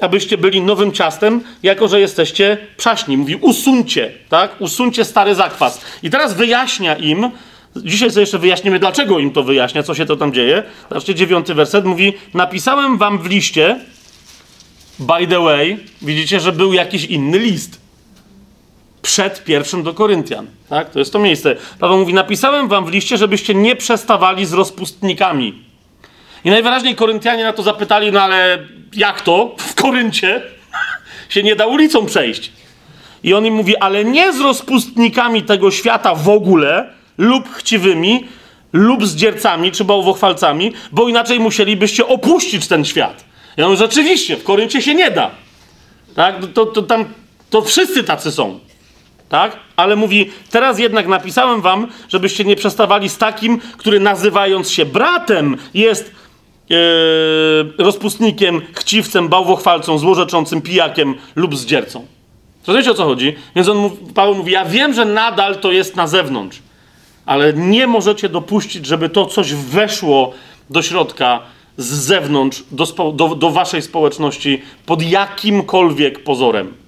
abyście 0.00 0.38
byli 0.38 0.60
nowym 0.60 0.92
ciastem, 0.92 1.40
jako 1.62 1.88
że 1.88 2.00
jesteście 2.00 2.58
przaśni. 2.76 3.16
Mówi, 3.16 3.36
usuńcie, 3.36 4.12
tak? 4.28 4.60
Usuńcie 4.60 5.04
stary 5.04 5.34
zakwas. 5.34 5.80
I 6.02 6.10
teraz 6.10 6.34
wyjaśnia 6.34 6.96
im, 6.96 7.30
dzisiaj 7.76 8.10
sobie 8.10 8.20
jeszcze 8.20 8.38
wyjaśnimy, 8.38 8.78
dlaczego 8.78 9.18
im 9.18 9.30
to 9.30 9.42
wyjaśnia, 9.42 9.82
co 9.82 9.94
się 9.94 10.06
to 10.06 10.16
tam 10.16 10.32
dzieje. 10.32 10.62
Zobaczcie, 10.88 11.14
dziewiąty 11.14 11.54
werset 11.54 11.84
mówi, 11.84 12.12
napisałem 12.34 12.98
wam 12.98 13.18
w 13.18 13.26
liście, 13.26 13.80
by 14.98 15.26
the 15.26 15.40
way, 15.40 15.78
widzicie, 16.02 16.40
że 16.40 16.52
był 16.52 16.72
jakiś 16.72 17.04
inny 17.04 17.38
list 17.38 17.80
przed 19.02 19.44
pierwszym 19.44 19.82
do 19.82 19.94
Koryntian. 19.94 20.46
Tak? 20.68 20.90
To 20.90 20.98
jest 20.98 21.12
to 21.12 21.18
miejsce. 21.18 21.56
Paweł 21.78 21.98
mówi: 21.98 22.14
Napisałem 22.14 22.68
wam 22.68 22.84
w 22.84 22.88
liście, 22.88 23.16
żebyście 23.16 23.54
nie 23.54 23.76
przestawali 23.76 24.46
z 24.46 24.52
rozpustnikami. 24.52 25.64
I 26.44 26.50
najwyraźniej 26.50 26.96
Koryntianie 26.96 27.44
na 27.44 27.52
to 27.52 27.62
zapytali: 27.62 28.12
No 28.12 28.22
ale 28.22 28.58
jak 28.92 29.20
to? 29.20 29.54
W 29.58 29.74
Koryncie 29.74 30.42
się 31.28 31.42
nie 31.42 31.56
da 31.56 31.66
ulicą 31.66 32.06
przejść. 32.06 32.52
I 33.22 33.34
on 33.34 33.46
im 33.46 33.54
mówi: 33.54 33.76
Ale 33.76 34.04
nie 34.04 34.32
z 34.32 34.40
rozpustnikami 34.40 35.42
tego 35.42 35.70
świata 35.70 36.14
w 36.14 36.28
ogóle, 36.28 36.90
lub 37.18 37.54
chciwymi, 37.54 38.24
lub 38.72 39.06
z 39.06 39.16
dziercami 39.16 39.72
czy 39.72 39.84
bałwochwalcami, 39.84 40.72
bo 40.92 41.08
inaczej 41.08 41.40
musielibyście 41.40 42.06
opuścić 42.06 42.68
ten 42.68 42.84
świat. 42.84 43.24
Ja 43.56 43.64
mówię, 43.64 43.76
rzeczywiście, 43.76 44.36
w 44.36 44.44
Koryncie 44.44 44.82
się 44.82 44.94
nie 44.94 45.10
da. 45.10 45.30
Tak? 46.14 46.36
To, 46.54 46.66
to, 46.66 46.82
tam, 46.82 47.04
to 47.50 47.62
wszyscy 47.62 48.04
tacy 48.04 48.32
są 48.32 48.60
tak? 49.30 49.56
Ale 49.76 49.96
mówi, 49.96 50.30
teraz 50.50 50.78
jednak 50.78 51.06
napisałem 51.06 51.60
wam, 51.60 51.86
żebyście 52.08 52.44
nie 52.44 52.56
przestawali 52.56 53.08
z 53.08 53.18
takim, 53.18 53.60
który 53.76 54.00
nazywając 54.00 54.70
się 54.70 54.84
bratem 54.84 55.56
jest 55.74 56.12
yy, 56.68 56.76
rozpustnikiem, 57.78 58.62
chciwcem, 58.72 59.28
bałwochwalcą, 59.28 59.98
złorzeczącym, 59.98 60.62
pijakiem 60.62 61.14
lub 61.36 61.56
zdziercą. 61.56 62.06
Rozumiecie 62.66 62.90
o 62.90 62.94
co 62.94 63.04
chodzi? 63.04 63.36
Więc 63.56 63.68
on 63.68 63.76
mówi, 63.76 63.96
Paweł 64.14 64.34
mówi, 64.34 64.52
ja 64.52 64.64
wiem, 64.64 64.94
że 64.94 65.04
nadal 65.04 65.56
to 65.56 65.72
jest 65.72 65.96
na 65.96 66.06
zewnątrz, 66.06 66.58
ale 67.26 67.52
nie 67.52 67.86
możecie 67.86 68.28
dopuścić, 68.28 68.86
żeby 68.86 69.08
to 69.08 69.26
coś 69.26 69.54
weszło 69.54 70.32
do 70.70 70.82
środka 70.82 71.40
z 71.76 71.86
zewnątrz, 71.86 72.64
do, 72.70 73.12
do, 73.12 73.34
do 73.34 73.50
waszej 73.50 73.82
społeczności 73.82 74.62
pod 74.86 75.02
jakimkolwiek 75.02 76.24
pozorem. 76.24 76.79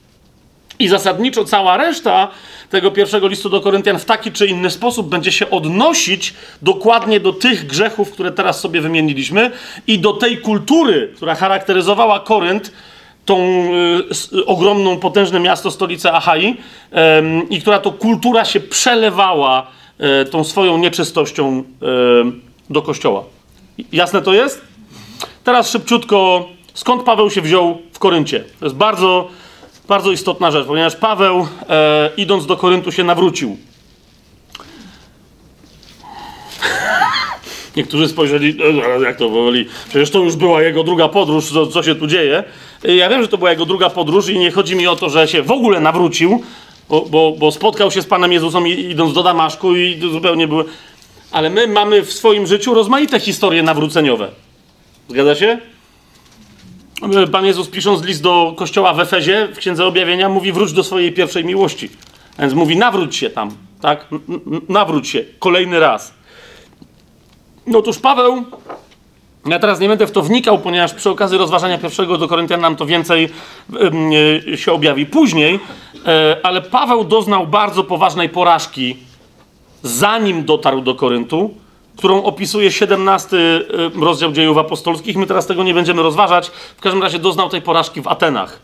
I 0.82 0.88
zasadniczo 0.88 1.44
cała 1.44 1.76
reszta 1.76 2.28
tego 2.70 2.90
pierwszego 2.90 3.28
listu 3.28 3.48
do 3.48 3.60
Koryntian 3.60 3.98
w 3.98 4.04
taki 4.04 4.32
czy 4.32 4.46
inny 4.46 4.70
sposób 4.70 5.08
będzie 5.08 5.32
się 5.32 5.50
odnosić 5.50 6.34
dokładnie 6.62 7.20
do 7.20 7.32
tych 7.32 7.66
grzechów, 7.66 8.12
które 8.12 8.32
teraz 8.32 8.60
sobie 8.60 8.80
wymieniliśmy 8.80 9.50
i 9.86 9.98
do 9.98 10.12
tej 10.12 10.38
kultury, 10.38 11.12
która 11.16 11.34
charakteryzowała 11.34 12.20
Korynt 12.20 12.72
tą 13.24 13.38
y, 14.32 14.46
ogromną, 14.46 14.98
potężne 14.98 15.40
miasto, 15.40 15.70
stolicę 15.70 16.12
Achai 16.12 16.56
em, 16.90 17.48
i 17.50 17.60
która 17.60 17.78
to 17.78 17.92
kultura 17.92 18.44
się 18.44 18.60
przelewała 18.60 19.66
e, 19.98 20.24
tą 20.24 20.44
swoją 20.44 20.78
nieczystością 20.78 21.58
e, 21.58 21.62
do 22.70 22.82
kościoła. 22.82 23.24
Jasne 23.92 24.22
to 24.22 24.32
jest? 24.32 24.62
Teraz 25.44 25.70
szybciutko, 25.70 26.48
skąd 26.74 27.02
Paweł 27.02 27.30
się 27.30 27.40
wziął 27.40 27.78
w 27.92 27.98
Koryncie? 27.98 28.44
To 28.60 28.66
jest 28.66 28.76
bardzo, 28.76 29.28
bardzo 29.92 30.12
istotna 30.12 30.50
rzecz, 30.50 30.66
ponieważ 30.66 30.96
Paweł, 30.96 31.46
e, 31.68 32.10
idąc 32.16 32.46
do 32.46 32.56
Koryntu, 32.56 32.92
się 32.92 33.04
nawrócił. 33.04 33.56
Niektórzy 37.76 38.08
spojrzeli, 38.08 38.56
"E, 38.98 39.00
jak 39.00 39.16
to 39.16 39.28
woli, 39.28 39.66
przecież 39.88 40.10
to 40.10 40.18
już 40.18 40.36
była 40.36 40.62
jego 40.62 40.84
druga 40.84 41.08
podróż, 41.08 41.52
co, 41.52 41.66
co 41.66 41.82
się 41.82 41.94
tu 41.94 42.06
dzieje. 42.06 42.44
Ja 42.84 43.08
wiem, 43.08 43.22
że 43.22 43.28
to 43.28 43.38
była 43.38 43.50
jego 43.50 43.66
druga 43.66 43.90
podróż 43.90 44.28
i 44.28 44.38
nie 44.38 44.50
chodzi 44.50 44.76
mi 44.76 44.86
o 44.86 44.96
to, 44.96 45.10
że 45.10 45.28
się 45.28 45.42
w 45.42 45.50
ogóle 45.50 45.80
nawrócił, 45.80 46.42
bo, 46.88 47.00
bo, 47.00 47.32
bo 47.38 47.52
spotkał 47.52 47.90
się 47.90 48.02
z 48.02 48.06
Panem 48.06 48.32
Jezusem 48.32 48.68
idąc 48.68 49.12
do 49.12 49.22
Damaszku 49.22 49.76
i 49.76 50.00
zupełnie 50.12 50.48
były... 50.48 50.64
Ale 51.32 51.50
my 51.50 51.66
mamy 51.66 52.02
w 52.02 52.12
swoim 52.12 52.46
życiu 52.46 52.74
rozmaite 52.74 53.20
historie 53.20 53.62
nawróceniowe. 53.62 54.28
Zgadza 55.08 55.34
się? 55.34 55.58
Pan 57.32 57.44
Jezus 57.44 57.68
pisząc 57.68 58.04
list 58.04 58.22
do 58.22 58.54
kościoła 58.56 58.94
w 58.94 59.00
Efezie 59.00 59.48
w 59.54 59.58
Księdze 59.58 59.86
Objawienia 59.86 60.28
mówi 60.28 60.52
wróć 60.52 60.72
do 60.72 60.84
swojej 60.84 61.12
pierwszej 61.12 61.44
miłości. 61.44 61.90
Więc 62.38 62.54
mówi 62.54 62.76
nawróć 62.76 63.16
się 63.16 63.30
tam, 63.30 63.50
tak? 63.80 64.08
Nawróć 64.68 65.08
się 65.08 65.24
kolejny 65.38 65.80
raz. 65.80 66.14
No 67.66 67.78
otóż 67.78 67.98
Paweł, 67.98 68.44
ja 69.46 69.58
teraz 69.58 69.80
nie 69.80 69.88
będę 69.88 70.06
w 70.06 70.10
to 70.10 70.22
wnikał, 70.22 70.58
ponieważ 70.58 70.94
przy 70.94 71.10
okazji 71.10 71.38
rozważania 71.38 71.78
pierwszego 71.78 72.18
do 72.18 72.28
Koryntian 72.28 72.60
nam 72.60 72.76
to 72.76 72.86
więcej 72.86 73.28
ym, 73.80 74.12
y, 74.52 74.56
się 74.56 74.72
objawi 74.72 75.06
później, 75.06 75.60
e, 76.06 76.36
ale 76.42 76.62
Paweł 76.62 77.04
doznał 77.04 77.46
bardzo 77.46 77.84
poważnej 77.84 78.28
porażki 78.28 78.96
zanim 79.82 80.44
dotarł 80.44 80.80
do 80.80 80.94
Koryntu, 80.94 81.54
którą 81.96 82.22
opisuje 82.22 82.72
17 82.72 83.36
y, 83.36 83.60
rozdział 84.00 84.32
dziejów 84.32 84.58
apostolskich. 84.58 85.16
My 85.16 85.26
teraz 85.26 85.46
tego 85.46 85.62
nie 85.62 85.74
będziemy 85.74 86.02
rozważać. 86.02 86.50
W 86.76 86.80
każdym 86.80 87.02
razie 87.02 87.18
doznał 87.18 87.48
tej 87.48 87.62
porażki 87.62 88.02
w 88.02 88.08
Atenach. 88.08 88.58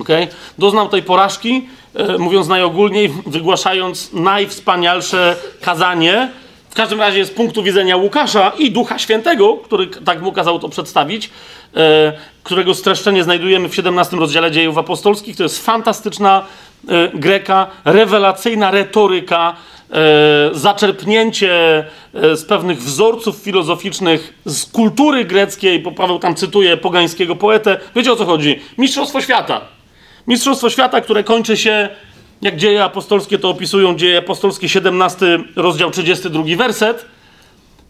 Okay? 0.00 0.28
Doznał 0.58 0.88
tej 0.88 1.02
porażki, 1.02 1.68
e, 1.94 2.18
mówiąc 2.18 2.48
najogólniej, 2.48 3.12
wygłaszając 3.26 4.12
najwspanialsze 4.12 5.36
kazanie, 5.60 6.30
w 6.70 6.74
każdym 6.74 7.00
razie 7.00 7.24
z 7.24 7.30
punktu 7.30 7.62
widzenia 7.62 7.96
Łukasza 7.96 8.52
i 8.58 8.70
Ducha 8.70 8.98
Świętego, 8.98 9.56
który 9.56 9.86
tak 9.86 10.22
mu 10.22 10.32
kazał 10.32 10.58
to 10.58 10.68
przedstawić, 10.68 11.30
e, 11.76 12.12
którego 12.42 12.74
streszczenie 12.74 13.24
znajdujemy 13.24 13.68
w 13.68 13.74
17 13.74 14.16
rozdziale 14.16 14.50
dziejów 14.50 14.78
apostolskich. 14.78 15.36
To 15.36 15.42
jest 15.42 15.64
fantastyczna 15.64 16.44
greka, 17.14 17.66
rewelacyjna 17.84 18.70
retoryka, 18.70 19.56
e, 19.90 20.50
zaczerpnięcie 20.52 21.84
e, 22.14 22.36
z 22.36 22.44
pewnych 22.44 22.82
wzorców 22.82 23.36
filozoficznych 23.36 24.34
z 24.44 24.66
kultury 24.66 25.24
greckiej, 25.24 25.80
bo 25.80 25.92
Paweł 25.92 26.18
tam 26.18 26.34
cytuje 26.34 26.76
pogańskiego 26.76 27.36
poetę. 27.36 27.80
Wiecie 27.96 28.12
o 28.12 28.16
co 28.16 28.24
chodzi? 28.24 28.60
Mistrzostwo 28.78 29.20
świata. 29.20 29.60
Mistrzostwo 30.26 30.70
świata, 30.70 31.00
które 31.00 31.24
kończy 31.24 31.56
się, 31.56 31.88
jak 32.42 32.56
dzieje 32.56 32.84
apostolskie 32.84 33.38
to 33.38 33.48
opisują, 33.48 33.96
dzieje 33.96 34.18
apostolskie 34.18 34.68
17 34.68 35.38
rozdział 35.56 35.90
32 35.90 36.44
werset. 36.56 37.04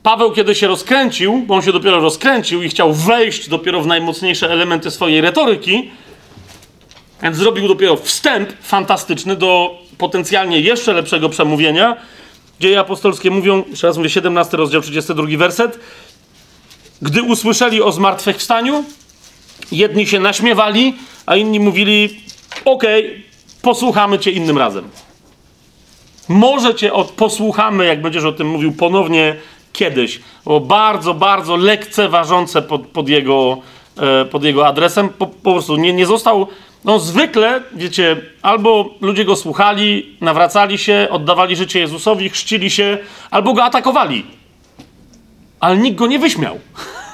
Paweł, 0.03 0.33
kiedy 0.33 0.55
się 0.55 0.69
rozkręcił, 0.69 1.43
bo 1.47 1.55
on 1.55 1.63
się 1.63 1.73
dopiero 1.73 2.01
rozkręcił 2.01 2.63
i 2.63 2.69
chciał 2.69 2.93
wejść 2.93 3.49
dopiero 3.49 3.81
w 3.81 3.87
najmocniejsze 3.87 4.51
elementy 4.51 4.91
swojej 4.91 5.21
retoryki, 5.21 5.91
więc 7.23 7.37
zrobił 7.37 7.69
dopiero 7.69 7.97
wstęp 7.97 8.53
fantastyczny 8.63 9.37
do 9.37 9.79
potencjalnie 9.99 10.61
jeszcze 10.61 10.93
lepszego 10.93 11.29
przemówienia. 11.29 11.97
Dzieje 12.61 12.81
apostolskie 12.81 13.31
mówią, 13.31 13.65
jeszcze 13.71 13.87
raz 13.87 13.97
mówię, 13.97 14.11
17 14.11 14.57
rozdział 14.57 14.83
32 14.83 15.27
werset. 15.39 15.79
Gdy 17.03 17.23
usłyszeli 17.23 17.83
o 17.83 17.93
zmartwychwstaniu, 17.93 18.85
jedni 19.73 20.07
się 20.07 20.21
naśmiewali, 20.21 20.95
a 21.27 21.37
inni 21.37 21.61
mówili: 21.61 22.21
Okej, 22.65 23.25
posłuchamy 23.63 24.19
cię 24.19 24.31
innym 24.31 24.59
razem. 24.59 24.91
Może 26.29 26.75
cię 26.75 26.93
od, 26.93 27.11
posłuchamy, 27.11 27.87
jak 27.87 28.03
będziesz 28.03 28.25
o 28.25 28.33
tym 28.33 28.49
mówił 28.49 28.73
ponownie 28.73 29.37
kiedyś. 29.73 30.21
Było 30.45 30.61
bardzo, 30.61 31.15
bardzo 31.15 31.57
lekceważące 31.57 32.63
pod, 32.63 32.87
pod, 32.87 33.09
jego, 33.09 33.59
e, 33.97 34.25
pod 34.25 34.45
jego 34.45 34.67
adresem. 34.67 35.09
Po, 35.09 35.27
po 35.27 35.53
prostu 35.53 35.77
nie, 35.77 35.93
nie 35.93 36.07
został. 36.07 36.47
No, 36.85 36.99
zwykle, 36.99 37.63
wiecie, 37.75 38.17
albo 38.43 38.95
ludzie 39.01 39.25
go 39.25 39.37
słuchali, 39.37 40.17
nawracali 40.21 40.79
się, 40.79 41.09
oddawali 41.11 41.57
życie 41.57 41.81
Jezusowi, 41.81 42.31
chrzcili 42.31 42.71
się, 42.71 42.99
albo 43.31 43.53
go 43.53 43.65
atakowali. 43.65 44.27
Ale 45.61 45.77
nikt 45.77 45.99
go 45.99 46.07
nie 46.07 46.19
wyśmiał. 46.19 46.59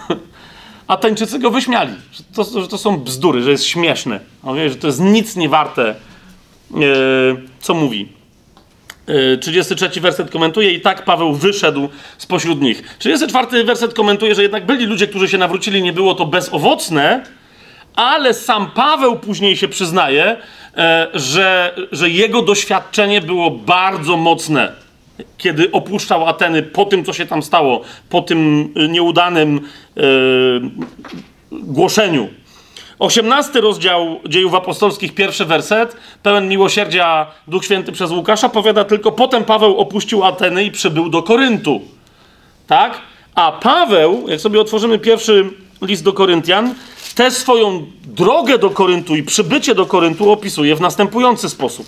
Ateńczycy 0.87 1.39
go 1.39 1.51
wyśmiali, 1.51 1.95
że 2.13 2.23
to, 2.35 2.61
że 2.61 2.69
to 2.69 2.79
są 2.79 3.01
bzdury, 3.01 3.43
że 3.43 3.51
jest 3.51 3.65
śmieszne, 3.65 4.21
no, 4.45 4.55
wie, 4.55 4.71
że 4.71 4.77
to 4.77 4.87
jest 4.87 5.01
nic 5.01 5.37
nie 5.37 5.49
warte, 5.49 5.89
e, 5.91 5.95
co 7.61 7.75
mówi. 7.75 8.09
E, 9.07 9.37
33 9.37 10.01
werset 10.01 10.31
komentuje 10.31 10.73
i 10.73 10.81
tak 10.81 11.05
Paweł 11.05 11.35
wyszedł 11.35 11.89
spośród 12.19 12.61
nich. 12.61 12.97
34 12.99 13.65
werset 13.65 13.95
komentuje, 13.95 14.35
że 14.35 14.43
jednak 14.43 14.67
byli 14.67 14.87
ludzie, 14.87 15.07
którzy 15.07 15.29
się 15.29 15.39
nawrócili, 15.39 15.83
nie 15.83 15.93
było 15.93 16.15
to 16.15 16.27
bezowocne, 16.27 17.25
ale 17.97 18.35
sam 18.35 18.71
Paweł 18.71 19.17
później 19.17 19.57
się 19.57 19.69
przyznaje, 19.69 20.37
e, 20.77 21.09
że, 21.15 21.75
że 21.93 22.11
jego 22.11 22.43
doświadczenie 22.43 23.21
było 23.21 23.51
bardzo 23.51 24.17
mocne 24.17 24.85
kiedy 25.39 25.73
opuszczał 25.73 26.29
Ateny 26.29 26.63
po 26.63 26.85
tym, 26.85 27.05
co 27.05 27.13
się 27.13 27.27
tam 27.27 27.43
stało, 27.43 27.81
po 28.11 28.23
tym 28.23 28.73
y, 28.77 28.89
nieudanym 28.89 29.61
y, 29.97 30.01
głoszeniu. 31.53 32.29
18 32.99 33.61
rozdział 33.61 34.21
dziejów 34.29 34.55
apostolskich, 34.55 35.15
pierwszy 35.15 35.45
werset, 35.45 35.97
pełen 36.23 36.49
miłosierdzia 36.49 37.27
Duch 37.49 37.65
Święty 37.65 37.93
przez 37.93 38.11
Łukasza, 38.11 38.49
powiada 38.49 38.85
tylko, 38.85 39.13
potem 39.13 39.45
Paweł 39.45 39.79
opuścił 39.79 40.25
Ateny 40.25 40.65
i 40.65 40.71
przybył 40.71 41.09
do 41.09 41.23
Koryntu. 41.23 41.81
Tak? 42.67 43.01
A 43.35 43.53
Paweł, 43.53 44.25
jak 44.29 44.41
sobie 44.41 44.61
otworzymy 44.61 44.99
pierwszy 44.99 45.51
list 45.83 46.05
do 46.05 46.13
Koryntian, 46.13 46.75
tę 47.15 47.31
swoją 47.31 47.87
drogę 48.07 48.59
do 48.59 48.71
Koryntu 48.71 49.17
i 49.17 49.23
przybycie 49.23 49.75
do 49.75 49.87
Koryntu 49.87 50.33
opisuje 50.33 50.77
w 50.77 50.81
następujący 50.81 51.51
sposób. 51.51 51.87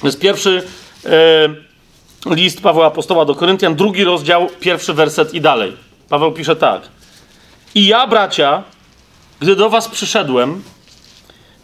To 0.00 0.06
jest 0.06 0.20
pierwszy 0.20 0.62
e, 1.04 2.34
list 2.34 2.60
Pawła 2.60 2.86
Apostoła 2.86 3.24
do 3.24 3.34
Koryntian, 3.34 3.74
drugi 3.74 4.04
rozdział, 4.04 4.48
pierwszy 4.60 4.94
werset 4.94 5.34
i 5.34 5.40
dalej. 5.40 5.76
Paweł 6.08 6.32
pisze 6.32 6.56
tak. 6.56 6.82
I 7.74 7.86
ja, 7.86 8.06
bracia, 8.06 8.62
gdy 9.40 9.56
do 9.56 9.70
was 9.70 9.88
przyszedłem, 9.88 10.62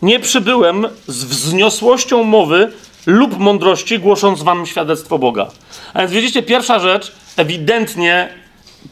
nie 0.03 0.21
przybyłem 0.21 0.89
z 1.07 1.25
wzniosłością 1.25 2.25
mowy 2.25 2.73
lub 3.07 3.39
mądrości, 3.39 3.99
głosząc 3.99 4.43
wam 4.43 4.67
świadectwo 4.67 5.19
Boga. 5.19 5.49
A 5.95 5.99
więc 5.99 6.13
widzicie, 6.13 6.43
pierwsza 6.43 6.79
rzecz, 6.79 7.13
ewidentnie 7.37 8.29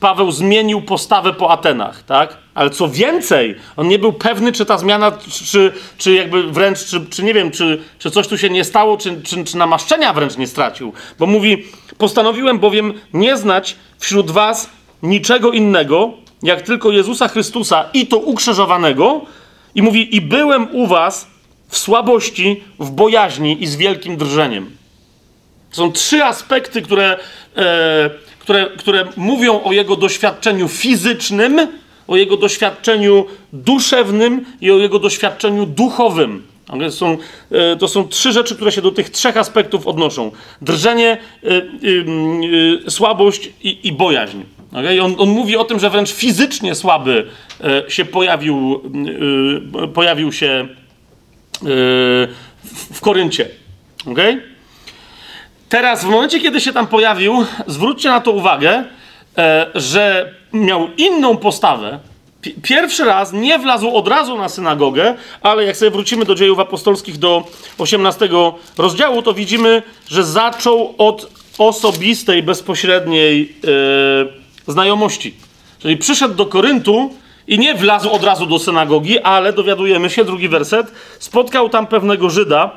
Paweł 0.00 0.32
zmienił 0.32 0.82
postawę 0.82 1.32
po 1.32 1.50
Atenach, 1.50 2.02
tak? 2.02 2.36
Ale 2.54 2.70
co 2.70 2.88
więcej, 2.88 3.54
on 3.76 3.88
nie 3.88 3.98
był 3.98 4.12
pewny, 4.12 4.52
czy 4.52 4.66
ta 4.66 4.78
zmiana, 4.78 5.12
czy, 5.50 5.72
czy 5.98 6.14
jakby 6.14 6.42
wręcz, 6.42 6.84
czy, 6.84 7.06
czy 7.10 7.22
nie 7.22 7.34
wiem, 7.34 7.50
czy, 7.50 7.82
czy 7.98 8.10
coś 8.10 8.28
tu 8.28 8.38
się 8.38 8.50
nie 8.50 8.64
stało, 8.64 8.96
czy, 8.96 9.22
czy, 9.22 9.44
czy 9.44 9.56
namaszczenia 9.56 10.12
wręcz 10.12 10.36
nie 10.36 10.46
stracił. 10.46 10.92
Bo 11.18 11.26
mówi, 11.26 11.64
postanowiłem 11.98 12.58
bowiem 12.58 12.94
nie 13.12 13.36
znać 13.36 13.76
wśród 13.98 14.30
was 14.30 14.70
niczego 15.02 15.52
innego, 15.52 16.12
jak 16.42 16.62
tylko 16.62 16.90
Jezusa 16.90 17.28
Chrystusa 17.28 17.84
i 17.94 18.06
to 18.06 18.18
ukrzyżowanego. 18.18 19.20
I 19.74 19.82
mówi, 19.82 20.16
i 20.16 20.20
byłem 20.20 20.74
u 20.74 20.86
was 20.86 21.26
w 21.68 21.78
słabości, 21.78 22.64
w 22.78 22.90
bojaźni 22.90 23.62
i 23.62 23.66
z 23.66 23.76
wielkim 23.76 24.16
drżeniem. 24.16 24.70
Są 25.70 25.92
trzy 25.92 26.24
aspekty, 26.24 26.82
które, 26.82 27.16
e, 27.56 28.10
które, 28.38 28.66
które 28.78 29.04
mówią 29.16 29.62
o 29.62 29.72
jego 29.72 29.96
doświadczeniu 29.96 30.68
fizycznym, 30.68 31.68
o 32.08 32.16
jego 32.16 32.36
doświadczeniu 32.36 33.26
duszewnym 33.52 34.44
i 34.60 34.70
o 34.70 34.78
jego 34.78 34.98
doświadczeniu 34.98 35.66
duchowym. 35.66 36.42
To 36.68 36.90
są, 36.90 37.16
e, 37.50 37.76
to 37.76 37.88
są 37.88 38.08
trzy 38.08 38.32
rzeczy, 38.32 38.54
które 38.54 38.72
się 38.72 38.82
do 38.82 38.90
tych 38.90 39.10
trzech 39.10 39.36
aspektów 39.36 39.86
odnoszą: 39.86 40.30
drżenie, 40.62 41.18
e, 41.44 41.56
e, 42.86 42.90
słabość 42.90 43.50
i, 43.62 43.78
i 43.88 43.92
bojaźń. 43.92 44.38
Okay? 44.72 45.02
On, 45.02 45.14
on 45.18 45.28
mówi 45.28 45.56
o 45.56 45.64
tym, 45.64 45.80
że 45.80 45.90
wręcz 45.90 46.12
fizycznie 46.12 46.74
słaby 46.74 47.26
się 47.88 48.04
pojawił, 48.04 48.82
pojawił 49.94 50.32
się 50.32 50.68
w, 52.64 52.96
w 52.96 53.00
Koryncie. 53.00 53.48
Okay? 54.06 54.42
Teraz, 55.68 56.04
w 56.04 56.08
momencie, 56.08 56.40
kiedy 56.40 56.60
się 56.60 56.72
tam 56.72 56.86
pojawił, 56.86 57.44
zwróćcie 57.66 58.08
na 58.08 58.20
to 58.20 58.30
uwagę, 58.30 58.84
e, 59.38 59.66
że 59.74 60.34
miał 60.52 60.88
inną 60.96 61.36
postawę 61.36 61.98
pi- 62.42 62.54
pierwszy 62.62 63.04
raz 63.04 63.32
nie 63.32 63.58
wlazł 63.58 63.96
od 63.96 64.08
razu 64.08 64.38
na 64.38 64.48
synagogę, 64.48 65.14
ale 65.42 65.64
jak 65.64 65.76
sobie 65.76 65.90
wrócimy 65.90 66.24
do 66.24 66.34
dziejów 66.34 66.58
apostolskich 66.58 67.18
do 67.18 67.44
18 67.78 68.28
rozdziału, 68.78 69.22
to 69.22 69.34
widzimy, 69.34 69.82
że 70.08 70.24
zaczął 70.24 70.94
od 70.98 71.30
osobistej, 71.58 72.42
bezpośredniej 72.42 73.56
e, 74.68 74.72
znajomości. 74.72 75.34
Czyli 75.78 75.96
przyszedł 75.96 76.34
do 76.34 76.46
Koryntu 76.46 77.14
i 77.48 77.58
nie 77.58 77.74
wlazł 77.74 78.10
od 78.10 78.24
razu 78.24 78.46
do 78.46 78.58
synagogi, 78.58 79.18
ale 79.18 79.52
dowiadujemy 79.52 80.10
się, 80.10 80.24
drugi 80.24 80.48
werset, 80.48 80.92
spotkał 81.18 81.68
tam 81.68 81.86
pewnego 81.86 82.30
Żyda, 82.30 82.70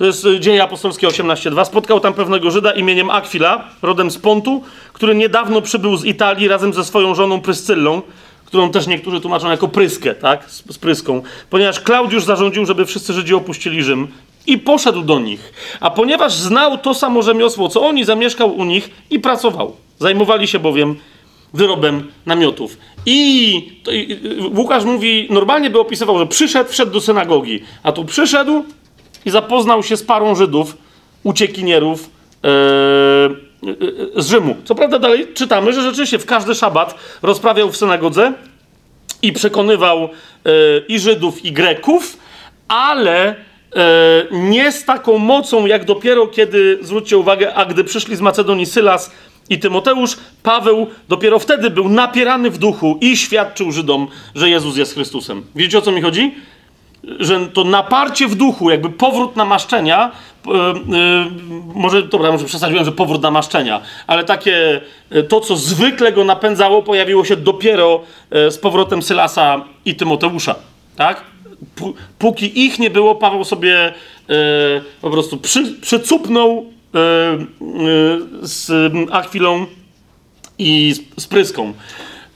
to 0.00 0.06
jest 0.06 0.24
y, 0.24 0.40
Dzieje 0.40 0.62
Apostolskie 0.62 1.08
18.2. 1.08 1.64
Spotkał 1.64 2.00
tam 2.00 2.14
pewnego 2.14 2.50
Żyda 2.50 2.72
imieniem 2.72 3.10
Akwila, 3.10 3.64
rodem 3.82 4.10
z 4.10 4.18
Pontu, 4.18 4.62
który 4.92 5.14
niedawno 5.14 5.62
przybył 5.62 5.96
z 5.96 6.04
Italii 6.04 6.48
razem 6.48 6.74
ze 6.74 6.84
swoją 6.84 7.14
żoną 7.14 7.40
Pryscyllą, 7.40 8.02
którą 8.44 8.70
też 8.70 8.86
niektórzy 8.86 9.20
tłumaczą 9.20 9.50
jako 9.50 9.68
Pryskę, 9.68 10.14
tak? 10.14 10.50
Z, 10.50 10.74
z 10.74 10.78
Pryską. 10.78 11.22
Ponieważ 11.50 11.80
Klaudiusz 11.80 12.24
zarządził, 12.24 12.66
żeby 12.66 12.86
wszyscy 12.86 13.12
Żydzi 13.12 13.34
opuścili 13.34 13.82
Rzym 13.82 14.08
i 14.46 14.58
poszedł 14.58 15.02
do 15.02 15.18
nich. 15.18 15.52
A 15.80 15.90
ponieważ 15.90 16.32
znał 16.32 16.78
to 16.78 16.94
samo 16.94 17.22
rzemiosło, 17.22 17.68
co 17.68 17.86
oni, 17.86 18.04
zamieszkał 18.04 18.56
u 18.56 18.64
nich 18.64 18.90
i 19.10 19.18
pracował. 19.18 19.76
Zajmowali 19.98 20.48
się 20.48 20.58
bowiem 20.58 20.96
wyrobem 21.54 22.12
namiotów. 22.26 22.76
I, 23.06 23.80
to, 23.84 23.92
i 23.92 24.12
y, 24.12 24.48
Łukasz 24.56 24.84
mówi, 24.84 25.26
normalnie 25.30 25.70
by 25.70 25.80
opisywał, 25.80 26.18
że 26.18 26.26
przyszedł, 26.26 26.70
wszedł 26.70 26.92
do 26.92 27.00
synagogi, 27.00 27.62
a 27.82 27.92
tu 27.92 28.04
przyszedł 28.04 28.64
i 29.24 29.30
zapoznał 29.30 29.82
się 29.82 29.96
z 29.96 30.02
parą 30.02 30.34
Żydów, 30.34 30.76
uciekinierów 31.22 32.10
e, 32.44 32.48
e, 32.48 32.50
e, 34.16 34.22
z 34.22 34.28
Rzymu. 34.28 34.56
Co 34.64 34.74
prawda 34.74 34.98
dalej 34.98 35.26
czytamy, 35.34 35.72
że 35.72 35.82
rzeczywiście 35.82 36.18
w 36.18 36.26
każdy 36.26 36.54
szabat 36.54 36.94
rozprawiał 37.22 37.70
w 37.72 37.76
synagodze 37.76 38.32
i 39.22 39.32
przekonywał 39.32 40.08
i 40.88 40.98
Żydów, 40.98 41.44
i 41.44 41.52
Greków, 41.52 42.16
ale 42.68 43.34
nie 44.30 44.72
z 44.72 44.84
taką 44.84 45.18
mocą, 45.18 45.66
jak 45.66 45.84
dopiero 45.84 46.26
kiedy, 46.26 46.78
zwróćcie 46.82 47.18
uwagę, 47.18 47.54
a 47.54 47.64
gdy 47.64 47.84
przyszli 47.84 48.16
z 48.16 48.20
Macedonii 48.20 48.66
Sylas 48.66 49.10
i 49.50 49.58
Tymoteusz, 49.58 50.16
Paweł 50.42 50.86
dopiero 51.08 51.38
wtedy 51.38 51.70
był 51.70 51.88
napierany 51.88 52.50
w 52.50 52.58
duchu 52.58 52.98
i 53.00 53.16
świadczył 53.16 53.72
Żydom, 53.72 54.08
że 54.34 54.50
Jezus 54.50 54.76
jest 54.76 54.94
Chrystusem. 54.94 55.42
Wiecie 55.54 55.78
o 55.78 55.82
co 55.82 55.92
mi 55.92 56.02
chodzi? 56.02 56.34
Że 57.20 57.48
to 57.48 57.64
naparcie 57.64 58.28
w 58.28 58.34
duchu, 58.34 58.70
jakby 58.70 58.90
powrót 58.90 59.36
namaszczenia, 59.36 60.12
e, 60.46 60.50
może, 61.74 62.02
dobra, 62.02 62.32
może 62.32 62.44
przesadziłem, 62.44 62.84
że 62.84 62.92
powrót 62.92 63.22
namaszczenia, 63.22 63.80
ale 64.06 64.24
takie, 64.24 64.80
e, 65.10 65.22
to 65.22 65.40
co 65.40 65.56
zwykle 65.56 66.12
go 66.12 66.24
napędzało, 66.24 66.82
pojawiło 66.82 67.24
się 67.24 67.36
dopiero 67.36 68.00
z 68.30 68.58
powrotem 68.58 69.02
Sylasa 69.02 69.64
i 69.84 69.94
Tymoteusza, 69.94 70.54
tak? 70.96 71.24
Póki 72.18 72.66
ich 72.66 72.78
nie 72.78 72.90
było, 72.90 73.14
Paweł 73.14 73.44
sobie 73.44 73.86
e, 73.86 73.92
po 75.00 75.10
prostu 75.10 75.36
przy, 75.36 75.74
przycupnął 75.80 76.58
e, 76.58 76.98
z 78.42 78.92
Akwilą 79.12 79.66
i 80.58 80.92
z, 80.92 81.22
z 81.22 81.26
Pryską. 81.26 81.72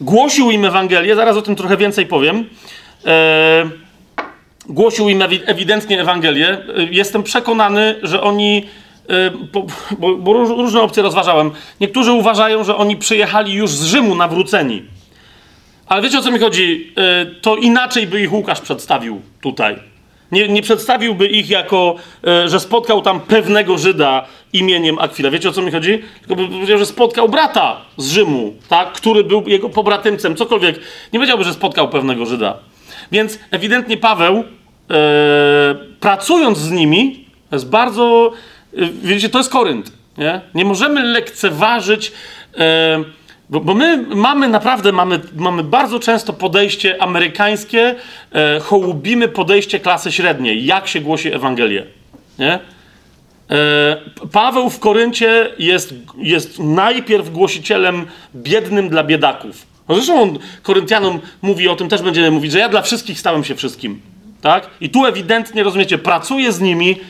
Głosił 0.00 0.50
im 0.50 0.64
Ewangelię, 0.64 1.14
zaraz 1.14 1.36
o 1.36 1.42
tym 1.42 1.56
trochę 1.56 1.76
więcej 1.76 2.06
powiem. 2.06 2.44
E, 3.04 3.83
głosił 4.68 5.08
im 5.08 5.18
ewi- 5.18 5.40
ewidentnie 5.46 6.00
Ewangelię. 6.00 6.58
Y, 6.78 6.88
Jestem 6.90 7.22
przekonany, 7.22 7.94
że 8.02 8.22
oni, 8.22 8.64
y, 9.10 9.30
bo, 9.52 9.66
bo, 9.98 10.16
bo 10.16 10.32
róż- 10.32 10.48
różne 10.56 10.80
opcje 10.82 11.02
rozważałem, 11.02 11.50
niektórzy 11.80 12.12
uważają, 12.12 12.64
że 12.64 12.76
oni 12.76 12.96
przyjechali 12.96 13.52
już 13.52 13.70
z 13.70 13.84
Rzymu 13.84 14.14
nawróceni. 14.14 14.82
Ale 15.86 16.02
wiecie 16.02 16.18
o 16.18 16.22
co 16.22 16.30
mi 16.30 16.38
chodzi? 16.38 16.92
Y, 17.32 17.40
To 17.40 17.56
inaczej 17.56 18.06
by 18.06 18.20
ich 18.22 18.32
Łukasz 18.32 18.60
przedstawił 18.60 19.20
tutaj. 19.40 19.76
Nie, 20.32 20.48
nie 20.48 20.62
przedstawiłby 20.62 21.26
ich 21.26 21.50
jako, 21.50 21.94
że 22.46 22.60
spotkał 22.60 23.02
tam 23.02 23.20
pewnego 23.20 23.78
Żyda 23.78 24.24
imieniem 24.52 24.98
Akwila. 24.98 25.30
Wiecie 25.30 25.48
o 25.48 25.52
co 25.52 25.62
mi 25.62 25.70
chodzi? 25.70 26.02
Tylko 26.20 26.36
by 26.42 26.48
powiedział, 26.48 26.78
że 26.78 26.86
spotkał 26.86 27.28
brata 27.28 27.76
z 27.96 28.10
Rzymu, 28.12 28.54
tak? 28.68 28.92
który 28.92 29.24
był 29.24 29.48
jego 29.48 29.68
pobratymcem, 29.68 30.36
cokolwiek. 30.36 30.76
Nie 31.12 31.18
powiedziałby, 31.18 31.44
że 31.44 31.52
spotkał 31.52 31.88
pewnego 31.88 32.26
Żyda. 32.26 32.58
Więc 33.12 33.38
ewidentnie 33.50 33.96
Paweł, 33.96 34.36
e, 34.36 34.44
pracując 36.00 36.58
z 36.58 36.70
nimi, 36.70 37.24
jest 37.52 37.70
bardzo. 37.70 38.32
E, 38.76 38.86
wiecie, 39.02 39.28
to 39.28 39.38
jest 39.38 39.50
Korynt. 39.50 39.92
Nie, 40.18 40.40
nie 40.54 40.64
możemy 40.64 41.02
lekceważyć. 41.02 42.12
E, 42.58 43.04
bo, 43.50 43.60
bo 43.60 43.74
my 43.74 43.96
mamy 43.96 44.48
naprawdę, 44.48 44.92
mamy, 44.92 45.20
mamy 45.36 45.64
bardzo 45.64 46.00
często 46.00 46.32
podejście 46.32 47.02
amerykańskie, 47.02 47.94
e, 48.32 48.60
hołubimy 48.60 49.28
podejście 49.28 49.80
klasy 49.80 50.12
średniej, 50.12 50.64
jak 50.64 50.88
się 50.88 51.00
głosi 51.00 51.32
Ewangelię. 51.32 51.86
Nie? 52.38 52.58
E, 53.50 53.96
Paweł 54.32 54.70
w 54.70 54.78
Koryncie 54.78 55.50
jest, 55.58 55.94
jest 56.18 56.58
najpierw 56.58 57.30
głosicielem 57.30 58.06
biednym 58.34 58.88
dla 58.88 59.04
biedaków. 59.04 59.73
No 59.88 59.94
zresztą 59.94 60.22
on 60.22 60.38
Koryntianom 60.62 61.20
mówi 61.42 61.68
o 61.68 61.76
tym, 61.76 61.88
też 61.88 62.02
będziemy 62.02 62.30
mówić, 62.30 62.52
że 62.52 62.58
ja 62.58 62.68
dla 62.68 62.82
wszystkich 62.82 63.20
stałem 63.20 63.44
się 63.44 63.54
wszystkim. 63.54 64.00
Tak? 64.40 64.70
I 64.80 64.90
tu 64.90 65.06
ewidentnie, 65.06 65.62
rozumiecie, 65.62 65.98
pracuje 65.98 66.52
z 66.52 66.60
nimi 66.60 67.00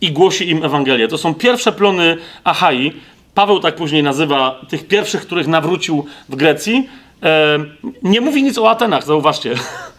i 0.00 0.12
głosi 0.12 0.50
im 0.50 0.64
Ewangelię. 0.64 1.08
To 1.08 1.18
są 1.18 1.34
pierwsze 1.34 1.72
plony 1.72 2.16
Achai. 2.44 2.92
Paweł 3.34 3.60
tak 3.60 3.76
później 3.76 4.02
nazywa 4.02 4.60
tych 4.68 4.88
pierwszych, 4.88 5.22
których 5.22 5.46
nawrócił 5.46 6.06
w 6.28 6.36
Grecji. 6.36 6.88
E, 7.22 7.58
nie 8.02 8.20
mówi 8.20 8.42
nic 8.42 8.58
o 8.58 8.70
Atenach, 8.70 9.04
zauważcie. 9.04 9.54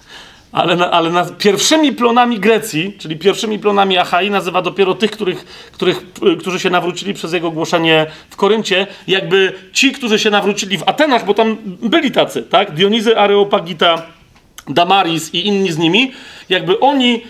Ale, 0.56 0.76
na, 0.76 0.91
ale 0.91 1.10
na 1.10 1.26
pierwszymi 1.26 1.91
plonami 1.91 2.40
Grecji, 2.40 2.94
czyli 2.98 3.15
pierwszymi 3.15 3.60
plonami 3.60 3.98
Achai, 3.98 4.30
nazywa 4.32 4.61
dopiero 4.61 4.95
tych, 4.95 5.11
których, 5.11 5.45
których, 5.72 6.02
y, 6.34 6.38
którzy 6.38 6.60
się 6.60 6.69
nawrócili 6.69 7.14
przez 7.14 7.34
jego 7.34 7.52
głoszenie 7.52 8.06
w 8.30 8.36
Koryncie. 8.36 8.88
Jakby 9.07 9.53
ci, 9.73 9.91
którzy 9.91 10.19
się 10.19 10.30
nawrócili 10.30 10.77
w 10.77 10.84
Atenach, 10.90 11.26
bo 11.26 11.34
tam 11.34 11.57
byli 11.82 12.11
tacy, 12.11 12.44
tak? 12.44 12.72
Dionizy, 12.72 13.18
Areopagita, 13.18 14.02
Damaris 14.69 15.34
i 15.34 15.48
inni 15.48 15.72
z 15.72 15.77
nimi, 15.77 16.11
jakby 16.49 16.80
oni 16.80 17.22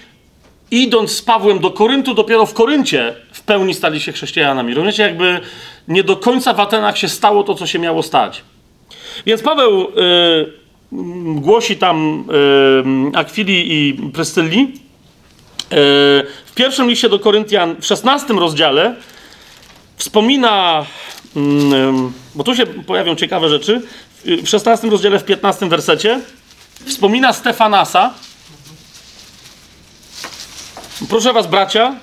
idąc 0.72 1.12
z 1.12 1.22
Pawłem 1.22 1.60
do 1.60 1.72
Koryntu, 1.72 2.14
dopiero 2.14 2.46
w 2.46 2.54
Koryncie 2.54 3.16
w 3.32 3.42
pełni 3.42 3.74
stali 3.74 4.00
się 4.00 4.12
chrześcijanami. 4.12 4.74
Rozumiecie, 4.74 5.04
jakby 5.04 5.40
nie 5.88 6.04
do 6.04 6.16
końca 6.16 6.54
w 6.54 6.60
Atenach 6.60 6.98
się 6.98 7.10
stało 7.10 7.44
to, 7.44 7.56
co 7.56 7.68
się 7.68 7.80
miało 7.80 8.04
stać. 8.04 8.42
Więc 9.26 9.42
Paweł 9.42 9.82
y, 9.82 9.86
mm, 9.98 10.65
głosi 11.36 11.78
tam 11.78 12.26
Akwili 13.14 13.74
i 13.74 13.94
Prystylli. 14.14 14.62
Y, 14.62 15.76
w 16.46 16.52
pierwszym 16.56 16.90
liście 16.90 17.10
do 17.10 17.20
Koryntian, 17.20 17.76
w 17.82 17.86
16 17.86 18.34
rozdziale, 18.34 18.96
wspomina, 19.98 20.86
mm, 21.36 22.14
bo 22.36 22.44
tu 22.44 22.56
się 22.56 22.66
pojawią 22.66 23.16
ciekawe 23.16 23.50
rzeczy, 23.50 23.82
w 24.26 24.48
16 24.48 24.90
rozdziale, 24.90 25.20
w 25.20 25.24
15 25.24 25.70
wersecie, 25.70 26.20
wspomina 26.86 27.34
Stefanasa. 27.34 28.14
Proszę 31.10 31.34
was, 31.34 31.48
bracia, 31.48 31.96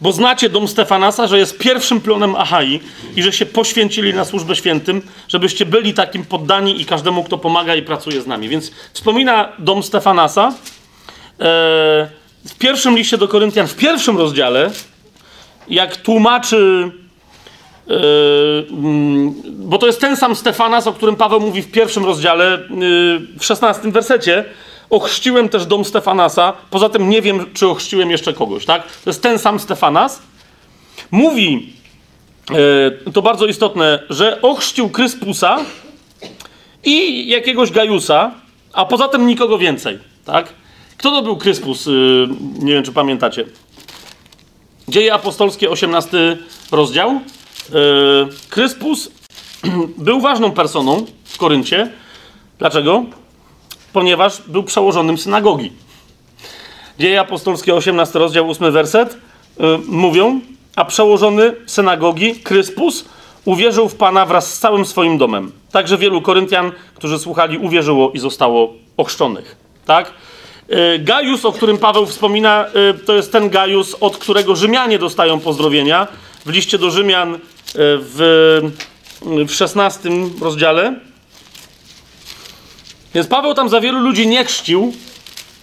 bo 0.00 0.12
znacie 0.12 0.48
dom 0.48 0.68
Stefanasa, 0.68 1.26
że 1.26 1.38
jest 1.38 1.58
pierwszym 1.58 2.00
plonem 2.00 2.36
Achai 2.36 2.80
i 3.16 3.22
że 3.22 3.32
się 3.32 3.46
poświęcili 3.46 4.14
na 4.14 4.24
służbę 4.24 4.56
świętym, 4.56 5.02
żebyście 5.28 5.66
byli 5.66 5.94
takim 5.94 6.24
poddani 6.24 6.80
i 6.80 6.84
każdemu, 6.84 7.24
kto 7.24 7.38
pomaga 7.38 7.74
i 7.74 7.82
pracuje 7.82 8.22
z 8.22 8.26
nami. 8.26 8.48
Więc 8.48 8.70
wspomina 8.92 9.52
dom 9.58 9.82
Stefanasa 9.82 10.48
e, 10.48 10.52
w 12.44 12.54
pierwszym 12.58 12.96
liście 12.96 13.18
do 13.18 13.28
Koryntian, 13.28 13.68
w 13.68 13.76
pierwszym 13.76 14.18
rozdziale, 14.18 14.70
jak 15.68 15.96
tłumaczy, 15.96 16.90
e, 17.88 17.94
mm, 18.70 19.34
bo 19.44 19.78
to 19.78 19.86
jest 19.86 20.00
ten 20.00 20.16
sam 20.16 20.36
Stefanas, 20.36 20.86
o 20.86 20.92
którym 20.92 21.16
Paweł 21.16 21.40
mówi 21.40 21.62
w 21.62 21.70
pierwszym 21.70 22.04
rozdziale, 22.04 22.54
e, 22.54 22.58
w 23.38 23.44
szesnastym 23.44 23.92
wersecie, 23.92 24.44
ochrzciłem 24.90 25.48
też 25.48 25.66
dom 25.66 25.84
Stefanasa. 25.84 26.52
Poza 26.70 26.88
tym 26.88 27.10
nie 27.10 27.22
wiem, 27.22 27.46
czy 27.54 27.68
ochrzciłem 27.68 28.10
jeszcze 28.10 28.32
kogoś, 28.32 28.66
tak? 28.66 28.82
To 29.04 29.10
jest 29.10 29.22
ten 29.22 29.38
sam 29.38 29.60
Stefanas. 29.60 30.22
Mówi, 31.10 31.72
e, 33.06 33.10
to 33.12 33.22
bardzo 33.22 33.46
istotne, 33.46 34.02
że 34.10 34.42
ochrzcił 34.42 34.90
Kryspusa 34.90 35.58
i 36.84 37.28
jakiegoś 37.28 37.70
Gajusa, 37.70 38.34
a 38.72 38.84
poza 38.84 39.08
tym 39.08 39.26
nikogo 39.26 39.58
więcej, 39.58 39.98
tak? 40.24 40.48
Kto 40.96 41.10
to 41.10 41.22
był 41.22 41.36
Kryspus? 41.36 41.86
E, 41.86 41.90
nie 42.58 42.72
wiem, 42.72 42.82
czy 42.82 42.92
pamiętacie. 42.92 43.44
Dzieje 44.88 45.14
apostolskie, 45.14 45.70
18 45.70 46.36
rozdział. 46.72 47.10
E, 47.10 47.20
Kryspus 48.50 49.10
był 49.98 50.20
ważną 50.20 50.50
personą 50.50 51.06
w 51.24 51.38
Koryncie. 51.38 51.90
Dlaczego? 52.58 53.04
Ponieważ 53.92 54.42
był 54.46 54.62
przełożonym 54.62 55.18
synagogi. 55.18 55.72
Dzieje 56.98 57.20
apostolskie, 57.20 57.74
18 57.74 58.18
rozdział, 58.18 58.50
8 58.50 58.72
werset, 58.72 59.16
yy, 59.58 59.78
mówią, 59.88 60.40
a 60.76 60.84
przełożony 60.84 61.54
synagogi, 61.66 62.34
Kryspus, 62.34 63.04
uwierzył 63.44 63.88
w 63.88 63.94
Pana 63.94 64.26
wraz 64.26 64.54
z 64.54 64.58
całym 64.58 64.86
swoim 64.86 65.18
domem. 65.18 65.52
Także 65.72 65.98
wielu 65.98 66.22
Koryntian, 66.22 66.72
którzy 66.94 67.18
słuchali, 67.18 67.58
uwierzyło 67.58 68.10
i 68.10 68.18
zostało 68.18 68.72
ochrzczonych. 68.96 69.56
Tak? 69.86 70.12
Y, 70.70 70.98
Gajus, 70.98 71.44
o 71.44 71.52
którym 71.52 71.78
Paweł 71.78 72.06
wspomina, 72.06 72.66
y, 72.94 73.04
to 73.04 73.14
jest 73.14 73.32
ten 73.32 73.50
Gajus, 73.50 73.96
od 74.00 74.16
którego 74.16 74.56
Rzymianie 74.56 74.98
dostają 74.98 75.40
pozdrowienia. 75.40 76.06
W 76.46 76.50
liście 76.50 76.78
do 76.78 76.90
Rzymian 76.90 77.34
y, 77.34 77.38
w, 77.74 78.60
w 79.46 79.54
16 79.54 80.10
rozdziale. 80.40 81.09
Więc 83.14 83.26
Paweł 83.26 83.54
tam 83.54 83.68
za 83.68 83.80
wielu 83.80 84.00
ludzi 84.00 84.26
nie 84.26 84.44
chrzcił, 84.44 84.92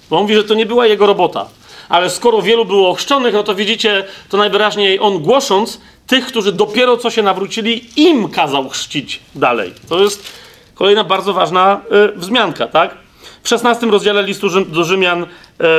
bo 0.10 0.22
mówi, 0.22 0.36
że 0.36 0.44
to 0.44 0.54
nie 0.54 0.66
była 0.66 0.88
jego 0.88 1.06
robota. 1.06 1.46
Ale 1.90 2.10
skoro 2.10 2.42
wielu 2.42 2.66
było 2.66 2.90
ochrzczonych, 2.90 3.34
no 3.34 3.44
to 3.44 3.56
widzicie, 3.56 4.06
to 4.30 4.38
najwyraźniej 4.38 5.00
on 5.00 5.20
głosząc, 5.20 5.82
tych, 6.08 6.26
którzy 6.26 6.52
dopiero 6.52 6.98
co 6.98 7.10
się 7.10 7.24
nawrócili, 7.24 7.90
im 7.96 8.30
kazał 8.30 8.70
chrzcić 8.70 9.20
dalej. 9.36 9.74
To 9.90 10.00
jest 10.00 10.32
kolejna 10.76 11.04
bardzo 11.04 11.34
ważna 11.34 11.82
y, 12.16 12.20
wzmianka, 12.20 12.68
tak? 12.68 12.96
W 13.44 13.50
16 13.50 13.86
rozdziale 13.86 14.24
listu 14.24 14.50
Rzym, 14.50 14.72
do 14.72 14.84
Rzymian, 14.84 15.24
y, 15.24 15.28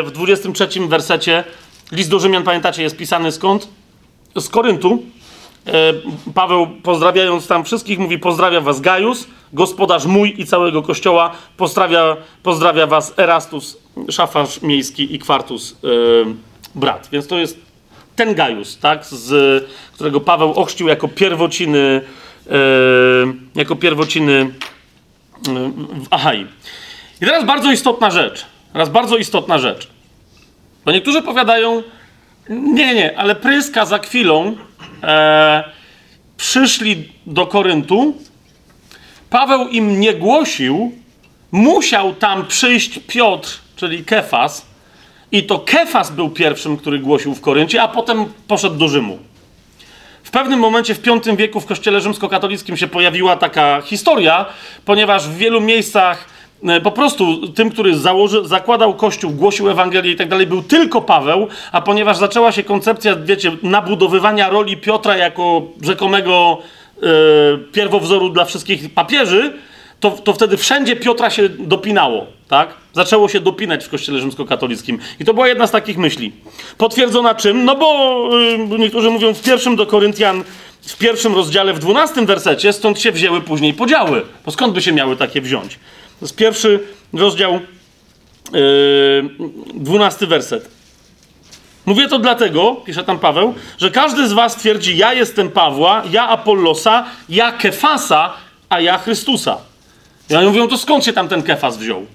w 0.03 0.11
23 0.11 0.69
wersecie, 0.89 1.45
list 1.93 2.11
do 2.11 2.19
Rzymian, 2.19 2.43
pamiętacie, 2.43 2.83
jest 2.83 2.97
pisany 2.97 3.33
skąd? 3.33 3.69
Z 4.37 4.49
Koryntu. 4.49 5.03
Y, 5.69 6.33
Paweł, 6.35 6.67
pozdrawiając 6.83 7.47
tam 7.47 7.65
wszystkich, 7.65 7.99
mówi: 7.99 8.19
Pozdrawia 8.19 8.61
was 8.61 8.81
Gajus, 8.81 9.27
gospodarz 9.53 10.07
mój 10.07 10.41
i 10.41 10.47
całego 10.47 10.83
kościoła. 10.83 11.31
Pozdrawia, 11.57 12.17
pozdrawia 12.43 12.87
was 12.87 13.15
Erastus, 13.19 13.79
szafarz 14.11 14.63
miejski 14.63 15.15
i 15.15 15.19
Kwartus, 15.19 15.73
y, 15.73 15.77
brat. 16.75 17.09
Więc 17.13 17.27
to 17.27 17.39
jest 17.39 17.69
ten 18.19 18.35
Gajus, 18.35 18.79
tak, 18.79 19.07
z 19.07 19.65
którego 19.95 20.21
Paweł 20.21 20.53
ochrzcił 20.53 20.89
jako 20.89 21.09
pierwociny, 21.09 22.01
e, 22.51 22.55
jako 23.55 23.77
pierwociny 23.77 24.55
e, 25.49 25.53
w 26.01 26.07
Achai. 26.11 26.47
I 27.23 27.25
teraz 27.25 27.45
bardzo 27.45 27.73
istotna 27.73 28.11
rzecz. 28.11 28.47
Teraz 28.73 28.89
bardzo 28.89 29.17
istotna 29.17 29.59
rzecz. 29.59 29.89
Bo 30.85 30.93
niektórzy 30.93 31.23
powiadają, 31.23 31.83
nie, 32.49 32.95
nie, 32.95 33.19
ale 33.19 33.35
Pryska 33.35 33.87
za 33.87 33.99
chwilą 33.99 34.57
e, 35.03 35.65
przyszli 36.37 37.13
do 37.27 37.47
Koryntu. 37.47 38.15
Paweł 39.31 39.69
im 39.69 40.01
nie 40.01 40.15
głosił, 40.15 40.93
musiał 41.53 42.15
tam 42.15 42.47
przyjść 42.47 43.01
Piotr, 43.07 43.59
czyli 43.77 44.05
Kefas, 44.05 44.67
i 45.33 45.43
to 45.43 45.59
Kefas 45.59 46.11
był 46.11 46.31
pierwszym, 46.31 46.77
który 46.77 46.99
głosił 46.99 47.35
w 47.35 47.41
Koryncie, 47.41 47.83
a 47.83 47.89
potem 47.89 48.25
poszedł 48.49 48.77
do 48.77 48.89
Rzymu. 48.89 49.19
W 50.23 50.31
pewnym 50.31 50.61
momencie 50.61 50.95
w 50.95 51.01
V 51.01 51.37
wieku 51.37 51.61
w 51.61 51.67
kościele 51.67 52.01
rzymskokatolickim 52.01 52.77
się 52.77 52.87
pojawiła 52.87 53.37
taka 53.37 53.81
historia, 53.81 54.47
ponieważ 54.85 55.29
w 55.29 55.37
wielu 55.37 55.61
miejscach 55.61 56.25
po 56.83 56.91
prostu 56.91 57.49
tym, 57.49 57.71
który 57.71 57.99
założy, 57.99 58.49
zakładał 58.49 58.95
kościół, 58.95 59.31
głosił 59.31 59.71
Ewangelię 59.71 60.13
i 60.13 60.17
tak 60.17 60.29
dalej, 60.29 60.47
był 60.47 60.63
tylko 60.63 61.01
Paweł, 61.01 61.49
a 61.73 61.81
ponieważ 61.81 62.17
zaczęła 62.17 62.53
się 62.53 62.63
koncepcja, 62.63 63.17
wiecie, 63.17 63.57
nabudowywania 63.63 64.51
roli 64.51 64.77
Piotra 64.77 65.17
jako 65.17 65.63
rzekomego 65.83 66.59
e, 67.03 67.07
pierwowzoru 67.73 68.31
dla 68.31 68.45
wszystkich 68.45 68.95
papieży, 68.95 69.53
to, 70.01 70.11
to 70.11 70.33
wtedy 70.33 70.57
wszędzie 70.57 70.97
Piotra 70.97 71.31
się 71.31 71.49
dopinało, 71.49 72.27
tak? 72.49 72.75
Zaczęło 72.93 73.29
się 73.29 73.41
dopinać 73.41 73.85
w 73.85 73.89
kościele 73.89 74.21
rzymskokatolickim. 74.21 74.99
I 75.21 75.25
to 75.25 75.35
była 75.35 75.49
jedna 75.49 75.67
z 75.67 75.71
takich 75.71 75.99
myśli. 75.99 76.33
Potwierdzona 76.79 77.35
czym? 77.35 77.65
No 77.65 77.77
bo 77.77 78.19
yy, 78.71 78.79
niektórzy 78.79 79.11
mówią 79.11 79.35
w 79.35 79.43
pierwszym 79.43 79.77
do 79.77 79.87
Koryntian, 79.87 80.45
w 80.83 80.99
pierwszym 80.99 81.35
rozdziale, 81.35 81.73
w 81.73 81.79
dwunastym 81.79 82.27
wersecie, 82.27 82.73
stąd 82.73 83.01
się 83.01 83.13
wzięły 83.13 83.41
później 83.41 83.75
podziały. 83.75 84.23
Bo 84.47 84.53
skąd 84.53 84.75
by 84.75 84.83
się 84.83 84.93
miały 84.93 85.17
takie 85.17 85.41
wziąć? 85.41 85.79
To 86.21 86.25
jest 86.25 86.37
pierwszy 86.37 86.81
rozdział, 87.13 87.61
dwunasty 89.75 90.25
yy, 90.25 90.29
werset. 90.29 90.69
Mówię 91.87 92.09
to 92.09 92.19
dlatego, 92.19 92.77
pisze 92.87 93.05
tam 93.05 93.19
Paweł, 93.19 93.55
że 93.79 93.91
każdy 93.91 94.29
z 94.29 94.33
was 94.33 94.57
twierdzi, 94.57 94.97
ja 94.97 95.15
jestem 95.15 95.51
Pawła, 95.51 96.03
ja 96.11 96.29
Apollosa, 96.29 97.05
ja 97.29 97.53
Kefasa, 97.53 98.35
a 98.69 98.81
ja 98.81 98.99
Chrystusa. 98.99 99.59
I 100.31 100.35
oni 100.35 100.47
mówią, 100.47 100.69
to 100.69 100.79
skąd 100.79 101.05
się 101.05 101.13
tam 101.13 101.29
ten 101.29 101.43
Kefas 101.43 101.77
wziął? 101.77 102.07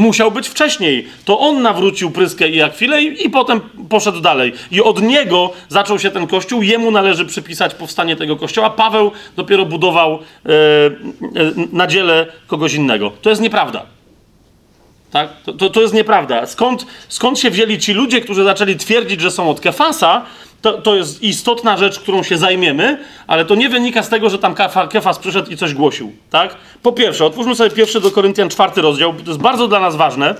Musiał 0.00 0.30
być 0.30 0.48
wcześniej. 0.48 1.08
To 1.24 1.38
on 1.38 1.62
nawrócił 1.62 2.10
Pryskę 2.10 2.48
i 2.48 2.62
Akwilę 2.62 3.02
i, 3.02 3.26
i 3.26 3.30
potem 3.30 3.60
poszedł 3.88 4.20
dalej. 4.20 4.52
I 4.70 4.82
od 4.82 5.02
niego 5.02 5.52
zaczął 5.68 5.98
się 5.98 6.10
ten 6.10 6.26
kościół. 6.26 6.62
Jemu 6.62 6.90
należy 6.90 7.24
przypisać 7.24 7.74
powstanie 7.74 8.16
tego 8.16 8.36
kościoła. 8.36 8.70
Paweł 8.70 9.12
dopiero 9.36 9.66
budował 9.66 10.12
e, 10.12 10.18
e, 10.48 10.50
na 11.72 11.86
dziele 11.86 12.26
kogoś 12.46 12.74
innego. 12.74 13.12
To 13.22 13.30
jest 13.30 13.42
nieprawda. 13.42 13.99
Tak? 15.10 15.28
To, 15.44 15.52
to, 15.52 15.70
to, 15.70 15.80
jest 15.80 15.94
nieprawda. 15.94 16.46
Skąd, 16.46 16.86
skąd 17.08 17.38
się 17.38 17.50
wzięli 17.50 17.78
ci 17.78 17.92
ludzie, 17.92 18.20
którzy 18.20 18.44
zaczęli 18.44 18.76
twierdzić, 18.76 19.20
że 19.20 19.30
są 19.30 19.50
od 19.50 19.60
Kefasa? 19.60 20.22
To, 20.62 20.72
to 20.72 20.94
jest 20.94 21.22
istotna 21.22 21.76
rzecz, 21.76 22.00
którą 22.00 22.22
się 22.22 22.38
zajmiemy, 22.38 22.98
ale 23.26 23.44
to 23.44 23.54
nie 23.54 23.68
wynika 23.68 24.02
z 24.02 24.08
tego, 24.08 24.30
że 24.30 24.38
tam 24.38 24.54
Kefas 24.90 25.18
przyszedł 25.18 25.50
i 25.50 25.56
coś 25.56 25.74
głosił. 25.74 26.12
Tak? 26.30 26.56
Po 26.82 26.92
pierwsze, 26.92 27.26
otwórzmy 27.26 27.56
sobie 27.56 27.70
pierwszy 27.70 28.00
do 28.00 28.10
Koryntian 28.10 28.48
czwarty 28.48 28.82
rozdział. 28.82 29.12
To 29.12 29.30
jest 29.30 29.40
bardzo 29.40 29.68
dla 29.68 29.80
nas 29.80 29.96
ważne, 29.96 30.34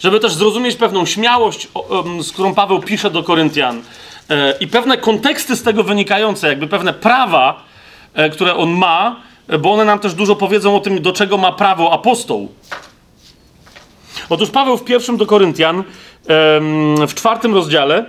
żeby 0.00 0.20
też 0.20 0.32
zrozumieć 0.32 0.76
pewną 0.76 1.06
śmiałość, 1.06 1.68
z 2.22 2.32
którą 2.32 2.54
Paweł 2.54 2.80
pisze 2.80 3.10
do 3.10 3.22
Koryntian 3.22 3.82
e, 4.30 4.54
i 4.60 4.66
pewne 4.66 4.98
konteksty 4.98 5.56
z 5.56 5.62
tego 5.62 5.84
wynikające, 5.84 6.48
jakby 6.48 6.66
pewne 6.66 6.92
prawa, 6.92 7.62
e, 8.14 8.30
które 8.30 8.54
on 8.54 8.70
ma, 8.70 9.16
bo 9.58 9.72
one 9.72 9.84
nam 9.84 9.98
też 9.98 10.14
dużo 10.14 10.36
powiedzą 10.36 10.76
o 10.76 10.80
tym, 10.80 11.02
do 11.02 11.12
czego 11.12 11.36
ma 11.38 11.52
prawo 11.52 11.92
apostoł. 11.92 12.48
Otóż 14.28 14.50
Paweł 14.50 14.76
w 14.76 14.84
pierwszym 14.84 15.16
do 15.16 15.26
Koryntian, 15.26 15.84
w 17.08 17.14
czwartym 17.14 17.54
rozdziale, 17.54 18.06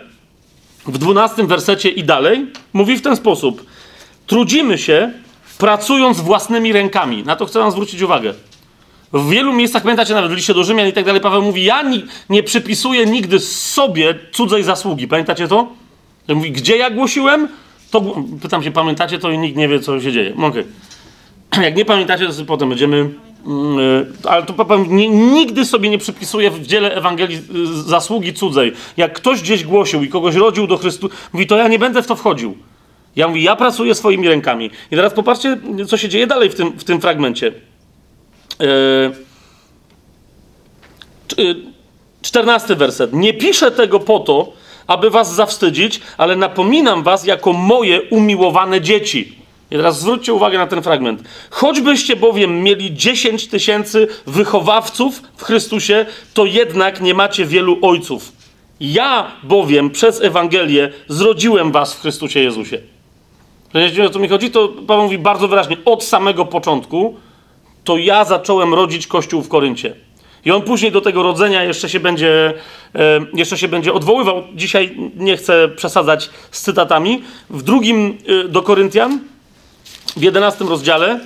w 0.85 0.97
dwunastym 0.97 1.47
wersecie 1.47 1.89
i 1.89 2.03
dalej, 2.03 2.47
mówi 2.73 2.97
w 2.97 3.01
ten 3.01 3.15
sposób: 3.15 3.65
Trudzimy 4.27 4.77
się, 4.77 5.11
pracując 5.57 6.21
własnymi 6.21 6.73
rękami. 6.73 7.23
Na 7.23 7.35
to 7.35 7.45
chcę 7.45 7.59
Wam 7.59 7.71
zwrócić 7.71 8.01
uwagę. 8.01 8.33
W 9.13 9.29
wielu 9.29 9.53
miejscach, 9.53 9.83
pamiętacie 9.83 10.13
nawet 10.13 10.31
w 10.31 10.35
liście 10.35 10.53
do 10.53 10.63
Rzymian 10.63 10.87
i 10.87 10.93
tak 10.93 11.05
dalej, 11.05 11.21
Paweł 11.21 11.41
mówi: 11.41 11.63
Ja 11.63 11.81
ni 11.81 12.05
nie 12.29 12.43
przypisuję 12.43 13.05
nigdy 13.05 13.39
sobie 13.39 14.19
cudzej 14.31 14.63
zasługi. 14.63 15.07
Pamiętacie 15.07 15.47
to? 15.47 15.67
Mówi: 16.27 16.51
Gdzie 16.51 16.77
ja 16.77 16.89
głosiłem? 16.89 17.47
To 17.91 18.15
pytam 18.41 18.63
się, 18.63 18.71
pamiętacie 18.71 19.19
to 19.19 19.31
i 19.31 19.37
nikt 19.37 19.57
nie 19.57 19.67
wie, 19.67 19.79
co 19.79 20.01
się 20.01 20.11
dzieje. 20.11 20.33
Okay. 20.37 20.65
Jak 21.61 21.75
nie 21.75 21.85
pamiętacie, 21.85 22.27
to 22.27 22.45
potem 22.45 22.69
będziemy 22.69 23.09
Mm, 23.45 23.79
y, 23.79 24.05
ale 24.29 24.43
to 24.43 24.53
nigdy 25.09 25.65
sobie 25.65 25.89
nie 25.89 25.97
przypisuje 25.97 26.51
w 26.51 26.67
dziele 26.67 26.95
Ewangelii 26.95 27.37
y, 27.37 27.41
zasługi 27.83 28.33
cudzej. 28.33 28.73
Jak 28.97 29.13
ktoś 29.13 29.41
gdzieś 29.41 29.63
głosił 29.63 30.03
i 30.03 30.09
kogoś 30.09 30.35
rodził 30.35 30.67
do 30.67 30.77
Chrystusa, 30.77 31.15
mówi, 31.33 31.47
to 31.47 31.57
ja 31.57 31.67
nie 31.67 31.79
będę 31.79 32.03
w 32.03 32.07
to 32.07 32.15
wchodził. 32.15 32.57
Ja 33.15 33.27
mówię, 33.27 33.41
ja 33.41 33.55
pracuję 33.55 33.95
swoimi 33.95 34.27
rękami. 34.27 34.71
I 34.91 34.95
teraz 34.95 35.13
popatrzcie, 35.13 35.57
co 35.87 35.97
się 35.97 36.09
dzieje 36.09 36.27
dalej 36.27 36.49
w 36.49 36.55
tym, 36.55 36.71
w 36.71 36.83
tym 36.83 37.01
fragmencie. 37.01 37.51
Yy, 38.59 39.11
czternasty 42.21 42.75
werset. 42.75 43.13
Nie 43.13 43.33
piszę 43.33 43.71
tego 43.71 43.99
po 43.99 44.19
to, 44.19 44.53
aby 44.87 45.09
was 45.09 45.35
zawstydzić, 45.35 46.01
ale 46.17 46.35
napominam 46.35 47.03
was 47.03 47.25
jako 47.25 47.53
moje 47.53 48.01
umiłowane 48.01 48.81
dzieci. 48.81 49.40
I 49.71 49.75
teraz 49.75 49.99
zwróćcie 49.99 50.33
uwagę 50.33 50.57
na 50.57 50.67
ten 50.67 50.81
fragment. 50.81 51.23
Choćbyście 51.49 52.15
bowiem 52.15 52.63
mieli 52.63 52.93
10 52.93 53.47
tysięcy 53.47 54.07
wychowawców 54.27 55.21
w 55.37 55.43
Chrystusie, 55.43 56.05
to 56.33 56.45
jednak 56.45 57.01
nie 57.01 57.13
macie 57.13 57.45
wielu 57.45 57.77
ojców. 57.81 58.31
Ja 58.79 59.31
bowiem 59.43 59.89
przez 59.89 60.21
Ewangelię 60.21 60.91
zrodziłem 61.07 61.71
was 61.71 61.93
w 61.93 62.01
Chrystusie 62.01 62.39
Jezusie. 62.39 62.77
Wiecie, 63.75 64.05
o 64.05 64.09
co 64.09 64.19
mi 64.19 64.27
chodzi? 64.27 64.51
To 64.51 64.67
Paweł 64.67 65.03
mówi 65.03 65.17
bardzo 65.17 65.47
wyraźnie, 65.47 65.77
od 65.85 66.03
samego 66.03 66.45
początku 66.45 67.15
to 67.83 67.97
ja 67.97 68.25
zacząłem 68.25 68.73
rodzić 68.73 69.07
Kościół 69.07 69.41
w 69.41 69.49
Koryncie. 69.49 69.95
I 70.45 70.51
on 70.51 70.61
później 70.61 70.91
do 70.91 71.01
tego 71.01 71.23
rodzenia 71.23 71.63
jeszcze 71.63 71.89
się 71.89 71.99
będzie, 71.99 72.53
e, 72.95 73.19
jeszcze 73.33 73.57
się 73.57 73.67
będzie 73.67 73.93
odwoływał. 73.93 74.43
Dzisiaj 74.55 74.97
nie 75.15 75.37
chcę 75.37 75.69
przesadzać 75.69 76.29
z 76.51 76.61
cytatami. 76.61 77.23
W 77.49 77.63
drugim 77.63 78.17
e, 78.45 78.47
do 78.47 78.61
Koryntian, 78.61 79.19
w 80.17 80.21
11 80.21 80.65
rozdziale 80.65 81.19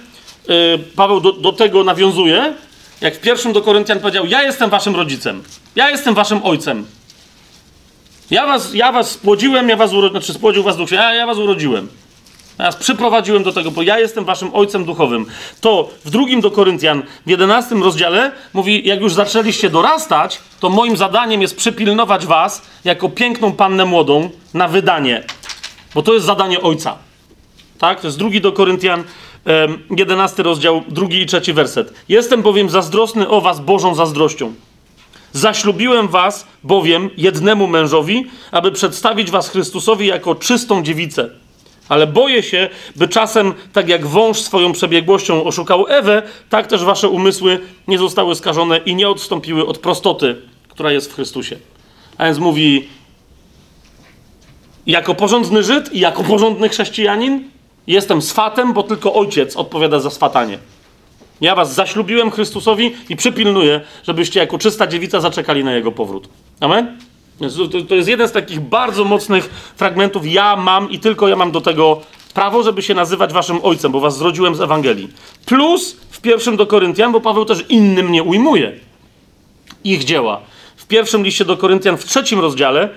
yy, 0.48 0.80
Paweł 0.96 1.20
do, 1.20 1.32
do, 1.32 1.54
tego 1.54 1.84
nawiązuje, 1.84 2.54
jak 3.02 3.16
w 3.16 3.20
pierwszym 3.20 3.54
do 3.54 3.62
Koryntian 3.62 4.00
powiedział: 4.00 4.26
Ja 4.26 4.44
jestem 4.44 4.70
waszym 4.70 4.96
rodzicem, 4.96 5.44
ja 5.76 5.90
jestem 5.90 6.14
waszym 6.14 6.44
ojcem. 6.44 6.86
Ja 8.32 8.46
was, 8.46 8.74
ja 8.74 8.92
was 8.92 9.12
spłodziłem, 9.12 9.70
ja 9.70 9.78
was 9.78 9.94
urodziłem, 9.94 10.12
znaczy 10.12 10.34
spłodził 10.34 10.64
was 10.64 10.78
duch, 10.78 10.92
ja, 10.92 11.14
ja 11.14 11.26
was 11.26 11.38
urodziłem. 11.38 11.88
Ja 12.60 12.66
was 12.66 12.76
przyprowadziłem 12.76 13.44
do 13.44 13.54
tego, 13.54 13.72
bo 13.72 13.82
ja 13.82 14.00
jestem 14.00 14.26
waszym 14.26 14.50
ojcem 14.54 14.86
duchowym. 14.86 15.26
To 15.62 15.90
w 16.06 16.10
drugim 16.10 16.42
do 16.42 16.52
Koryntian, 16.52 17.04
w 17.26 17.30
11 17.30 17.76
rozdziale 17.76 18.32
mówi, 18.54 18.88
jak 18.88 19.02
już 19.02 19.14
zaczęliście 19.14 19.70
dorastać, 19.70 20.40
to 20.60 20.70
moim 20.70 20.98
zadaniem 20.98 21.42
jest 21.42 21.58
przypilnować 21.58 22.26
was 22.26 22.62
jako 22.86 23.10
piękną 23.10 23.52
pannę 23.52 23.86
młodą 23.86 24.30
na 24.54 24.68
wydanie. 24.68 25.24
Bo 25.96 26.02
to 26.02 26.14
jest 26.14 26.26
zadanie 26.26 26.62
ojca. 26.62 26.98
Tak? 27.80 28.02
To 28.02 28.08
jest 28.08 28.18
drugi 28.18 28.42
do 28.42 28.52
Koryntian, 28.52 29.04
em, 29.46 29.78
11 29.98 30.44
rozdział, 30.44 30.84
drugi 30.90 31.22
i 31.22 31.26
trzeci 31.26 31.54
werset. 31.54 31.94
Jestem 32.10 32.42
bowiem 32.42 32.70
zazdrosny 32.70 33.30
o 33.30 33.42
was 33.42 33.60
Bożą 33.60 33.96
zazdrością. 33.96 34.54
Zaślubiłem 35.34 36.08
was 36.08 36.48
bowiem 36.64 37.10
jednemu 37.18 37.68
mężowi, 37.68 38.26
aby 38.52 38.72
przedstawić 38.72 39.32
was 39.32 39.50
Chrystusowi 39.50 40.08
jako 40.08 40.36
czystą 40.36 40.84
dziewicę. 40.84 41.30
Ale 41.90 42.08
boję 42.08 42.44
się, 42.44 42.70
by 42.96 43.08
czasem, 43.08 43.54
tak 43.74 43.90
jak 43.90 44.08
wąż 44.08 44.40
swoją 44.40 44.72
przebiegłością 44.72 45.44
oszukał 45.44 45.86
Ewę, 45.88 46.24
tak 46.50 46.68
też 46.68 46.84
wasze 46.84 47.10
umysły 47.10 47.60
nie 47.88 47.98
zostały 47.98 48.36
skażone 48.36 48.78
i 48.78 48.96
nie 48.96 49.10
odstąpiły 49.10 49.68
od 49.68 49.78
prostoty, 49.78 50.36
która 50.70 50.92
jest 50.92 51.12
w 51.12 51.16
Chrystusie. 51.16 51.58
A 52.18 52.26
więc 52.26 52.38
mówi, 52.38 52.88
jako 54.86 55.16
porządny 55.16 55.64
Żyd 55.64 55.94
i 55.94 56.00
jako 56.00 56.24
porządny 56.24 56.70
chrześcijanin 56.70 57.44
jestem 57.88 58.22
swatem, 58.22 58.74
bo 58.74 58.84
tylko 58.84 59.14
ojciec 59.14 59.56
odpowiada 59.56 60.00
za 60.00 60.10
swatanie. 60.10 60.58
Ja 61.42 61.56
was 61.56 61.74
zaślubiłem 61.74 62.32
Chrystusowi 62.32 62.96
i 63.10 63.16
przypilnuję, 63.16 63.82
żebyście 64.04 64.40
jako 64.40 64.58
czysta 64.58 64.88
dziewica 64.88 65.22
zaczekali 65.22 65.64
na 65.64 65.74
jego 65.74 65.92
powrót. 65.92 66.30
Amen? 66.60 66.98
To 67.90 67.96
jest 67.96 68.10
jeden 68.10 68.28
z 68.28 68.32
takich 68.32 68.60
bardzo 68.60 69.04
mocnych 69.04 69.74
fragmentów. 69.76 70.28
Ja 70.28 70.56
mam 70.56 70.90
i 70.90 71.00
tylko 71.00 71.28
ja 71.28 71.36
mam 71.36 71.52
do 71.52 71.62
tego 71.62 72.02
prawo, 72.34 72.64
żeby 72.64 72.82
się 72.82 72.94
nazywać 72.94 73.34
waszym 73.34 73.60
ojcem, 73.64 73.92
bo 73.92 74.00
was 74.00 74.18
zrodziłem 74.18 74.56
z 74.56 74.62
Ewangelii. 74.62 75.10
Plus 75.46 75.98
w 76.12 76.22
pierwszym 76.22 76.58
do 76.58 76.68
Koryntian, 76.68 77.12
bo 77.12 77.22
Paweł 77.22 77.46
też 77.46 77.66
innym 77.70 78.12
nie 78.12 78.24
ujmuje 78.24 78.74
ich 79.84 80.04
dzieła. 80.04 80.42
W 80.76 80.88
pierwszym 80.88 81.24
liście 81.24 81.46
do 81.46 81.58
Koryntian, 81.58 81.98
w 81.98 82.06
trzecim 82.06 82.40
rozdziale, 82.40 82.90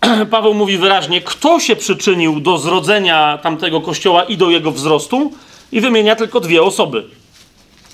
Paweł 0.30 0.54
mówi 0.54 0.78
wyraźnie, 0.78 1.20
kto 1.20 1.60
się 1.60 1.76
przyczynił 1.76 2.40
do 2.40 2.58
zrodzenia 2.58 3.38
tamtego 3.42 3.80
kościoła 3.80 4.24
i 4.24 4.36
do 4.36 4.50
jego 4.50 4.72
wzrostu, 4.72 5.32
i 5.72 5.80
wymienia 5.80 6.16
tylko 6.16 6.40
dwie 6.40 6.62
osoby. 6.62 7.04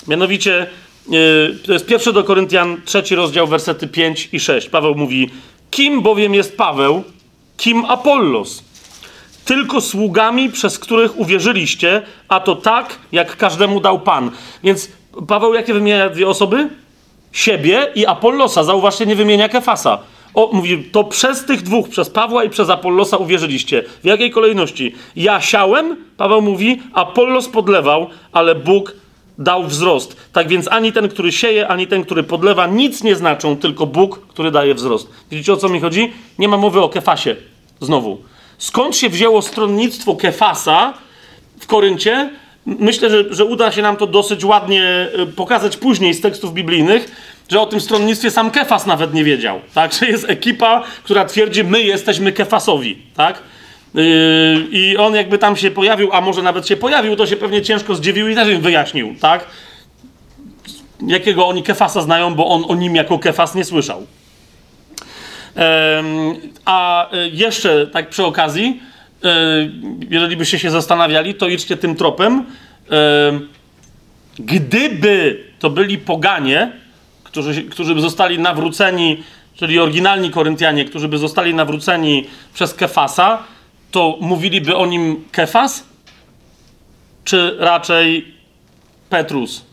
Mianowicie, 0.09 0.67
yy, 1.09 1.59
to 1.67 1.73
jest 1.73 1.87
pierwszy 1.87 2.13
do 2.13 2.25
Koryntian, 2.25 2.81
trzeci 2.85 3.15
rozdział, 3.15 3.47
wersety 3.47 3.89
5 3.89 4.29
i 4.33 4.41
6. 4.41 4.69
Paweł 4.69 4.95
mówi: 4.95 5.31
Kim 5.71 6.03
bowiem 6.03 6.35
jest 6.35 6.57
Paweł, 6.57 7.03
kim 7.57 7.85
Apollos? 7.85 8.65
Tylko 9.45 9.81
sługami, 9.81 10.51
przez 10.51 10.79
których 10.79 11.19
uwierzyliście, 11.19 12.03
a 12.29 12.41
to 12.41 12.57
tak, 12.57 12.99
jak 13.13 13.37
każdemu 13.37 13.81
dał 13.81 14.01
Pan. 14.01 14.31
Więc 14.65 14.89
Paweł, 15.29 15.55
jakie 15.55 15.75
wymienia 15.75 16.09
dwie 16.09 16.29
osoby? 16.29 16.69
Siebie 17.33 17.93
i 17.95 18.07
Apollosa. 18.07 18.65
Zauważcie, 18.65 19.07
nie 19.07 19.17
wymienia 19.17 19.49
Kefasa. 19.49 19.99
O, 20.37 20.51
mówi, 20.53 20.85
to 20.93 21.05
przez 21.05 21.45
tych 21.45 21.63
dwóch, 21.63 21.89
przez 21.89 22.11
Pawła 22.11 22.45
i 22.45 22.51
przez 22.51 22.71
Apollosa 22.71 23.17
uwierzyliście. 23.17 23.85
W 24.03 24.07
jakiej 24.07 24.31
kolejności? 24.31 24.95
Ja 25.17 25.41
siałem, 25.41 25.97
Paweł 26.17 26.43
mówi, 26.43 26.83
Apollos 26.93 27.49
podlewał, 27.49 28.07
ale 28.33 28.55
Bóg 28.55 28.93
dał 29.39 29.65
wzrost. 29.65 30.17
Tak 30.33 30.49
więc 30.49 30.69
ani 30.69 30.93
ten, 30.93 31.09
który 31.09 31.33
sieje, 31.33 31.69
ani 31.69 31.87
ten, 31.87 32.05
który 32.05 32.23
podlewa, 32.23 32.67
nic 32.67 33.03
nie 33.03 33.17
znaczą, 33.17 33.57
tylko 33.57 33.87
Bóg, 33.87 34.27
który 34.29 34.51
daje 34.51 34.75
wzrost. 34.75 35.11
Widzicie 35.31 35.53
o 35.53 35.57
co 35.57 35.69
mi 35.69 35.81
chodzi? 35.81 36.13
Nie 36.39 36.49
ma 36.49 36.57
mowy 36.57 36.81
o 36.81 36.89
Kefasie. 36.89 37.37
Znowu. 37.81 38.19
Skąd 38.59 38.97
się 38.97 39.09
wzięło 39.09 39.43
stronnictwo 39.43 40.17
Kefasa 40.17 40.95
w 41.61 41.67
Koryncie? 41.67 42.31
Myślę, 42.67 43.11
że, 43.11 43.35
że 43.35 43.45
uda 43.45 43.73
się 43.73 43.83
nam 43.83 43.97
to 43.97 44.07
dosyć 44.07 44.45
ładnie 44.45 45.09
y, 45.19 45.27
pokazać 45.27 45.77
później 45.77 46.15
z 46.15 46.21
tekstów 46.21 46.55
biblijnych, 46.55 47.11
że 47.49 47.61
o 47.61 47.67
tym 47.67 47.81
stronnictwie 47.81 48.31
sam 48.31 48.51
Kefas 48.51 48.87
nawet 48.87 49.15
nie 49.15 49.25
wiedział. 49.25 49.61
Tak? 49.75 49.93
Że 49.93 50.07
jest 50.07 50.31
ekipa, 50.31 50.83
która 51.05 51.25
twierdzi, 51.25 51.65
my 51.65 51.83
jesteśmy 51.83 52.33
Kefasowi. 52.33 52.99
Tak? 53.17 53.43
Yy, 53.95 54.03
I 54.71 54.97
on 54.97 55.15
jakby 55.15 55.39
tam 55.39 55.57
się 55.57 55.71
pojawił, 55.71 56.13
a 56.13 56.21
może 56.21 56.43
nawet 56.43 56.69
się 56.69 56.77
pojawił, 56.77 57.17
to 57.17 57.27
się 57.27 57.37
pewnie 57.37 57.63
ciężko 57.63 57.95
zdziwił 57.95 58.29
i 58.29 58.35
też 58.35 58.49
im 58.49 58.61
wyjaśnił, 58.61 59.15
tak? 59.21 59.47
Jakiego 61.07 61.47
oni 61.47 61.63
Kefasa 61.63 62.01
znają, 62.03 62.35
bo 62.35 62.47
on 62.47 62.65
o 62.69 62.75
nim 62.75 62.97
jako 62.97 63.19
Kefas 63.19 63.55
nie 63.55 63.65
słyszał. 63.65 64.07
Em, 65.55 66.07
a 66.65 67.09
y, 67.15 67.31
jeszcze 67.33 67.87
tak 67.87 68.09
przy 68.09 68.25
okazji, 68.25 68.81
y, 69.25 69.29
jeżeli 70.11 70.37
byście 70.37 70.59
się 70.59 70.71
zastanawiali, 70.71 71.35
to 71.35 71.49
idźcie 71.49 71.77
tym 71.77 71.97
tropem. 71.97 72.45
Em, 72.91 73.49
Gdyby 74.39 75.45
to 75.59 75.71
byli 75.71 75.99
poganie, 75.99 76.73
którzy, 77.37 77.63
którzy 77.63 77.95
by 77.95 78.01
zostali 78.01 78.39
nawróceni, 78.39 79.23
czyli 79.55 79.79
oryginalni 79.81 80.31
Koryntianie, 80.31 80.85
którzy 80.85 81.09
by 81.09 81.19
zostali 81.19 81.55
nawróceni 81.55 82.25
przez 82.55 82.75
Kefasa, 82.75 83.39
to 83.91 84.19
mówiliby 84.21 84.77
o 84.77 84.87
nim 84.87 85.25
Kefas, 85.33 85.85
czy 87.25 87.57
raczej 87.59 88.35
Petrus? 89.09 89.65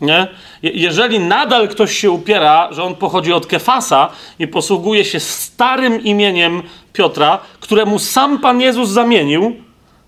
Nie? 0.00 0.26
Je- 0.62 0.70
Jeżeli 0.70 1.20
nadal 1.20 1.68
ktoś 1.68 1.98
się 1.98 2.10
upiera, 2.10 2.68
że 2.72 2.84
on 2.84 2.94
pochodzi 2.94 3.32
od 3.32 3.46
Kefasa 3.46 4.08
i 4.38 4.48
posługuje 4.48 5.04
się 5.04 5.20
starym 5.20 6.04
imieniem 6.04 6.62
Piotra, 6.92 7.38
któremu 7.60 7.98
sam 7.98 8.38
Pan 8.38 8.60
Jezus 8.60 8.88
zamienił, 8.90 9.56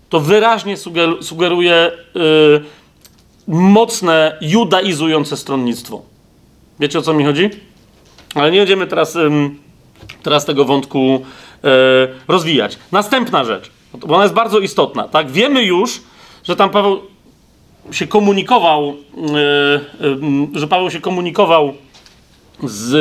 to 0.08 0.20
wyraźnie 0.20 0.76
suger- 0.76 1.22
sugeruje 1.22 1.90
y, 2.16 2.79
mocne 3.50 4.36
judaizujące 4.40 5.36
stronnictwo. 5.36 6.02
Wiecie 6.80 6.98
o 6.98 7.02
co 7.02 7.14
mi 7.14 7.24
chodzi? 7.24 7.50
Ale 8.34 8.50
nie 8.50 8.58
będziemy 8.58 8.86
teraz, 8.86 9.18
teraz 10.22 10.44
tego 10.44 10.64
wątku 10.64 11.20
e, 11.64 11.68
rozwijać. 12.28 12.78
Następna 12.92 13.44
rzecz, 13.44 13.70
bo 13.94 14.14
ona 14.14 14.22
jest 14.22 14.34
bardzo 14.34 14.58
istotna. 14.58 15.08
Tak? 15.08 15.30
Wiemy 15.30 15.64
już, 15.64 16.00
że 16.44 16.56
tam 16.56 16.70
Paweł 16.70 17.00
się 17.90 18.06
komunikował, 18.06 18.96
e, 20.54 20.58
że 20.58 20.66
Paweł 20.66 20.90
się 20.90 21.00
komunikował 21.00 21.74
z 22.64 22.94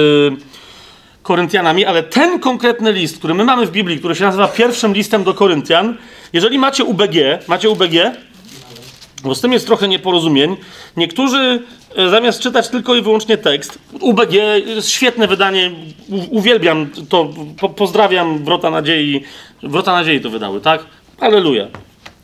Koryntianami, 1.24 1.86
ale 1.86 2.04
ten 2.04 2.40
konkretny 2.40 2.94
list, 2.94 3.18
który 3.18 3.34
my 3.34 3.44
mamy 3.44 3.66
w 3.66 3.72
Biblii, 3.72 4.00
który 4.00 4.16
się 4.16 4.24
nazywa 4.24 4.48
pierwszym 4.48 4.94
listem 4.94 5.24
do 5.24 5.34
Koryntian, 5.34 5.98
jeżeli 6.34 6.60
macie 6.60 6.84
UBG, 6.84 7.16
macie 7.48 7.70
UBG? 7.70 7.94
Bo 9.24 9.36
z 9.36 9.42
tym 9.42 9.54
jest 9.54 9.66
trochę 9.66 9.88
nieporozumień. 9.88 10.58
Niektórzy 10.98 11.64
e, 11.96 12.10
zamiast 12.10 12.40
czytać 12.40 12.70
tylko 12.70 12.96
i 12.96 13.02
wyłącznie 13.02 13.38
tekst, 13.38 13.80
UBG 14.02 14.34
jest 14.66 14.90
świetne 14.90 15.28
wydanie, 15.28 15.72
uwielbiam 16.30 16.90
to, 17.10 17.30
po, 17.60 17.70
pozdrawiam 17.70 18.46
Wrota 18.46 18.70
Nadziei. 18.70 19.24
Wrota 19.64 19.92
Nadziei 19.92 20.22
to 20.22 20.30
wydały, 20.30 20.62
tak? 20.62 20.86
Aleluja. 21.20 21.68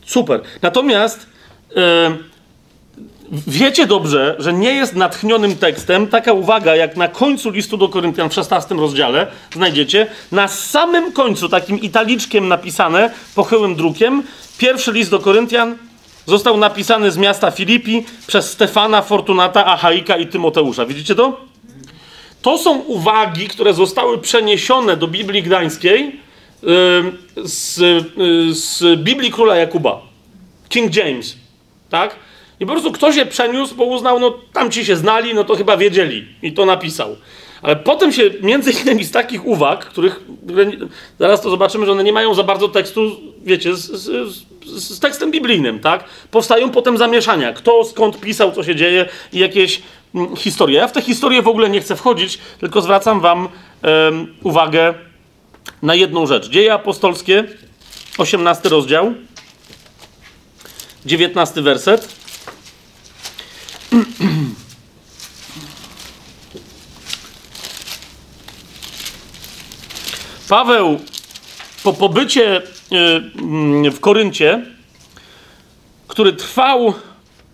Super. 0.06 0.42
Natomiast 0.62 1.28
e, 1.76 2.18
wiecie 3.32 3.88
dobrze, 3.88 4.36
że 4.40 4.54
nie 4.54 4.74
jest 4.74 4.96
natchnionym 4.96 5.56
tekstem 5.56 6.08
taka 6.08 6.34
uwaga, 6.34 6.76
jak 6.76 6.98
na 6.98 7.08
końcu 7.08 7.50
listu 7.50 7.78
do 7.78 7.90
Koryntian 7.90 8.30
w 8.30 8.34
16 8.34 8.76
rozdziale 8.76 9.28
znajdziecie, 9.54 10.08
na 10.32 10.48
samym 10.48 11.12
końcu, 11.12 11.50
takim 11.50 11.82
italiczkiem 11.82 12.48
napisane, 12.48 13.12
pochyłym 13.36 13.76
drukiem, 13.76 14.24
pierwszy 14.58 14.92
list 14.92 15.12
do 15.12 15.20
Koryntian 15.20 15.76
został 16.26 16.58
napisany 16.58 17.12
z 17.12 17.18
miasta 17.18 17.52
Filipi 17.52 18.06
przez 18.28 18.52
Stefana, 18.52 19.02
Fortunata, 19.02 19.66
Achaika 19.66 20.18
i 20.18 20.28
Tymoteusza. 20.28 20.86
Widzicie 20.86 21.16
to? 21.16 21.42
To 22.42 22.58
są 22.58 22.78
uwagi, 22.78 23.48
które 23.48 23.74
zostały 23.74 24.18
przeniesione 24.18 24.98
do 24.98 25.08
Biblii 25.08 25.44
Gdańskiej 25.44 26.20
yy, 26.64 26.70
z, 27.44 27.78
yy, 28.18 28.54
z 28.54 29.00
Biblii 29.00 29.32
Króla 29.32 29.56
Jakuba. 29.56 30.02
King 30.70 30.96
James. 30.96 31.38
Tak? 31.90 32.16
I 32.60 32.66
po 32.66 32.72
prostu 32.72 32.92
ktoś 32.92 33.16
je 33.16 33.26
przeniósł, 33.26 33.76
bo 33.76 33.84
uznał, 33.84 34.20
no 34.20 34.34
tam 34.54 34.72
ci 34.72 34.86
się 34.86 34.96
znali, 34.96 35.34
no 35.34 35.44
to 35.44 35.56
chyba 35.56 35.78
wiedzieli. 35.78 36.26
I 36.42 36.54
to 36.54 36.66
napisał. 36.66 37.16
Ale 37.62 37.76
potem 37.76 38.12
się 38.12 38.24
między 38.42 38.72
innymi 38.72 39.04
z 39.04 39.12
takich 39.12 39.46
uwag, 39.46 39.86
których 39.86 40.22
zaraz 41.20 41.42
to 41.42 41.50
zobaczymy, 41.50 41.86
że 41.86 41.92
one 41.92 42.04
nie 42.04 42.14
mają 42.14 42.34
za 42.34 42.44
bardzo 42.44 42.68
tekstu, 42.68 43.12
wiecie, 43.44 43.76
z, 43.76 43.92
z, 43.92 44.46
z 44.66 45.00
tekstem 45.00 45.32
biblijnym, 45.32 45.80
tak? 45.80 46.04
Powstają 46.32 46.72
potem 46.72 46.98
zamieszania. 46.98 47.54
Kto 47.54 47.84
skąd 47.84 48.20
pisał, 48.20 48.52
co 48.52 48.64
się 48.64 48.76
dzieje 48.76 49.06
i 49.34 49.40
jakieś 49.40 49.82
mm, 50.16 50.36
historie. 50.36 50.80
Ja 50.80 50.88
w 50.88 50.92
te 50.92 51.02
historie 51.02 51.42
w 51.42 51.48
ogóle 51.48 51.70
nie 51.70 51.82
chcę 51.82 51.96
wchodzić, 51.96 52.40
tylko 52.60 52.82
zwracam 52.82 53.22
wam 53.22 53.48
uwagę 54.44 54.94
na 55.82 55.96
jedną 55.96 56.28
rzecz. 56.28 56.50
Dzieje 56.50 56.74
apostolskie, 56.74 57.44
18 58.18 58.70
rozdział, 58.70 59.14
19 61.06 61.62
werset. 61.62 62.08
Paweł 70.50 71.00
po 71.84 71.94
pobycie 71.94 72.62
w 73.92 74.00
Koryncie, 74.00 74.66
który 76.08 76.34
trwał 76.34 76.94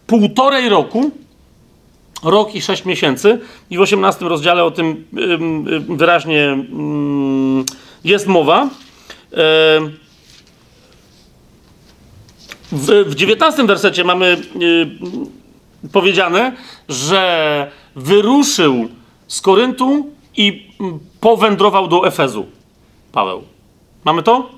półtorej 0.07 0.69
roku, 0.69 1.11
rok 2.23 2.55
i 2.55 2.61
sześć 2.61 2.85
miesięcy, 2.85 3.39
i 3.69 3.77
w 3.77 3.81
18 3.81 4.26
rozdziale 4.26 4.63
o 4.63 4.72
tym 4.72 5.05
ym, 5.18 5.68
ym, 5.68 5.97
wyraźnie 5.97 6.57
jest 8.03 8.27
mowa. 8.27 8.69
Em, 9.31 9.97
W, 12.72 13.05
w 13.05 13.15
19 13.15 13.68
wersecie 13.68 14.03
mamy 14.03 14.38
y, 14.61 15.89
powiedziane, 15.91 16.55
że 16.89 17.72
wyruszył 17.95 18.89
z 19.27 19.41
Koryntu 19.41 20.09
i 20.38 20.68
mm, 20.80 20.99
powędrował 21.22 21.88
do 21.88 22.07
Efezu. 22.07 22.45
Paweł. 23.11 23.43
Mamy 24.05 24.23
to? 24.23 24.49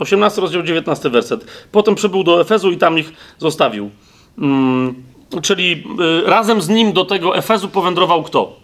18 0.00 0.40
rozdział 0.40 0.62
19 0.62 1.10
werset. 1.10 1.44
Potem 1.72 1.94
przybył 1.94 2.24
do 2.24 2.40
Efezu 2.40 2.70
i 2.70 2.76
tam 2.76 2.98
ich 2.98 3.12
zostawił. 3.38 3.90
Mm, 4.38 4.94
czyli 5.42 5.84
y, 6.24 6.30
razem 6.30 6.62
z 6.62 6.68
nim 6.68 6.92
do 6.92 7.04
tego 7.04 7.36
Efezu 7.36 7.68
powędrował 7.68 8.22
kto? 8.22 8.56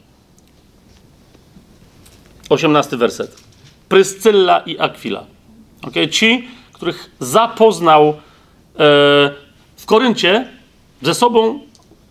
18 2.48 2.96
werset. 2.96 3.36
Pryscylla 3.88 4.58
i 4.58 4.78
Akwila. 4.78 5.24
Okay? 5.82 6.08
Ci, 6.08 6.48
których 6.72 7.10
zapoznał 7.20 8.08
e, 8.08 8.14
w 9.76 9.86
Koryncie 9.86 10.48
ze 11.02 11.14
sobą, 11.14 11.60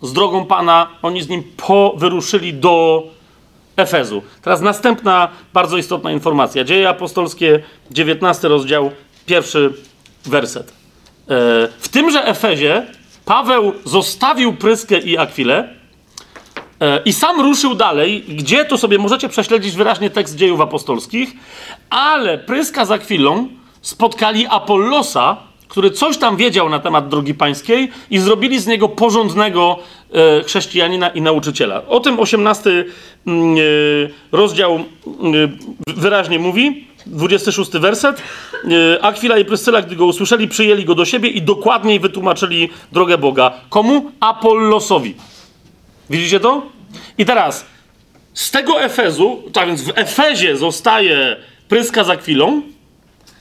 z 0.02 0.14
drogą 0.14 0.46
Pana, 0.46 0.88
oni 1.02 1.22
z 1.22 1.30
nim 1.30 1.44
powyruszyli 1.58 2.54
do 2.54 3.04
Efezu. 3.78 4.22
Teraz 4.42 4.62
następna 4.62 5.30
bardzo 5.54 5.78
istotna 5.78 6.12
informacja. 6.12 6.64
Dzieje 6.64 6.90
apostolskie, 6.90 7.64
19 7.92 8.48
rozdział, 8.48 8.92
pierwszy 9.26 9.74
werset. 10.26 10.68
E, 10.68 10.74
w 11.80 11.90
tymże 11.90 12.26
Efezie 12.26 12.88
Paweł 13.26 13.74
zostawił 13.86 14.54
Pryskę 14.54 15.00
i 15.00 15.18
Akwilę 15.18 15.70
e, 16.80 17.02
i 17.06 17.14
sam 17.14 17.42
ruszył 17.42 17.76
dalej, 17.76 18.24
gdzie 18.28 18.66
to 18.66 18.78
sobie 18.78 18.98
możecie 18.98 19.30
prześledzić 19.30 19.76
wyraźnie 19.76 20.10
tekst 20.10 20.36
dziejów 20.36 20.62
apostolskich, 20.62 21.30
ale 21.90 22.38
Pryska 22.38 22.86
z 22.86 22.92
Akwilą 22.92 23.48
spotkali 23.82 24.46
Apollosa, 24.50 25.38
który 25.68 25.92
coś 25.92 26.18
tam 26.18 26.38
wiedział 26.38 26.70
na 26.70 26.80
temat 26.80 27.10
drogi 27.10 27.34
pańskiej 27.34 27.92
i 28.10 28.20
zrobili 28.20 28.60
z 28.60 28.68
niego 28.68 28.90
porządnego 28.90 29.80
e, 30.14 30.44
chrześcijanina 30.44 31.10
i 31.10 31.22
nauczyciela. 31.22 31.82
O 31.88 32.00
tym 32.00 32.20
18 32.20 32.86
mm, 33.28 33.58
rozdział 34.32 34.80
mm, 35.22 35.58
wyraźnie 35.88 36.40
mówi. 36.40 36.88
26 37.06 37.72
werset. 37.72 38.22
E, 38.98 39.04
Akwila 39.04 39.38
i 39.38 39.46
Pryscyla, 39.46 39.82
gdy 39.82 39.96
go 39.96 40.06
usłyszeli, 40.06 40.48
przyjęli 40.48 40.86
go 40.86 40.96
do 40.96 41.06
siebie 41.06 41.30
i 41.30 41.42
dokładniej 41.42 42.00
wytłumaczyli 42.00 42.70
drogę 42.92 43.18
Boga. 43.18 43.54
Komu? 43.70 44.12
Apollosowi. 44.20 45.16
Widzicie 46.10 46.40
to? 46.40 46.62
I 47.18 47.26
teraz 47.26 47.66
z 48.34 48.52
tego 48.52 48.82
Efezu, 48.82 49.44
tak 49.54 49.68
więc 49.68 49.82
w 49.82 49.92
Efezie 49.96 50.58
zostaje 50.58 51.36
Pryska 51.68 52.04
z 52.04 52.10
Akwilą, 52.10 52.62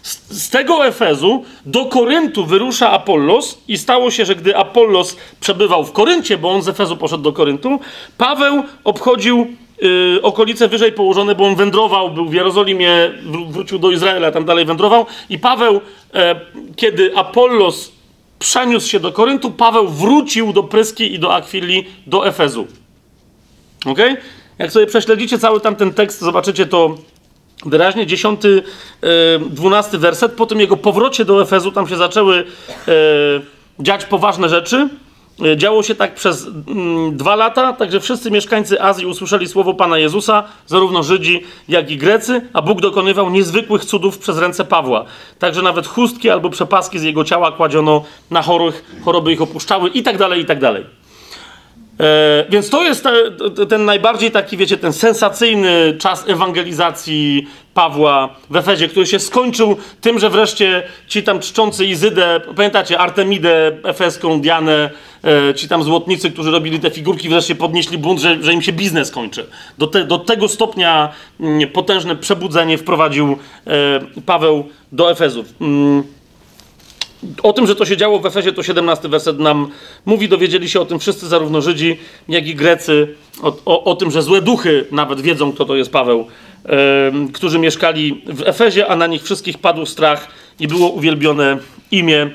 z, 0.03 0.45
z 0.45 0.51
tego 0.51 0.87
Efezu 0.87 1.45
do 1.67 1.87
Koryntu 1.87 2.47
wyrusza 2.47 2.91
Apollos 2.91 3.59
i 3.69 3.79
stało 3.79 4.11
się, 4.11 4.25
że 4.25 4.37
gdy 4.37 4.57
Apollos 4.57 5.17
przebywał 5.41 5.85
w 5.85 5.93
Koryncie, 5.93 6.39
bo 6.39 6.51
on 6.51 6.63
z 6.63 6.69
Efezu 6.69 6.97
poszedł 6.97 7.23
do 7.23 7.33
Koryntu, 7.33 7.81
Paweł 8.19 8.63
obchodził 8.85 9.57
y, 9.85 10.23
okolice 10.23 10.69
wyżej 10.69 10.93
położone, 10.93 11.35
bo 11.35 11.45
on 11.47 11.57
wędrował, 11.57 12.11
był 12.11 12.29
w 12.29 12.35
Jerozolimie, 12.35 12.91
wró- 13.27 13.51
wrócił 13.53 13.79
do 13.79 13.91
Izraela, 13.91 14.31
tam 14.33 14.45
dalej 14.45 14.65
wędrował 14.65 15.07
i 15.31 15.39
Paweł, 15.39 15.81
e, 16.15 16.41
kiedy 16.77 17.17
Apollos 17.17 17.93
przeniósł 18.39 18.89
się 18.89 19.01
do 19.01 19.13
Koryntu, 19.13 19.51
Paweł 19.51 19.89
wrócił 19.89 20.53
do 20.53 20.63
Pryski 20.63 21.15
i 21.15 21.19
do 21.19 21.35
Akwili, 21.35 21.85
do 22.07 22.27
Efezu. 22.29 22.67
Ok? 23.87 23.99
Jak 24.59 24.73
sobie 24.73 24.87
prześledzicie 24.87 25.39
cały 25.39 25.61
tamten 25.61 25.93
tekst, 25.95 26.21
zobaczycie 26.21 26.67
to 26.67 26.97
wyraźnie. 27.67 28.07
10, 28.07 28.41
e, 28.47 29.39
12 29.39 29.99
werset. 29.99 30.33
Po 30.33 30.47
tym 30.47 30.61
jego 30.61 30.77
powrocie 30.77 31.25
do 31.25 31.43
Efezu, 31.43 31.73
tam 31.73 31.89
się 31.89 31.97
zaczęły 31.97 32.45
e, 32.89 32.93
dziać 33.81 34.05
poważne 34.05 34.49
rzeczy. 34.49 34.89
E, 35.43 35.57
Działo 35.57 35.83
się 35.83 35.95
tak 35.95 36.15
przez 36.15 36.47
mm, 36.47 37.17
dwa 37.17 37.37
lata, 37.37 37.73
także 37.73 38.01
wszyscy 38.01 38.31
mieszkańcy 38.31 38.83
Azji 38.83 39.07
usłyszeli 39.07 39.49
słowo 39.49 39.75
Pana 39.75 39.99
Jezusa, 39.99 40.45
zarówno 40.67 41.03
Żydzi, 41.03 41.43
jak 41.69 41.91
i 41.91 41.97
Grecy, 41.97 42.41
a 42.53 42.63
Bóg 42.63 42.81
dokonywał 42.81 43.31
niezwykłych 43.31 43.85
cudów 43.85 44.19
przez 44.19 44.39
ręce 44.39 44.65
Pawła. 44.65 45.05
Także 45.39 45.63
nawet 45.63 45.87
chustki 45.87 46.31
albo 46.31 46.51
przepaski 46.51 46.99
z 46.99 47.03
jego 47.03 47.25
ciała 47.25 47.53
kładziono 47.53 48.05
na 48.31 48.43
chorych, 48.43 49.01
choroby 49.05 49.33
ich 49.33 49.43
opuszczały 49.43 49.89
i 49.89 50.03
tak 50.03 50.19
dalej, 50.19 50.41
i 50.41 50.45
tak 50.45 50.61
dalej. 50.61 51.04
E, 52.01 52.45
więc 52.49 52.71
to 52.71 52.85
jest 52.85 53.03
te, 53.03 53.31
te, 53.51 53.67
ten 53.67 53.85
najbardziej 53.85 54.31
taki, 54.31 54.57
wiecie, 54.57 54.77
ten 54.77 54.93
sensacyjny 54.93 55.95
czas 55.99 56.29
ewangelizacji 56.29 57.47
Pawła 57.75 58.37
w 58.51 58.57
Efezie, 58.57 58.89
który 58.89 59.07
się 59.07 59.19
skończył 59.19 59.77
tym, 60.01 60.19
że 60.19 60.31
wreszcie 60.31 60.83
ci 61.09 61.23
tam 61.23 61.41
czczący 61.41 61.87
Izydę, 61.87 62.41
pamiętacie, 62.57 62.99
Artemidę 62.99 63.73
efeską, 63.85 64.41
Dianę, 64.41 64.91
e, 65.25 65.55
ci 65.55 65.69
tam 65.69 65.83
złotnicy, 65.83 66.31
którzy 66.31 66.51
robili 66.51 66.81
te 66.81 66.91
figurki, 66.91 67.29
wreszcie 67.29 67.55
podnieśli 67.55 67.99
bunt, 67.99 68.21
że, 68.21 68.43
że 68.43 68.53
im 68.53 68.63
się 68.63 68.73
biznes 68.73 69.11
kończy. 69.11 69.47
Do, 69.79 69.87
te, 69.87 70.05
do 70.05 70.19
tego 70.19 70.49
stopnia 70.49 71.13
mm, 71.41 71.71
potężne 71.71 72.17
przebudzenie 72.17 72.79
wprowadził 72.79 73.37
e, 73.67 74.21
Paweł 74.27 74.69
do 74.93 75.11
Efezów. 75.11 75.47
Mm. 75.61 76.05
O 77.43 77.53
tym, 77.53 77.67
że 77.67 77.77
to 77.77 77.87
się 77.87 77.97
działo 77.97 78.19
w 78.19 78.27
Efezie, 78.27 78.53
to 78.53 78.63
17 78.63 79.09
werset 79.09 79.39
nam 79.39 79.71
mówi. 80.07 80.29
Dowiedzieli 80.29 80.69
się 80.69 80.81
o 80.81 80.85
tym 80.85 80.99
wszyscy, 80.99 81.29
zarówno 81.29 81.61
Żydzi, 81.61 81.97
jak 82.29 82.47
i 82.47 82.55
Grecy. 82.55 83.15
O, 83.43 83.57
o, 83.65 83.85
o 83.85 83.97
tym, 83.97 84.11
że 84.11 84.23
złe 84.23 84.43
duchy 84.43 84.87
nawet 84.91 85.21
wiedzą, 85.21 85.53
kto 85.53 85.65
to 85.65 85.77
jest 85.77 85.93
Paweł, 85.93 86.27
em, 86.65 87.29
którzy 87.29 87.59
mieszkali 87.59 88.23
w 88.27 88.43
Efezie, 88.43 88.89
a 88.89 88.97
na 88.97 89.07
nich 89.07 89.23
wszystkich 89.23 89.59
padł 89.59 89.87
strach 89.87 90.29
i 90.61 90.69
było 90.69 90.89
uwielbione 90.89 91.59
imię 91.91 92.31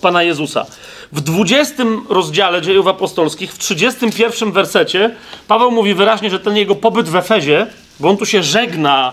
Pana 0.00 0.22
Jezusa. 0.22 0.66
W 1.12 1.20
20 1.20 1.84
rozdziale 2.08 2.62
dziejów 2.62 2.86
apostolskich, 2.86 3.52
w 3.52 3.58
31 3.58 4.52
wersecie, 4.52 5.10
Paweł 5.48 5.70
mówi 5.70 5.94
wyraźnie, 5.94 6.30
że 6.30 6.40
ten 6.40 6.56
jego 6.56 6.74
pobyt 6.74 7.08
w 7.08 7.16
Efezie, 7.16 7.66
bo 8.00 8.08
on 8.08 8.16
tu 8.16 8.26
się 8.26 8.42
żegna 8.42 9.12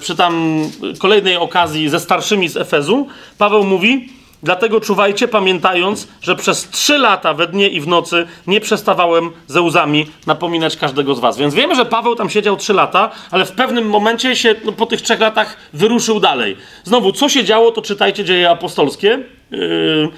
przy 0.00 0.16
tam 0.16 0.62
kolejnej 0.98 1.36
okazji 1.36 1.88
ze 1.88 2.00
starszymi 2.00 2.48
z 2.48 2.56
Efezu, 2.56 3.08
Paweł 3.38 3.64
mówi, 3.64 4.08
dlatego 4.42 4.80
czuwajcie, 4.80 5.28
pamiętając, 5.28 6.08
że 6.22 6.36
przez 6.36 6.70
trzy 6.70 6.98
lata 6.98 7.34
we 7.34 7.46
dnie 7.46 7.68
i 7.68 7.80
w 7.80 7.86
nocy 7.86 8.26
nie 8.46 8.60
przestawałem 8.60 9.30
ze 9.46 9.62
łzami 9.62 10.06
napominać 10.26 10.76
każdego 10.76 11.14
z 11.14 11.20
was. 11.20 11.38
Więc 11.38 11.54
wiemy, 11.54 11.74
że 11.74 11.84
Paweł 11.84 12.16
tam 12.16 12.30
siedział 12.30 12.56
trzy 12.56 12.72
lata, 12.72 13.10
ale 13.30 13.44
w 13.44 13.52
pewnym 13.52 13.88
momencie 13.88 14.36
się 14.36 14.54
no, 14.64 14.72
po 14.72 14.86
tych 14.86 15.02
trzech 15.02 15.20
latach 15.20 15.56
wyruszył 15.72 16.20
dalej. 16.20 16.56
Znowu, 16.84 17.12
co 17.12 17.28
się 17.28 17.44
działo, 17.44 17.72
to 17.72 17.82
czytajcie 17.82 18.24
dzieje 18.24 18.50
apostolskie. 18.50 19.18
Yy, 19.50 20.08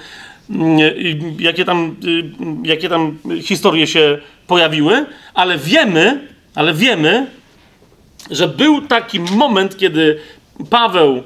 jakie 1.39 1.65
tam, 1.65 1.95
yy, 2.01 2.23
jakie 2.63 2.89
tam 2.89 3.17
historie 3.41 3.87
się 3.87 4.17
pojawiły, 4.47 5.05
ale 5.33 5.57
wiemy, 5.57 6.27
ale 6.55 6.73
wiemy, 6.73 7.27
że 8.31 8.47
był 8.47 8.81
taki 8.81 9.19
moment, 9.19 9.77
kiedy 9.77 10.19
Paweł 10.69 11.17
e, 11.17 11.21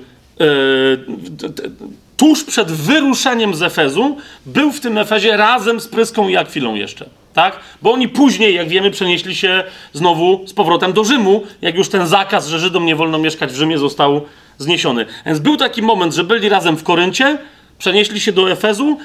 tuż 2.17 2.43
przed 2.43 2.71
wyruszeniem 2.71 3.55
z 3.55 3.61
Efezu 3.61 4.17
był 4.45 4.71
w 4.71 4.79
tym 4.79 4.97
Efezie 4.97 5.37
razem 5.37 5.79
z 5.79 5.87
Pryską 5.87 6.27
i 6.27 6.37
Akwilą 6.37 6.75
jeszcze. 6.75 7.09
Tak? 7.33 7.59
Bo 7.81 7.91
oni 7.91 8.07
później, 8.09 8.55
jak 8.55 8.69
wiemy, 8.69 8.91
przenieśli 8.91 9.35
się 9.35 9.63
znowu 9.93 10.47
z 10.47 10.53
powrotem 10.53 10.93
do 10.93 11.03
Rzymu, 11.03 11.43
jak 11.61 11.75
już 11.75 11.89
ten 11.89 12.07
zakaz, 12.07 12.47
że 12.47 12.59
Żydom 12.59 12.85
nie 12.85 12.95
wolno 12.95 13.17
mieszkać 13.17 13.51
w 13.51 13.55
Rzymie, 13.55 13.77
został 13.77 14.21
zniesiony. 14.57 15.05
Więc 15.25 15.39
był 15.39 15.57
taki 15.57 15.81
moment, 15.81 16.13
że 16.13 16.23
byli 16.23 16.49
razem 16.49 16.77
w 16.77 16.83
Koryncie, 16.83 17.37
przenieśli 17.77 18.19
się 18.19 18.31
do 18.31 18.51
Efezu, 18.51 18.97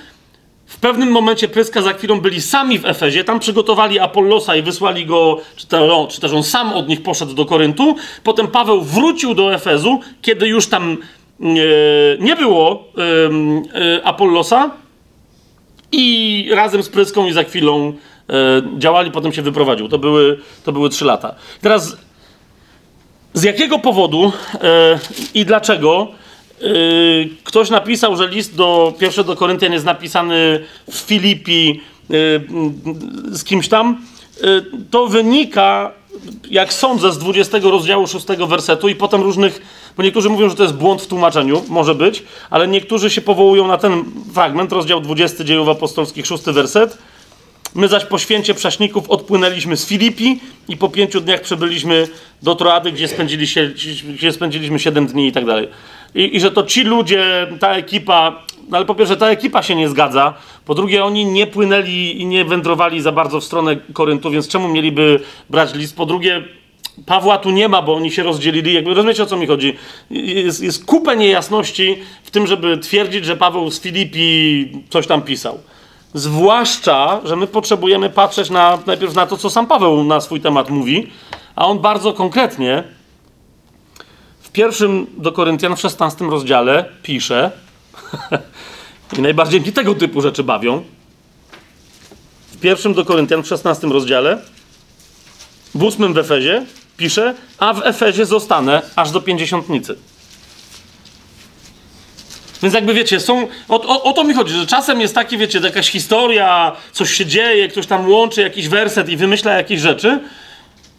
w 0.72 0.76
pewnym 0.76 1.08
momencie 1.08 1.48
Pryska 1.48 1.82
z 1.82 1.86
Akwilą 1.86 2.20
byli 2.20 2.40
sami 2.40 2.78
w 2.78 2.86
Efezie, 2.86 3.24
tam 3.24 3.40
przygotowali 3.40 3.98
Apollosa 3.98 4.56
i 4.56 4.62
wysłali 4.62 5.06
go, 5.06 5.40
czy, 5.56 5.66
to, 5.66 6.08
czy 6.10 6.20
też 6.20 6.32
on 6.32 6.42
sam 6.42 6.72
od 6.72 6.88
nich 6.88 7.02
poszedł 7.02 7.34
do 7.34 7.44
Koryntu. 7.44 7.96
Potem 8.24 8.48
Paweł 8.48 8.80
wrócił 8.80 9.34
do 9.34 9.54
Efezu, 9.54 10.00
kiedy 10.22 10.48
już 10.48 10.68
tam 10.68 10.96
e, 11.40 11.44
nie 12.20 12.36
było 12.36 12.84
e, 13.74 14.06
Apollosa 14.06 14.70
i 15.92 16.48
razem 16.54 16.82
z 16.82 16.88
Pryską 16.88 17.26
i 17.26 17.32
z 17.32 17.36
Akwilą 17.36 17.88
e, 17.88 18.32
działali, 18.78 19.10
potem 19.10 19.32
się 19.32 19.42
wyprowadził. 19.42 19.88
To 19.88 19.98
były, 19.98 20.38
to 20.64 20.72
były 20.72 20.90
trzy 20.90 21.04
lata. 21.04 21.34
Teraz 21.60 21.96
z 23.34 23.42
jakiego 23.42 23.78
powodu 23.78 24.32
i 25.34 25.44
dlaczego 25.44 26.08
ktoś 27.44 27.70
napisał, 27.70 28.16
że 28.16 28.28
list 28.28 28.56
do 28.56 28.94
pierwszy 28.98 29.24
do 29.24 29.36
Koryntian 29.36 29.72
jest 29.72 29.84
napisany 29.84 30.64
w 30.90 30.96
Filipi 30.96 31.80
e, 32.10 32.14
m, 32.36 32.74
z 33.32 33.44
kimś 33.44 33.68
tam? 33.68 33.98
To 34.90 35.06
wynika, 35.06 35.92
jak 36.50 36.72
sądzę, 36.72 37.12
z 37.12 37.18
20 37.18 37.58
rozdziału 37.62 38.06
6 38.06 38.26
wersetu 38.48 38.88
i 38.88 38.94
potem 38.94 39.22
różnych, 39.22 39.62
bo 39.96 40.02
niektórzy 40.02 40.28
mówią, 40.28 40.48
że 40.48 40.56
to 40.56 40.62
jest 40.62 40.74
błąd 40.74 41.02
w 41.02 41.06
tłumaczeniu, 41.06 41.62
może 41.68 41.94
być, 41.94 42.22
ale 42.50 42.68
niektórzy 42.68 43.10
się 43.10 43.20
powołują 43.20 43.66
na 43.66 43.78
ten 43.78 44.04
fragment, 44.34 44.72
rozdział 44.72 45.00
20 45.00 45.44
dziejów 45.44 45.68
apostolskich, 45.68 46.26
6 46.26 46.44
werset. 46.44 46.98
My 47.74 47.88
zaś 47.88 48.04
po 48.04 48.18
święcie 48.18 48.54
prześników 48.54 49.10
odpłynęliśmy 49.10 49.76
z 49.76 49.86
Filipi 49.86 50.40
i 50.68 50.76
po 50.76 50.88
pięciu 50.88 51.20
dniach 51.20 51.40
przybyliśmy 51.40 52.08
do 52.42 52.54
Troady, 52.54 52.92
gdzie, 52.92 53.08
spędzili 53.08 53.46
się, 53.46 53.70
gdzie 54.14 54.32
spędziliśmy 54.32 54.78
siedem 54.78 55.06
dni 55.06 55.28
i 55.28 55.32
tak 55.32 55.46
dalej. 55.46 55.68
I, 56.14 56.36
I 56.36 56.40
że 56.40 56.50
to 56.50 56.62
ci 56.62 56.84
ludzie, 56.84 57.46
ta 57.60 57.74
ekipa 57.74 58.42
no 58.68 58.76
ale 58.76 58.86
po 58.86 58.94
pierwsze 58.94 59.16
ta 59.16 59.28
ekipa 59.28 59.62
się 59.62 59.74
nie 59.74 59.88
zgadza, 59.88 60.34
po 60.64 60.74
drugie 60.74 61.04
oni 61.04 61.26
nie 61.26 61.46
płynęli 61.46 62.20
i 62.20 62.26
nie 62.26 62.44
wędrowali 62.44 63.00
za 63.00 63.12
bardzo 63.12 63.40
w 63.40 63.44
stronę 63.44 63.76
Koryntu, 63.92 64.30
więc 64.30 64.48
czemu 64.48 64.68
mieliby 64.68 65.20
brać 65.50 65.74
list? 65.74 65.96
Po 65.96 66.06
drugie 66.06 66.42
Pawła 67.06 67.38
tu 67.38 67.50
nie 67.50 67.68
ma, 67.68 67.82
bo 67.82 67.94
oni 67.94 68.10
się 68.10 68.22
rozdzielili. 68.22 68.74
Jakby 68.74 68.94
rozumiecie 68.94 69.22
o 69.22 69.26
co 69.26 69.36
mi 69.36 69.46
chodzi? 69.46 69.76
Jest, 70.10 70.62
jest 70.62 70.84
kupę 70.84 71.16
niejasności 71.16 71.96
w 72.22 72.30
tym, 72.30 72.46
żeby 72.46 72.78
twierdzić, 72.78 73.24
że 73.24 73.36
Paweł 73.36 73.70
z 73.70 73.80
Filipi 73.80 74.72
coś 74.90 75.06
tam 75.06 75.22
pisał. 75.22 75.58
Zwłaszcza, 76.14 77.20
że 77.24 77.36
my 77.36 77.46
potrzebujemy 77.46 78.10
patrzeć 78.10 78.50
na, 78.50 78.78
najpierw 78.86 79.14
na 79.14 79.26
to, 79.26 79.36
co 79.36 79.50
sam 79.50 79.66
Paweł 79.66 80.04
na 80.04 80.20
swój 80.20 80.40
temat 80.40 80.70
mówi, 80.70 81.06
a 81.56 81.66
on 81.66 81.78
bardzo 81.78 82.12
konkretnie 82.12 82.84
pierwszym 84.52 85.06
do 85.18 85.32
Koryntian 85.32 85.76
w 85.76 85.80
16 85.80 86.24
rozdziale 86.24 86.84
pisze, 87.02 87.50
i 89.18 89.20
najbardziej 89.20 89.60
mnie 89.60 89.72
tego 89.72 89.94
typu 89.94 90.20
rzeczy 90.20 90.42
bawią, 90.42 90.84
w 92.52 92.60
pierwszym 92.60 92.94
do 92.94 93.04
Koryntian 93.04 93.42
w 93.42 93.46
16 93.46 93.86
rozdziale, 93.86 94.38
w 95.74 95.82
ósmym 95.82 96.14
w 96.14 96.18
Efezie 96.18 96.66
pisze, 96.96 97.34
a 97.58 97.74
w 97.74 97.86
Efezie 97.86 98.26
zostanę 98.26 98.82
aż 98.96 99.10
do 99.10 99.20
pięćdziesiątnicy. 99.20 99.96
Więc 102.62 102.74
jakby 102.74 102.94
wiecie, 102.94 103.20
są. 103.20 103.48
O, 103.68 103.82
o, 103.82 104.02
o, 104.02 104.12
to 104.12 104.24
mi 104.24 104.34
chodzi, 104.34 104.54
że 104.54 104.66
czasem 104.66 105.00
jest 105.00 105.14
takie, 105.14 105.38
wiecie, 105.38 105.58
jakaś 105.58 105.90
historia, 105.90 106.76
coś 106.92 107.10
się 107.14 107.26
dzieje, 107.26 107.68
ktoś 107.68 107.86
tam 107.86 108.10
łączy 108.10 108.40
jakiś 108.40 108.68
werset 108.68 109.08
i 109.08 109.16
wymyśla 109.16 109.52
jakieś 109.52 109.80
rzeczy. 109.80 110.20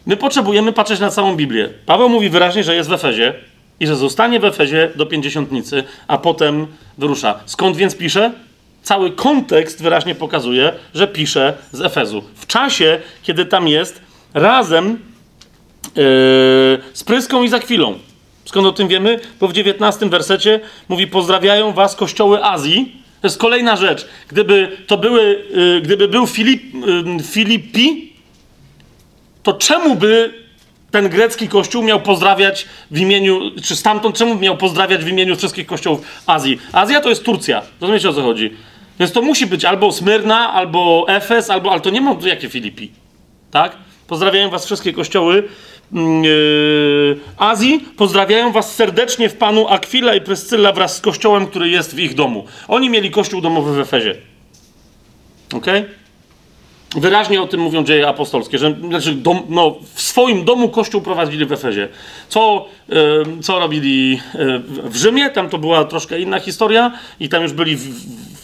My 0.06 0.16
potrzebujemy 0.16 0.72
patrzeć 0.72 1.00
na 1.00 1.10
całą 1.10 1.36
Biblię. 1.36 1.68
Paweł 1.86 2.08
mówi 2.08 2.30
wyraźnie, 2.30 2.64
że 2.64 2.74
jest 2.74 2.88
w 2.88 2.92
Efezie 2.92 3.34
i 3.80 3.86
że 3.86 3.96
zostanie 3.96 4.40
w 4.40 4.44
Efezie 4.44 4.90
do 4.96 5.06
pięćdziesiątnicy, 5.06 5.84
a 6.08 6.18
potem 6.18 6.66
wyrusza. 6.98 7.40
Skąd 7.46 7.76
więc 7.76 7.96
pisze? 7.96 8.32
Cały 8.82 9.10
kontekst 9.10 9.82
wyraźnie 9.82 10.14
pokazuje, 10.14 10.72
że 10.94 11.08
pisze 11.08 11.54
z 11.72 11.80
Efezu. 11.80 12.22
W 12.34 12.46
czasie, 12.46 13.00
kiedy 13.22 13.46
tam 13.46 13.68
jest, 13.68 14.00
razem 14.34 14.90
yy, 14.90 16.02
z 16.92 17.04
Pryską 17.06 17.42
i 17.42 17.48
Zakwilą. 17.48 17.98
Skąd 18.44 18.66
o 18.66 18.72
tym 18.72 18.88
wiemy? 18.88 19.20
Bo 19.40 19.48
w 19.48 19.52
19 19.52 20.08
wersecie 20.08 20.60
mówi: 20.88 21.06
Pozdrawiają 21.06 21.72
was 21.72 21.96
kościoły 21.96 22.44
Azji. 22.44 23.02
To 23.20 23.26
jest 23.26 23.38
kolejna 23.38 23.76
rzecz. 23.76 24.06
Gdyby 24.28 24.76
to 24.86 24.98
były, 24.98 25.44
yy, 25.54 25.80
gdyby 25.80 26.08
był 26.08 26.26
Filip, 26.26 26.74
yy, 26.74 27.22
Filipi, 27.22 28.13
to 29.44 29.52
czemu 29.52 29.96
by 29.96 30.34
ten 30.90 31.08
grecki 31.08 31.48
kościół 31.48 31.82
miał 31.82 32.00
pozdrawiać 32.00 32.66
w 32.90 32.98
imieniu, 32.98 33.50
czy 33.62 33.76
stamtąd 33.76 34.16
czemu 34.16 34.34
miał 34.34 34.56
pozdrawiać 34.56 35.04
w 35.04 35.08
imieniu 35.08 35.36
wszystkich 35.36 35.66
kościołów 35.66 36.00
Azji? 36.26 36.58
Azja 36.72 37.00
to 37.00 37.08
jest 37.08 37.24
Turcja. 37.24 37.62
Rozumiecie 37.80 38.08
o 38.08 38.12
co 38.12 38.22
chodzi? 38.22 38.50
Więc 38.98 39.12
to 39.12 39.22
musi 39.22 39.46
być 39.46 39.64
albo 39.64 39.92
Smyrna, 39.92 40.52
albo 40.52 41.06
Efes, 41.08 41.50
albo, 41.50 41.72
ale 41.72 41.80
to 41.80 41.90
nie 41.90 42.00
ma, 42.00 42.16
jakie 42.24 42.48
Filipi. 42.48 42.90
Tak? 43.50 43.76
Pozdrawiają 44.06 44.50
was 44.50 44.66
wszystkie 44.66 44.92
kościoły 44.92 45.48
yy, 45.92 47.20
Azji. 47.36 47.80
Pozdrawiają 47.96 48.52
was 48.52 48.74
serdecznie 48.74 49.28
w 49.28 49.36
Panu 49.36 49.68
Akwila 49.68 50.14
i 50.14 50.20
Pryscylla 50.20 50.72
wraz 50.72 50.96
z 50.96 51.00
kościołem, 51.00 51.46
który 51.46 51.68
jest 51.68 51.94
w 51.94 51.98
ich 51.98 52.14
domu. 52.14 52.46
Oni 52.68 52.90
mieli 52.90 53.10
kościół 53.10 53.40
domowy 53.40 53.74
w 53.74 53.78
Efezie. 53.78 54.14
Ok? 55.54 55.66
Wyraźnie 56.94 57.42
o 57.42 57.46
tym 57.46 57.60
mówią 57.60 57.84
dzieje 57.84 58.08
apostolskie, 58.08 58.58
że 58.58 58.76
znaczy 58.88 59.14
dom, 59.14 59.42
no, 59.48 59.76
w 59.94 60.02
swoim 60.02 60.44
domu 60.44 60.68
kościół 60.68 61.00
prowadzili 61.00 61.46
w 61.46 61.52
Efezie. 61.52 61.88
Co, 62.28 62.66
yy, 62.88 62.96
co 63.42 63.58
robili 63.58 64.20
w 64.68 64.96
Rzymie, 64.96 65.30
tam 65.30 65.48
to 65.48 65.58
była 65.58 65.84
troszkę 65.84 66.20
inna 66.20 66.40
historia 66.40 66.92
i 67.20 67.28
tam 67.28 67.42
już 67.42 67.52
byli 67.52 67.76
w, 67.76 67.88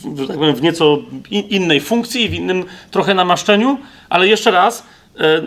w, 0.04 0.26
tak 0.28 0.38
w 0.38 0.62
nieco 0.62 0.98
in, 1.30 1.48
innej 1.48 1.80
funkcji 1.80 2.28
w 2.28 2.34
innym 2.34 2.64
trochę 2.90 3.14
namaszczeniu, 3.14 3.78
ale 4.08 4.28
jeszcze 4.28 4.50
raz, 4.50 4.82
E, 5.20 5.42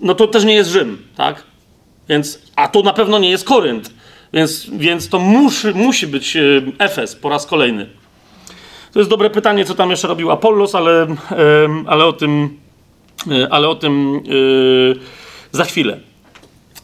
no 0.00 0.14
to 0.14 0.26
też 0.26 0.44
nie 0.44 0.54
jest 0.54 0.70
Rzym, 0.70 1.06
tak? 1.16 1.42
Więc, 2.08 2.42
a 2.56 2.68
to 2.68 2.82
na 2.82 2.92
pewno 2.92 3.18
nie 3.18 3.30
jest 3.30 3.44
Korynt, 3.44 3.90
więc, 4.32 4.66
więc 4.72 5.08
to 5.08 5.18
musi, 5.18 5.68
musi 5.68 6.06
być 6.06 6.36
Efes 6.78 7.16
po 7.16 7.28
raz 7.28 7.46
kolejny. 7.46 7.86
To 8.96 9.00
jest 9.00 9.10
dobre 9.10 9.30
pytanie, 9.30 9.64
co 9.64 9.74
tam 9.74 9.90
jeszcze 9.90 10.08
robił 10.08 10.30
Apollos, 10.30 10.74
ale, 10.74 11.02
e, 11.02 11.06
ale 11.86 12.04
o 12.04 12.12
tym, 12.12 12.58
ale 13.50 13.68
o 13.68 13.74
tym 13.74 14.22
za 15.52 15.64
chwilę. 15.64 16.00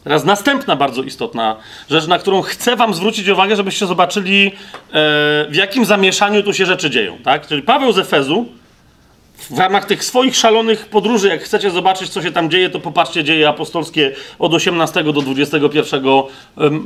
Teraz 0.03 0.25
następna 0.25 0.75
bardzo 0.75 1.03
istotna 1.03 1.55
rzecz, 1.89 2.07
na 2.07 2.19
którą 2.19 2.41
chcę 2.41 2.75
wam 2.75 2.93
zwrócić 2.93 3.27
uwagę, 3.27 3.55
żebyście 3.55 3.85
zobaczyli, 3.85 4.51
w 5.49 5.53
jakim 5.53 5.85
zamieszaniu 5.85 6.43
tu 6.43 6.53
się 6.53 6.65
rzeczy 6.65 6.89
dzieją. 6.89 7.17
Tak? 7.23 7.47
Czyli 7.47 7.61
Paweł 7.61 7.91
z 7.91 7.99
Efezu, 7.99 8.45
w 9.49 9.57
ramach 9.57 9.85
tych 9.85 10.03
swoich 10.03 10.35
szalonych 10.35 10.85
podróży, 10.85 11.27
jak 11.27 11.43
chcecie 11.43 11.71
zobaczyć, 11.71 12.09
co 12.09 12.21
się 12.21 12.31
tam 12.31 12.49
dzieje, 12.49 12.69
to 12.69 12.79
popatrzcie 12.79 13.23
dzieje 13.23 13.49
apostolskie 13.49 14.11
od 14.39 14.53
18 14.53 15.03
do 15.03 15.13
21 15.13 16.03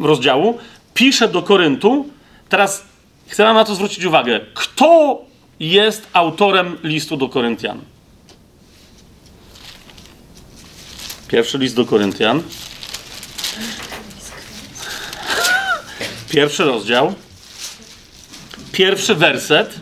rozdziału. 0.02 0.58
Pisze 0.94 1.28
do 1.28 1.42
Koryntu. 1.42 2.06
Teraz 2.50 2.97
chcę 3.28 3.54
na 3.54 3.66
to 3.66 3.76
zwrócić 3.76 4.06
uwagę. 4.06 4.40
Kto 4.54 5.22
jest 5.60 6.08
autorem 6.14 6.78
listu 6.84 7.18
do 7.18 7.30
Koryntian? 7.30 7.82
Pierwszy 11.28 11.58
list 11.58 11.76
do 11.76 11.86
Koryntian. 11.86 12.44
Pierwszy 16.30 16.64
rozdział. 16.64 17.14
Pierwszy 18.72 19.16
werset. 19.16 19.74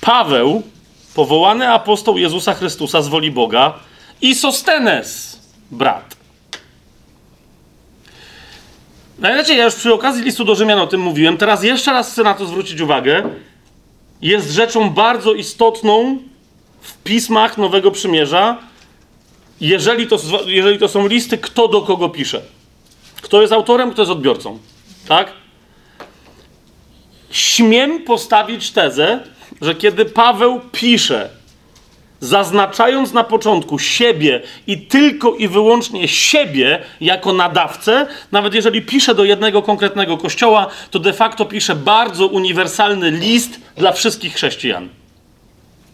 Paweł 0.00 0.62
powołany 1.14 1.68
apostoł 1.68 2.18
Jezusa 2.18 2.54
Chrystusa 2.54 3.02
z 3.02 3.08
woli 3.08 3.30
Boga 3.30 3.74
i 4.20 4.34
Sostenes, 4.34 5.38
brat. 5.70 6.15
Najlepiej, 9.18 9.54
no 9.54 9.58
ja 9.58 9.64
już 9.64 9.74
przy 9.74 9.94
okazji 9.94 10.22
listu 10.22 10.44
do 10.44 10.54
Rzymian 10.54 10.78
o 10.78 10.86
tym 10.86 11.00
mówiłem, 11.00 11.36
teraz 11.36 11.64
jeszcze 11.64 11.92
raz 11.92 12.12
chcę 12.12 12.22
na 12.22 12.34
to 12.34 12.46
zwrócić 12.46 12.80
uwagę. 12.80 13.22
Jest 14.22 14.50
rzeczą 14.50 14.90
bardzo 14.90 15.34
istotną 15.34 16.18
w 16.80 16.96
pismach 16.96 17.58
Nowego 17.58 17.90
Przymierza, 17.90 18.58
jeżeli 19.60 20.06
to, 20.06 20.18
jeżeli 20.46 20.78
to 20.78 20.88
są 20.88 21.06
listy, 21.06 21.38
kto 21.38 21.68
do 21.68 21.82
kogo 21.82 22.08
pisze. 22.08 22.42
Kto 23.22 23.40
jest 23.40 23.52
autorem, 23.52 23.90
kto 23.90 24.02
jest 24.02 24.12
odbiorcą. 24.12 24.58
Tak? 25.08 25.32
Śmiem 27.30 28.04
postawić 28.04 28.70
tezę, 28.70 29.20
że 29.60 29.74
kiedy 29.74 30.04
Paweł 30.04 30.60
pisze, 30.72 31.30
zaznaczając 32.20 33.12
na 33.12 33.24
początku 33.24 33.78
siebie 33.78 34.42
i 34.66 34.78
tylko 34.78 35.34
i 35.34 35.48
wyłącznie 35.48 36.08
siebie 36.08 36.82
jako 37.00 37.32
nadawcę, 37.32 38.06
nawet 38.32 38.54
jeżeli 38.54 38.82
pisze 38.82 39.14
do 39.14 39.24
jednego 39.24 39.62
konkretnego 39.62 40.18
kościoła, 40.18 40.66
to 40.90 40.98
de 40.98 41.12
facto 41.12 41.44
pisze 41.44 41.74
bardzo 41.74 42.26
uniwersalny 42.26 43.10
list 43.10 43.60
dla 43.76 43.92
wszystkich 43.92 44.34
chrześcijan. 44.34 44.88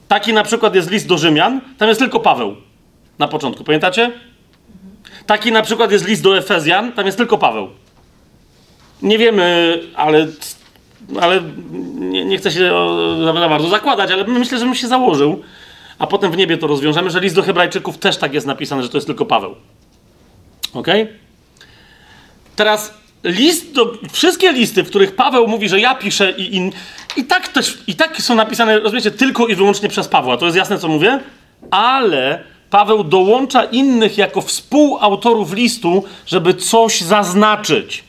Taki 0.08 0.32
na 0.32 0.44
przykład 0.44 0.74
jest 0.74 0.90
list 0.90 1.06
do 1.06 1.18
Rzymian, 1.18 1.60
tam 1.78 1.88
jest 1.88 2.00
tylko 2.00 2.20
Paweł 2.20 2.56
na 3.18 3.28
początku, 3.28 3.64
pamiętacie? 3.64 4.10
Taki 5.26 5.52
na 5.52 5.62
przykład 5.62 5.92
jest 5.92 6.08
list 6.08 6.22
do 6.22 6.38
Efezjan, 6.38 6.92
tam 6.92 7.06
jest 7.06 7.18
tylko 7.18 7.38
Paweł. 7.38 7.68
Nie 9.02 9.18
wiemy, 9.18 9.80
ale 9.96 10.26
ale 11.20 11.42
nie, 11.98 12.24
nie 12.24 12.38
chcę 12.38 12.50
się 12.50 12.72
za 13.24 13.32
bardzo 13.32 13.68
zakładać, 13.68 14.10
ale 14.10 14.24
myślę, 14.24 14.58
że 14.58 14.64
bym 14.64 14.74
się 14.74 14.88
założył, 14.88 15.42
a 15.98 16.06
potem 16.06 16.32
w 16.32 16.36
niebie 16.36 16.58
to 16.58 16.66
rozwiążemy, 16.66 17.10
że 17.10 17.20
list 17.20 17.36
do 17.36 17.42
Hebrajczyków 17.42 17.98
też 17.98 18.16
tak 18.16 18.34
jest 18.34 18.46
napisane, 18.46 18.82
że 18.82 18.88
to 18.88 18.96
jest 18.96 19.06
tylko 19.06 19.26
Paweł. 19.26 19.54
Ok? 20.74 20.86
Teraz 22.56 22.94
list 23.24 23.72
do, 23.72 23.92
wszystkie 24.12 24.52
listy, 24.52 24.82
w 24.82 24.88
których 24.88 25.14
Paweł 25.14 25.48
mówi, 25.48 25.68
że 25.68 25.80
ja 25.80 25.94
piszę 25.94 26.30
i, 26.30 26.56
i, 26.56 26.72
i 27.16 27.24
tak 27.24 27.48
też, 27.48 27.78
i 27.86 27.94
tak 27.94 28.22
są 28.22 28.34
napisane, 28.34 28.78
rozumiecie, 28.78 29.10
tylko 29.10 29.46
i 29.46 29.54
wyłącznie 29.54 29.88
przez 29.88 30.08
Pawła. 30.08 30.36
To 30.36 30.44
jest 30.44 30.56
jasne, 30.56 30.78
co 30.78 30.88
mówię? 30.88 31.20
Ale 31.70 32.44
Paweł 32.70 33.04
dołącza 33.04 33.64
innych 33.64 34.18
jako 34.18 34.40
współautorów 34.40 35.52
listu, 35.52 36.04
żeby 36.26 36.54
coś 36.54 37.00
zaznaczyć. 37.00 38.04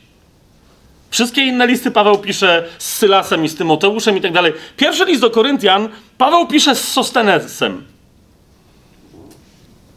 Wszystkie 1.14 1.41
inne 1.45 1.68
listy 1.68 1.91
Paweł 1.91 2.18
pisze 2.18 2.65
z 2.77 2.94
Sylasem 2.98 3.45
i 3.45 3.49
z 3.49 3.56
Tymoteuszem 3.56 4.18
i 4.18 4.22
tak 4.22 4.31
dalej. 4.31 4.53
Pierwszy 4.77 5.06
list 5.06 5.22
do 5.22 5.30
Koryntian 5.30 5.90
Paweł 6.18 6.48
pisze 6.48 6.76
z 6.76 6.91
Sostenesem. 6.91 7.85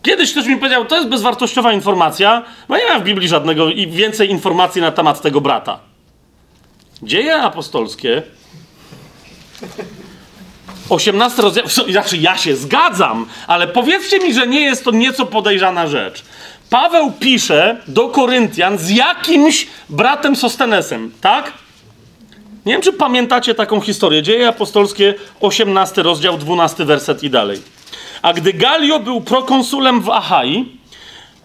Kiedyś 0.03 0.33
ktoś 0.33 0.47
mi 0.47 0.57
powiedział, 0.57 0.85
to 0.85 0.97
jest 0.97 1.09
bezwartościowa 1.09 1.73
informacja, 1.73 2.43
bo 2.69 2.77
nie 2.77 2.87
ma 2.89 2.99
w 2.99 3.05
Biblii 3.05 3.29
żadnego 3.29 3.71
i 3.71 3.87
więcej 3.87 4.31
informacji 4.31 4.83
na 4.83 4.93
temat 4.93 5.21
tego 5.23 5.41
brata. 5.41 5.79
Dzieje 7.03 7.37
apostolskie 7.37 8.23
18 10.89 11.43
rozdział, 11.43 11.65
znaczy 11.91 12.17
ja 12.17 12.39
się 12.39 12.57
zgadzam, 12.57 13.27
ale 13.47 13.69
powiedzcie 13.69 14.19
mi, 14.19 14.35
że 14.35 14.47
nie 14.47 14.61
jest 14.61 14.85
to 14.85 14.91
nieco 14.91 15.27
podejrzana 15.27 15.87
rzecz. 15.87 16.25
Paweł 16.71 17.13
pisze 17.21 17.77
do 17.89 18.09
Koryntian 18.09 18.79
z 18.79 18.91
jakimś 18.91 19.67
bratem 19.89 20.37
Sostenesem, 20.37 21.13
tak? 21.21 21.53
Nie 22.67 22.73
wiem, 22.73 22.83
czy 22.83 22.93
pamiętacie 22.93 23.55
taką 23.55 23.81
historię. 23.81 24.23
Dzieje 24.23 24.49
apostolskie, 24.49 25.15
18 25.41 26.03
rozdział, 26.03 26.39
12 26.39 26.85
werset 26.85 27.23
i 27.23 27.31
dalej. 27.31 27.63
A 28.23 28.33
gdy 28.33 28.53
Galio 28.53 29.01
był 29.01 29.21
prokonsulem 29.21 30.01
w 30.01 30.11
Achai, 30.11 30.77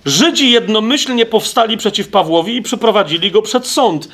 Żydzi 0.06 0.52
jednomyślnie 0.52 1.26
powstali 1.26 1.78
przeciw 1.78 2.08
Pawłowi 2.08 2.56
i 2.56 2.62
przyprowadzili 2.62 3.32
go 3.32 3.42
przed 3.42 3.68
sąd, 3.68 4.10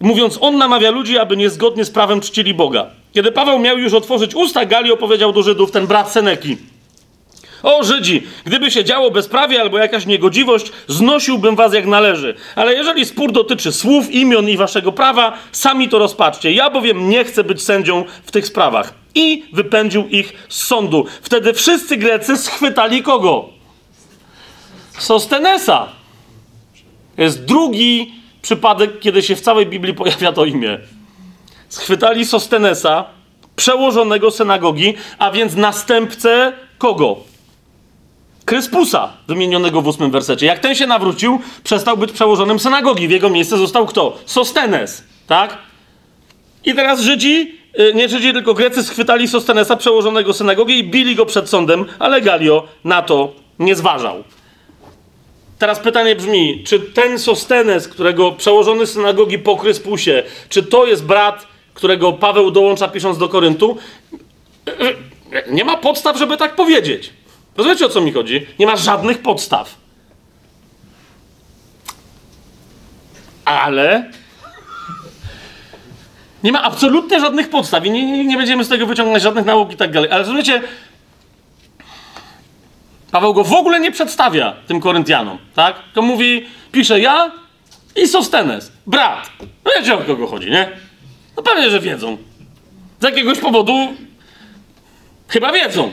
mówiąc, 0.00 0.38
on 0.40 0.58
namawia 0.58 0.90
ludzi, 0.90 1.18
aby 1.18 1.36
niezgodnie 1.36 1.84
z 1.84 1.90
prawem 1.90 2.20
czcili 2.20 2.54
Boga. 2.54 2.86
Kiedy 3.12 3.32
Paweł 3.32 3.58
miał 3.58 3.78
już 3.78 3.94
otworzyć 3.94 4.34
usta, 4.34 4.64
Galio 4.66 4.96
powiedział 4.96 5.32
do 5.32 5.42
Żydów, 5.42 5.70
ten 5.70 5.86
brat 5.86 6.12
Seneki, 6.12 6.56
o 7.62 7.84
Żydzi, 7.84 8.26
gdyby 8.44 8.70
się 8.70 8.84
działo 8.84 9.10
bezprawie 9.10 9.60
albo 9.60 9.78
jakaś 9.78 10.06
niegodziwość, 10.06 10.72
znosiłbym 10.88 11.56
was 11.56 11.74
jak 11.74 11.86
należy. 11.86 12.34
Ale 12.56 12.74
jeżeli 12.74 13.04
spór 13.04 13.32
dotyczy 13.32 13.72
słów, 13.72 14.10
imion 14.10 14.48
i 14.48 14.56
waszego 14.56 14.92
prawa, 14.92 15.38
sami 15.52 15.88
to 15.88 15.98
rozpatrzcie. 15.98 16.52
Ja 16.52 16.70
bowiem 16.70 17.08
nie 17.08 17.24
chcę 17.24 17.44
być 17.44 17.62
sędzią 17.62 18.04
w 18.24 18.30
tych 18.30 18.46
sprawach. 18.46 18.94
I 19.14 19.44
wypędził 19.52 20.08
ich 20.08 20.32
z 20.48 20.62
sądu. 20.62 21.06
Wtedy 21.22 21.52
wszyscy 21.52 21.96
Grecy 21.96 22.36
schwytali 22.36 23.02
kogo? 23.02 23.48
Sostenesa. 24.98 25.88
Jest 27.18 27.44
drugi 27.44 28.14
przypadek, 28.42 29.00
kiedy 29.00 29.22
się 29.22 29.36
w 29.36 29.40
całej 29.40 29.66
Biblii 29.66 29.94
pojawia 29.94 30.32
to 30.32 30.44
imię. 30.44 30.78
Schwytali 31.68 32.26
Sostenesa, 32.26 33.04
przełożonego 33.56 34.30
synagogi, 34.30 34.94
a 35.18 35.30
więc 35.30 35.54
następcę 35.54 36.52
kogo? 36.78 37.31
Kryspusa, 38.52 39.12
wymienionego 39.28 39.82
w 39.82 39.86
ósmym 39.86 40.10
wersecie. 40.10 40.46
Jak 40.46 40.58
ten 40.58 40.74
się 40.74 40.86
nawrócił, 40.86 41.40
przestał 41.64 41.96
być 41.96 42.12
przełożonym 42.12 42.58
synagogi. 42.58 43.08
W 43.08 43.10
jego 43.10 43.30
miejsce 43.30 43.58
został 43.58 43.86
kto? 43.86 44.18
Sostenes, 44.26 45.04
tak? 45.26 45.58
I 46.64 46.74
teraz 46.74 47.00
Żydzi, 47.00 47.58
y, 47.80 47.94
nie 47.94 48.08
Żydzi, 48.08 48.32
tylko 48.32 48.54
Grecy 48.54 48.84
schwytali 48.84 49.28
Sostenesa, 49.28 49.76
przełożonego 49.76 50.32
synagogi 50.32 50.78
i 50.78 50.84
bili 50.84 51.16
go 51.16 51.26
przed 51.26 51.48
sądem, 51.48 51.84
ale 51.98 52.20
Galio 52.20 52.68
na 52.84 53.02
to 53.02 53.32
nie 53.58 53.74
zważał. 53.74 54.24
Teraz 55.58 55.78
pytanie 55.80 56.16
brzmi, 56.16 56.64
czy 56.66 56.80
ten 56.80 57.18
Sostenes, 57.18 57.88
którego 57.88 58.32
przełożony 58.32 58.86
synagogi 58.86 59.38
po 59.38 59.56
Kryspusie, 59.56 60.22
czy 60.48 60.62
to 60.62 60.86
jest 60.86 61.04
brat, 61.04 61.46
którego 61.74 62.12
Paweł 62.12 62.50
dołącza 62.50 62.88
pisząc 62.88 63.18
do 63.18 63.28
Koryntu? 63.28 63.76
Nie 65.50 65.64
ma 65.64 65.76
podstaw, 65.76 66.18
żeby 66.18 66.36
tak 66.36 66.54
powiedzieć. 66.54 67.12
Rozumiecie 67.56 67.86
o 67.86 67.88
co 67.88 68.00
mi 68.00 68.12
chodzi? 68.12 68.46
Nie 68.58 68.66
ma 68.66 68.76
żadnych 68.76 69.22
podstaw. 69.22 69.74
Ale 73.44 74.10
nie 76.42 76.52
ma 76.52 76.62
absolutnie 76.62 77.20
żadnych 77.20 77.50
podstaw 77.50 77.86
i 77.86 77.90
nie, 77.90 78.24
nie, 78.24 78.36
będziemy 78.36 78.64
z 78.64 78.68
tego 78.68 78.86
wyciągnąć 78.86 79.22
żadnych 79.22 79.44
nauk 79.44 79.72
i 79.72 79.76
tak 79.76 79.92
dalej. 79.92 80.10
Ale 80.10 80.18
rozumiecie, 80.18 80.62
Paweł 83.10 83.34
go 83.34 83.44
w 83.44 83.52
ogóle 83.52 83.80
nie 83.80 83.90
przedstawia 83.90 84.56
tym 84.66 84.80
Koryntianom, 84.80 85.38
tak? 85.54 85.76
To 85.94 86.02
mówi, 86.02 86.46
pisze 86.72 87.00
ja 87.00 87.32
i 87.96 88.08
Sostenes, 88.08 88.72
brat. 88.86 89.30
No 89.64 89.70
wiecie 89.76 89.94
o 89.94 89.98
kogo 89.98 90.26
chodzi, 90.26 90.50
nie? 90.50 90.68
No 91.36 91.42
pewnie, 91.42 91.70
że 91.70 91.80
wiedzą. 91.80 92.16
Z 93.00 93.04
jakiegoś 93.04 93.38
powodu 93.38 93.72
chyba 95.28 95.52
wiedzą. 95.52 95.90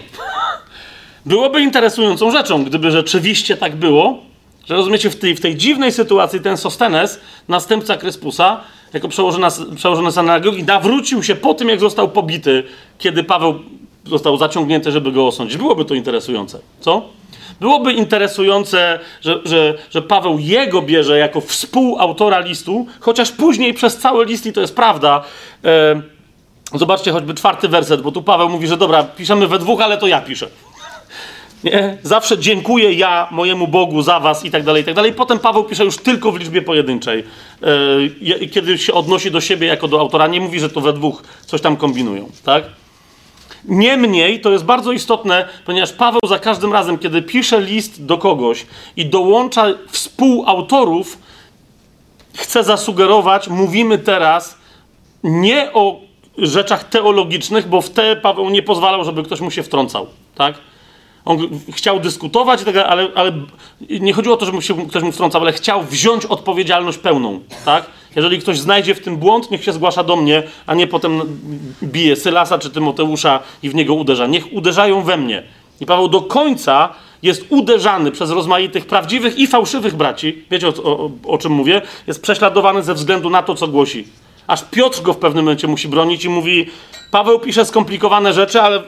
Byłoby 1.30 1.62
interesującą 1.62 2.32
rzeczą, 2.32 2.64
gdyby 2.64 2.92
rzeczywiście 2.92 3.58
tak 3.58 3.76
było, 3.76 4.20
że 4.66 4.76
rozumiecie, 4.76 5.10
w 5.10 5.16
tej, 5.16 5.36
w 5.36 5.42
tej 5.42 5.56
dziwnej 5.56 5.92
sytuacji 5.92 6.40
ten 6.40 6.58
Sostenes, 6.58 7.20
następca 7.48 7.98
Kryspusa, 7.98 8.62
jako 8.94 9.08
przełożony, 9.08 9.48
przełożony 9.76 10.12
synagogi, 10.12 10.64
nawrócił 10.64 11.24
się 11.24 11.36
po 11.36 11.54
tym, 11.54 11.70
jak 11.70 11.80
został 11.80 12.10
pobity, 12.10 12.64
kiedy 12.98 13.24
Paweł 13.24 13.60
został 14.06 14.38
zaciągnięty, 14.38 14.92
żeby 14.92 15.12
go 15.12 15.28
osądzić. 15.28 15.58
Byłoby 15.58 15.86
to 15.86 15.94
interesujące, 15.94 16.60
co? 16.80 17.02
Byłoby 17.60 17.94
interesujące, 17.94 19.00
że, 19.22 19.40
że, 19.46 19.74
że 19.90 20.02
Paweł 20.02 20.40
jego 20.40 20.82
bierze 20.82 21.18
jako 21.18 21.42
współautora 21.42 22.40
listu, 22.40 22.88
chociaż 23.00 23.32
później 23.32 23.74
przez 23.74 23.98
cały 23.98 24.26
list, 24.26 24.46
i 24.46 24.54
to 24.54 24.62
jest 24.62 24.76
prawda, 24.76 25.24
e, 25.66 26.02
zobaczcie 26.74 27.12
choćby 27.12 27.34
czwarty 27.34 27.68
werset, 27.68 28.02
bo 28.02 28.12
tu 28.12 28.24
Paweł 28.24 28.50
mówi, 28.50 28.68
że 28.68 28.78
dobra, 28.78 29.04
piszemy 29.04 29.48
we 29.48 29.60
dwóch, 29.60 29.82
ale 29.82 29.98
to 29.98 30.08
ja 30.08 30.22
piszę. 30.22 30.48
Nie? 31.64 31.98
Zawsze 32.04 32.38
dziękuję 32.38 32.94
ja 32.94 33.28
mojemu 33.32 33.68
Bogu 33.68 34.02
za 34.02 34.20
was 34.20 34.46
i 34.46 34.52
tak 34.52 34.64
dalej, 34.64 34.82
i 34.82 34.86
tak 34.86 34.94
dalej. 34.94 35.14
Potem 35.14 35.40
Paweł 35.40 35.64
pisze 35.64 35.86
już 35.86 35.98
tylko 35.98 36.32
w 36.32 36.40
liczbie 36.40 36.62
pojedynczej. 36.62 37.24
E, 38.42 38.48
kiedy 38.48 38.78
się 38.78 38.94
odnosi 38.94 39.32
do 39.32 39.42
siebie 39.42 39.68
jako 39.68 39.88
do 39.88 40.00
autora, 40.00 40.28
nie 40.28 40.42
mówi, 40.42 40.60
że 40.60 40.70
to 40.70 40.82
we 40.82 40.94
dwóch 40.94 41.24
coś 41.46 41.62
tam 41.62 41.78
kombinują, 41.78 42.30
tak? 42.44 42.64
Niemniej 43.66 44.42
to 44.42 44.52
jest 44.52 44.66
bardzo 44.66 44.92
istotne, 44.92 45.48
ponieważ 45.66 45.94
Paweł 45.94 46.22
za 46.28 46.40
każdym 46.40 46.74
razem, 46.74 46.98
kiedy 46.98 47.22
pisze 47.22 47.62
list 47.62 48.06
do 48.06 48.18
kogoś 48.18 48.66
i 48.96 49.06
dołącza 49.06 49.66
współautorów, 49.90 51.18
chce 52.36 52.64
zasugerować, 52.64 53.48
mówimy 53.48 53.98
teraz 53.98 54.58
nie 55.24 55.74
o 55.74 56.00
rzeczach 56.38 56.84
teologicznych, 56.84 57.68
bo 57.68 57.82
w 57.82 57.90
te 57.90 58.16
Paweł 58.16 58.50
nie 58.50 58.64
pozwalał, 58.64 59.04
żeby 59.04 59.24
ktoś 59.24 59.42
mu 59.42 59.52
się 59.52 59.64
wtrącał, 59.64 60.08
tak? 60.36 60.56
On 61.30 61.38
chciał 61.72 62.00
dyskutować, 62.00 62.60
ale, 62.88 63.08
ale 63.16 63.32
nie 63.90 64.14
chodziło 64.14 64.36
o 64.36 64.38
to, 64.38 64.46
żeby 64.46 64.62
się 64.62 64.88
ktoś 64.88 65.04
mu 65.04 65.12
wtrącał, 65.12 65.42
ale 65.42 65.54
chciał 65.54 65.84
wziąć 65.84 66.26
odpowiedzialność 66.26 66.98
pełną, 66.98 67.40
tak? 67.66 67.86
Jeżeli 68.16 68.40
ktoś 68.40 68.60
znajdzie 68.60 68.96
w 68.96 69.00
tym 69.00 69.18
błąd, 69.18 69.52
niech 69.52 69.64
się 69.64 69.74
zgłasza 69.74 70.04
do 70.04 70.16
mnie, 70.16 70.44
a 70.66 70.76
nie 70.76 70.88
potem 70.88 71.22
bije 71.84 72.16
Sylasa 72.16 72.60
czy 72.60 72.70
Tymoteusza 72.70 73.40
i 73.64 73.70
w 73.70 73.76
niego 73.76 73.94
uderza. 73.94 74.28
Niech 74.28 74.54
uderzają 74.54 75.02
we 75.02 75.18
mnie. 75.18 75.44
I 75.82 75.86
Paweł 75.86 76.08
do 76.08 76.22
końca 76.22 76.90
jest 77.24 77.46
uderzany 77.50 78.12
przez 78.12 78.32
rozmaitych 78.32 78.86
prawdziwych 78.86 79.40
i 79.40 79.48
fałszywych 79.48 79.96
braci. 79.96 80.46
Wiecie 80.52 80.68
o, 80.68 80.74
o, 80.84 81.10
o 81.28 81.38
czym 81.38 81.52
mówię? 81.52 81.82
Jest 82.08 82.22
prześladowany 82.22 82.84
ze 82.84 82.94
względu 82.94 83.30
na 83.30 83.44
to, 83.44 83.56
co 83.56 83.68
głosi. 83.68 84.08
Aż 84.48 84.64
Piotr 84.72 85.02
go 85.02 85.14
w 85.14 85.18
pewnym 85.18 85.46
momencie 85.46 85.68
musi 85.68 85.88
bronić 85.88 86.26
i 86.26 86.30
mówi: 86.30 86.66
Paweł 87.12 87.40
pisze 87.40 87.66
skomplikowane 87.66 88.34
rzeczy, 88.34 88.62
ale 88.62 88.84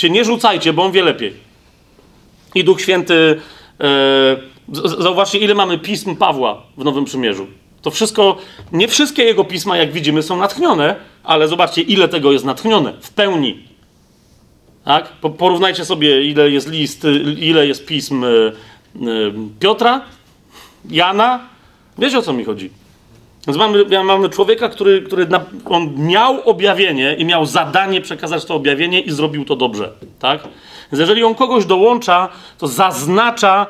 cię 0.00 0.10
nie 0.10 0.24
rzucajcie, 0.24 0.72
bo 0.72 0.84
on 0.84 0.92
wie 0.92 1.02
lepiej. 1.02 1.32
I 2.54 2.64
Duch 2.64 2.80
Święty. 2.80 3.40
Yy, 3.80 5.02
zauważcie, 5.02 5.38
ile 5.38 5.54
mamy 5.54 5.78
pism 5.78 6.16
Pawła 6.16 6.62
w 6.76 6.84
Nowym 6.84 7.04
Przymierzu. 7.04 7.46
To 7.82 7.90
wszystko, 7.90 8.36
nie 8.72 8.88
wszystkie 8.88 9.24
jego 9.24 9.44
pisma, 9.44 9.76
jak 9.76 9.92
widzimy, 9.92 10.22
są 10.22 10.36
natchnione, 10.36 10.96
ale 11.22 11.48
zobaczcie, 11.48 11.82
ile 11.82 12.08
tego 12.08 12.32
jest 12.32 12.44
natchnione 12.44 12.92
w 13.00 13.10
pełni. 13.10 13.62
Tak? 14.84 15.08
Porównajcie 15.38 15.84
sobie, 15.84 16.24
ile 16.24 16.50
jest 16.50 16.68
list, 16.68 17.06
ile 17.38 17.66
jest 17.66 17.86
pism 17.86 18.24
y, 18.24 18.52
y, 18.96 19.32
Piotra, 19.60 20.00
Jana. 20.90 21.40
Wiecie 21.98 22.18
o 22.18 22.22
co 22.22 22.32
mi 22.32 22.44
chodzi? 22.44 22.70
Więc 23.46 23.58
mamy, 23.58 24.04
mamy 24.04 24.28
człowieka, 24.28 24.68
który, 24.68 25.02
który 25.02 25.26
na, 25.26 25.40
on 25.64 25.94
miał 25.96 26.40
objawienie 26.50 27.14
i 27.18 27.24
miał 27.24 27.46
zadanie 27.46 28.00
przekazać 28.00 28.44
to 28.44 28.54
objawienie 28.54 29.00
i 29.00 29.10
zrobił 29.10 29.44
to 29.44 29.56
dobrze. 29.56 29.92
Tak? 30.18 30.42
Więc 30.92 31.00
jeżeli 31.00 31.24
on 31.24 31.34
kogoś 31.34 31.64
dołącza, 31.64 32.28
to 32.58 32.68
zaznacza, 32.68 33.66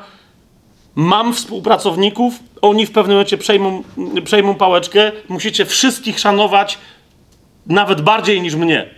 mam 0.95 1.33
współpracowników, 1.33 2.33
oni 2.61 2.85
w 2.85 2.91
pewnym 2.91 3.15
momencie 3.15 3.37
przejmą, 3.37 3.83
przejmą 4.23 4.55
pałeczkę, 4.55 5.11
musicie 5.29 5.65
wszystkich 5.65 6.19
szanować 6.19 6.77
nawet 7.67 8.01
bardziej 8.01 8.41
niż 8.41 8.55
mnie. 8.55 8.89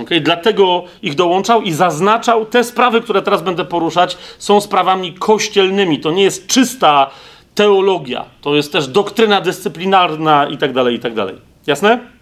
Okay? 0.00 0.20
Dlatego 0.20 0.84
ich 1.02 1.14
dołączał 1.14 1.62
i 1.62 1.72
zaznaczał 1.72 2.46
te 2.46 2.64
sprawy, 2.64 3.00
które 3.00 3.22
teraz 3.22 3.42
będę 3.42 3.64
poruszać, 3.64 4.18
są 4.38 4.60
sprawami 4.60 5.14
kościelnymi. 5.14 6.00
To 6.00 6.10
nie 6.10 6.22
jest 6.22 6.46
czysta 6.46 7.10
teologia, 7.56 8.24
to 8.40 8.56
jest 8.56 8.72
też 8.72 8.88
doktryna 8.88 9.40
dyscyplinarna 9.40 10.46
i 10.46 10.58
tak 10.58 10.72
dalej, 10.72 10.94
i 10.94 10.98
tak 10.98 11.14
dalej. 11.14 11.34
Jasne? 11.66 12.16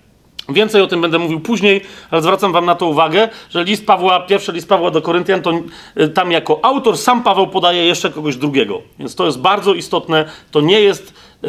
Więcej 0.48 0.82
o 0.82 0.86
tym 0.86 1.00
będę 1.00 1.18
mówił 1.18 1.40
później, 1.40 1.80
ale 2.10 2.22
zwracam 2.22 2.52
wam 2.52 2.66
na 2.66 2.74
to 2.74 2.86
uwagę, 2.86 3.28
że 3.50 3.64
list 3.64 3.86
Pawła, 3.86 4.20
pierwszy 4.20 4.52
list 4.52 4.68
Pawła 4.68 4.90
do 4.90 5.02
Koryntian, 5.02 5.42
to 5.42 5.52
y, 6.00 6.08
tam 6.08 6.32
jako 6.32 6.60
autor 6.62 6.98
sam 6.98 7.22
Paweł 7.22 7.46
podaje 7.46 7.86
jeszcze 7.86 8.10
kogoś 8.10 8.36
drugiego. 8.36 8.82
Więc 8.98 9.14
to 9.14 9.26
jest 9.26 9.40
bardzo 9.40 9.74
istotne. 9.74 10.24
To 10.50 10.60
nie 10.60 10.80
jest 10.80 11.14
y, 11.44 11.48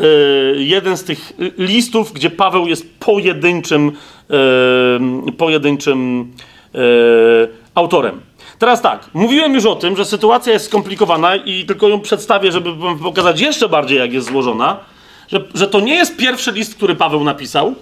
jeden 0.57 0.97
z 0.97 1.03
tych 1.03 1.33
listów, 1.57 2.13
gdzie 2.13 2.29
Paweł 2.29 2.67
jest 2.67 2.99
pojedynczym, 2.99 3.91
y, 5.27 5.31
pojedynczym 5.31 6.31
y, 6.75 6.77
autorem. 7.75 8.21
Teraz 8.59 8.81
tak, 8.81 9.09
mówiłem 9.13 9.53
już 9.53 9.65
o 9.65 9.75
tym, 9.75 9.97
że 9.97 10.05
sytuacja 10.05 10.53
jest 10.53 10.65
skomplikowana 10.65 11.35
i 11.35 11.65
tylko 11.65 11.89
ją 11.89 11.99
przedstawię, 11.99 12.51
żeby 12.51 12.75
wam 12.75 12.99
pokazać 12.99 13.41
jeszcze 13.41 13.69
bardziej, 13.69 13.97
jak 13.97 14.13
jest 14.13 14.27
złożona. 14.27 14.79
Że, 15.27 15.43
że 15.53 15.67
to 15.67 15.79
nie 15.79 15.95
jest 15.95 16.17
pierwszy 16.17 16.51
list, 16.51 16.75
który 16.75 16.95
Paweł 16.95 17.23
napisał 17.23 17.75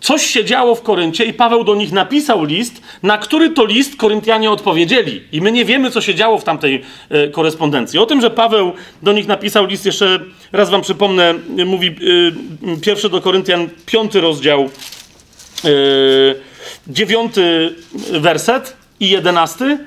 coś 0.00 0.26
się 0.26 0.44
działo 0.44 0.74
w 0.74 0.82
Koryncie 0.82 1.24
i 1.24 1.32
Paweł 1.32 1.64
do 1.64 1.74
nich 1.74 1.92
napisał 1.92 2.44
list, 2.44 2.82
na 3.02 3.18
który 3.18 3.50
to 3.50 3.64
list 3.64 3.96
Koryntianie 3.96 4.50
odpowiedzieli. 4.50 5.22
I 5.32 5.40
my 5.40 5.52
nie 5.52 5.64
wiemy, 5.64 5.90
co 5.90 6.00
się 6.00 6.14
działo 6.14 6.38
w 6.38 6.44
tamtej 6.44 6.82
e, 7.10 7.28
korespondencji. 7.28 7.98
O 7.98 8.06
tym, 8.06 8.20
że 8.20 8.30
Paweł 8.30 8.72
do 9.02 9.12
nich 9.12 9.26
napisał 9.26 9.66
list, 9.66 9.86
jeszcze 9.86 10.20
raz 10.52 10.70
wam 10.70 10.82
przypomnę, 10.82 11.34
e, 11.58 11.64
mówi 11.64 11.86
e, 11.86 12.80
pierwszy 12.80 13.08
do 13.08 13.20
Koryntian, 13.20 13.68
piąty 13.86 14.20
rozdział, 14.20 14.62
e, 14.62 15.68
dziewiąty 16.88 17.74
werset 18.10 18.75
i 19.00 19.08
jedenasty. 19.08 19.78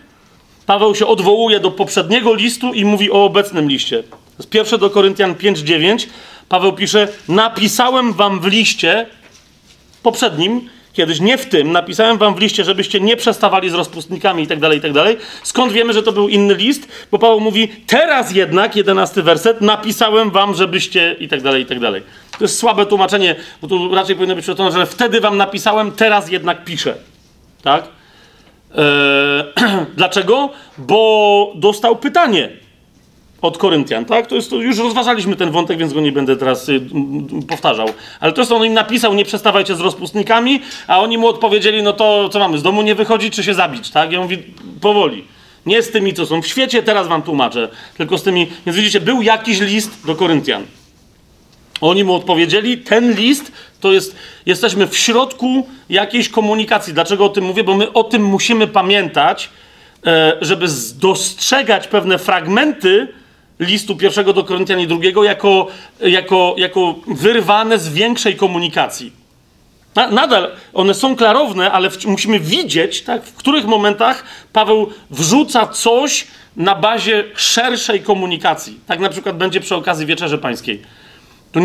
Paweł 0.65 0.95
się 0.95 1.07
odwołuje 1.07 1.59
do 1.59 1.71
poprzedniego 1.71 2.33
listu 2.33 2.73
i 2.73 2.85
mówi 2.85 3.11
o 3.11 3.25
obecnym 3.25 3.69
liście. 3.69 4.03
Jest 4.37 4.49
pierwsze 4.49 4.77
do 4.77 4.89
Koryntian 4.89 5.35
5:9. 5.35 6.07
Paweł 6.49 6.73
pisze: 6.73 7.07
Napisałem 7.27 8.13
wam 8.13 8.39
w 8.39 8.45
liście 8.45 9.05
poprzednim, 10.03 10.69
kiedyś 10.93 11.19
nie 11.19 11.37
w 11.37 11.45
tym, 11.45 11.71
napisałem 11.71 12.17
wam 12.17 12.35
w 12.35 12.39
liście, 12.39 12.63
żebyście 12.63 12.99
nie 12.99 13.17
przestawali 13.17 13.69
z 13.69 13.73
rozpustnikami 13.73 14.43
i 14.43 14.47
tak 14.47 14.59
dalej, 14.59 14.77
i 14.77 14.81
tak. 14.81 14.91
Skąd 15.43 15.73
wiemy, 15.73 15.93
że 15.93 16.03
to 16.03 16.11
był 16.11 16.29
inny 16.29 16.55
list? 16.55 16.87
Bo 17.11 17.19
Paweł 17.19 17.39
mówi, 17.39 17.67
teraz 17.87 18.31
jednak, 18.31 18.75
jedenasty 18.75 19.23
werset, 19.23 19.61
napisałem 19.61 20.31
wam, 20.31 20.55
żebyście 20.55 21.15
i 21.19 21.27
tak 21.27 21.41
dalej, 21.41 21.65
i 21.71 21.79
dalej. 21.79 22.03
To 22.31 22.43
jest 22.43 22.59
słabe 22.59 22.85
tłumaczenie, 22.85 23.35
bo 23.61 23.67
tu 23.67 23.95
raczej 23.95 24.15
powinno 24.15 24.35
być 24.35 24.45
przetłumaczone, 24.45 24.85
że 24.85 24.91
wtedy 24.91 25.21
wam 25.21 25.37
napisałem, 25.37 25.91
teraz 25.91 26.31
jednak 26.31 26.63
piszę. 26.63 26.95
Tak? 27.61 27.98
Eee, 28.75 29.43
dlaczego? 29.97 30.49
Bo 30.77 31.51
dostał 31.55 31.95
pytanie 31.95 32.49
od 33.41 33.57
Koryntian, 33.57 34.05
tak? 34.05 34.27
To 34.27 34.35
jest, 34.35 34.49
to 34.49 34.55
już 34.55 34.77
rozważaliśmy 34.77 35.35
ten 35.35 35.51
wątek, 35.51 35.77
więc 35.77 35.93
go 35.93 36.01
nie 36.01 36.11
będę 36.11 36.37
teraz 36.37 36.69
y, 36.69 36.81
powtarzał. 37.47 37.87
Ale 38.19 38.33
to 38.33 38.41
jest 38.41 38.51
on 38.51 38.65
im 38.65 38.73
napisał, 38.73 39.13
nie 39.13 39.25
przestawajcie 39.25 39.75
z 39.75 39.79
rozpustnikami, 39.79 40.61
a 40.87 40.99
oni 40.99 41.17
mu 41.17 41.27
odpowiedzieli, 41.27 41.83
no 41.83 41.93
to 41.93 42.29
co 42.29 42.39
mamy, 42.39 42.57
z 42.57 42.63
domu 42.63 42.81
nie 42.81 42.95
wychodzić, 42.95 43.35
czy 43.35 43.43
się 43.43 43.53
zabić, 43.53 43.89
tak? 43.89 44.11
Mówię, 44.11 44.37
powoli. 44.81 45.23
Nie 45.65 45.83
z 45.83 45.91
tymi, 45.91 46.13
co 46.13 46.25
są 46.25 46.41
w 46.41 46.47
świecie, 46.47 46.83
teraz 46.83 47.07
wam 47.07 47.21
tłumaczę, 47.21 47.69
tylko 47.97 48.17
z 48.17 48.23
tymi, 48.23 48.47
więc 48.65 48.77
widzicie, 48.77 48.99
był 48.99 49.21
jakiś 49.21 49.59
list 49.59 50.05
do 50.05 50.15
Koryntian. 50.15 50.63
Oni 51.81 52.03
mu 52.03 52.13
odpowiedzieli, 52.13 52.77
ten 52.77 53.13
list 53.13 53.51
to 53.79 53.91
jest, 53.91 54.15
jesteśmy 54.45 54.87
w 54.87 54.97
środku 54.97 55.67
jakiejś 55.89 56.29
komunikacji. 56.29 56.93
Dlaczego 56.93 57.25
o 57.25 57.29
tym 57.29 57.43
mówię? 57.43 57.63
Bo 57.63 57.75
my 57.75 57.93
o 57.93 58.03
tym 58.03 58.23
musimy 58.23 58.67
pamiętać, 58.67 59.49
e, 60.05 60.37
żeby 60.41 60.65
dostrzegać 60.99 61.87
pewne 61.87 62.17
fragmenty 62.17 63.07
listu 63.59 63.95
pierwszego 63.95 64.33
do 64.33 64.43
Koryntian 64.43 64.79
i 64.79 64.87
drugiego 64.87 65.23
jako, 65.23 65.67
jako, 66.01 66.55
jako 66.57 66.95
wyrwane 67.07 67.79
z 67.79 67.89
większej 67.89 68.35
komunikacji. 68.35 69.11
Na, 69.95 70.07
nadal 70.07 70.51
one 70.73 70.93
są 70.93 71.15
klarowne, 71.15 71.71
ale 71.71 71.89
musimy 72.05 72.39
widzieć, 72.39 73.01
tak, 73.01 73.23
w 73.23 73.33
których 73.33 73.65
momentach 73.65 74.23
Paweł 74.53 74.89
wrzuca 75.09 75.67
coś 75.67 76.27
na 76.55 76.75
bazie 76.75 77.23
szerszej 77.35 78.01
komunikacji. 78.01 78.79
Tak 78.87 78.99
na 78.99 79.09
przykład 79.09 79.37
będzie 79.37 79.59
przy 79.59 79.75
okazji 79.75 80.05
Wieczerzy 80.05 80.37
Pańskiej. 80.37 80.81
Tu, 81.51 81.59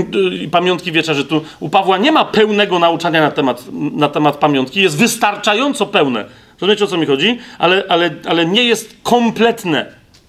pamiątki 0.50 0.92
wieczerzy. 0.92 1.24
Tu 1.24 1.44
u 1.60 1.68
Pawła 1.68 1.98
nie 1.98 2.12
ma 2.12 2.24
pełnego 2.24 2.78
nauczania 2.78 3.20
na 3.20 3.30
temat, 3.30 3.64
na 3.72 4.08
temat 4.08 4.36
pamiątki. 4.36 4.82
Jest 4.82 4.98
wystarczająco 4.98 5.86
pełne. 5.86 6.24
Rozumiecie 6.60 6.84
o 6.84 6.86
co 6.86 6.96
mi 6.96 7.06
chodzi? 7.06 7.38
Ale, 7.58 7.84
ale, 7.88 8.10
ale 8.28 8.46
nie 8.46 8.64
jest 8.64 8.96
kompletne. 9.02 9.86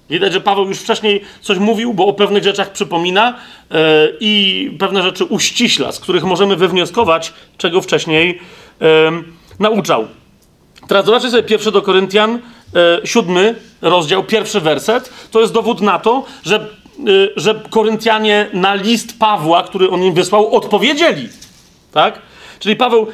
Widać, 0.10 0.34
że 0.34 0.41
Paweł 0.41 0.68
już 0.68 0.80
wcześniej 0.80 1.22
coś 1.41 1.57
mówił, 1.57 1.94
bo 1.94 2.06
o 2.06 2.14
pewnych 2.14 2.44
rzeczach 2.44 2.72
przypomina 2.72 3.34
yy, 3.69 3.77
i 4.19 4.72
pewne 4.80 5.03
rzeczy 5.03 5.26
uściśla, 5.26 5.91
z 5.91 5.99
których 5.99 6.23
możemy 6.23 6.56
wywnioskować, 6.56 7.34
czego 7.57 7.82
wcześniej 7.82 8.40
nauczał. 9.60 10.07
Teraz 10.88 11.06
zobaczcie 11.06 11.30
sobie 11.30 11.44
pierwszy 11.44 11.72
do 11.72 11.82
Koryntian, 11.82 12.40
yy, 12.73 13.07
siódmy 13.07 13.56
rozdział, 13.82 14.23
pierwszy 14.23 14.61
werset. 14.61 15.10
To 15.32 15.41
jest 15.41 15.53
dowód 15.53 15.82
na 15.82 15.99
to, 15.99 16.26
że 16.45 16.69
że 17.36 17.62
Koryntianie 17.70 18.50
na 18.54 18.74
list 18.74 19.20
Pawła, 19.20 19.64
który 19.64 19.90
on 19.90 20.04
im 20.04 20.14
wysłał, 20.14 20.56
odpowiedzieli. 20.56 21.30
Tak? 21.92 22.22
Czyli 22.60 22.76
Paweł, 22.76 23.08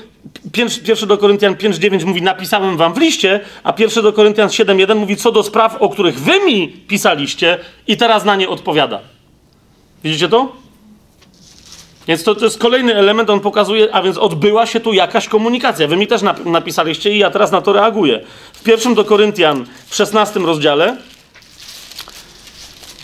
pierwszy 0.84 1.08
do 1.08 1.18
Koryntian 1.18 1.56
5,9 1.56 2.06
mówi, 2.06 2.22
napisałem 2.22 2.78
wam 2.78 2.94
w 2.94 2.98
liście, 2.98 3.40
a 3.64 3.74
pierwszy 3.74 4.02
do 4.02 4.14
Koryntian 4.14 4.48
7,1 4.48 4.96
mówi, 4.96 5.18
co 5.18 5.32
do 5.32 5.44
spraw, 5.44 5.78
o 5.80 5.90
których 5.90 6.20
wy 6.20 6.46
mi 6.46 6.68
pisaliście 6.68 7.58
i 7.88 7.98
teraz 7.98 8.26
na 8.26 8.36
nie 8.36 8.50
odpowiada. 8.50 9.00
Widzicie 10.04 10.30
to? 10.30 10.62
Więc 12.08 12.24
to, 12.24 12.36
to 12.36 12.46
jest 12.46 12.60
kolejny 12.60 12.96
element, 12.96 13.30
on 13.30 13.40
pokazuje, 13.40 13.96
a 13.96 14.02
więc 14.02 14.18
odbyła 14.18 14.66
się 14.66 14.80
tu 14.80 14.94
jakaś 14.94 15.28
komunikacja. 15.28 15.88
Wy 15.88 15.98
mi 15.98 16.08
też 16.08 16.22
napisaliście 16.46 17.14
i 17.14 17.18
ja 17.18 17.32
teraz 17.32 17.52
na 17.52 17.62
to 17.62 17.74
reaguję. 17.74 18.20
W 18.54 18.64
pierwszym 18.64 18.96
do 18.96 19.06
Koryntian 19.06 19.66
w 19.88 19.96
16 19.96 20.40
rozdziale 20.40 20.98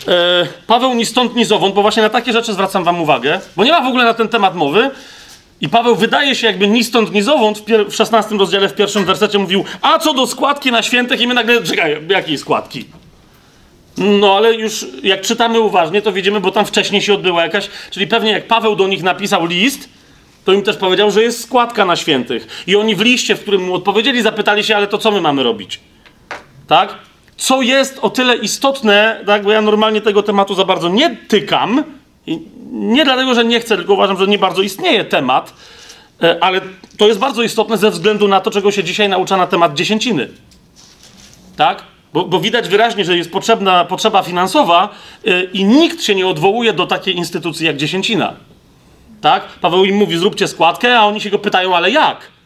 E, 0.08 0.46
Paweł 0.66 0.94
ni 0.94 1.06
stąd, 1.06 1.34
ni 1.36 1.44
zowąd, 1.44 1.74
bo 1.74 1.82
właśnie 1.82 2.02
na 2.02 2.08
takie 2.10 2.32
rzeczy 2.32 2.52
zwracam 2.52 2.84
wam 2.84 3.00
uwagę, 3.00 3.40
bo 3.56 3.64
nie 3.64 3.72
ma 3.72 3.80
w 3.80 3.86
ogóle 3.86 4.04
na 4.04 4.14
ten 4.14 4.28
temat 4.28 4.54
mowy. 4.54 4.90
I 5.60 5.68
Paweł 5.68 5.96
wydaje 5.96 6.34
się 6.34 6.46
jakby 6.46 6.68
ni 6.68 6.84
stąd, 6.84 7.12
ni 7.12 7.22
zowąd 7.22 7.58
w, 7.58 7.64
pier- 7.64 7.90
w 7.90 7.94
16 7.94 8.34
rozdziale, 8.36 8.68
w 8.68 8.74
pierwszym 8.74 9.04
wersecie 9.04 9.38
mówił, 9.38 9.64
a 9.82 9.98
co 9.98 10.14
do 10.14 10.26
składki 10.26 10.72
na 10.72 10.82
świętych 10.82 11.20
i 11.20 11.26
my 11.26 11.34
nagle, 11.34 11.62
czekaj, 11.62 12.06
jakiej 12.08 12.38
składki? 12.38 12.84
No 13.96 14.36
ale 14.36 14.54
już 14.54 14.86
jak 15.02 15.20
czytamy 15.20 15.60
uważnie, 15.60 16.02
to 16.02 16.12
widzimy, 16.12 16.40
bo 16.40 16.50
tam 16.50 16.66
wcześniej 16.66 17.02
się 17.02 17.14
odbyła 17.14 17.42
jakaś, 17.42 17.68
czyli 17.90 18.06
pewnie 18.06 18.30
jak 18.30 18.46
Paweł 18.46 18.76
do 18.76 18.88
nich 18.88 19.02
napisał 19.02 19.46
list, 19.46 19.88
to 20.44 20.52
im 20.52 20.62
też 20.62 20.76
powiedział, 20.76 21.10
że 21.10 21.22
jest 21.22 21.42
składka 21.42 21.84
na 21.84 21.96
świętych. 21.96 22.64
I 22.66 22.76
oni 22.76 22.96
w 22.96 23.00
liście, 23.00 23.36
w 23.36 23.40
którym 23.40 23.62
mu 23.64 23.74
odpowiedzieli, 23.74 24.22
zapytali 24.22 24.64
się, 24.64 24.76
ale 24.76 24.86
to 24.86 24.98
co 24.98 25.10
my 25.10 25.20
mamy 25.20 25.42
robić? 25.42 25.80
Tak? 26.66 26.94
Co 27.38 27.62
jest 27.62 27.98
o 28.02 28.10
tyle 28.10 28.36
istotne, 28.36 29.20
tak, 29.26 29.42
bo 29.42 29.52
ja 29.52 29.62
normalnie 29.62 30.00
tego 30.00 30.22
tematu 30.22 30.54
za 30.54 30.64
bardzo 30.64 30.88
nie 30.88 31.16
tykam, 31.16 31.84
nie 32.72 33.04
dlatego, 33.04 33.34
że 33.34 33.44
nie 33.44 33.60
chcę, 33.60 33.76
tylko 33.76 33.94
uważam, 33.94 34.18
że 34.18 34.26
nie 34.26 34.38
bardzo 34.38 34.62
istnieje 34.62 35.04
temat, 35.04 35.54
e, 36.22 36.44
ale 36.44 36.60
to 36.96 37.06
jest 37.06 37.18
bardzo 37.18 37.42
istotne 37.42 37.78
ze 37.78 37.90
względu 37.90 38.28
na 38.28 38.40
to, 38.40 38.50
czego 38.50 38.70
się 38.70 38.84
dzisiaj 38.84 39.08
naucza 39.08 39.36
na 39.36 39.46
temat 39.46 39.74
dziesięciny. 39.74 40.28
Tak? 41.56 41.82
Bo, 42.12 42.24
bo 42.24 42.40
widać 42.40 42.68
wyraźnie, 42.68 43.04
że 43.04 43.16
jest 43.16 43.32
potrzebna, 43.32 43.84
potrzeba 43.84 44.22
finansowa 44.22 44.88
yy, 45.24 45.50
i 45.52 45.64
nikt 45.64 46.02
się 46.02 46.14
nie 46.14 46.26
odwołuje 46.26 46.72
do 46.72 46.86
takiej 46.86 47.16
instytucji 47.16 47.66
jak 47.66 47.76
dziesięcina. 47.76 48.34
Tak? 49.20 49.42
Paweł 49.60 49.84
im 49.84 49.96
mówi, 49.96 50.18
zróbcie 50.18 50.48
składkę, 50.48 50.98
a 50.98 51.04
oni 51.04 51.20
się 51.20 51.30
go 51.30 51.38
pytają, 51.38 51.76
ale 51.76 51.90
jak? 51.90 52.37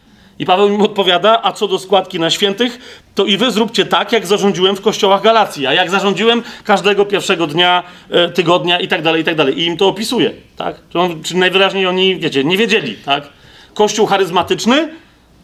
I 0.42 0.46
Paweł 0.46 0.68
im 0.68 0.82
odpowiada, 0.82 1.40
a 1.42 1.52
co 1.52 1.68
do 1.68 1.78
składki 1.78 2.20
na 2.20 2.30
świętych, 2.30 2.78
to 3.14 3.24
i 3.24 3.36
wy 3.36 3.50
zróbcie 3.50 3.86
tak, 3.86 4.12
jak 4.12 4.26
zarządziłem 4.26 4.76
w 4.76 4.80
kościołach 4.80 5.22
Galacji, 5.22 5.66
a 5.66 5.72
jak 5.72 5.90
zarządziłem 5.90 6.42
każdego 6.64 7.04
pierwszego 7.04 7.46
dnia, 7.46 7.82
e, 8.10 8.28
tygodnia 8.28 8.80
i 8.80 8.88
tak 8.88 9.02
dalej, 9.02 9.22
i 9.22 9.24
tak 9.24 9.34
dalej. 9.34 9.58
I 9.58 9.64
im 9.64 9.76
to 9.76 9.88
opisuje, 9.88 10.30
tak? 10.56 10.76
Czy, 10.92 10.98
on, 10.98 11.22
czy 11.22 11.36
najwyraźniej 11.36 11.86
oni, 11.86 12.16
wiecie, 12.16 12.44
nie 12.44 12.56
wiedzieli, 12.56 12.96
tak? 13.04 13.28
Kościół 13.74 14.06
charyzmatyczny, 14.06 14.88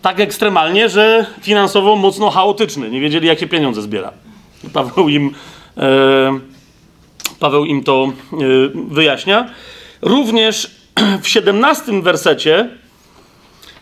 tak 0.02 0.20
ekstremalnie, 0.20 0.88
że 0.88 1.26
finansowo 1.42 1.96
mocno 1.96 2.30
chaotyczny. 2.30 2.90
Nie 2.90 3.00
wiedzieli, 3.00 3.28
jakie 3.28 3.46
pieniądze 3.46 3.82
zbiera. 3.82 4.12
I 4.64 4.70
Paweł 4.70 5.08
im, 5.08 5.34
e, 5.76 6.40
Paweł 7.40 7.64
im 7.64 7.84
to 7.84 8.12
e, 8.32 8.36
wyjaśnia. 8.74 9.50
Również 10.02 10.70
w 11.22 11.28
17 11.28 12.02
wersecie 12.02 12.68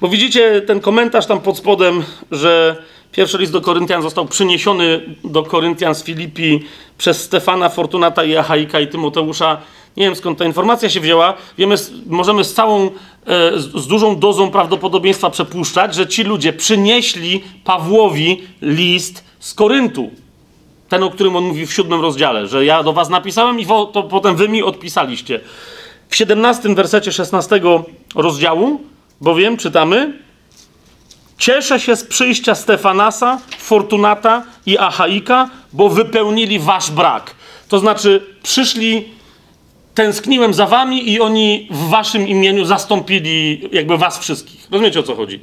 bo 0.00 0.08
widzicie 0.08 0.60
ten 0.60 0.80
komentarz 0.80 1.26
tam 1.26 1.40
pod 1.40 1.58
spodem, 1.58 2.04
że 2.30 2.76
pierwszy 3.12 3.38
list 3.38 3.52
do 3.52 3.60
Koryntian 3.60 4.02
został 4.02 4.26
przyniesiony 4.26 5.00
do 5.24 5.42
Koryntian 5.42 5.94
z 5.94 6.04
Filipi 6.04 6.60
przez 6.98 7.22
Stefana, 7.22 7.68
Fortunata 7.68 8.24
i 8.24 8.36
Achaika 8.36 8.80
i 8.80 8.88
Tymoteusza. 8.88 9.58
Nie 9.96 10.04
wiem 10.04 10.16
skąd 10.16 10.38
ta 10.38 10.44
informacja 10.44 10.90
się 10.90 11.00
wzięła. 11.00 11.34
Wiemy, 11.58 11.74
możemy 12.06 12.44
z 12.44 12.54
całą, 12.54 12.86
e, 12.86 12.90
z 13.58 13.86
dużą 13.86 14.18
dozą 14.18 14.50
prawdopodobieństwa 14.50 15.30
przepuszczać, 15.30 15.94
że 15.94 16.06
ci 16.06 16.24
ludzie 16.24 16.52
przynieśli 16.52 17.44
Pawłowi 17.64 18.42
list 18.62 19.24
z 19.38 19.54
Koryntu. 19.54 20.10
Ten, 20.88 21.02
o 21.02 21.10
którym 21.10 21.36
on 21.36 21.44
mówi 21.44 21.66
w 21.66 21.72
siódmym 21.72 22.00
rozdziale, 22.00 22.46
że 22.46 22.64
ja 22.64 22.82
do 22.82 22.92
was 22.92 23.08
napisałem 23.08 23.60
i 23.60 23.66
to 23.66 24.02
potem 24.10 24.36
wy 24.36 24.48
mi 24.48 24.62
odpisaliście. 24.62 25.40
W 26.08 26.16
17 26.16 26.74
wersecie 26.74 27.12
16 27.12 27.60
rozdziału 28.14 28.80
Bowiem 29.20 29.56
czytamy: 29.56 30.12
Cieszę 31.38 31.80
się 31.80 31.96
z 31.96 32.04
przyjścia 32.04 32.54
Stefanasa, 32.54 33.40
Fortunata 33.58 34.42
i 34.66 34.78
Achaika, 34.78 35.50
bo 35.72 35.88
wypełnili 35.88 36.58
wasz 36.58 36.90
brak. 36.90 37.34
To 37.68 37.78
znaczy, 37.78 38.22
przyszli, 38.42 39.08
tęskniłem 39.94 40.54
za 40.54 40.66
wami 40.66 41.10
i 41.12 41.20
oni 41.20 41.68
w 41.70 41.88
waszym 41.88 42.28
imieniu 42.28 42.64
zastąpili 42.64 43.60
jakby 43.72 43.98
was 43.98 44.18
wszystkich. 44.18 44.68
Rozumiecie 44.70 45.00
o 45.00 45.02
co 45.02 45.14
chodzi? 45.14 45.40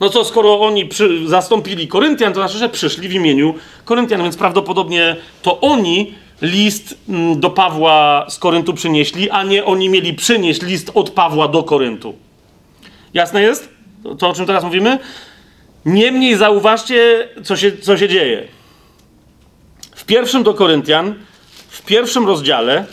No 0.00 0.10
co, 0.10 0.24
skoro 0.24 0.60
oni 0.60 0.86
przy, 0.86 1.28
zastąpili 1.28 1.88
Koryntian, 1.88 2.32
to 2.32 2.40
znaczy, 2.40 2.58
że 2.58 2.68
przyszli 2.68 3.08
w 3.08 3.12
imieniu 3.12 3.54
Koryntian, 3.84 4.22
więc 4.22 4.36
prawdopodobnie 4.36 5.16
to 5.42 5.60
oni 5.60 6.14
list 6.42 6.98
mm, 7.08 7.40
do 7.40 7.50
Pawła 7.50 8.26
z 8.28 8.38
Koryntu 8.38 8.74
przynieśli, 8.74 9.30
a 9.30 9.42
nie 9.42 9.64
oni 9.64 9.88
mieli 9.88 10.14
przynieść 10.14 10.62
list 10.62 10.90
od 10.94 11.10
Pawła 11.10 11.48
do 11.48 11.62
Koryntu. 11.62 12.14
Jasne 13.14 13.42
jest? 13.42 13.68
To, 14.02 14.14
to 14.14 14.28
o 14.28 14.34
czym 14.34 14.46
teraz 14.46 14.64
mówimy? 14.64 14.98
Niemniej 15.84 16.36
zauważcie, 16.36 17.28
co 17.44 17.56
się, 17.56 17.78
co 17.78 17.98
się 17.98 18.08
dzieje. 18.08 18.48
W 19.94 20.04
pierwszym 20.04 20.42
do 20.42 20.54
Koryntian, 20.54 21.14
w 21.68 21.82
pierwszym 21.82 22.26
rozdziale, 22.26 22.84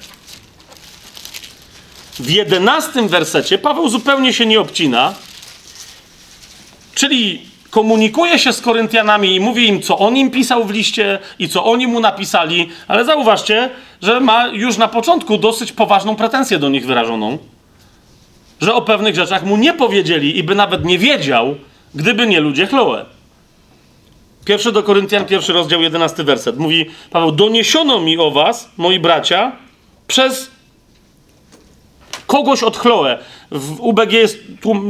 w 2.19 2.29
jedenastym 2.29 3.07
wersecie, 3.07 3.57
Paweł 3.57 3.89
zupełnie 3.89 4.33
się 4.33 4.45
nie 4.45 4.59
obcina, 4.59 5.13
czyli 6.95 7.41
komunikuje 7.69 8.39
się 8.39 8.53
z 8.53 8.61
Koryntianami 8.61 9.35
i 9.35 9.39
mówi 9.39 9.67
im, 9.67 9.81
co 9.81 9.97
on 9.97 10.17
im 10.17 10.31
pisał 10.31 10.65
w 10.65 10.71
liście 10.71 11.19
i 11.39 11.49
co 11.49 11.65
oni 11.65 11.87
mu 11.87 11.99
napisali, 11.99 12.69
ale 12.87 13.05
zauważcie, 13.05 13.69
że 14.01 14.19
ma 14.19 14.47
już 14.47 14.77
na 14.77 14.87
początku 14.87 15.37
dosyć 15.37 15.71
poważną 15.71 16.15
pretensję 16.15 16.59
do 16.59 16.69
nich 16.69 16.85
wyrażoną, 16.85 17.37
że 18.61 18.75
o 18.75 18.81
pewnych 18.81 19.15
rzeczach 19.15 19.43
mu 19.43 19.57
nie 19.57 19.73
powiedzieli 19.73 20.37
i 20.37 20.43
by 20.43 20.55
nawet 20.55 20.85
nie 20.85 20.99
wiedział, 20.99 21.55
gdyby 21.95 22.27
nie 22.27 22.39
ludzie 22.39 22.67
Chloe. 22.67 23.05
Pierwszy 24.45 24.71
do 24.71 24.83
Koryntian, 24.83 25.25
pierwszy 25.25 25.53
rozdział, 25.53 25.81
jedenasty 25.81 26.23
werset. 26.23 26.57
Mówi 26.57 26.85
Paweł, 27.11 27.31
doniesiono 27.31 27.99
mi 27.99 28.17
o 28.17 28.31
was, 28.31 28.69
moi 28.77 28.99
bracia, 28.99 29.51
przez 30.07 30.51
kogoś 32.27 32.63
od 32.63 32.77
Chloe. 32.77 33.19
W 33.51 33.81
UBG 33.81 34.11
jest, 34.11 34.37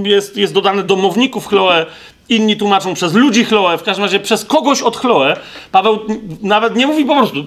jest, 0.04 0.38
jest 0.38 0.54
dodane 0.54 0.84
domowników 0.84 1.48
Chloe, 1.48 1.86
inni 2.30 2.58
tłumaczą 2.58 2.94
przez 2.94 3.14
ludzi 3.14 3.46
Chloe, 3.46 3.78
w 3.78 3.84
każdym 3.84 4.04
razie 4.04 4.20
przez 4.20 4.46
kogoś 4.46 4.82
od 4.82 4.98
Chloe. 4.98 5.38
Paweł 5.72 6.00
nawet 6.42 6.76
nie 6.76 6.88
mówi 6.88 7.06
po 7.06 7.16
prostu 7.16 7.44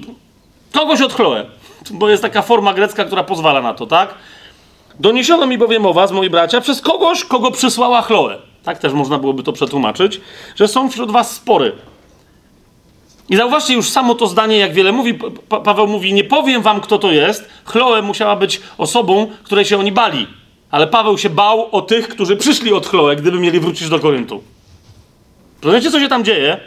kogoś 0.72 1.00
od 1.00 1.14
Chloe, 1.14 1.46
bo 1.90 2.08
jest 2.08 2.22
taka 2.22 2.42
forma 2.42 2.74
grecka, 2.74 3.04
która 3.04 3.24
pozwala 3.24 3.62
na 3.62 3.74
to, 3.74 3.86
tak? 3.86 4.14
Doniesiono 5.00 5.46
mi 5.46 5.58
bowiem 5.58 5.86
o 5.86 5.92
was, 5.92 6.12
moi 6.12 6.30
bracia, 6.30 6.60
przez 6.60 6.80
kogoś, 6.80 7.24
kogo 7.24 7.50
przysłała 7.50 8.02
Chloe. 8.02 8.38
Tak 8.62 8.78
też 8.78 8.92
można 8.92 9.18
byłoby 9.18 9.42
to 9.42 9.52
przetłumaczyć, 9.52 10.20
że 10.56 10.68
są 10.68 10.90
wśród 10.90 11.10
was 11.10 11.32
spory. 11.32 11.72
I 13.28 13.36
zauważcie 13.36 13.74
już 13.74 13.88
samo 13.88 14.14
to 14.14 14.26
zdanie, 14.26 14.58
jak 14.58 14.72
wiele 14.72 14.92
mówi. 14.92 15.14
Pa 15.48 15.60
Paweł 15.60 15.86
mówi: 15.86 16.14
Nie 16.14 16.24
powiem 16.24 16.62
wam, 16.62 16.80
kto 16.80 16.98
to 16.98 17.12
jest. 17.12 17.48
Chloe 17.64 18.02
musiała 18.02 18.36
być 18.36 18.60
osobą, 18.78 19.26
której 19.42 19.64
się 19.64 19.78
oni 19.78 19.92
bali. 19.92 20.26
Ale 20.70 20.86
Paweł 20.86 21.18
się 21.18 21.30
bał 21.30 21.68
o 21.72 21.82
tych, 21.82 22.08
którzy 22.08 22.36
przyszli 22.36 22.72
od 22.72 22.86
Chloe, 22.86 23.16
gdyby 23.16 23.40
mieli 23.40 23.60
wrócić 23.60 23.88
do 23.88 24.00
Koryntu. 24.00 24.42
Rozumiecie, 25.62 25.90
co 25.90 26.00
się 26.00 26.08
tam 26.08 26.24
dzieje? 26.24 26.60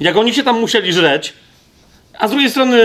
Jak 0.00 0.16
oni 0.16 0.34
się 0.34 0.42
tam 0.42 0.60
musieli 0.60 0.92
żreć, 0.92 1.32
a 2.18 2.28
z 2.28 2.30
drugiej 2.30 2.50
strony, 2.50 2.78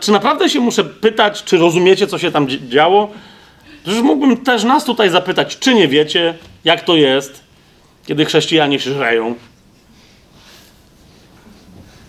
czy 0.00 0.12
naprawdę 0.12 0.48
się 0.48 0.60
muszę 0.60 0.84
pytać, 0.84 1.44
czy 1.44 1.56
rozumiecie, 1.56 2.06
co 2.06 2.18
się 2.18 2.30
tam 2.30 2.48
działo? 2.48 3.10
Przecież 3.82 4.02
mógłbym 4.02 4.36
też 4.36 4.64
nas 4.64 4.84
tutaj 4.84 5.10
zapytać, 5.10 5.58
czy 5.58 5.74
nie 5.74 5.88
wiecie, 5.88 6.34
jak 6.64 6.80
to 6.84 6.96
jest, 6.96 7.44
kiedy 8.06 8.24
chrześcijanie 8.24 8.80
się 8.80 8.92
żreją. 8.92 9.34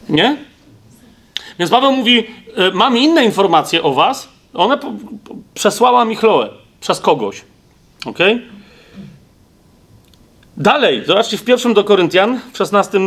Nie? 0.09 0.37
Więc 1.59 1.71
Paweł 1.71 1.91
mówi, 1.91 2.27
e, 2.55 2.71
mam 2.71 2.97
inne 2.97 3.25
informacje 3.25 3.83
o 3.83 3.93
was. 3.93 4.29
One 4.53 4.77
przesłała 5.53 6.05
mi 6.05 6.15
Chloe 6.15 6.49
przez 6.81 6.99
kogoś. 6.99 7.41
Ok? 8.05 8.19
Dalej, 10.57 11.03
zobaczcie 11.05 11.37
w 11.37 11.43
pierwszym 11.43 11.73
do 11.73 11.83
Koryntian, 11.83 12.39
w 12.53 12.57
16 12.57 12.99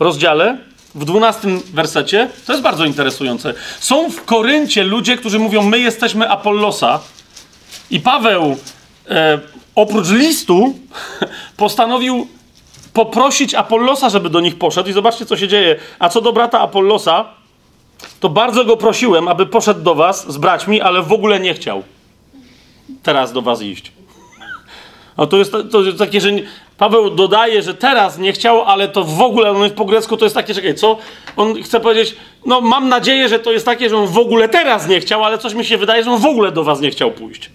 rozdziale, 0.00 0.58
w 0.94 1.04
12 1.04 1.48
wersecie. 1.72 2.28
To 2.46 2.52
jest 2.52 2.62
bardzo 2.62 2.84
interesujące. 2.84 3.54
Są 3.80 4.10
w 4.10 4.24
Koryncie 4.24 4.84
ludzie, 4.84 5.16
którzy 5.16 5.38
mówią, 5.38 5.62
my 5.62 5.78
jesteśmy 5.78 6.30
Apollosa. 6.30 7.00
I 7.90 8.00
Paweł 8.00 8.56
e, 9.08 9.40
oprócz 9.74 10.08
listu 10.08 10.74
postanowił 11.56 12.28
poprosić 12.92 13.54
Apollosa, 13.54 14.10
żeby 14.10 14.30
do 14.30 14.40
nich 14.40 14.58
poszedł. 14.58 14.90
I 14.90 14.92
zobaczcie, 14.92 15.26
co 15.26 15.36
się 15.36 15.48
dzieje. 15.48 15.76
A 15.98 16.08
co 16.08 16.20
do 16.20 16.32
brata 16.32 16.60
Apollosa, 16.60 17.24
to 18.20 18.28
bardzo 18.28 18.64
go 18.64 18.76
prosiłem, 18.76 19.28
aby 19.28 19.46
poszedł 19.46 19.80
do 19.80 19.94
was 19.94 20.32
z 20.32 20.36
braćmi, 20.36 20.80
ale 20.80 21.02
w 21.02 21.12
ogóle 21.12 21.40
nie 21.40 21.54
chciał 21.54 21.82
teraz 23.02 23.32
do 23.32 23.42
was 23.42 23.62
iść. 23.62 23.92
No 25.16 25.26
to 25.26 25.36
jest, 25.36 25.52
to 25.72 25.82
jest 25.82 25.98
takie, 25.98 26.20
że 26.20 26.30
Paweł 26.78 27.10
dodaje, 27.10 27.62
że 27.62 27.74
teraz 27.74 28.18
nie 28.18 28.32
chciał, 28.32 28.62
ale 28.62 28.88
to 28.88 29.04
w 29.04 29.20
ogóle, 29.20 29.50
on 29.50 29.62
jest 29.62 29.74
po 29.74 29.84
grecku, 29.84 30.16
to 30.16 30.24
jest 30.24 30.34
takie, 30.34 30.54
czekaj, 30.54 30.74
co? 30.74 30.98
On 31.36 31.62
chce 31.62 31.80
powiedzieć, 31.80 32.16
no 32.46 32.60
mam 32.60 32.88
nadzieję, 32.88 33.28
że 33.28 33.38
to 33.38 33.52
jest 33.52 33.66
takie, 33.66 33.90
że 33.90 33.96
on 33.96 34.06
w 34.06 34.18
ogóle 34.18 34.48
teraz 34.48 34.88
nie 34.88 35.00
chciał, 35.00 35.24
ale 35.24 35.38
coś 35.38 35.54
mi 35.54 35.64
się 35.64 35.78
wydaje, 35.78 36.04
że 36.04 36.10
on 36.10 36.20
w 36.20 36.26
ogóle 36.26 36.52
do 36.52 36.64
was 36.64 36.80
nie 36.80 36.90
chciał 36.90 37.10
pójść. 37.10 37.50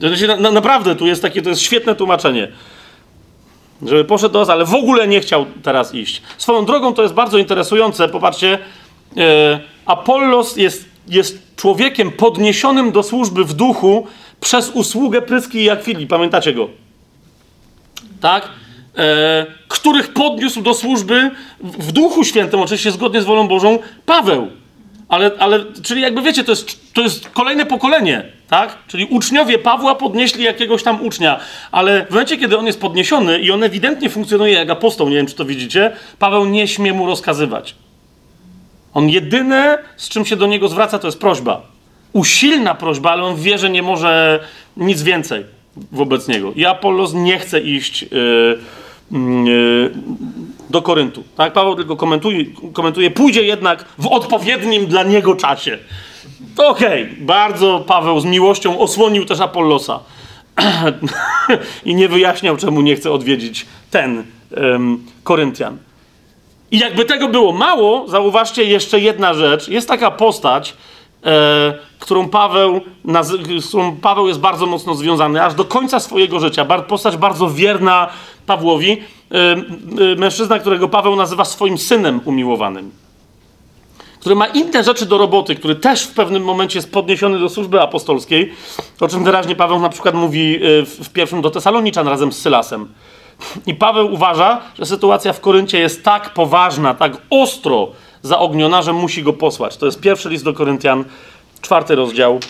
Na, 0.00 0.36
na, 0.36 0.50
naprawdę, 0.50 0.96
tu 0.96 1.06
jest 1.06 1.22
takie, 1.22 1.42
to 1.42 1.48
jest 1.48 1.62
świetne 1.62 1.94
tłumaczenie. 1.94 2.48
Żeby 3.82 4.04
poszedł 4.04 4.32
do 4.32 4.38
was, 4.38 4.48
ale 4.48 4.64
w 4.64 4.74
ogóle 4.74 5.08
nie 5.08 5.20
chciał 5.20 5.46
teraz 5.62 5.94
iść. 5.94 6.22
Swoją 6.38 6.64
drogą 6.64 6.94
to 6.94 7.02
jest 7.02 7.14
bardzo 7.14 7.38
interesujące. 7.38 8.08
Popatrzcie, 8.08 8.58
e, 9.16 9.60
Apollos 9.86 10.56
jest, 10.56 10.84
jest 11.08 11.56
człowiekiem 11.56 12.10
podniesionym 12.10 12.92
do 12.92 13.02
służby 13.02 13.44
w 13.44 13.54
duchu 13.54 14.06
przez 14.42 14.70
usługę 14.70 15.22
Pryski 15.22 15.58
i 15.58 15.70
Akwili. 15.70 16.06
Pamiętacie 16.06 16.52
go? 16.52 16.68
Tak? 18.20 18.48
E, 18.98 19.46
których 19.68 20.12
podniósł 20.12 20.62
do 20.62 20.74
służby 20.74 21.30
w, 21.60 21.92
Duchu 21.92 22.24
Świętym, 22.24 22.60
oczywiście 22.60 22.90
zgodnie 22.90 23.22
z 23.22 23.24
wolą 23.24 23.48
Bożą, 23.48 23.78
Paweł. 24.06 24.48
Ale, 25.08 25.30
ale, 25.38 25.64
czyli 25.82 26.00
jakby 26.00 26.22
wiecie, 26.22 26.44
to 26.44 26.52
jest, 26.52 26.94
to 26.94 27.02
jest 27.02 27.28
kolejne 27.28 27.66
pokolenie, 27.66 28.24
tak? 28.48 28.78
Czyli 28.86 29.04
uczniowie 29.04 29.58
Pawła 29.58 29.94
podnieśli 29.94 30.44
jakiegoś 30.44 30.82
tam 30.82 31.02
ucznia, 31.02 31.40
ale 31.72 32.06
w 32.06 32.10
momencie, 32.10 32.36
kiedy 32.36 32.58
on 32.58 32.66
jest 32.66 32.80
podniesiony 32.80 33.38
i 33.38 33.50
on 33.50 33.62
ewidentnie 33.62 34.10
funkcjonuje 34.10 34.52
jak 34.52 34.70
apostoł, 34.70 35.08
nie 35.08 35.16
wiem, 35.16 35.26
czy 35.26 35.34
to 35.34 35.44
widzicie, 35.44 35.92
Paweł 36.18 36.44
nie 36.44 36.68
śmie 36.68 36.92
mu 36.92 37.06
rozkazywać. 37.06 37.74
On 38.94 39.08
jedyne, 39.08 39.78
z 39.96 40.08
czym 40.08 40.24
się 40.24 40.36
do 40.36 40.46
niego 40.46 40.68
zwraca, 40.68 40.98
to 40.98 41.08
jest 41.08 41.20
prośba. 41.20 41.71
Usilna 42.12 42.74
prośba, 42.74 43.10
ale 43.10 43.22
on 43.22 43.36
wie, 43.36 43.58
że 43.58 43.70
nie 43.70 43.82
może 43.82 44.40
nic 44.76 45.02
więcej 45.02 45.44
wobec 45.92 46.28
niego. 46.28 46.52
I 46.52 46.64
Apollos 46.64 47.14
nie 47.14 47.38
chce 47.38 47.60
iść... 47.60 48.02
Yy, 48.02 48.58
do 50.70 50.82
Koryntu. 50.82 51.24
Tak? 51.36 51.52
Paweł 51.52 51.76
tylko 51.76 51.96
komentuje, 51.96 52.44
komentuje, 52.72 53.10
pójdzie 53.10 53.42
jednak 53.42 53.84
w 53.98 54.06
odpowiednim 54.06 54.86
dla 54.86 55.02
niego 55.02 55.34
czasie. 55.34 55.78
To 56.56 56.68
okej, 56.68 57.02
okay. 57.02 57.16
bardzo 57.20 57.84
Paweł 57.86 58.20
z 58.20 58.24
miłością 58.24 58.78
osłonił 58.78 59.24
też 59.24 59.40
Apollosa 59.40 60.00
i 61.84 61.94
nie 61.94 62.08
wyjaśniał, 62.08 62.56
czemu 62.56 62.80
nie 62.80 62.96
chce 62.96 63.10
odwiedzić 63.10 63.66
ten 63.90 64.24
um, 64.56 65.06
Koryntian. 65.24 65.78
I 66.70 66.78
jakby 66.78 67.04
tego 67.04 67.28
było 67.28 67.52
mało, 67.52 68.08
zauważcie 68.08 68.64
jeszcze 68.64 69.00
jedna 69.00 69.34
rzecz. 69.34 69.68
Jest 69.68 69.88
taka 69.88 70.10
postać, 70.10 70.74
e, 71.24 71.74
którą 71.98 72.28
Paweł, 72.28 72.80
z 73.58 73.68
którą 73.68 73.96
Paweł 73.96 74.28
jest 74.28 74.40
bardzo 74.40 74.66
mocno 74.66 74.94
związany, 74.94 75.44
aż 75.44 75.54
do 75.54 75.64
końca 75.64 76.00
swojego 76.00 76.40
życia. 76.40 76.64
Postać 76.64 77.16
bardzo 77.16 77.50
wierna 77.50 78.08
Pawłowi. 78.46 78.92
E, 78.92 79.52
e, 80.12 80.16
mężczyzna, 80.16 80.58
którego 80.58 80.88
Paweł 80.88 81.16
nazywa 81.16 81.44
swoim 81.44 81.78
synem 81.78 82.20
umiłowanym. 82.24 82.90
Który 84.20 84.34
ma 84.34 84.46
inne 84.46 84.84
rzeczy 84.84 85.06
do 85.06 85.18
roboty, 85.18 85.54
który 85.54 85.74
też 85.74 86.02
w 86.02 86.14
pewnym 86.14 86.44
momencie 86.44 86.78
jest 86.78 86.92
podniesiony 86.92 87.38
do 87.38 87.48
służby 87.48 87.80
apostolskiej, 87.80 88.52
o 89.00 89.08
czym 89.08 89.24
wyraźnie 89.24 89.56
Paweł 89.56 89.80
na 89.80 89.88
przykład 89.88 90.14
mówi 90.14 90.56
e, 90.56 90.58
w 90.84 91.10
pierwszym 91.12 91.42
do 91.42 91.50
Tesaloniczan 91.50 92.08
razem 92.08 92.32
z 92.32 92.38
Sylasem. 92.38 92.88
I 93.66 93.74
Paweł 93.74 94.14
uważa, 94.14 94.60
że 94.78 94.86
sytuacja 94.86 95.32
w 95.32 95.40
Koryncie 95.40 95.78
jest 95.78 96.04
tak 96.04 96.34
poważna, 96.34 96.94
tak 96.94 97.12
ostro 97.30 97.88
zaogniona, 98.22 98.82
że 98.82 98.92
musi 98.92 99.22
go 99.22 99.32
posłać. 99.32 99.76
To 99.76 99.86
jest 99.86 100.00
pierwszy 100.00 100.28
list 100.28 100.44
do 100.44 100.52
Koryntian, 100.52 101.04
czwarty 101.60 101.94
rozdział, 101.94 102.40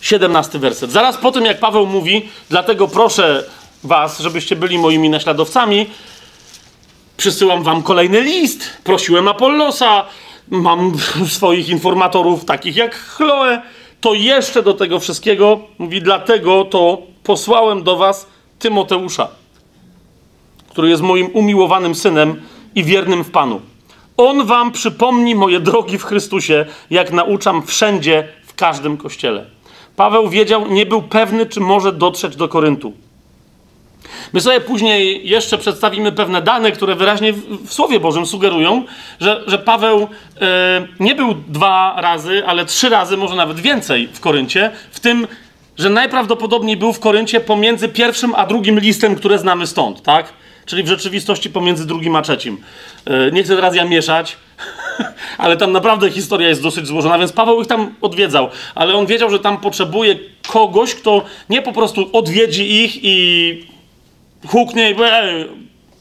siedemnasty 0.00 0.58
werset. 0.58 0.90
Zaraz 0.90 1.16
po 1.16 1.32
tym, 1.32 1.44
jak 1.44 1.58
Paweł 1.58 1.86
mówi, 1.86 2.28
dlatego 2.48 2.88
proszę 2.88 3.44
was, 3.84 4.20
żebyście 4.20 4.56
byli 4.56 4.78
moimi 4.78 5.10
naśladowcami, 5.10 5.86
przysyłam 7.16 7.62
wam 7.62 7.82
kolejny 7.82 8.20
list, 8.20 8.64
prosiłem 8.84 9.28
Apollosa, 9.28 10.04
mam 10.48 10.92
swoich 11.38 11.68
informatorów 11.68 12.44
takich 12.44 12.76
jak 12.76 12.94
Chloe, 12.94 13.62
to 14.00 14.14
jeszcze 14.14 14.62
do 14.62 14.74
tego 14.74 15.00
wszystkiego, 15.00 15.60
mówi, 15.78 16.02
dlatego 16.02 16.64
to 16.64 17.02
posłałem 17.24 17.82
do 17.82 17.96
was 17.96 18.26
Tymoteusza, 18.58 19.28
który 20.70 20.88
jest 20.88 21.02
moim 21.02 21.26
umiłowanym 21.26 21.94
synem 21.94 22.42
i 22.74 22.84
wiernym 22.84 23.24
w 23.24 23.30
Panu. 23.30 23.60
On 24.18 24.46
wam 24.46 24.72
przypomni 24.72 25.34
moje 25.34 25.60
drogi 25.60 25.98
w 25.98 26.04
Chrystusie, 26.04 26.66
jak 26.90 27.12
nauczam 27.12 27.66
wszędzie, 27.66 28.28
w 28.46 28.54
każdym 28.54 28.96
kościele. 28.96 29.44
Paweł 29.96 30.28
wiedział, 30.28 30.68
nie 30.68 30.86
był 30.86 31.02
pewny, 31.02 31.46
czy 31.46 31.60
może 31.60 31.92
dotrzeć 31.92 32.36
do 32.36 32.48
Koryntu. 32.48 32.92
My 34.32 34.40
sobie 34.40 34.60
później 34.60 35.28
jeszcze 35.28 35.58
przedstawimy 35.58 36.12
pewne 36.12 36.42
dane, 36.42 36.72
które 36.72 36.94
wyraźnie 36.94 37.32
w, 37.32 37.72
Słowie 37.72 38.00
Bożym 38.00 38.26
sugerują, 38.26 38.84
że, 39.20 39.44
że 39.46 39.58
Paweł 39.58 40.08
e, 40.40 40.86
nie 41.00 41.14
był 41.14 41.34
dwa 41.34 41.94
razy, 42.00 42.42
ale 42.46 42.64
trzy 42.64 42.88
razy, 42.88 43.16
może 43.16 43.36
nawet 43.36 43.60
więcej 43.60 44.08
w 44.12 44.20
Koryncie, 44.20 44.70
w 44.90 45.00
tym 45.00 45.26
że 45.78 45.90
najprawdopodobniej 45.90 46.76
był 46.76 46.92
w 46.92 47.00
Koryncie 47.00 47.40
pomiędzy 47.40 47.88
pierwszym 47.88 48.34
a 48.34 48.46
drugim 48.46 48.78
listem, 48.78 49.16
które 49.16 49.38
znamy 49.38 49.66
stąd, 49.66 50.02
tak? 50.02 50.32
Czyli 50.68 50.82
w 50.82 50.88
rzeczywistości 50.88 51.50
pomiędzy 51.50 51.86
drugim 51.86 52.16
a 52.16 52.22
trzecim. 52.22 52.58
Yy, 53.06 53.32
nie 53.32 53.42
chcę 53.42 53.56
teraz 53.56 53.74
ja 53.74 53.84
mieszać, 53.84 54.36
ale 55.38 55.56
tam 55.56 55.72
naprawdę 55.72 56.10
historia 56.10 56.48
jest 56.48 56.62
dosyć 56.62 56.86
złożona, 56.86 57.18
więc 57.18 57.32
Paweł 57.32 57.60
ich 57.60 57.66
tam 57.66 57.94
odwiedzał, 58.00 58.48
ale 58.74 58.94
on 58.94 59.06
wiedział, 59.06 59.30
że 59.30 59.38
tam 59.38 59.58
potrzebuje 59.60 60.18
kogoś, 60.48 60.94
kto 60.94 61.24
nie 61.50 61.62
po 61.62 61.72
prostu 61.72 62.10
odwiedzi 62.12 62.84
ich 62.84 63.04
i 63.04 63.66
huknie 64.46 64.90
i 64.90 64.94
powie, 64.94 65.12
"Ej, 65.12 65.48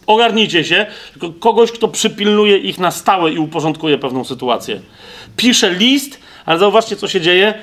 ogarnijcie 0.07 0.63
się, 0.63 0.85
tylko 1.11 1.39
kogoś, 1.39 1.71
kto 1.71 1.87
przypilnuje 1.87 2.57
ich 2.57 2.79
na 2.79 2.91
stałe 2.91 3.31
i 3.31 3.37
uporządkuje 3.37 3.97
pewną 3.97 4.23
sytuację. 4.23 4.81
Pisze 5.37 5.71
list, 5.71 6.19
ale 6.45 6.59
zauważcie, 6.59 6.95
co 6.95 7.07
się 7.07 7.21
dzieje. 7.21 7.53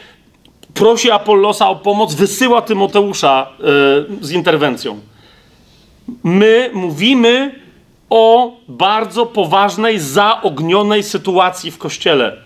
Prosi 0.74 1.10
Apollosa 1.10 1.68
o 1.68 1.76
pomoc, 1.76 2.14
wysyła 2.14 2.62
Tymoteusza 2.62 3.47
yy, 3.59 4.26
z 4.26 4.31
interwencją. 4.32 5.01
My 6.24 6.70
mówimy 6.72 7.60
o 8.10 8.52
bardzo 8.68 9.26
poważnej, 9.26 9.98
zaognionej 9.98 11.02
sytuacji 11.02 11.70
w 11.70 11.78
kościele. 11.78 12.36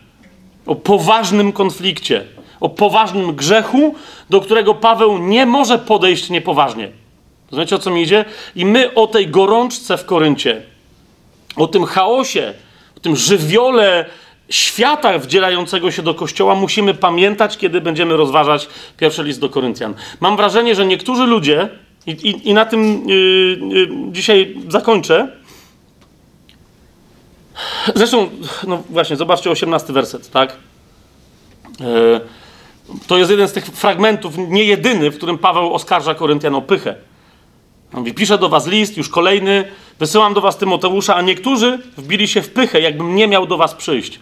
O 0.66 0.74
poważnym 0.74 1.52
konflikcie. 1.52 2.24
O 2.60 2.68
poważnym 2.68 3.34
grzechu, 3.34 3.94
do 4.30 4.40
którego 4.40 4.74
Paweł 4.74 5.18
nie 5.18 5.46
może 5.46 5.78
podejść 5.78 6.30
niepoważnie. 6.30 6.88
Rozumiecie 7.50 7.76
o 7.76 7.78
co 7.78 7.90
mi 7.90 8.02
idzie? 8.02 8.24
I 8.56 8.64
my 8.64 8.94
o 8.94 9.06
tej 9.06 9.28
gorączce 9.28 9.96
w 9.96 10.04
Koryncie, 10.04 10.62
o 11.56 11.66
tym 11.66 11.84
chaosie, 11.84 12.54
o 12.96 13.00
tym 13.00 13.16
żywiole 13.16 14.04
świata 14.50 15.18
wdzielającego 15.18 15.90
się 15.90 16.02
do 16.02 16.14
kościoła 16.14 16.54
musimy 16.54 16.94
pamiętać, 16.94 17.56
kiedy 17.56 17.80
będziemy 17.80 18.16
rozważać 18.16 18.68
pierwszy 18.96 19.24
list 19.24 19.40
do 19.40 19.48
Koryntian. 19.48 19.94
Mam 20.20 20.36
wrażenie, 20.36 20.74
że 20.74 20.86
niektórzy 20.86 21.26
ludzie, 21.26 21.68
i, 22.08 22.10
i, 22.10 22.48
i 22.48 22.54
na 22.54 22.64
tym 22.64 23.08
yy, 23.08 23.16
yy, 23.68 23.88
dzisiaj 24.12 24.56
zakończę. 24.68 25.28
Zresztą, 27.94 28.28
no 28.66 28.82
właśnie, 28.90 29.16
zobaczcie 29.16 29.50
18 29.50 29.92
werset, 29.92 30.30
tak? 30.30 30.56
Yy, 31.80 32.20
to 33.06 33.18
jest 33.18 33.30
jeden 33.30 33.48
z 33.48 33.52
tych 33.52 33.64
fragmentów, 33.64 34.34
nie 34.38 34.64
jedyny, 34.64 35.10
w 35.10 35.16
którym 35.16 35.38
Paweł 35.38 35.74
oskarża 35.74 36.14
Koryntian 36.14 36.54
o 36.54 36.62
pychę. 36.62 36.94
On 37.92 37.98
mówi, 37.98 38.14
piszę 38.14 38.38
do 38.38 38.48
was 38.48 38.66
list, 38.66 38.96
już 38.96 39.08
kolejny, 39.08 39.64
wysyłam 39.98 40.34
do 40.34 40.40
was 40.40 40.56
Tymoteusza, 40.56 41.14
a 41.16 41.22
niektórzy 41.22 41.78
wbili 41.96 42.28
się 42.28 42.42
w 42.42 42.50
pychę, 42.50 42.80
jakbym 42.80 43.14
nie 43.14 43.28
miał 43.28 43.46
do 43.46 43.56
was 43.56 43.74
przyjść. 43.74 44.20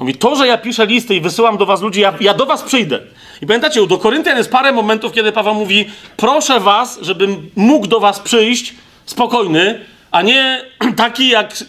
On 0.00 0.06
mówi, 0.06 0.18
to, 0.18 0.36
że 0.36 0.46
ja 0.46 0.58
piszę 0.58 0.86
listy 0.86 1.14
i 1.14 1.20
wysyłam 1.20 1.56
do 1.56 1.66
was 1.66 1.82
ludzi, 1.82 2.00
ja, 2.00 2.14
ja 2.20 2.34
do 2.34 2.46
was 2.46 2.62
przyjdę. 2.62 3.00
I 3.42 3.46
pamiętacie, 3.46 3.86
do 3.86 3.98
Koryntian 3.98 4.36
jest 4.36 4.50
parę 4.50 4.72
momentów, 4.72 5.12
kiedy 5.12 5.32
Paweł 5.32 5.54
mówi, 5.54 5.90
proszę 6.16 6.60
was, 6.60 6.98
żebym 7.02 7.50
mógł 7.56 7.86
do 7.86 8.00
was 8.00 8.20
przyjść 8.20 8.74
spokojny, 9.06 9.80
a 10.10 10.22
nie 10.22 10.64
taki, 10.96 11.28
jak 11.28 11.64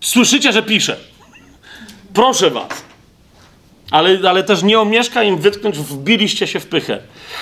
słyszycie, 0.00 0.52
że 0.52 0.62
piszę. 0.62 0.96
Proszę 2.14 2.50
was. 2.50 2.84
Ale, 3.90 4.30
ale 4.30 4.42
też 4.42 4.62
nie 4.62 4.80
omieszka 4.80 5.22
im 5.22 5.38
wytknąć, 5.38 5.78
wbiliście 5.78 6.46
się 6.46 6.60
w 6.60 6.66
pychę. 6.66 6.98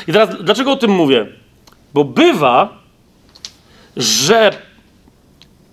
I 0.08 0.12
teraz, 0.12 0.28
dlaczego 0.42 0.72
o 0.72 0.76
tym 0.76 0.90
mówię? 0.90 1.26
Bo 1.94 2.04
bywa, 2.04 2.78
że 3.96 4.52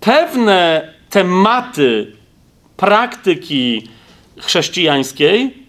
pewne 0.00 0.92
tematy 1.10 2.12
praktyki 2.76 3.88
chrześcijańskiej 4.40 5.64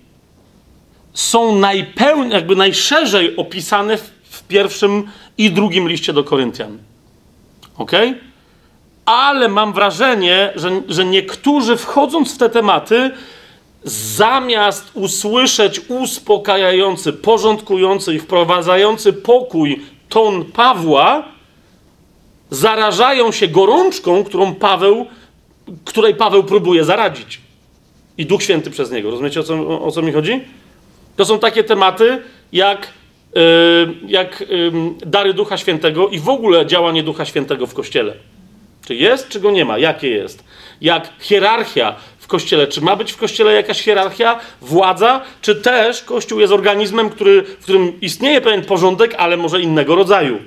są 1.13 1.55
najpełniej, 1.55 2.31
jakby 2.31 2.55
najszerzej 2.55 3.35
opisane 3.35 3.97
w, 3.97 4.11
w 4.29 4.43
pierwszym 4.43 5.07
i 5.37 5.51
drugim 5.51 5.89
liście 5.89 6.13
do 6.13 6.23
Koryntian. 6.23 6.77
Ok? 7.77 7.91
Ale 9.05 9.47
mam 9.47 9.73
wrażenie, 9.73 10.53
że, 10.55 10.81
że 10.87 11.05
niektórzy 11.05 11.77
wchodząc 11.77 12.35
w 12.35 12.37
te 12.37 12.49
tematy, 12.49 13.11
zamiast 13.83 14.91
usłyszeć 14.93 15.81
uspokajający, 15.87 17.13
porządkujący 17.13 18.13
i 18.13 18.19
wprowadzający 18.19 19.13
pokój 19.13 19.81
ton 20.09 20.45
Pawła, 20.45 21.23
zarażają 22.49 23.31
się 23.31 23.47
gorączką, 23.47 24.23
którą 24.23 24.55
Paweł, 24.55 25.05
której 25.85 26.15
Paweł 26.15 26.43
próbuje 26.43 26.85
zaradzić. 26.85 27.44
I 28.17 28.25
Duch 28.25 28.43
Święty 28.43 28.71
przez 28.71 28.91
niego. 28.91 29.11
Rozumiecie, 29.11 29.39
o 29.39 29.43
co, 29.43 29.85
o, 29.85 29.91
co 29.91 30.01
mi 30.01 30.11
chodzi? 30.11 30.41
To 31.15 31.25
są 31.25 31.39
takie 31.39 31.63
tematy, 31.63 32.21
jak, 32.51 32.87
yy, 33.35 33.41
jak 34.07 34.39
yy, 34.39 34.71
dary 35.05 35.33
Ducha 35.33 35.57
Świętego 35.57 36.07
i 36.07 36.19
w 36.19 36.29
ogóle 36.29 36.65
działanie 36.65 37.03
Ducha 37.03 37.25
Świętego 37.25 37.67
w 37.67 37.73
Kościele. 37.73 38.13
Czy 38.87 38.95
jest, 38.95 39.29
czy 39.29 39.39
go 39.39 39.51
nie 39.51 39.65
ma? 39.65 39.77
Jakie 39.77 40.09
jest? 40.09 40.43
Jak 40.81 41.09
hierarchia 41.19 41.95
w 42.19 42.27
Kościele. 42.27 42.67
Czy 42.67 42.81
ma 42.81 42.95
być 42.95 43.11
w 43.11 43.17
Kościele 43.17 43.53
jakaś 43.53 43.81
hierarchia, 43.81 44.39
władza, 44.61 45.21
czy 45.41 45.55
też 45.55 46.03
Kościół 46.03 46.39
jest 46.39 46.53
organizmem, 46.53 47.09
który, 47.09 47.43
w 47.43 47.63
którym 47.63 48.01
istnieje 48.01 48.41
pewien 48.41 48.65
porządek, 48.65 49.15
ale 49.17 49.37
może 49.37 49.61
innego 49.61 49.95
rodzaju? 49.95 50.39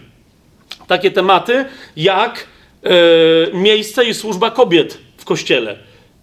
takie 0.89 1.11
tematy 1.11 1.65
jak 1.97 2.47
e, 2.83 2.91
miejsce 3.53 4.05
i 4.05 4.15
służba 4.15 4.51
kobiet 4.51 4.99
w 5.17 5.25
kościele, 5.25 5.79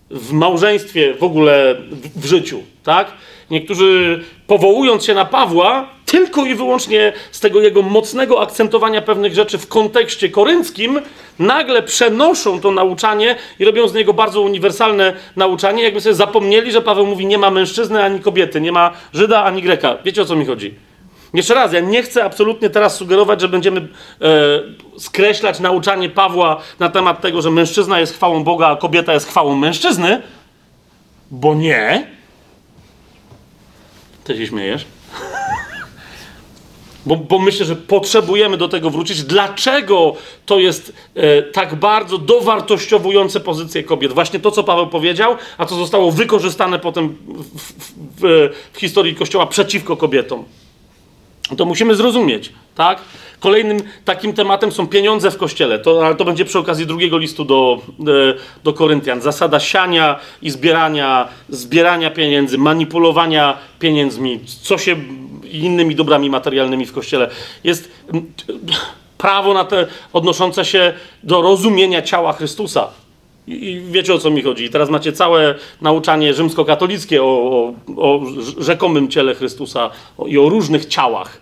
w 0.10 0.32
małżeństwie, 0.32 1.14
w 1.14 1.24
ogóle 1.24 1.76
w, 1.92 2.22
w 2.22 2.26
życiu, 2.26 2.64
tak? 2.84 3.12
Niektórzy 3.52 4.24
powołując 4.48 5.06
się 5.06 5.14
na 5.14 5.26
Pawła, 5.26 5.90
tylko 6.06 6.46
i 6.46 6.56
wyłącznie 6.56 7.14
z 7.32 7.40
tego 7.40 7.62
jego 7.62 7.82
mocnego 7.82 8.42
akcentowania 8.42 9.02
pewnych 9.02 9.34
rzeczy 9.34 9.58
w 9.58 9.68
kontekście 9.68 10.30
korynckim, 10.30 11.02
nagle 11.40 11.84
przenoszą 11.84 12.62
to 12.62 12.72
nauczanie 12.72 13.36
i 13.60 13.66
robią 13.66 13.88
z 13.88 13.94
niego 13.94 14.14
bardzo 14.14 14.42
uniwersalne 14.42 15.14
nauczanie, 15.36 15.84
jakby 15.84 16.02
sobie 16.02 16.16
zapomnieli, 16.16 16.72
że 16.72 16.82
Paweł 16.82 17.06
mówi 17.06 17.26
nie 17.26 17.38
ma 17.38 17.52
mężczyzny 17.52 18.04
ani 18.04 18.20
kobiety, 18.20 18.62
nie 18.62 18.72
ma 18.72 18.92
Żyda 19.14 19.44
ani 19.44 19.62
Greka. 19.62 19.98
Wiecie 20.06 20.22
o 20.22 20.26
co 20.26 20.36
mi 20.36 20.46
chodzi? 20.46 20.74
Jeszcze 21.36 21.54
raz, 21.54 21.74
ja 21.74 21.80
nie 21.80 22.04
chcę 22.04 22.24
absolutnie 22.24 22.70
teraz 22.70 22.96
sugerować, 22.96 23.42
że 23.42 23.50
będziemy 23.50 23.82
e, 23.82 23.88
skreślać 25.00 25.60
nauczanie 25.60 26.10
Pawła 26.10 26.62
na 26.80 26.90
temat 26.90 27.22
tego, 27.22 27.42
że 27.42 27.52
mężczyzna 27.52 28.00
jest 28.00 28.14
chwałą 28.14 28.44
Boga, 28.44 28.68
a 28.68 28.76
kobieta 28.76 29.14
jest 29.14 29.28
chwałą 29.28 29.56
mężczyzny, 29.56 30.22
bo 31.32 31.56
nie. 31.56 32.08
Ty 34.24 34.38
się 34.38 34.48
śmiejesz? 34.48 34.86
Bo, 37.06 37.16
bo, 37.16 37.40
myślę, 37.40 37.66
że 37.66 37.76
potrzebujemy 37.76 38.58
do 38.58 38.68
tego 38.68 38.90
wrócić. 38.90 39.24
Dlaczego 39.24 40.16
to 40.46 40.60
jest 40.60 40.94
e, 41.16 41.42
tak 41.42 41.76
bardzo 41.76 42.18
dowartościowujące 42.18 43.40
pozycję 43.40 43.84
kobiet? 43.84 44.14
Właśnie 44.14 44.40
to, 44.40 44.52
co 44.52 44.64
Paweł 44.64 44.88
powiedział, 44.88 45.36
a 45.58 45.66
co 45.66 45.76
zostało 45.76 46.12
wykorzystane 46.12 46.80
potem 46.80 47.10
w, 47.10 47.74
w, 47.74 47.94
w, 48.22 48.50
w 48.74 48.80
historii 48.80 49.16
Kościoła 49.16 49.46
przeciwko 49.46 49.98
kobietom. 49.98 50.46
To 51.58 51.66
musimy 51.66 51.96
zrozumieć, 51.96 52.54
tak? 52.76 53.02
Kolejnym 53.40 53.82
takim 54.06 54.34
tematem 54.34 54.72
są 54.72 54.88
pieniądze 54.88 55.32
w 55.32 55.38
kościele. 55.38 55.80
To, 55.80 56.06
ale 56.06 56.16
to 56.16 56.26
będzie 56.26 56.46
przy 56.46 56.60
okazji 56.60 56.86
drugiego 56.86 57.18
listu 57.18 57.46
do, 57.46 57.82
e, 58.00 58.04
do 58.64 58.74
Koryntian. 58.74 59.22
Zasada 59.22 59.60
siania 59.60 60.20
i 60.42 60.50
zbierania, 60.52 61.28
zbierania 61.50 62.12
pieniędzy, 62.12 62.58
manipulowania 62.58 63.58
pieniędzmi, 63.80 64.40
co 64.62 64.78
się 64.78 64.96
innymi 65.52 65.96
dobrami 65.96 66.30
materialnymi 66.30 66.86
w 66.86 66.94
kościele. 66.94 67.30
Jest 67.64 67.92
prawo 69.18 69.54
na 69.54 69.66
te 69.66 69.88
odnoszące 70.14 70.66
się 70.66 70.94
do 71.24 71.42
rozumienia 71.42 72.02
ciała 72.02 72.34
Chrystusa. 72.34 72.88
I 73.48 73.82
wiecie 73.92 74.14
o 74.14 74.20
co 74.20 74.30
mi 74.30 74.42
chodzi. 74.42 74.70
Teraz 74.70 74.90
macie 74.90 75.14
całe 75.14 75.56
nauczanie 75.82 76.34
rzymskokatolickie 76.34 77.24
o, 77.24 77.26
o, 77.26 77.74
o 77.98 78.22
rzekomym 78.60 79.08
ciele 79.08 79.36
Chrystusa 79.36 79.90
i 80.28 80.38
o 80.38 80.50
różnych 80.50 80.86
ciałach. 80.86 81.42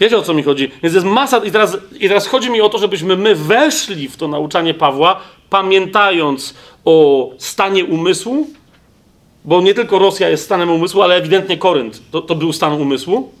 Wiecie 0.00 0.18
o 0.18 0.22
co 0.22 0.34
mi 0.34 0.42
chodzi? 0.42 0.70
Więc 0.82 0.94
jest 0.94 1.06
masa. 1.06 1.38
I 1.44 1.50
teraz, 1.50 1.76
I 2.00 2.08
teraz 2.08 2.26
chodzi 2.26 2.50
mi 2.50 2.60
o 2.60 2.68
to, 2.68 2.78
żebyśmy 2.78 3.16
my 3.16 3.34
weszli 3.34 4.08
w 4.08 4.16
to 4.16 4.28
nauczanie 4.28 4.74
Pawła, 4.74 5.20
pamiętając 5.50 6.54
o 6.84 7.30
stanie 7.38 7.84
umysłu, 7.84 8.46
bo 9.44 9.60
nie 9.60 9.74
tylko 9.74 9.98
Rosja 9.98 10.28
jest 10.28 10.44
stanem 10.44 10.70
umysłu, 10.70 11.02
ale 11.02 11.14
ewidentnie 11.14 11.56
Korynt 11.56 12.02
to, 12.10 12.22
to 12.22 12.34
był 12.34 12.52
stan 12.52 12.72
umysłu. 12.72 13.32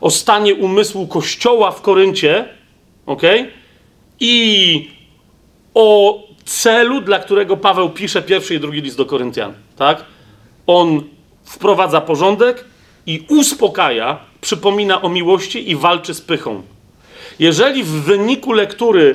O 0.00 0.10
stanie 0.10 0.54
umysłu 0.54 1.06
kościoła 1.06 1.70
w 1.70 1.82
Koryncie, 1.82 2.48
ok? 3.06 3.22
I 4.20 4.93
o 5.74 6.18
celu, 6.44 7.00
dla 7.00 7.18
którego 7.18 7.56
Paweł 7.56 7.90
pisze 7.90 8.22
pierwszy 8.22 8.54
i 8.54 8.60
drugi 8.60 8.80
list 8.80 8.96
do 8.96 9.06
Koryntian. 9.06 9.52
Tak? 9.76 10.04
On 10.66 11.02
wprowadza 11.44 12.00
porządek 12.00 12.64
i 13.06 13.24
uspokaja, 13.28 14.18
przypomina 14.40 15.02
o 15.02 15.08
miłości 15.08 15.70
i 15.70 15.76
walczy 15.76 16.14
z 16.14 16.20
pychą. 16.20 16.62
Jeżeli 17.38 17.82
w 17.82 17.88
wyniku 17.88 18.52
lektury 18.52 19.14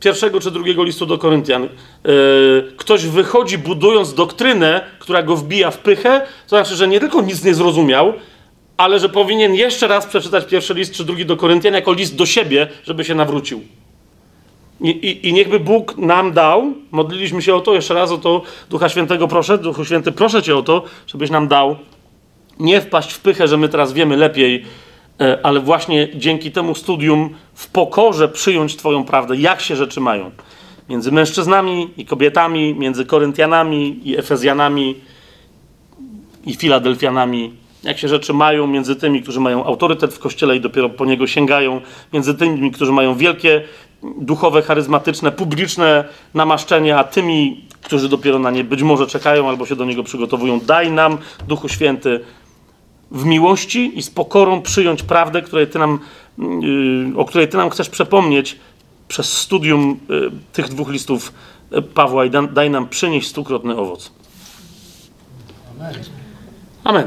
pierwszego 0.00 0.40
czy 0.40 0.50
drugiego 0.50 0.84
listu 0.84 1.06
do 1.06 1.18
Koryntian 1.18 1.62
yy, 1.62 2.72
ktoś 2.76 3.06
wychodzi 3.06 3.58
budując 3.58 4.14
doktrynę, 4.14 4.80
która 4.98 5.22
go 5.22 5.36
wbija 5.36 5.70
w 5.70 5.78
pychę, 5.78 6.20
to 6.20 6.48
znaczy, 6.48 6.76
że 6.76 6.88
nie 6.88 7.00
tylko 7.00 7.22
nic 7.22 7.44
nie 7.44 7.54
zrozumiał, 7.54 8.12
ale 8.76 8.98
że 8.98 9.08
powinien 9.08 9.54
jeszcze 9.54 9.88
raz 9.88 10.06
przeczytać 10.06 10.46
pierwszy 10.46 10.74
list 10.74 10.94
czy 10.94 11.04
drugi 11.04 11.26
do 11.26 11.36
Koryntian 11.36 11.74
jako 11.74 11.92
list 11.92 12.16
do 12.16 12.26
siebie, 12.26 12.68
żeby 12.84 13.04
się 13.04 13.14
nawrócił. 13.14 13.60
I, 14.80 14.90
i, 14.90 15.28
I 15.28 15.32
niechby 15.32 15.60
Bóg 15.60 15.96
nam 15.98 16.32
dał, 16.32 16.72
modliliśmy 16.90 17.42
się 17.42 17.54
o 17.54 17.60
to, 17.60 17.74
jeszcze 17.74 17.94
raz 17.94 18.12
o 18.12 18.18
to, 18.18 18.42
Ducha 18.70 18.88
Świętego 18.88 19.28
proszę, 19.28 19.58
Duchu 19.58 19.84
Święty, 19.84 20.12
proszę 20.12 20.42
Cię 20.42 20.56
o 20.56 20.62
to, 20.62 20.82
żebyś 21.06 21.30
nam 21.30 21.48
dał 21.48 21.76
nie 22.60 22.80
wpaść 22.80 23.12
w 23.12 23.20
pychę, 23.20 23.48
że 23.48 23.56
my 23.56 23.68
teraz 23.68 23.92
wiemy 23.92 24.16
lepiej, 24.16 24.64
e, 25.20 25.38
ale 25.42 25.60
właśnie 25.60 26.08
dzięki 26.14 26.52
temu 26.52 26.74
studium 26.74 27.30
w 27.54 27.68
pokorze 27.68 28.28
przyjąć 28.28 28.76
Twoją 28.76 29.04
prawdę, 29.04 29.36
jak 29.36 29.60
się 29.60 29.76
rzeczy 29.76 30.00
mają. 30.00 30.30
Między 30.88 31.12
mężczyznami 31.12 31.90
i 31.96 32.06
kobietami, 32.06 32.74
między 32.74 33.06
Koryntianami 33.06 34.00
i 34.04 34.18
Efezjanami 34.18 34.94
i 36.46 36.54
Filadelfianami, 36.54 37.52
jak 37.82 37.98
się 37.98 38.08
rzeczy 38.08 38.32
mają 38.32 38.66
między 38.66 38.96
tymi, 38.96 39.22
którzy 39.22 39.40
mają 39.40 39.64
autorytet 39.64 40.14
w 40.14 40.18
kościele 40.18 40.56
i 40.56 40.60
dopiero 40.60 40.88
po 40.88 41.04
niego 41.04 41.26
sięgają, 41.26 41.80
między 42.12 42.34
tymi, 42.34 42.70
którzy 42.70 42.92
mają 42.92 43.14
wielkie 43.14 43.62
duchowe, 44.02 44.62
charyzmatyczne, 44.62 45.32
publiczne 45.32 46.04
namaszczenia, 46.34 46.98
a 46.98 47.04
tymi, 47.04 47.64
którzy 47.82 48.08
dopiero 48.08 48.38
na 48.38 48.50
nie 48.50 48.64
być 48.64 48.82
może 48.82 49.06
czekają 49.06 49.48
albo 49.48 49.66
się 49.66 49.76
do 49.76 49.84
niego 49.84 50.02
przygotowują. 50.04 50.60
Daj 50.60 50.92
nam, 50.92 51.18
Duchu 51.48 51.68
Święty, 51.68 52.20
w 53.10 53.24
miłości 53.24 53.98
i 53.98 54.02
z 54.02 54.10
pokorą 54.10 54.62
przyjąć 54.62 55.02
prawdę, 55.02 55.42
której 55.42 55.66
ty 55.66 55.78
nam, 55.78 55.98
yy, 56.38 57.18
o 57.18 57.24
której 57.24 57.48
Ty 57.48 57.56
nam 57.56 57.70
chcesz 57.70 57.88
przepomnieć 57.88 58.58
przez 59.08 59.32
studium 59.38 60.00
yy, 60.08 60.30
tych 60.52 60.68
dwóch 60.68 60.88
listów 60.88 61.32
yy, 61.70 61.82
Pawła 61.82 62.24
i 62.24 62.30
da, 62.30 62.42
daj 62.42 62.70
nam 62.70 62.88
przynieść 62.88 63.28
stukrotny 63.28 63.76
owoc. 63.76 64.12
Amen. 65.80 65.94
Amen. 66.84 67.06